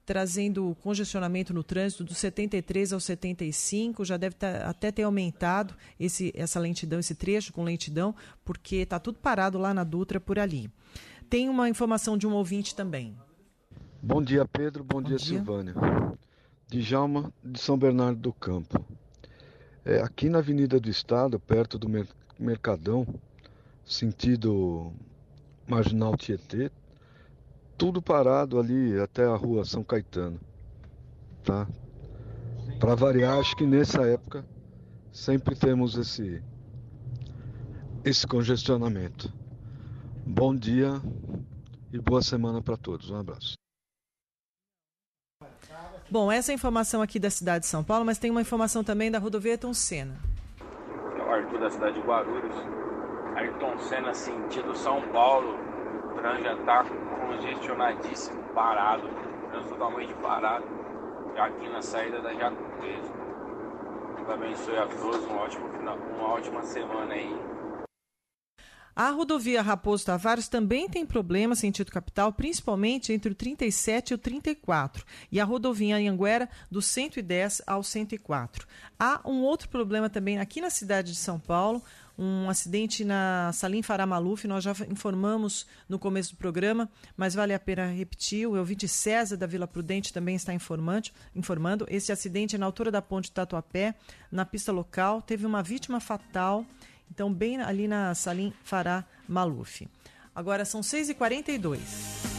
trazendo 0.07 0.76
congestionamento 0.81 1.53
no 1.53 1.64
trânsito 1.64 2.03
do 2.03 2.15
73 2.15 2.93
ao 2.93 2.99
75, 2.99 4.03
já 4.03 4.18
deve 4.18 4.35
tá, 4.35 4.68
até 4.68 4.91
ter 4.91 5.03
aumentado 5.03 5.76
esse, 5.99 6.34
essa 6.35 6.60
lentidão, 6.60 6.98
esse 6.99 7.14
trecho 7.14 7.53
com 7.53 7.64
lentidão, 7.64 8.15
porque 8.43 8.77
está 8.77 8.99
tudo 8.99 9.19
parado 9.19 9.60
lá 9.60 9.72
na 9.72 9.84
Dutra 9.84 10.19
por 10.19 10.39
ali. 10.39 10.68
Tem 11.30 11.48
uma 11.48 11.69
informação 11.69 12.18
de 12.18 12.26
um 12.26 12.34
ouvinte 12.34 12.73
também. 12.73 13.15
Bom 14.02 14.19
dia, 14.19 14.43
Pedro. 14.43 14.84
Bom, 14.84 14.99
Bom 14.99 15.07
dia, 15.07 15.18
dia, 15.18 15.27
Silvânia. 15.27 15.76
Djalma 16.68 17.31
de 17.43 17.60
São 17.60 17.77
Bernardo 17.77 18.19
do 18.19 18.34
Campo. 18.34 18.84
É, 19.85 20.02
aqui 20.02 20.27
na 20.27 20.39
Avenida 20.39 20.80
do 20.80 20.89
Estado, 20.89 21.39
perto 21.39 21.77
do 21.77 21.88
Mercadão, 22.39 23.06
sentido 23.85 24.91
Marginal 25.68 26.18
Tietê, 26.18 26.72
tudo 27.81 27.99
parado 27.99 28.59
ali 28.59 28.99
até 28.99 29.25
a 29.25 29.35
rua 29.35 29.65
São 29.65 29.83
Caetano. 29.83 30.39
Tá? 31.43 31.67
Para 32.79 32.93
variar, 32.93 33.39
acho 33.39 33.55
que 33.55 33.65
nessa 33.65 34.03
época 34.03 34.45
sempre 35.11 35.55
temos 35.55 35.97
esse 35.97 36.43
esse 38.05 38.27
congestionamento. 38.27 39.33
Bom 40.23 40.55
dia 40.55 41.01
e 41.91 41.97
boa 41.97 42.21
semana 42.21 42.61
para 42.61 42.77
todos. 42.77 43.09
Um 43.09 43.15
abraço. 43.15 43.55
Bom, 46.07 46.31
essa 46.31 46.51
é 46.51 46.53
a 46.53 46.55
informação 46.55 47.01
aqui 47.01 47.17
da 47.17 47.31
cidade 47.31 47.63
de 47.63 47.67
São 47.67 47.83
Paulo, 47.83 48.05
mas 48.05 48.19
tem 48.19 48.29
uma 48.29 48.41
informação 48.41 48.83
também 48.83 49.09
da 49.09 49.17
rodovia 49.17 49.53
Ayrton 49.53 49.73
Senna. 49.73 50.19
É 51.17 51.23
o 51.23 51.31
Arthur 51.31 51.59
da 51.59 51.71
cidade 51.71 51.99
de 51.99 52.05
Guarulhos. 52.05 52.55
Ayrton 53.35 53.79
Senna 53.79 54.13
sentido 54.13 54.75
São 54.75 55.01
Paulo. 55.11 55.55
O 56.11 56.13
trânsito 56.13 56.43
já 56.43 56.53
está 56.59 56.83
congestionadíssimo, 57.31 58.43
parado, 58.53 59.07
trânsito 59.49 59.73
totalmente 59.73 60.13
parado, 60.15 60.65
já 61.35 61.45
aqui 61.45 61.69
na 61.69 61.81
saída 61.81 62.21
da 62.21 62.33
Jaco 62.33 62.61
Preso. 62.79 63.13
Deus 64.17 64.29
abençoe 64.29 64.77
a 64.77 64.87
todos, 64.87 65.25
um 65.25 65.37
ótimo 65.37 65.69
final, 65.69 65.97
uma 65.97 66.27
ótima 66.29 66.63
semana 66.63 67.13
aí. 67.13 67.33
A 68.93 69.09
rodovia 69.09 69.61
Raposo 69.61 70.05
Tavares 70.05 70.49
também 70.49 70.89
tem 70.89 71.05
problema 71.05 71.55
sentido 71.55 71.89
capital, 71.89 72.33
principalmente 72.33 73.13
entre 73.13 73.31
o 73.31 73.35
37 73.35 74.11
e 74.11 74.13
o 74.13 74.17
34, 74.17 75.05
e 75.31 75.39
a 75.39 75.45
rodovia 75.45 75.95
Anhanguera 75.95 76.49
do 76.69 76.81
110 76.81 77.61
ao 77.65 77.83
104. 77.83 78.67
Há 78.99 79.21
um 79.25 79.43
outro 79.43 79.69
problema 79.69 80.09
também 80.09 80.39
aqui 80.39 80.59
na 80.59 80.69
cidade 80.69 81.13
de 81.13 81.17
São 81.17 81.39
Paulo, 81.39 81.81
um 82.23 82.48
acidente 82.48 83.03
na 83.03 83.49
Salim 83.52 83.81
Farah 83.81 84.06
Maluf, 84.06 84.48
nós 84.48 84.64
já 84.64 84.76
informamos 84.88 85.65
no 85.89 85.98
começo 85.98 86.35
do 86.35 86.38
programa, 86.38 86.88
mas 87.18 87.34
vale 87.34 87.52
a 87.52 87.60
pena 87.60 87.88
repetir. 87.88 88.48
O 88.48 88.56
ouvinte 88.56 88.88
César 88.88 89.35
da 89.35 89.48
Vila 89.48 89.68
Prudente 89.68 90.14
também 90.14 90.35
está 90.35 90.53
informando. 90.53 91.10
informando. 91.35 91.88
Esse 91.89 92.11
acidente 92.11 92.56
é 92.56 92.60
na 92.60 92.68
altura 92.68 92.91
da 92.91 93.02
ponte 93.02 93.31
Tatuapé, 93.31 93.95
na 94.31 94.45
pista 94.45 94.72
local. 94.72 95.19
Teve 95.23 95.48
uma 95.48 95.64
vítima 95.64 95.99
fatal, 95.99 96.64
então, 97.10 97.34
bem 97.34 97.60
ali 97.60 97.88
na 97.88 98.14
Salim 98.14 98.53
Farah 98.64 99.03
Maluf. 99.27 99.88
Agora 100.35 100.64
são 100.64 100.81
6h42. 100.81 102.30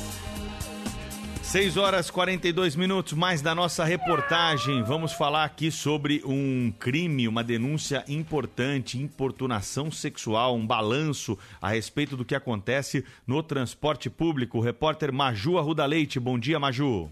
6 1.52 1.76
horas 1.76 2.10
42 2.10 2.74
minutos, 2.76 3.12
mais 3.12 3.42
da 3.42 3.54
nossa 3.54 3.84
reportagem. 3.84 4.82
Vamos 4.82 5.12
falar 5.12 5.44
aqui 5.44 5.70
sobre 5.70 6.22
um 6.24 6.72
crime, 6.78 7.28
uma 7.28 7.44
denúncia 7.44 8.02
importante, 8.08 8.96
importunação 8.96 9.90
sexual, 9.90 10.54
um 10.54 10.66
balanço 10.66 11.38
a 11.60 11.68
respeito 11.68 12.16
do 12.16 12.24
que 12.24 12.34
acontece 12.34 13.04
no 13.26 13.42
transporte 13.42 14.08
público. 14.08 14.56
O 14.56 14.60
repórter 14.62 15.12
Maju 15.12 15.58
Arruda 15.58 15.84
Leite. 15.84 16.18
Bom 16.18 16.38
dia, 16.38 16.58
Maju. 16.58 17.10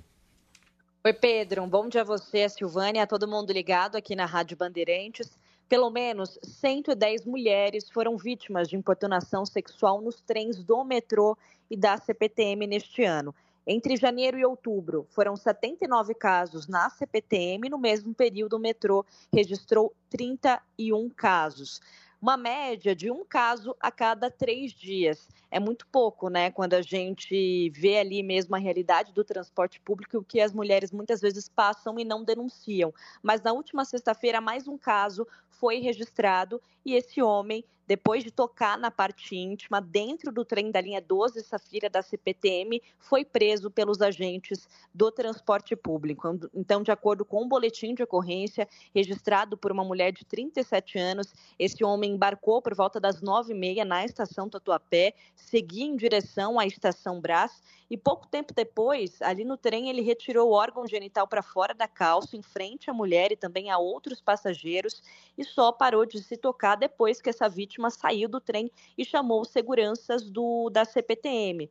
Oi, 1.05 1.12
Pedro. 1.12 1.62
Um 1.62 1.69
bom 1.69 1.87
dia 1.87 2.01
a 2.01 2.05
você, 2.05 2.45
a 2.45 2.49
Silvânia, 2.49 3.03
a 3.03 3.07
todo 3.07 3.29
mundo 3.29 3.53
ligado 3.53 3.97
aqui 3.97 4.17
na 4.17 4.25
Rádio 4.25 4.57
Bandeirantes. 4.57 5.37
Pelo 5.69 5.91
menos 5.91 6.39
110 6.43 7.27
mulheres 7.27 7.91
foram 7.91 8.17
vítimas 8.17 8.71
de 8.71 8.75
importunação 8.75 9.45
sexual 9.45 10.01
nos 10.01 10.19
trens 10.23 10.65
do 10.65 10.83
metrô 10.83 11.37
e 11.71 11.77
da 11.77 11.99
CPTM 11.99 12.67
neste 12.67 13.05
ano. 13.05 13.35
Entre 13.66 13.97
janeiro 13.97 14.39
e 14.39 14.45
outubro, 14.45 15.07
foram 15.11 15.37
79 15.37 16.15
casos 16.15 16.66
na 16.66 16.89
CPTM, 16.91 17.69
no 17.69 17.78
mesmo 17.78 18.15
período 18.15 18.57
o 18.57 18.61
metrô 18.61 19.05
registrou 19.32 19.95
31 20.09 21.09
casos 21.11 21.81
uma 22.20 22.37
média 22.37 22.95
de 22.95 23.11
um 23.11 23.24
caso 23.24 23.74
a 23.81 23.91
cada 23.91 24.31
três 24.31 24.73
dias. 24.73 25.27
É 25.51 25.59
muito 25.59 25.86
pouco, 25.89 26.28
né? 26.28 26.51
Quando 26.51 26.74
a 26.74 26.82
gente 26.82 27.70
vê 27.70 27.98
ali 27.98 28.22
mesmo 28.22 28.55
a 28.55 28.59
realidade 28.59 29.12
do 29.12 29.24
transporte 29.24 29.81
público, 29.81 30.18
o 30.18 30.24
que 30.24 30.40
as 30.40 30.52
mulheres 30.52 30.93
muitas 30.93 31.20
vezes 31.20 31.48
passam 31.48 31.98
e 31.98 32.05
não 32.05 32.22
denunciam. 32.22 32.94
Mas 33.22 33.43
na 33.43 33.52
última 33.52 33.85
sexta-feira, 33.85 34.40
mais 34.40 34.68
um 34.68 34.78
caso 34.78 35.27
foi 35.48 35.81
registrado 35.81 36.60
e 36.85 36.94
esse 36.94 37.20
homem 37.20 37.64
depois 37.90 38.22
de 38.22 38.31
tocar 38.31 38.78
na 38.78 38.89
parte 38.89 39.35
íntima, 39.35 39.81
dentro 39.81 40.31
do 40.31 40.44
trem 40.44 40.70
da 40.70 40.81
linha 40.81 41.01
12 41.01 41.43
Safira 41.43 41.90
da 41.90 42.01
CPTM, 42.01 42.81
foi 43.01 43.24
preso 43.24 43.68
pelos 43.68 44.01
agentes 44.01 44.68
do 44.94 45.10
transporte 45.10 45.74
público. 45.74 46.39
Então, 46.55 46.85
de 46.85 46.93
acordo 46.93 47.24
com 47.24 47.43
um 47.43 47.48
boletim 47.48 47.93
de 47.93 48.05
ocorrência 48.05 48.68
registrado 48.94 49.59
por 49.59 49.72
uma 49.72 49.82
mulher 49.82 50.12
de 50.12 50.24
37 50.24 51.01
anos, 51.01 51.35
esse 51.59 51.82
homem 51.82 52.12
embarcou 52.12 52.62
por 52.62 52.77
volta 52.77 53.01
das 53.01 53.20
9h30 53.20 53.82
na 53.82 54.05
estação 54.05 54.48
Tatuapé, 54.48 55.12
seguia 55.41 55.85
em 55.85 55.97
direção 55.97 56.59
à 56.59 56.67
estação 56.67 57.21
Brás 57.21 57.62
e 57.91 57.97
pouco 57.97 58.27
tempo 58.27 58.55
depois, 58.55 59.21
ali 59.21 59.45
no 59.45 59.57
trem, 59.57 59.89
ele 59.89 60.01
retirou 60.01 60.51
o 60.51 60.53
órgão 60.53 60.87
genital 60.87 61.27
para 61.27 61.43
fora 61.43 61.75
da 61.75 61.89
calça, 61.89 62.37
em 62.37 62.43
frente 62.43 62.89
à 62.89 62.93
mulher 62.93 63.33
e 63.33 63.37
também 63.37 63.71
a 63.71 63.79
outros 63.79 64.21
passageiros, 64.21 65.03
e 65.37 65.45
só 65.45 65.73
parou 65.73 66.07
de 66.07 66.23
se 66.23 66.37
tocar 66.37 66.77
depois 66.77 67.21
que 67.21 67.31
essa 67.31 67.49
vítima 67.49 67.91
saiu 67.91 68.29
do 68.29 68.41
trem 68.41 68.71
e 68.97 69.05
chamou 69.05 69.45
seguranças 69.45 70.31
do, 70.31 70.71
da 70.71 70.85
CPTM 70.85 71.69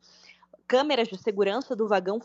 câmeras 0.70 1.08
de 1.08 1.18
segurança 1.18 1.76
do 1.76 1.88
vagão 1.88 2.20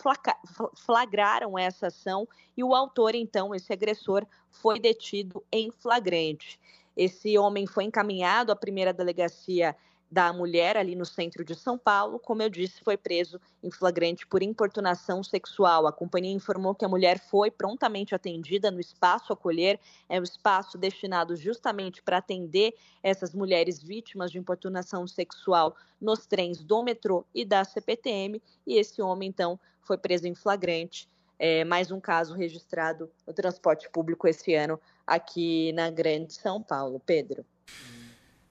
flagraram 0.76 1.58
essa 1.58 1.86
ação 1.86 2.28
e 2.54 2.62
o 2.62 2.74
autor, 2.74 3.14
então, 3.14 3.54
esse 3.54 3.72
agressor, 3.72 4.26
foi 4.50 4.78
detido 4.78 5.42
em 5.50 5.70
flagrante. 5.70 6.60
Esse 6.94 7.38
homem 7.38 7.66
foi 7.66 7.84
encaminhado 7.84 8.52
à 8.52 8.56
primeira 8.56 8.92
delegacia 8.92 9.74
da 10.14 10.32
mulher 10.32 10.76
ali 10.76 10.94
no 10.94 11.04
centro 11.04 11.44
de 11.44 11.56
São 11.56 11.76
Paulo. 11.76 12.20
Como 12.20 12.40
eu 12.40 12.48
disse, 12.48 12.80
foi 12.84 12.96
preso 12.96 13.40
em 13.60 13.68
flagrante 13.68 14.24
por 14.24 14.44
importunação 14.44 15.24
sexual. 15.24 15.88
A 15.88 15.92
companhia 15.92 16.32
informou 16.32 16.72
que 16.72 16.84
a 16.84 16.88
mulher 16.88 17.18
foi 17.18 17.50
prontamente 17.50 18.14
atendida 18.14 18.70
no 18.70 18.78
espaço 18.78 19.32
acolher, 19.32 19.80
é 20.08 20.20
um 20.20 20.22
espaço 20.22 20.78
destinado 20.78 21.34
justamente 21.34 22.00
para 22.00 22.18
atender 22.18 22.74
essas 23.02 23.34
mulheres 23.34 23.82
vítimas 23.82 24.30
de 24.30 24.38
importunação 24.38 25.04
sexual 25.08 25.74
nos 26.00 26.26
trens 26.26 26.62
do 26.62 26.84
metrô 26.84 27.26
e 27.34 27.44
da 27.44 27.64
CPTM. 27.64 28.40
E 28.64 28.78
esse 28.78 29.02
homem, 29.02 29.28
então, 29.28 29.58
foi 29.80 29.98
preso 29.98 30.28
em 30.28 30.34
flagrante. 30.34 31.08
É, 31.36 31.64
mais 31.64 31.90
um 31.90 31.98
caso 31.98 32.34
registrado 32.34 33.10
no 33.26 33.32
transporte 33.32 33.90
público 33.90 34.28
esse 34.28 34.54
ano 34.54 34.78
aqui 35.04 35.72
na 35.72 35.90
Grande 35.90 36.34
São 36.34 36.62
Paulo. 36.62 37.02
Pedro. 37.04 37.44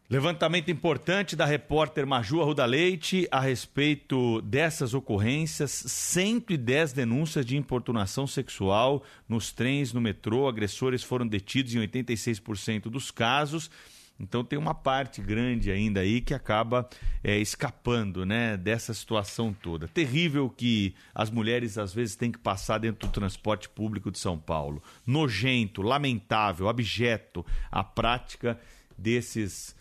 Levantamento 0.10 0.70
importante 0.70 1.34
da 1.34 1.46
repórter 1.46 2.06
Maju 2.06 2.42
Arruda 2.42 2.66
Leite 2.66 3.26
a 3.32 3.40
respeito 3.40 4.42
dessas 4.42 4.94
ocorrências. 4.94 5.72
110 5.72 6.92
denúncias 6.92 7.46
de 7.46 7.56
importunação 7.56 8.28
sexual 8.28 9.02
nos 9.28 9.54
trens, 9.54 9.94
no 9.94 10.02
metrô. 10.02 10.48
Agressores 10.48 11.04
foram 11.04 11.26
detidos 11.26 11.74
em 11.74 11.80
86% 11.80 12.90
dos 12.90 13.12
casos. 13.12 13.72
Então 14.20 14.44
tem 14.44 14.60
uma 14.60 14.76
parte 14.76 15.22
grande 15.22 15.72
ainda 15.72 16.02
aí 16.02 16.20
que 16.22 16.34
acaba 16.34 16.88
é, 17.24 17.38
escapando 17.40 18.26
né, 18.26 18.58
dessa 18.58 18.94
situação 18.94 19.54
toda. 19.54 19.88
Terrível 19.88 20.50
que 20.50 20.94
as 21.16 21.32
mulheres 21.32 21.78
às 21.78 21.94
vezes 21.94 22.18
têm 22.18 22.32
que 22.32 22.38
passar 22.38 22.78
dentro 22.78 23.08
do 23.08 23.12
transporte 23.12 23.70
público 23.70 24.12
de 24.12 24.20
São 24.20 24.38
Paulo. 24.38 24.84
Nojento, 25.08 25.82
lamentável, 25.82 26.68
abjeto 26.68 27.44
a 27.72 27.84
prática 27.84 28.60
desses 28.98 29.76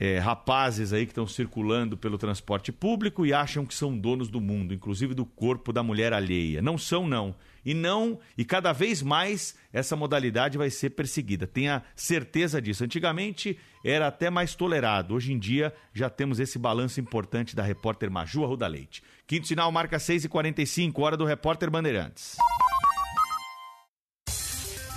é, 0.00 0.18
rapazes 0.18 0.92
aí 0.92 1.04
que 1.04 1.10
estão 1.10 1.26
circulando 1.26 1.96
pelo 1.96 2.16
transporte 2.16 2.70
público 2.70 3.26
e 3.26 3.32
acham 3.32 3.66
que 3.66 3.74
são 3.74 3.98
donos 3.98 4.28
do 4.28 4.40
mundo, 4.40 4.72
inclusive 4.72 5.12
do 5.12 5.26
corpo 5.26 5.72
da 5.72 5.82
mulher 5.82 6.12
alheia. 6.12 6.62
Não 6.62 6.78
são, 6.78 7.08
não. 7.08 7.34
E 7.64 7.74
não, 7.74 8.20
e 8.36 8.44
cada 8.44 8.72
vez 8.72 9.02
mais 9.02 9.56
essa 9.72 9.96
modalidade 9.96 10.56
vai 10.56 10.70
ser 10.70 10.90
perseguida. 10.90 11.48
Tenha 11.48 11.82
certeza 11.96 12.62
disso. 12.62 12.84
Antigamente 12.84 13.58
era 13.84 14.06
até 14.06 14.30
mais 14.30 14.54
tolerado. 14.54 15.14
Hoje 15.14 15.32
em 15.32 15.38
dia 15.38 15.74
já 15.92 16.08
temos 16.08 16.38
esse 16.38 16.58
balanço 16.58 17.00
importante 17.00 17.56
da 17.56 17.64
repórter 17.64 18.08
Maju 18.08 18.44
Arruda 18.44 18.68
Leite. 18.68 19.02
Quinto 19.26 19.48
sinal 19.48 19.70
marca 19.72 19.96
6h45, 19.96 20.92
hora 21.02 21.16
do 21.16 21.24
repórter 21.24 21.68
Bandeirantes. 21.68 22.36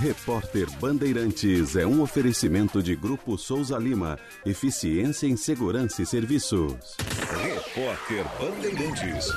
Repórter 0.01 0.67
Bandeirantes 0.79 1.75
é 1.75 1.85
um 1.85 2.01
oferecimento 2.01 2.81
de 2.81 2.95
Grupo 2.95 3.37
Souza 3.37 3.77
Lima. 3.77 4.17
Eficiência 4.43 5.27
em 5.27 5.37
Segurança 5.37 6.01
e 6.01 6.07
Serviços. 6.07 6.97
Repórter 7.39 8.25
Bandeirantes. 8.39 9.27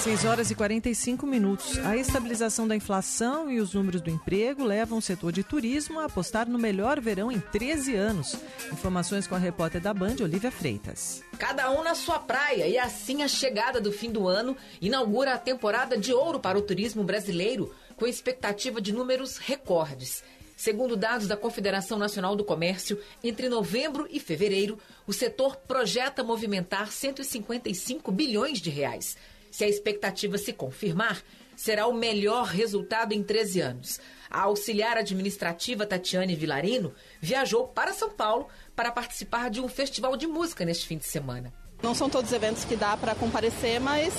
6 0.00 0.24
horas 0.26 0.50
e 0.50 0.54
45 0.54 1.26
minutos. 1.26 1.78
A 1.78 1.96
estabilização 1.96 2.68
da 2.68 2.76
inflação 2.76 3.50
e 3.50 3.58
os 3.58 3.72
números 3.72 4.02
do 4.02 4.10
emprego 4.10 4.62
levam 4.62 4.98
o 4.98 5.02
setor 5.02 5.32
de 5.32 5.42
turismo 5.42 6.00
a 6.00 6.04
apostar 6.04 6.46
no 6.46 6.58
melhor 6.58 7.00
verão 7.00 7.32
em 7.32 7.40
13 7.40 7.94
anos. 7.96 8.36
Informações 8.70 9.26
com 9.26 9.34
a 9.34 9.38
repórter 9.38 9.80
da 9.80 9.94
Band, 9.94 10.16
Olivia 10.20 10.50
Freitas. 10.50 11.22
Cada 11.38 11.70
um 11.70 11.82
na 11.82 11.94
sua 11.94 12.18
praia 12.18 12.68
e 12.68 12.76
assim 12.76 13.22
a 13.22 13.28
chegada 13.28 13.80
do 13.80 13.90
fim 13.90 14.12
do 14.12 14.28
ano 14.28 14.54
inaugura 14.82 15.32
a 15.32 15.38
temporada 15.38 15.96
de 15.96 16.12
ouro 16.12 16.38
para 16.38 16.58
o 16.58 16.62
turismo 16.62 17.02
brasileiro 17.02 17.72
com 17.96 18.06
expectativa 18.06 18.80
de 18.80 18.92
números 18.92 19.38
recordes. 19.38 20.22
Segundo 20.56 20.96
dados 20.96 21.26
da 21.26 21.36
Confederação 21.36 21.98
Nacional 21.98 22.34
do 22.34 22.44
Comércio, 22.44 22.98
entre 23.22 23.48
novembro 23.48 24.06
e 24.10 24.18
fevereiro, 24.18 24.78
o 25.06 25.12
setor 25.12 25.56
projeta 25.56 26.24
movimentar 26.24 26.90
155 26.90 28.10
bilhões 28.10 28.58
de 28.58 28.70
reais. 28.70 29.16
Se 29.50 29.64
a 29.64 29.68
expectativa 29.68 30.38
se 30.38 30.52
confirmar, 30.52 31.22
será 31.54 31.86
o 31.86 31.94
melhor 31.94 32.46
resultado 32.46 33.12
em 33.12 33.22
13 33.22 33.60
anos. 33.60 34.00
A 34.30 34.42
auxiliar 34.42 34.96
administrativa 34.96 35.86
Tatiane 35.86 36.34
Vilarino 36.34 36.94
viajou 37.20 37.68
para 37.68 37.92
São 37.92 38.10
Paulo 38.10 38.48
para 38.74 38.92
participar 38.92 39.50
de 39.50 39.60
um 39.60 39.68
festival 39.68 40.16
de 40.16 40.26
música 40.26 40.64
neste 40.64 40.86
fim 40.86 40.98
de 40.98 41.06
semana. 41.06 41.52
Não 41.82 41.94
são 41.94 42.08
todos 42.08 42.32
eventos 42.32 42.64
que 42.64 42.76
dá 42.76 42.96
para 42.96 43.14
comparecer, 43.14 43.80
mas 43.80 44.14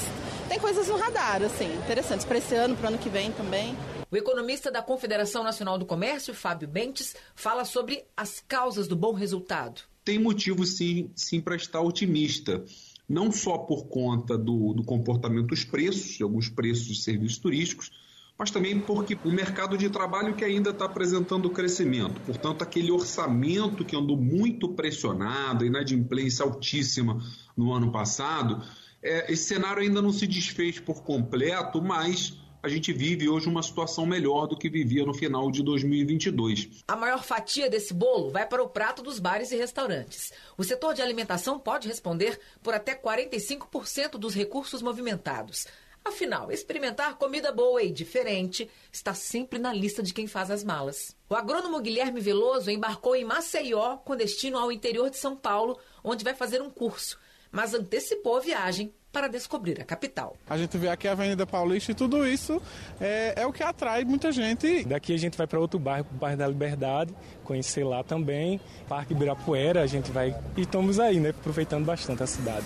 tem 0.48 0.60
coisas 0.60 0.88
no 0.88 0.98
radar, 0.98 1.42
assim, 1.44 1.74
interessantes 1.78 2.26
para 2.26 2.38
esse 2.38 2.56
ano, 2.56 2.76
para 2.76 2.86
o 2.86 2.88
ano 2.90 2.98
que 2.98 3.10
vem 3.10 3.32
também. 3.32 3.76
O 4.10 4.16
economista 4.16 4.72
da 4.72 4.82
Confederação 4.82 5.44
Nacional 5.44 5.78
do 5.78 5.86
Comércio, 5.86 6.34
Fábio 6.34 6.68
Bentes, 6.68 7.16
fala 7.36 7.66
sobre 7.66 8.06
as 8.16 8.42
causas 8.48 8.88
do 8.88 8.96
bom 8.96 9.12
resultado. 9.12 9.82
Tem 10.06 10.18
motivo, 10.18 10.66
sim, 10.66 11.12
sim 11.14 11.42
para 11.42 11.58
estar 11.58 11.82
otimista. 11.82 12.64
Não 13.10 13.32
só 13.32 13.58
por 13.58 13.88
conta 13.88 14.38
do, 14.38 14.74
do 14.74 14.84
comportamento 14.84 15.48
dos 15.48 15.66
preços, 15.66 16.16
de 16.16 16.24
alguns 16.24 16.48
preços 16.48 16.88
de 16.88 17.02
serviços 17.02 17.38
turísticos, 17.40 17.92
mas 18.38 18.52
também 18.52 18.80
porque 18.80 19.18
o 19.26 19.32
mercado 19.32 19.78
de 19.78 19.90
trabalho 19.90 20.36
que 20.36 20.46
ainda 20.46 20.70
está 20.70 20.86
apresentando 20.86 21.50
crescimento. 21.50 22.22
Portanto, 22.22 22.62
aquele 22.62 22.92
orçamento 22.92 23.84
que 23.84 23.96
andou 23.96 24.16
muito 24.16 24.70
pressionado, 24.70 25.66
inadimplência 25.66 26.46
altíssima 26.46 27.20
no 27.56 27.74
ano 27.74 27.92
passado, 27.92 28.62
é, 29.02 29.32
esse 29.32 29.46
cenário 29.46 29.82
ainda 29.82 30.02
não 30.02 30.12
se 30.12 30.28
desfez 30.28 30.80
por 30.80 31.04
completo, 31.04 31.82
mas 31.82 32.38
a 32.62 32.70
gente 32.70 32.92
vive 32.92 33.30
hoje 33.30 33.48
uma 33.48 33.64
situação 33.64 34.06
melhor 34.06 34.48
do 34.48 34.58
que 34.58 34.70
vivia 34.70 35.06
no 35.06 35.14
final 35.14 35.50
de 35.50 35.64
2022. 35.64 36.84
A 36.88 36.96
maior 36.96 37.24
fatia 37.24 37.70
desse 37.70 37.94
bolo 37.94 38.30
vai 38.30 38.46
para 38.46 38.62
o 38.62 38.68
prato 38.68 39.02
dos 39.02 39.20
bares 39.20 39.52
e 39.52 39.56
restaurantes. 39.56 40.34
O 40.58 40.64
setor 40.64 40.94
de 40.94 41.02
alimentação 41.02 41.60
pode 41.60 41.88
responder 41.88 42.40
por 42.62 42.74
até 42.74 42.96
45% 42.96 44.18
dos 44.18 44.34
recursos 44.34 44.82
movimentados. 44.82 45.66
Afinal, 46.08 46.50
experimentar 46.50 47.16
comida 47.16 47.52
boa 47.52 47.84
e 47.84 47.92
diferente 47.92 48.70
está 48.92 49.14
sempre 49.14 49.60
na 49.60 49.74
lista 49.74 50.02
de 50.02 50.14
quem 50.14 50.26
faz 50.26 50.50
as 50.50 50.64
malas. 50.64 51.14
O 51.30 51.36
agrônomo 51.36 51.82
Guilherme 51.82 52.22
Veloso 52.22 52.72
embarcou 52.72 53.14
em 53.14 53.26
Maceió 53.26 53.98
com 53.98 54.16
destino 54.16 54.58
ao 54.58 54.72
interior 54.72 55.10
de 55.10 55.18
São 55.18 55.36
Paulo, 55.36 55.78
onde 56.02 56.24
vai 56.24 56.34
fazer 56.34 56.62
um 56.62 56.70
curso, 56.70 57.20
mas 57.52 57.74
antecipou 57.74 58.38
a 58.38 58.40
viagem 58.40 58.94
para 59.12 59.28
descobrir 59.28 59.82
a 59.82 59.84
capital. 59.84 60.38
A 60.50 60.58
gente 60.58 60.78
vê 60.78 60.88
aqui 60.88 61.10
a 61.10 61.12
Avenida 61.12 61.46
Paulista 61.46 61.92
e 61.92 61.96
tudo 61.96 62.26
isso 62.26 62.62
é, 63.02 63.34
é 63.36 63.46
o 63.46 63.52
que 63.52 63.62
atrai 63.62 64.06
muita 64.06 64.32
gente. 64.32 64.86
Daqui 64.86 65.14
a 65.14 65.18
gente 65.18 65.38
vai 65.38 65.46
para 65.46 65.60
outro 65.60 65.78
bairro, 65.78 66.08
o 66.10 66.16
bairro 66.16 66.38
da 66.38 66.48
Liberdade, 66.48 67.14
conhecer 67.44 67.84
lá 67.84 68.02
também. 68.02 68.62
Parque 68.88 69.12
Ibirapuera, 69.12 69.82
a 69.82 69.88
gente 69.88 70.10
vai 70.10 70.34
e 70.56 70.62
estamos 70.62 71.02
aí, 71.02 71.20
né, 71.20 71.32
aproveitando 71.32 71.84
bastante 71.84 72.24
a 72.24 72.28
cidade. 72.28 72.66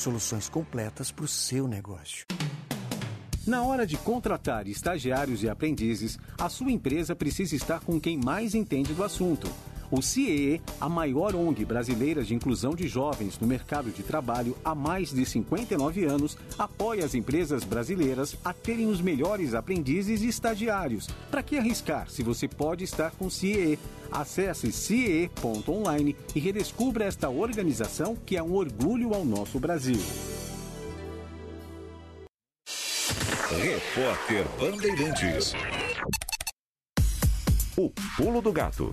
Soluções 0.00 0.48
completas 0.48 1.12
para 1.12 1.26
o 1.26 1.28
seu 1.28 1.68
negócio. 1.68 2.24
Na 3.46 3.62
hora 3.62 3.86
de 3.86 3.98
contratar 3.98 4.66
estagiários 4.66 5.42
e 5.42 5.48
aprendizes, 5.50 6.18
a 6.38 6.48
sua 6.48 6.72
empresa 6.72 7.14
precisa 7.14 7.54
estar 7.54 7.80
com 7.80 8.00
quem 8.00 8.16
mais 8.16 8.54
entende 8.54 8.94
do 8.94 9.04
assunto. 9.04 9.46
O 9.90 10.00
CIEE, 10.00 10.62
a 10.80 10.88
maior 10.88 11.34
ONG 11.34 11.64
brasileira 11.64 12.22
de 12.22 12.32
inclusão 12.32 12.74
de 12.74 12.86
jovens 12.86 13.38
no 13.40 13.46
mercado 13.46 13.90
de 13.90 14.04
trabalho 14.04 14.56
há 14.64 14.72
mais 14.74 15.12
de 15.12 15.26
59 15.26 16.04
anos, 16.04 16.38
apoia 16.56 17.04
as 17.04 17.14
empresas 17.14 17.64
brasileiras 17.64 18.36
a 18.44 18.52
terem 18.52 18.86
os 18.86 19.00
melhores 19.00 19.52
aprendizes 19.52 20.22
e 20.22 20.28
estagiários. 20.28 21.08
Para 21.30 21.42
que 21.42 21.58
arriscar 21.58 22.08
se 22.08 22.22
você 22.22 22.46
pode 22.46 22.84
estar 22.84 23.10
com 23.12 23.26
o 23.26 23.30
CIEE? 23.30 23.78
Acesse 24.12 24.72
CIE.online 24.72 26.16
e 26.34 26.40
redescubra 26.40 27.04
esta 27.04 27.28
organização 27.28 28.16
que 28.16 28.36
é 28.36 28.42
um 28.42 28.54
orgulho 28.54 29.14
ao 29.14 29.24
nosso 29.24 29.58
Brasil. 29.58 30.00
Repórter 33.50 34.46
Bandeirantes. 34.58 35.54
O 37.76 37.88
pulo 38.16 38.42
do 38.42 38.52
gato. 38.52 38.92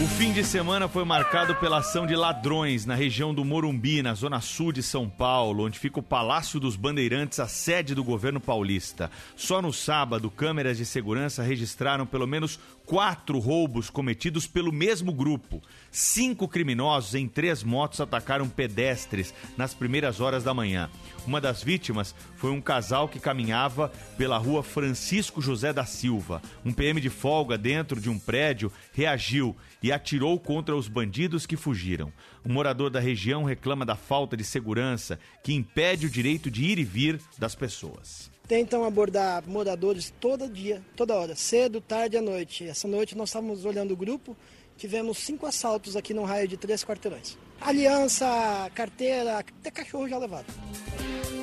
O 0.00 0.06
fim 0.06 0.32
de 0.32 0.42
semana 0.42 0.88
foi 0.88 1.04
marcado 1.04 1.54
pela 1.56 1.78
ação 1.78 2.06
de 2.06 2.16
ladrões 2.16 2.86
na 2.86 2.94
região 2.94 3.34
do 3.34 3.44
Morumbi, 3.44 4.02
na 4.02 4.14
zona 4.14 4.40
sul 4.40 4.72
de 4.72 4.82
São 4.82 5.08
Paulo, 5.08 5.66
onde 5.66 5.78
fica 5.78 6.00
o 6.00 6.02
Palácio 6.02 6.58
dos 6.58 6.74
Bandeirantes, 6.74 7.38
a 7.38 7.46
sede 7.46 7.94
do 7.94 8.02
governo 8.02 8.40
paulista. 8.40 9.10
Só 9.36 9.60
no 9.60 9.72
sábado, 9.72 10.30
câmeras 10.30 10.76
de 10.76 10.84
segurança 10.84 11.42
registraram 11.42 12.06
pelo 12.06 12.26
menos 12.26 12.58
quatro 12.92 13.38
roubos 13.38 13.88
cometidos 13.88 14.46
pelo 14.46 14.70
mesmo 14.70 15.14
grupo. 15.14 15.62
Cinco 15.90 16.46
criminosos 16.46 17.14
em 17.14 17.26
três 17.26 17.62
motos 17.62 18.02
atacaram 18.02 18.46
pedestres 18.50 19.32
nas 19.56 19.72
primeiras 19.72 20.20
horas 20.20 20.44
da 20.44 20.52
manhã. 20.52 20.90
Uma 21.26 21.40
das 21.40 21.62
vítimas 21.62 22.14
foi 22.36 22.50
um 22.50 22.60
casal 22.60 23.08
que 23.08 23.18
caminhava 23.18 23.90
pela 24.18 24.36
rua 24.36 24.62
Francisco 24.62 25.40
José 25.40 25.72
da 25.72 25.86
Silva. 25.86 26.42
Um 26.66 26.70
PM 26.70 27.00
de 27.00 27.08
folga 27.08 27.56
dentro 27.56 27.98
de 27.98 28.10
um 28.10 28.18
prédio 28.18 28.70
reagiu 28.92 29.56
e 29.82 29.90
atirou 29.90 30.38
contra 30.38 30.76
os 30.76 30.86
bandidos 30.86 31.46
que 31.46 31.56
fugiram. 31.56 32.12
Um 32.44 32.52
morador 32.52 32.90
da 32.90 33.00
região 33.00 33.42
reclama 33.42 33.86
da 33.86 33.96
falta 33.96 34.36
de 34.36 34.44
segurança 34.44 35.18
que 35.42 35.54
impede 35.54 36.04
o 36.04 36.10
direito 36.10 36.50
de 36.50 36.62
ir 36.62 36.78
e 36.78 36.84
vir 36.84 37.18
das 37.38 37.54
pessoas 37.54 38.31
tentam 38.52 38.84
abordar 38.84 39.42
moradores 39.46 40.12
todo 40.20 40.46
dia, 40.46 40.82
toda 40.94 41.14
hora, 41.14 41.34
cedo, 41.34 41.80
tarde 41.80 42.18
à 42.18 42.20
noite. 42.20 42.68
Essa 42.68 42.86
noite 42.86 43.16
nós 43.16 43.30
estávamos 43.30 43.64
olhando 43.64 43.92
o 43.92 43.96
grupo, 43.96 44.36
tivemos 44.76 45.16
cinco 45.16 45.46
assaltos 45.46 45.96
aqui 45.96 46.12
num 46.12 46.24
raio 46.24 46.46
de 46.46 46.58
três 46.58 46.84
quarteirões. 46.84 47.38
Aliança, 47.58 48.70
carteira, 48.74 49.38
até 49.38 49.70
cachorro 49.70 50.06
já 50.06 50.18
levado. 50.18 50.44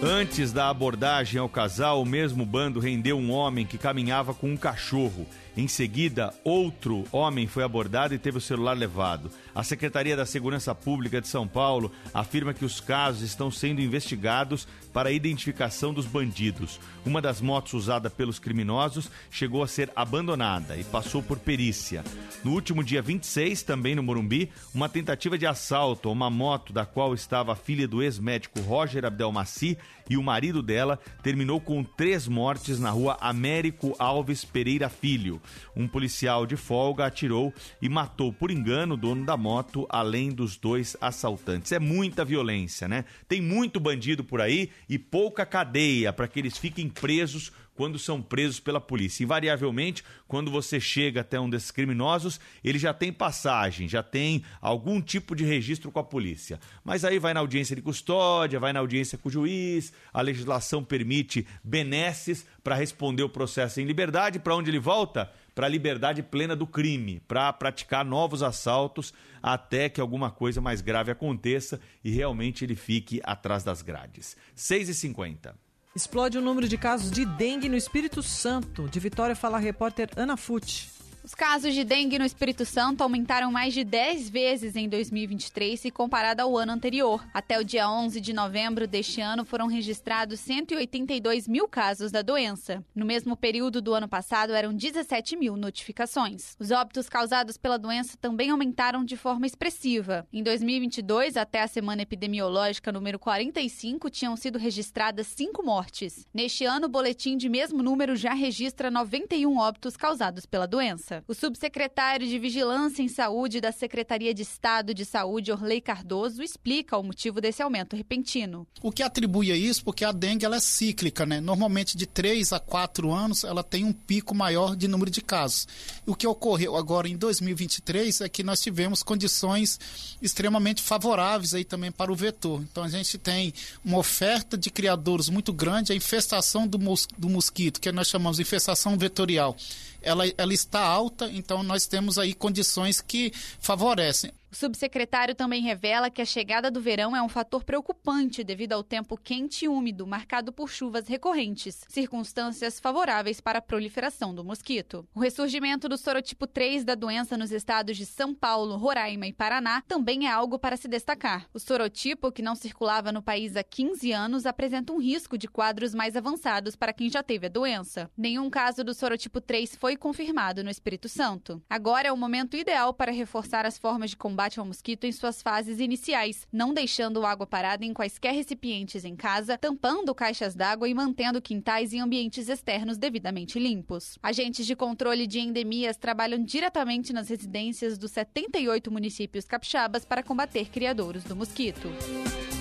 Antes 0.04 0.54
da 0.54 0.70
abordagem 0.70 1.42
ao 1.42 1.50
casal, 1.50 2.00
o 2.00 2.06
mesmo 2.06 2.46
bando 2.46 2.80
rendeu 2.80 3.18
um 3.18 3.32
homem 3.32 3.66
que 3.66 3.80
caminhava 3.80 4.32
com 4.32 4.48
um 4.48 4.56
cachorro. 4.56 5.26
Em 5.60 5.68
seguida, 5.68 6.34
outro 6.42 7.04
homem 7.12 7.46
foi 7.46 7.64
abordado 7.64 8.14
e 8.14 8.18
teve 8.18 8.38
o 8.38 8.42
celular 8.42 8.78
levado. 8.78 9.30
A 9.54 9.62
Secretaria 9.62 10.16
da 10.16 10.26
Segurança 10.26 10.74
Pública 10.74 11.20
de 11.20 11.28
São 11.28 11.46
Paulo 11.46 11.92
afirma 12.14 12.54
que 12.54 12.64
os 12.64 12.80
casos 12.80 13.24
estão 13.24 13.52
sendo 13.52 13.82
investigados 13.82 14.66
para 14.94 15.10
a 15.10 15.12
identificação 15.12 15.94
dos 15.94 16.06
bandidos. 16.06 16.80
Uma 17.06 17.22
das 17.22 17.42
motos 17.42 17.74
usada 17.74 18.10
pelos 18.10 18.40
criminosos 18.40 19.12
chegou 19.30 19.62
a 19.62 19.68
ser 19.68 19.92
abandonada 19.98 20.78
e 20.78 20.84
passou 20.86 21.22
por 21.22 21.38
perícia. 21.38 22.06
No 22.42 22.54
último 22.54 22.82
dia 22.82 23.02
26, 23.02 23.62
também 23.64 23.96
no 23.96 24.02
Morumbi, 24.02 24.50
uma 24.74 24.88
tentativa 24.88 25.38
de 25.38 25.46
assalto 25.46 26.08
a 26.08 26.12
uma 26.14 26.30
moto 26.30 26.72
da 26.72 26.86
qual 26.86 27.14
estava 27.14 27.52
a 27.52 27.56
filha 27.58 27.86
do 27.86 28.02
ex-médico 28.02 28.62
Roger 28.62 29.04
Abdelmaci 29.04 29.78
e 30.10 30.16
o 30.16 30.24
marido 30.24 30.64
dela 30.64 30.98
terminou 31.22 31.60
com 31.60 31.84
três 31.84 32.28
mortes 32.28 32.80
na 32.80 32.90
rua 32.90 33.18
Américo 33.20 33.94
Alves 34.00 34.46
Pereira 34.46 34.90
Filho. 34.90 35.42
Um 35.76 35.88
policial 35.88 36.46
de 36.46 36.56
folga 36.56 37.06
atirou 37.06 37.54
e 37.82 37.90
matou 37.90 38.32
por 38.34 38.52
engano 38.52 38.94
o 38.94 38.98
dono 38.98 39.26
da 39.26 39.38
moto, 39.38 39.86
além 39.90 40.30
dos 40.30 40.58
dois 40.58 40.96
assaltantes. 41.00 41.72
É 41.72 41.80
muita 41.80 42.26
violência, 42.26 42.88
né? 42.88 43.06
Tem 43.28 43.42
muito 43.42 43.80
bandido 43.80 44.24
por 44.24 44.42
aí 44.42 44.70
e 44.88 44.98
pouca 44.98 45.46
cadeia 45.46 46.12
para 46.14 46.28
que 46.28 46.40
eles 46.40 46.58
fiquem 46.58 46.90
presos 46.90 47.52
quando 47.80 47.98
são 47.98 48.22
presos 48.22 48.60
pela 48.60 48.82
polícia. 48.82 49.24
Invariavelmente, 49.24 50.04
quando 50.28 50.52
você 50.52 50.82
chega 50.82 51.22
até 51.22 51.40
um 51.40 51.50
desses 51.50 51.72
criminosos, 51.72 52.38
ele 52.62 52.78
já 52.78 52.94
tem 52.94 53.10
passagem, 53.10 53.88
já 53.88 54.04
tem 54.04 54.44
algum 54.60 55.02
tipo 55.02 55.34
de 55.34 55.46
registro 55.46 55.90
com 55.90 55.98
a 55.98 56.04
polícia. 56.04 56.60
Mas 56.84 57.06
aí 57.06 57.18
vai 57.20 57.34
na 57.34 57.40
audiência 57.40 57.78
de 57.78 57.82
custódia, 57.82 58.60
vai 58.60 58.74
na 58.74 58.82
audiência 58.82 59.18
com 59.18 59.30
o 59.30 59.32
juiz, 59.32 59.94
a 60.12 60.22
legislação 60.22 60.84
permite 60.84 61.48
benesses 61.64 62.46
para 62.62 62.76
responder 62.76 63.24
o 63.24 63.30
processo 63.30 63.80
em 63.80 63.86
liberdade. 63.86 64.40
Para 64.40 64.58
onde 64.58 64.70
ele 64.70 64.78
volta? 64.78 65.32
Para 65.60 65.68
a 65.68 65.70
liberdade 65.70 66.24
plena 66.24 66.56
do 66.56 66.66
crime, 66.66 67.22
para 67.28 67.52
praticar 67.52 68.06
novos 68.06 68.42
assaltos 68.42 69.14
até 69.44 69.90
que 69.90 70.00
alguma 70.00 70.32
coisa 70.32 70.62
mais 70.62 70.80
grave 70.80 71.12
aconteça 71.12 71.82
e 72.02 72.10
realmente 72.10 72.64
ele 72.64 72.78
fique 72.78 73.20
atrás 73.26 73.62
das 73.62 73.82
grades. 73.82 74.38
6h50. 74.56 75.54
Explode 75.94 76.38
o 76.38 76.42
número 76.42 76.66
de 76.66 76.78
casos 76.78 77.12
de 77.12 77.26
dengue 77.26 77.68
no 77.68 77.76
Espírito 77.76 78.24
Santo. 78.24 78.88
De 78.88 79.02
Vitória 79.02 79.36
fala 79.36 79.58
a 79.58 79.60
repórter 79.60 80.10
Ana 80.16 80.38
Fucci. 80.38 80.99
Os 81.30 81.36
casos 81.36 81.76
de 81.76 81.84
dengue 81.84 82.18
no 82.18 82.26
Espírito 82.26 82.66
Santo 82.66 83.04
aumentaram 83.04 83.52
mais 83.52 83.72
de 83.72 83.84
10 83.84 84.32
vezes 84.32 84.76
em 84.76 84.90
2023 84.90 85.80
se 85.80 85.92
comparado 85.92 86.42
ao 86.42 86.58
ano 86.58 86.72
anterior. 86.72 87.24
Até 87.32 87.60
o 87.60 87.64
dia 87.64 87.88
11 87.88 88.20
de 88.20 88.34
novembro 88.34 88.88
deste 88.88 89.22
ano 89.22 89.46
foram 89.46 89.68
registrados 89.68 90.40
182 90.40 91.48
mil 91.48 91.68
casos 91.68 92.12
da 92.12 92.24
doença. 92.24 92.84
No 92.96 93.06
mesmo 93.06 93.38
período 93.38 93.80
do 93.80 93.94
ano 93.94 94.08
passado 94.08 94.56
eram 94.56 94.74
17 94.74 95.36
mil 95.36 95.56
notificações. 95.56 96.56
Os 96.60 96.72
óbitos 96.72 97.08
causados 97.08 97.58
pela 97.58 97.78
doença 97.78 98.18
também 98.20 98.50
aumentaram 98.50 99.06
de 99.06 99.16
forma 99.16 99.46
expressiva. 99.46 100.28
Em 100.34 100.42
2022, 100.42 101.38
até 101.38 101.62
a 101.62 101.68
semana 101.68 102.02
epidemiológica 102.02 102.92
número 102.92 103.20
45, 103.20 104.10
tinham 104.10 104.36
sido 104.36 104.58
registradas 104.58 105.28
5 105.28 105.62
mortes. 105.62 106.26
Neste 106.34 106.66
ano, 106.66 106.88
o 106.88 106.90
boletim 106.90 107.38
de 107.38 107.48
mesmo 107.48 107.84
número 107.84 108.16
já 108.16 108.34
registra 108.34 108.90
91 108.90 109.58
óbitos 109.58 109.96
causados 109.96 110.48
pela 110.48 110.66
doença. 110.66 111.19
O 111.28 111.34
subsecretário 111.34 112.28
de 112.28 112.40
Vigilância 112.40 113.02
em 113.02 113.08
Saúde 113.08 113.62
da 113.62 113.72
Secretaria 113.72 114.34
de 114.34 114.42
Estado 114.42 114.94
de 114.94 115.06
Saúde, 115.06 115.52
Orley 115.52 115.82
Cardoso, 115.82 116.42
explica 116.42 116.98
o 116.98 117.04
motivo 117.04 117.42
desse 117.42 117.62
aumento 117.62 117.96
repentino. 117.96 118.68
O 118.82 118.92
que 118.92 119.04
atribui 119.04 119.52
a 119.52 119.56
isso, 119.56 119.84
porque 119.84 120.06
a 120.06 120.12
dengue 120.12 120.46
ela 120.46 120.58
é 120.58 120.60
cíclica, 120.60 121.26
né? 121.26 121.40
Normalmente 121.40 121.98
de 121.98 122.06
3 122.06 122.54
a 122.54 122.60
4 122.60 123.12
anos 123.12 123.44
ela 123.44 123.64
tem 123.64 123.84
um 123.84 123.94
pico 123.94 124.36
maior 124.36 124.76
de 124.76 124.88
número 124.88 125.12
de 125.12 125.22
casos. 125.22 125.68
O 126.06 126.16
que 126.16 126.28
ocorreu 126.28 126.76
agora 126.76 127.08
em 127.08 127.18
2023 127.18 128.22
é 128.22 128.30
que 128.30 128.44
nós 128.44 128.62
tivemos 128.62 129.04
condições 129.04 129.80
extremamente 130.22 130.82
favoráveis 130.82 131.54
aí 131.54 131.64
também 131.64 131.92
para 131.92 132.12
o 132.12 132.16
vetor. 132.16 132.62
Então 132.62 132.84
a 132.84 132.90
gente 132.90 133.18
tem 133.18 133.54
uma 133.84 133.98
oferta 133.98 134.58
de 134.58 134.70
criadouros 134.70 135.30
muito 135.30 135.54
grande, 135.54 135.92
a 135.92 135.96
infestação 135.96 136.68
do, 136.68 136.80
mos 136.80 137.08
do 137.18 137.30
mosquito, 137.30 137.80
que 137.80 137.92
nós 137.92 138.08
chamamos 138.08 138.38
de 138.38 138.44
infestação 138.44 138.98
vetorial 138.98 139.56
ela, 140.02 140.24
ela 140.38 140.54
está 140.54 140.82
alta, 140.82 141.30
então 141.32 141.64
nós 141.64 141.88
temos 141.88 142.18
aí 142.18 142.34
condições 142.34 143.02
que 143.02 143.32
favorecem. 143.60 144.32
O 144.52 144.56
subsecretário 144.56 145.36
também 145.36 145.62
revela 145.62 146.10
que 146.10 146.24
a 146.24 146.26
chegada 146.26 146.72
do 146.72 146.82
verão 146.82 147.16
é 147.16 147.22
um 147.22 147.30
fator 147.30 147.64
preocupante 147.64 148.44
devido 148.44 148.74
ao 148.74 148.84
tempo 148.84 149.16
quente 149.16 149.66
e 149.66 149.68
úmido, 149.68 150.08
marcado 150.08 150.52
por 150.52 150.72
chuvas 150.72 151.08
recorrentes, 151.08 151.86
circunstâncias 151.88 152.80
favoráveis 152.80 153.40
para 153.40 153.60
a 153.60 153.62
proliferação 153.62 154.34
do 154.34 154.44
mosquito. 154.44 155.08
O 155.14 155.20
ressurgimento 155.20 155.88
do 155.88 156.00
sorotipo 156.00 156.48
3 156.48 156.84
da 156.84 156.96
doença 156.96 157.38
nos 157.38 157.52
estados 157.52 157.96
de 157.96 158.08
São 158.08 158.34
Paulo, 158.34 158.76
Roraima 158.76 159.28
e 159.28 159.34
Paraná 159.34 159.84
também 159.88 160.26
é 160.26 160.32
algo 160.32 160.58
para 160.58 160.78
se 160.78 160.88
destacar. 160.88 161.48
O 161.54 161.60
sorotipo, 161.60 162.32
que 162.32 162.42
não 162.42 162.56
circulava 162.56 163.12
no 163.12 163.22
país 163.22 163.56
há 163.56 163.64
15 163.64 164.12
anos, 164.12 164.48
apresenta 164.48 164.92
um 164.92 165.00
risco 165.00 165.38
de 165.38 165.48
quadros 165.48 165.94
mais 165.94 166.16
avançados 166.16 166.76
para 166.76 166.92
quem 166.92 167.08
já 167.08 167.22
teve 167.22 167.46
a 167.46 167.50
doença. 167.50 168.10
Nenhum 168.18 168.50
caso 168.50 168.84
do 168.84 168.96
sorotipo 168.96 169.40
3 169.40 169.76
foi 169.76 169.96
confirmado 169.96 170.64
no 170.64 170.72
Espírito 170.72 171.08
Santo. 171.08 171.62
Agora 171.70 172.08
é 172.08 172.12
o 172.12 172.18
momento 172.18 172.58
ideal 172.58 172.96
para 172.96 173.12
reforçar 173.12 173.64
as 173.64 173.78
formas 173.78 174.10
de 174.10 174.18
combate 174.18 174.39
combate 174.40 174.58
ao 174.58 174.66
mosquito 174.66 175.04
em 175.04 175.12
suas 175.12 175.42
fases 175.42 175.82
iniciais, 175.82 176.48
não 176.50 176.74
deixando 176.74 177.26
água 177.26 177.46
parada 177.46 177.84
em 177.84 177.94
quaisquer 177.94 178.34
recipientes 178.34 179.04
em 179.04 179.14
casa, 179.14 179.58
tampando 179.58 180.16
caixas 180.16 180.56
d'água 180.56 180.88
e 180.88 180.94
mantendo 180.94 181.42
quintais 181.42 181.92
e 181.92 182.00
ambientes 182.00 182.48
externos 182.48 182.98
devidamente 182.98 183.60
limpos. 183.60 184.18
Agentes 184.24 184.66
de 184.66 184.78
controle 184.78 185.28
de 185.28 185.42
endemias 185.42 185.98
trabalham 185.98 186.42
diretamente 186.42 187.12
nas 187.12 187.28
residências 187.28 187.98
dos 187.98 188.12
78 188.12 188.90
municípios 188.90 189.44
capixabas 189.44 190.06
para 190.06 190.24
combater 190.24 190.70
criadouros 190.70 191.26
do 191.26 191.36
mosquito. 191.36 191.90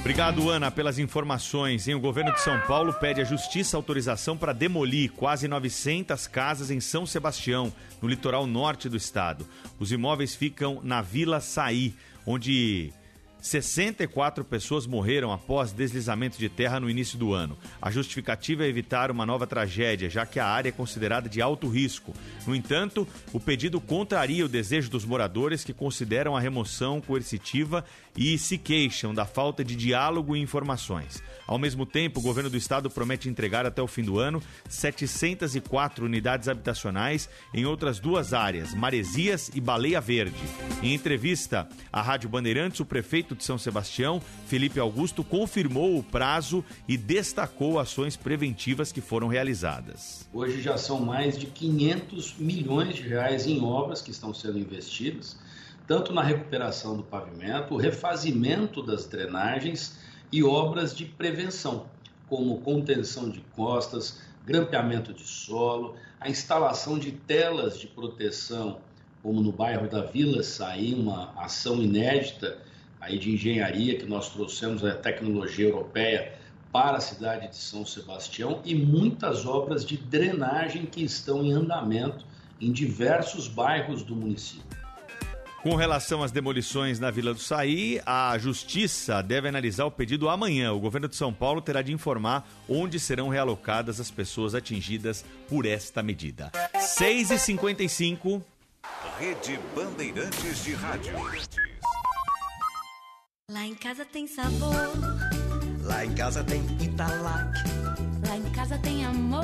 Obrigado, 0.09 0.49
Ana, 0.49 0.71
pelas 0.71 0.99
informações. 0.99 1.87
o 1.87 2.01
governo 2.01 2.33
de 2.33 2.41
São 2.41 2.59
Paulo 2.63 2.95
pede 2.95 3.21
à 3.21 3.25
Justiça 3.25 3.77
autorização 3.77 4.39
para 4.39 4.55
demolir 4.55 5.13
quase 5.13 5.47
900 5.47 6.27
casas 6.27 6.71
em 6.71 6.81
São 6.81 7.05
Sebastião, 7.05 7.71
no 8.01 8.09
litoral 8.09 8.47
norte 8.47 8.89
do 8.89 8.97
estado. 8.97 9.47
Os 9.79 9.93
imóveis 9.93 10.35
ficam 10.35 10.81
na 10.83 11.03
Vila 11.03 11.41
Saí, 11.41 11.95
onde 12.25 12.91
64 13.41 14.45
pessoas 14.45 14.87
morreram 14.87 15.33
após 15.33 15.73
deslizamento 15.73 16.39
de 16.39 16.49
terra 16.49 16.81
no 16.81 16.91
início 16.91 17.19
do 17.19 17.33
ano. 17.33 17.57
A 17.81 17.91
justificativa 17.91 18.65
é 18.65 18.69
evitar 18.69 19.11
uma 19.11 19.25
nova 19.25 19.47
tragédia, 19.47 20.11
já 20.11 20.27
que 20.27 20.41
a 20.41 20.47
área 20.47 20.69
é 20.69 20.73
considerada 20.73 21.29
de 21.29 21.41
alto 21.41 21.69
risco. 21.69 22.15
No 22.47 22.55
entanto, 22.55 23.07
o 23.33 23.41
pedido 23.41 23.81
contraria 23.81 24.45
o 24.45 24.49
desejo 24.49 24.91
dos 24.91 25.05
moradores 25.05 25.65
que 25.65 25.73
consideram 25.73 26.37
a 26.37 26.41
remoção 26.41 27.01
coercitiva 27.01 27.85
e 28.17 28.37
se 28.37 28.59
queixam 28.59 29.15
da 29.15 29.25
falta 29.25 29.65
de 29.65 29.77
diálogo 29.77 30.37
e 30.37 30.41
informações. 30.41 31.23
Ao 31.47 31.59
mesmo 31.59 31.87
tempo, 31.87 32.21
o 32.21 32.23
governo 32.23 32.51
do 32.51 32.57
estado 32.57 32.91
promete 32.91 33.29
entregar 33.29 33.65
até 33.65 33.81
o 33.81 33.87
fim 33.87 34.03
do 34.03 34.19
ano 34.19 34.43
704 34.69 36.05
unidades 36.05 36.49
habitacionais 36.49 37.29
em 37.55 37.65
outras 37.65 37.99
duas 37.99 38.35
áreas, 38.35 38.75
Maresias 38.75 39.51
e 39.55 39.61
Baleia 39.61 40.01
Verde. 40.01 40.37
Em 40.83 40.93
entrevista 40.93 41.69
à 41.93 42.03
Rádio 42.03 42.29
Bandeirantes, 42.29 42.81
o 42.81 42.85
prefeito 42.85 43.28
de 43.35 43.45
São 43.45 43.59
Sebastião, 43.59 44.21
Felipe 44.47 44.81
Augusto, 44.81 45.25
confirmou 45.25 45.99
o 45.99 46.03
prazo 46.03 46.65
e 46.87 46.97
destacou 46.97 47.79
ações 47.79 48.17
preventivas 48.17 48.93
que 48.93 49.01
foram 49.01 49.29
realizadas. 49.29 50.29
Hoje 50.33 50.61
já 50.61 50.77
são 50.77 51.01
mais 51.01 51.39
de 51.39 51.47
500 51.47 52.37
milhões 52.39 52.97
de 52.97 53.03
reais 53.03 53.47
em 53.47 53.63
obras 53.63 54.03
que 54.03 54.11
estão 54.11 54.35
sendo 54.35 54.59
investidas 54.59 55.37
tanto 55.89 56.13
na 56.13 56.23
recuperação 56.23 56.99
do 56.99 57.03
pavimento, 57.03 57.73
o 57.73 57.79
refazimento 57.79 58.83
das 58.83 59.07
drenagens 59.07 59.99
e 60.31 60.45
obras 60.45 60.95
de 60.95 61.07
prevenção, 61.07 61.87
como 62.29 62.61
contenção 62.61 63.31
de 63.31 63.41
costas, 63.57 64.21
grampeamento 64.45 65.15
de 65.15 65.27
solo, 65.27 65.97
a 66.21 66.29
instalação 66.29 66.99
de 66.99 67.13
telas 67.13 67.81
de 67.81 67.87
proteção, 67.87 68.81
como 69.23 69.41
no 69.41 69.51
bairro 69.51 69.89
da 69.89 70.03
Vila 70.03 70.43
Saí, 70.43 70.93
uma 70.93 71.33
ação 71.43 71.83
inédita 71.83 72.59
aí 73.01 73.19
de 73.19 73.33
engenharia 73.33 73.99
que 73.99 74.07
nós 74.07 74.31
trouxemos 74.31 74.85
a 74.85 74.95
tecnologia 74.95 75.69
europeia 75.69 76.33
para 76.73 76.99
a 76.99 77.01
cidade 77.01 77.49
de 77.49 77.57
São 77.57 77.85
Sebastião 77.87 78.61
e 78.65 78.75
muitas 78.75 79.47
obras 79.47 79.85
de 79.85 79.97
drenagem 79.97 80.85
que 80.87 81.03
estão 81.03 81.43
em 81.43 81.53
andamento 81.53 82.25
em 82.61 82.73
diversos 82.73 83.49
bairros 83.49 84.03
do 84.03 84.15
município. 84.15 84.79
Com 85.63 85.75
relação 85.75 86.23
às 86.23 86.31
demolições 86.31 87.01
na 87.01 87.11
Vila 87.11 87.35
do 87.35 87.41
Saí, 87.41 88.01
a 88.07 88.39
Justiça 88.39 89.21
deve 89.23 89.49
analisar 89.49 89.87
o 89.87 89.91
pedido 89.91 90.29
amanhã. 90.29 90.73
O 90.73 90.79
governo 90.79 91.09
de 91.09 91.17
São 91.17 91.33
Paulo 91.33 91.61
terá 91.61 91.83
de 91.83 91.93
informar 91.93 92.49
onde 92.69 93.01
serão 93.01 93.29
realocadas 93.29 93.99
as 93.99 94.11
pessoas 94.11 94.55
atingidas 94.55 95.25
por 95.49 95.67
esta 95.67 96.01
medida. 96.01 96.53
6h55. 96.77 98.41
Rede 99.19 99.59
Bandeirantes 99.75 100.65
de 100.65 100.75
Rádio. 100.75 101.68
Lá 103.51 103.65
em 103.65 103.75
casa 103.77 104.05
tem 104.05 104.27
sabor. 104.27 104.93
Lá 105.83 106.05
em 106.05 106.15
casa 106.15 106.45
tem 106.45 106.61
Italac. 106.83 107.49
Lá 108.29 108.37
em 108.37 108.53
casa 108.53 108.77
tem 108.77 109.07
amor. 109.07 109.43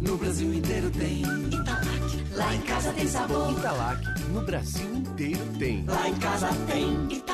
No 0.00 0.16
Brasil 0.16 0.54
inteiro 0.54 0.88
tem 0.92 1.22
Italac. 1.22 2.36
Lá 2.36 2.54
em 2.54 2.60
casa 2.60 2.92
tem 2.92 3.08
sabor. 3.08 3.50
Italac. 3.50 4.00
No 4.28 4.42
Brasil 4.42 4.94
inteiro 4.94 5.44
tem. 5.58 5.84
Lá 5.86 6.08
em 6.08 6.14
casa 6.20 6.48
tem 6.68 7.12
Italac. 7.12 7.33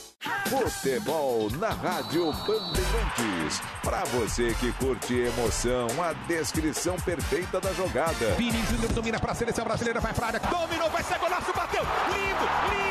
Futebol 0.21 1.49
na 1.57 1.69
Rádio 1.69 2.31
Bandeirantes. 2.31 3.59
Pra 3.81 4.03
você 4.05 4.53
que 4.59 4.71
curte 4.73 5.15
emoção, 5.15 5.87
a 5.99 6.13
descrição 6.27 6.95
perfeita 6.97 7.59
da 7.59 7.73
jogada. 7.73 8.35
Vini 8.37 8.63
Júnior 8.69 8.91
domina 8.93 9.19
pra 9.19 9.33
seleção 9.33 9.65
brasileira, 9.65 9.99
vai 9.99 10.13
pra 10.13 10.27
área, 10.27 10.39
dominou, 10.39 10.89
vai 10.91 11.03
ser 11.03 11.17
golaço, 11.17 11.51
bateu. 11.53 11.81
Lindo, 11.81 12.47
lindo. 12.69 12.90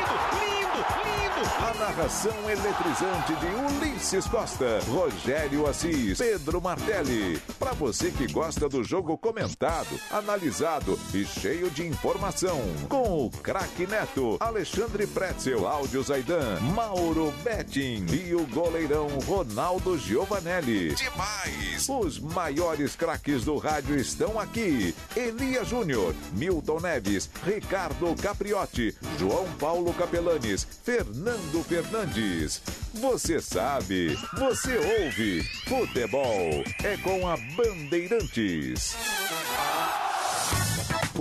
narração 1.91 2.49
eletrizante 2.49 3.35
de 3.35 3.85
Ulisses 3.85 4.25
Costa, 4.25 4.79
Rogério 4.87 5.67
Assis, 5.67 6.17
Pedro 6.17 6.61
Martelli. 6.61 7.37
Pra 7.59 7.73
você 7.73 8.09
que 8.11 8.31
gosta 8.31 8.69
do 8.69 8.81
jogo 8.81 9.17
comentado, 9.17 9.99
analisado 10.09 10.97
e 11.13 11.25
cheio 11.25 11.69
de 11.69 11.85
informação. 11.85 12.61
Com 12.87 13.25
o 13.25 13.29
craque 13.29 13.85
Neto, 13.85 14.37
Alexandre 14.39 15.05
Pretzel, 15.05 15.67
Áudio 15.67 16.01
Zaidan, 16.01 16.61
Mauro 16.61 17.33
Betting 17.43 18.05
e 18.05 18.35
o 18.35 18.47
goleirão 18.47 19.09
Ronaldo 19.27 19.97
Giovanelli. 19.97 20.95
Demais! 20.95 21.89
Os 21.89 22.19
maiores 22.19 22.95
craques 22.95 23.43
do 23.43 23.57
rádio 23.57 23.97
estão 23.97 24.39
aqui. 24.39 24.95
Elia 25.13 25.65
Júnior, 25.65 26.15
Milton 26.31 26.79
Neves, 26.79 27.29
Ricardo 27.45 28.15
Capriotti, 28.15 28.95
João 29.19 29.45
Paulo 29.59 29.93
Capelanes, 29.93 30.65
Fernando 30.85 31.61
Fernandes. 31.65 31.80
Você 32.93 33.41
sabe, 33.41 34.17
você 34.37 34.77
ouve. 34.77 35.43
Futebol 35.67 36.63
é 36.83 36.97
com 36.97 37.27
a 37.27 37.37
Bandeirantes. 37.37 38.95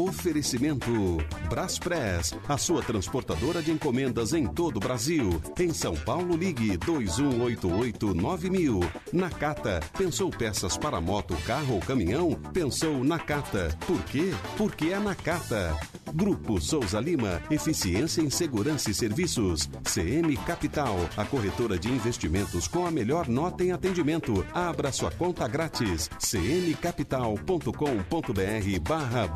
Oferecimento 0.01 1.19
Braspress, 1.51 2.35
a 2.49 2.57
sua 2.57 2.83
transportadora 2.83 3.61
de 3.61 3.71
encomendas 3.71 4.33
em 4.33 4.47
todo 4.47 4.79
o 4.79 4.81
Brasil. 4.81 5.43
Em 5.59 5.75
São 5.75 5.95
Paulo, 5.95 6.39
ligue 6.39 6.79
2188-9000. 6.79 8.91
Nakata, 9.13 9.81
pensou 9.99 10.31
peças 10.31 10.79
para 10.79 11.03
moto, 11.03 11.37
carro 11.45 11.75
ou 11.75 11.81
caminhão? 11.81 12.33
Pensou 12.51 13.05
Nakata. 13.05 13.77
Por 13.87 14.03
quê? 14.05 14.33
Porque 14.57 14.87
é 14.87 14.99
Nakata. 14.99 15.79
Grupo 16.15 16.59
Souza 16.61 16.99
Lima, 16.99 17.43
eficiência 17.51 18.23
em 18.23 18.31
segurança 18.31 18.91
e 18.91 18.95
serviços. 18.95 19.69
CM 19.85 20.35
Capital, 20.39 20.97
a 21.17 21.25
corretora 21.25 21.79
de 21.79 21.89
investimentos 21.89 22.67
com 22.67 22.85
a 22.87 22.91
melhor 22.91 23.29
nota 23.29 23.63
em 23.63 23.71
atendimento. 23.71 24.45
Abra 24.53 24.91
sua 24.93 25.11
conta 25.11 25.47
grátis. 25.47 26.09
cmcapital.com.br 26.19 28.89
barra 28.89 29.29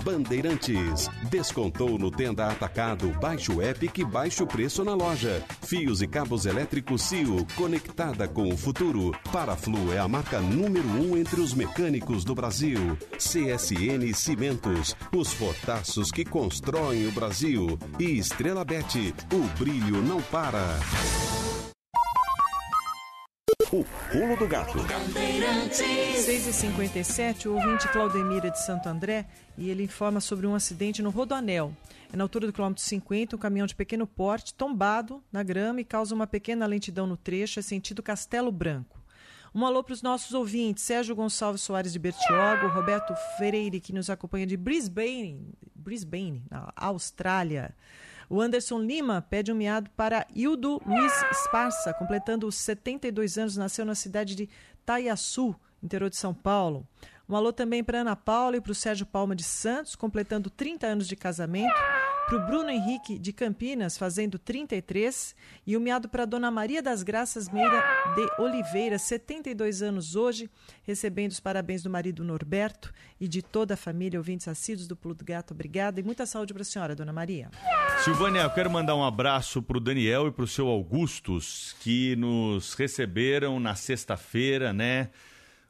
Descontou 1.28 1.98
no 1.98 2.10
Tenda 2.10 2.46
Atacado, 2.46 3.08
baixe 3.20 3.50
o 3.50 3.60
app 3.60 3.88
que 3.88 4.04
baixe 4.04 4.42
o 4.42 4.46
preço 4.46 4.84
na 4.84 4.94
loja. 4.94 5.42
Fios 5.62 6.00
e 6.00 6.06
cabos 6.06 6.46
elétricos 6.46 7.02
CIO, 7.02 7.44
conectada 7.56 8.28
com 8.28 8.48
o 8.48 8.56
futuro. 8.56 9.12
Paraflu 9.32 9.92
é 9.92 9.98
a 9.98 10.06
marca 10.06 10.40
número 10.40 10.86
um 10.88 11.16
entre 11.16 11.40
os 11.40 11.54
mecânicos 11.54 12.24
do 12.24 12.34
Brasil. 12.34 12.96
CSN 13.18 14.14
Cimentos, 14.14 14.96
os 15.12 15.32
fortaços 15.32 16.12
que 16.12 16.24
constroem 16.24 17.08
o 17.08 17.12
Brasil. 17.12 17.78
E 17.98 18.16
Estrela 18.18 18.64
Bet, 18.64 19.14
o 19.32 19.58
brilho 19.58 20.02
não 20.02 20.22
para. 20.22 20.78
O 23.74 23.84
pulo 24.12 24.36
do 24.36 24.46
gato. 24.46 24.78
6h57, 24.78 27.46
o 27.46 27.54
ouvinte 27.54 27.88
Claudemira 27.88 28.48
de 28.48 28.64
Santo 28.64 28.88
André 28.88 29.26
e 29.58 29.68
ele 29.68 29.82
informa 29.82 30.20
sobre 30.20 30.46
um 30.46 30.54
acidente 30.54 31.02
no 31.02 31.10
Rodoanel. 31.10 31.74
É 32.12 32.16
na 32.16 32.22
altura 32.22 32.46
do 32.46 32.52
quilômetro 32.52 32.84
50, 32.84 33.34
um 33.34 33.38
caminhão 33.38 33.66
de 33.66 33.74
pequeno 33.74 34.06
porte 34.06 34.54
tombado 34.54 35.20
na 35.32 35.42
grama 35.42 35.80
e 35.80 35.84
causa 35.84 36.14
uma 36.14 36.24
pequena 36.24 36.66
lentidão 36.66 37.04
no 37.04 37.16
trecho, 37.16 37.58
é 37.58 37.62
sentido 37.62 38.00
Castelo 38.00 38.52
Branco. 38.52 39.02
Um 39.52 39.66
alô 39.66 39.82
para 39.82 39.94
os 39.94 40.02
nossos 40.02 40.34
ouvintes, 40.34 40.84
Sérgio 40.84 41.16
Gonçalves 41.16 41.62
Soares 41.62 41.92
de 41.92 41.98
Bertioga, 41.98 42.68
Roberto 42.68 43.12
Freire, 43.36 43.80
que 43.80 43.92
nos 43.92 44.08
acompanha 44.08 44.46
de 44.46 44.56
Brisbane, 44.56 45.52
Brisbane, 45.74 46.44
na 46.48 46.72
Austrália. 46.76 47.74
O 48.28 48.40
Anderson 48.40 48.80
Lima 48.80 49.22
pede 49.22 49.52
um 49.52 49.54
miado 49.54 49.90
para 49.96 50.26
Hildo 50.34 50.80
Luiz 50.86 51.12
Esparça, 51.30 51.92
completando 51.94 52.46
os 52.46 52.56
72 52.56 53.38
anos, 53.38 53.56
nasceu 53.56 53.84
na 53.84 53.94
cidade 53.94 54.34
de 54.34 54.48
Taiaçu, 54.84 55.54
interior 55.82 56.10
de 56.10 56.16
São 56.16 56.32
Paulo. 56.32 56.86
Um 57.28 57.36
alô 57.36 57.52
também 57.52 57.82
para 57.82 58.00
Ana 58.00 58.16
Paula 58.16 58.56
e 58.56 58.60
para 58.60 58.72
o 58.72 58.74
Sérgio 58.74 59.06
Palma 59.06 59.34
de 59.34 59.42
Santos, 59.42 59.96
completando 59.96 60.50
30 60.50 60.86
anos 60.86 61.08
de 61.08 61.16
casamento. 61.16 61.74
Para 62.26 62.36
o 62.36 62.46
Bruno 62.46 62.70
Henrique 62.70 63.18
de 63.18 63.34
Campinas, 63.34 63.98
fazendo 63.98 64.38
33. 64.38 65.36
E 65.66 65.76
um 65.76 65.80
miado 65.80 66.08
para 66.08 66.24
Dona 66.24 66.50
Maria 66.50 66.82
das 66.82 67.02
Graças 67.02 67.50
Meira 67.50 67.84
de 68.14 68.42
Oliveira, 68.42 68.98
72 68.98 69.82
anos 69.82 70.16
hoje, 70.16 70.48
recebendo 70.84 71.32
os 71.32 71.40
parabéns 71.40 71.82
do 71.82 71.90
marido 71.90 72.24
Norberto 72.24 72.92
e 73.20 73.28
de 73.28 73.42
toda 73.42 73.74
a 73.74 73.76
família, 73.76 74.18
ouvintes 74.18 74.48
assíduos 74.48 74.88
do 74.88 74.96
Pulo 74.96 75.14
do 75.14 75.24
Gato. 75.24 75.52
Obrigada 75.52 76.00
e 76.00 76.02
muita 76.02 76.24
saúde 76.24 76.54
para 76.54 76.62
a 76.62 76.64
senhora, 76.64 76.96
Dona 76.96 77.12
Maria. 77.12 77.50
Silvânia, 78.02 78.40
eu 78.40 78.50
quero 78.50 78.70
mandar 78.70 78.94
um 78.94 79.04
abraço 79.04 79.62
para 79.62 79.76
o 79.76 79.80
Daniel 79.80 80.28
e 80.28 80.32
para 80.32 80.44
o 80.44 80.48
seu 80.48 80.66
Augustus, 80.68 81.76
que 81.80 82.16
nos 82.16 82.72
receberam 82.72 83.60
na 83.60 83.74
sexta-feira, 83.74 84.72
né? 84.72 85.10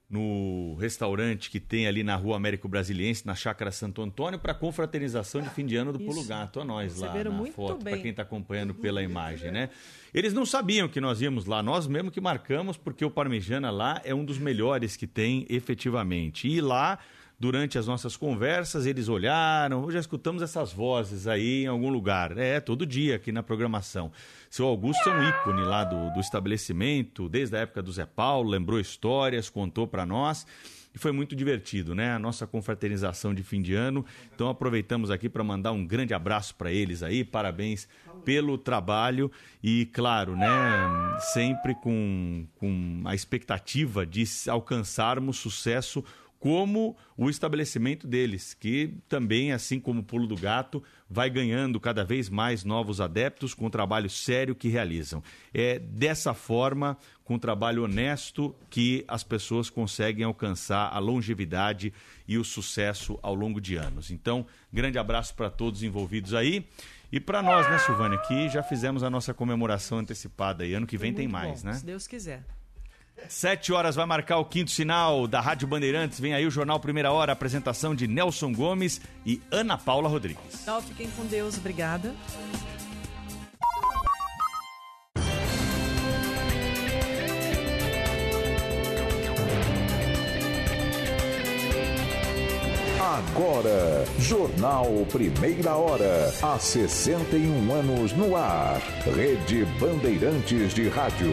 No 0.08 0.76
restaurante 0.78 1.50
que 1.50 1.58
tem 1.58 1.86
ali 1.86 2.04
na 2.04 2.14
Rua 2.14 2.36
Américo 2.36 2.68
Brasiliense, 2.68 3.26
na 3.26 3.34
Chácara 3.34 3.70
Santo 3.72 4.02
Antônio, 4.02 4.38
para 4.38 4.54
confraternização 4.54 5.40
de 5.40 5.48
fim 5.50 5.64
de 5.64 5.76
ano 5.76 5.92
do 5.92 6.00
Isso. 6.00 6.10
Pulo 6.10 6.24
Gato. 6.24 6.60
A 6.60 6.64
nós 6.64 6.98
lá 6.98 7.06
Receberam 7.08 7.32
na 7.32 7.38
muito 7.38 7.54
foto, 7.54 7.82
para 7.82 7.98
quem 7.98 8.10
está 8.10 8.22
acompanhando 8.22 8.74
pela 8.74 9.02
imagem, 9.02 9.50
né? 9.50 9.70
Eles 10.12 10.32
não 10.32 10.46
sabiam 10.46 10.88
que 10.88 11.00
nós 11.00 11.20
íamos 11.20 11.46
lá, 11.46 11.62
nós 11.62 11.86
mesmo 11.86 12.10
que 12.10 12.20
marcamos, 12.20 12.76
porque 12.76 13.04
o 13.04 13.10
Parmejana 13.10 13.70
lá 13.70 14.00
é 14.04 14.14
um 14.14 14.24
dos 14.24 14.38
melhores 14.38 14.96
que 14.96 15.06
tem 15.06 15.46
efetivamente. 15.48 16.46
E 16.46 16.60
lá, 16.60 16.98
durante 17.44 17.76
as 17.76 17.86
nossas 17.86 18.16
conversas, 18.16 18.86
eles 18.86 19.06
olharam, 19.06 19.90
já 19.90 20.00
escutamos 20.00 20.42
essas 20.42 20.72
vozes 20.72 21.26
aí 21.26 21.64
em 21.64 21.66
algum 21.66 21.90
lugar. 21.90 22.38
É, 22.38 22.58
todo 22.58 22.86
dia 22.86 23.16
aqui 23.16 23.30
na 23.30 23.42
programação. 23.42 24.10
Seu 24.48 24.64
Augusto 24.64 25.10
é 25.10 25.12
um 25.12 25.28
ícone 25.28 25.60
lá 25.60 25.84
do, 25.84 26.10
do 26.14 26.20
estabelecimento, 26.20 27.28
desde 27.28 27.54
a 27.54 27.60
época 27.60 27.82
do 27.82 27.92
Zé 27.92 28.06
Paulo, 28.06 28.48
lembrou 28.48 28.80
histórias, 28.80 29.50
contou 29.50 29.86
para 29.86 30.06
nós. 30.06 30.46
E 30.94 30.98
foi 30.98 31.12
muito 31.12 31.36
divertido, 31.36 31.94
né? 31.94 32.12
A 32.12 32.18
nossa 32.18 32.46
confraternização 32.46 33.34
de 33.34 33.42
fim 33.42 33.60
de 33.60 33.74
ano. 33.74 34.06
Então 34.34 34.48
aproveitamos 34.48 35.10
aqui 35.10 35.28
para 35.28 35.44
mandar 35.44 35.72
um 35.72 35.84
grande 35.84 36.14
abraço 36.14 36.54
para 36.54 36.72
eles 36.72 37.02
aí. 37.02 37.24
Parabéns 37.24 37.86
pelo 38.24 38.56
trabalho 38.56 39.30
e, 39.62 39.86
claro, 39.86 40.34
né? 40.34 40.48
Sempre 41.34 41.74
com, 41.74 42.46
com 42.54 43.02
a 43.04 43.14
expectativa 43.14 44.06
de 44.06 44.24
alcançarmos 44.48 45.36
sucesso 45.36 46.02
como 46.44 46.94
o 47.16 47.30
estabelecimento 47.30 48.06
deles, 48.06 48.52
que 48.52 48.98
também, 49.08 49.50
assim 49.50 49.80
como 49.80 50.00
o 50.00 50.04
Pulo 50.04 50.26
do 50.26 50.36
Gato, 50.36 50.82
vai 51.08 51.30
ganhando 51.30 51.80
cada 51.80 52.04
vez 52.04 52.28
mais 52.28 52.64
novos 52.64 53.00
adeptos 53.00 53.54
com 53.54 53.64
o 53.64 53.70
trabalho 53.70 54.10
sério 54.10 54.54
que 54.54 54.68
realizam. 54.68 55.22
É 55.54 55.78
dessa 55.78 56.34
forma, 56.34 56.98
com 57.24 57.36
um 57.36 57.38
trabalho 57.38 57.84
honesto, 57.84 58.54
que 58.68 59.06
as 59.08 59.24
pessoas 59.24 59.70
conseguem 59.70 60.22
alcançar 60.22 60.92
a 60.92 60.98
longevidade 60.98 61.94
e 62.28 62.36
o 62.36 62.44
sucesso 62.44 63.18
ao 63.22 63.34
longo 63.34 63.58
de 63.58 63.76
anos. 63.76 64.10
Então, 64.10 64.44
grande 64.70 64.98
abraço 64.98 65.34
para 65.34 65.48
todos 65.48 65.82
envolvidos 65.82 66.34
aí. 66.34 66.68
E 67.10 67.18
para 67.18 67.42
nós, 67.42 67.66
né, 67.70 67.78
Silvânia, 67.78 68.18
que 68.18 68.50
já 68.50 68.62
fizemos 68.62 69.02
a 69.02 69.08
nossa 69.08 69.32
comemoração 69.32 70.00
antecipada 70.00 70.66
e 70.66 70.74
ano 70.74 70.86
que 70.86 70.98
vem 70.98 71.14
tem 71.14 71.26
Muito 71.26 71.32
mais, 71.32 71.62
bom, 71.62 71.70
né? 71.70 71.74
Se 71.76 71.86
Deus 71.86 72.06
quiser. 72.06 72.44
Sete 73.28 73.72
horas 73.72 73.96
vai 73.96 74.06
marcar 74.06 74.38
o 74.38 74.44
quinto 74.44 74.70
sinal 74.70 75.26
da 75.26 75.40
Rádio 75.40 75.66
Bandeirantes. 75.66 76.20
Vem 76.20 76.34
aí 76.34 76.46
o 76.46 76.50
Jornal 76.50 76.78
Primeira 76.80 77.10
Hora, 77.10 77.32
apresentação 77.32 77.94
de 77.94 78.06
Nelson 78.06 78.52
Gomes 78.52 79.00
e 79.24 79.40
Ana 79.50 79.78
Paula 79.78 80.08
Rodrigues. 80.08 80.62
Então, 80.62 80.80
fiquem 80.82 81.08
com 81.10 81.24
Deus. 81.26 81.56
Obrigada. 81.56 82.14
Agora, 93.34 94.04
Jornal 94.18 95.06
Primeira 95.10 95.76
Hora. 95.76 96.32
Há 96.42 96.58
61 96.58 97.72
anos 97.72 98.12
no 98.12 98.36
ar. 98.36 98.80
Rede 99.04 99.64
Bandeirantes 99.78 100.74
de 100.74 100.88
Rádio. 100.88 101.32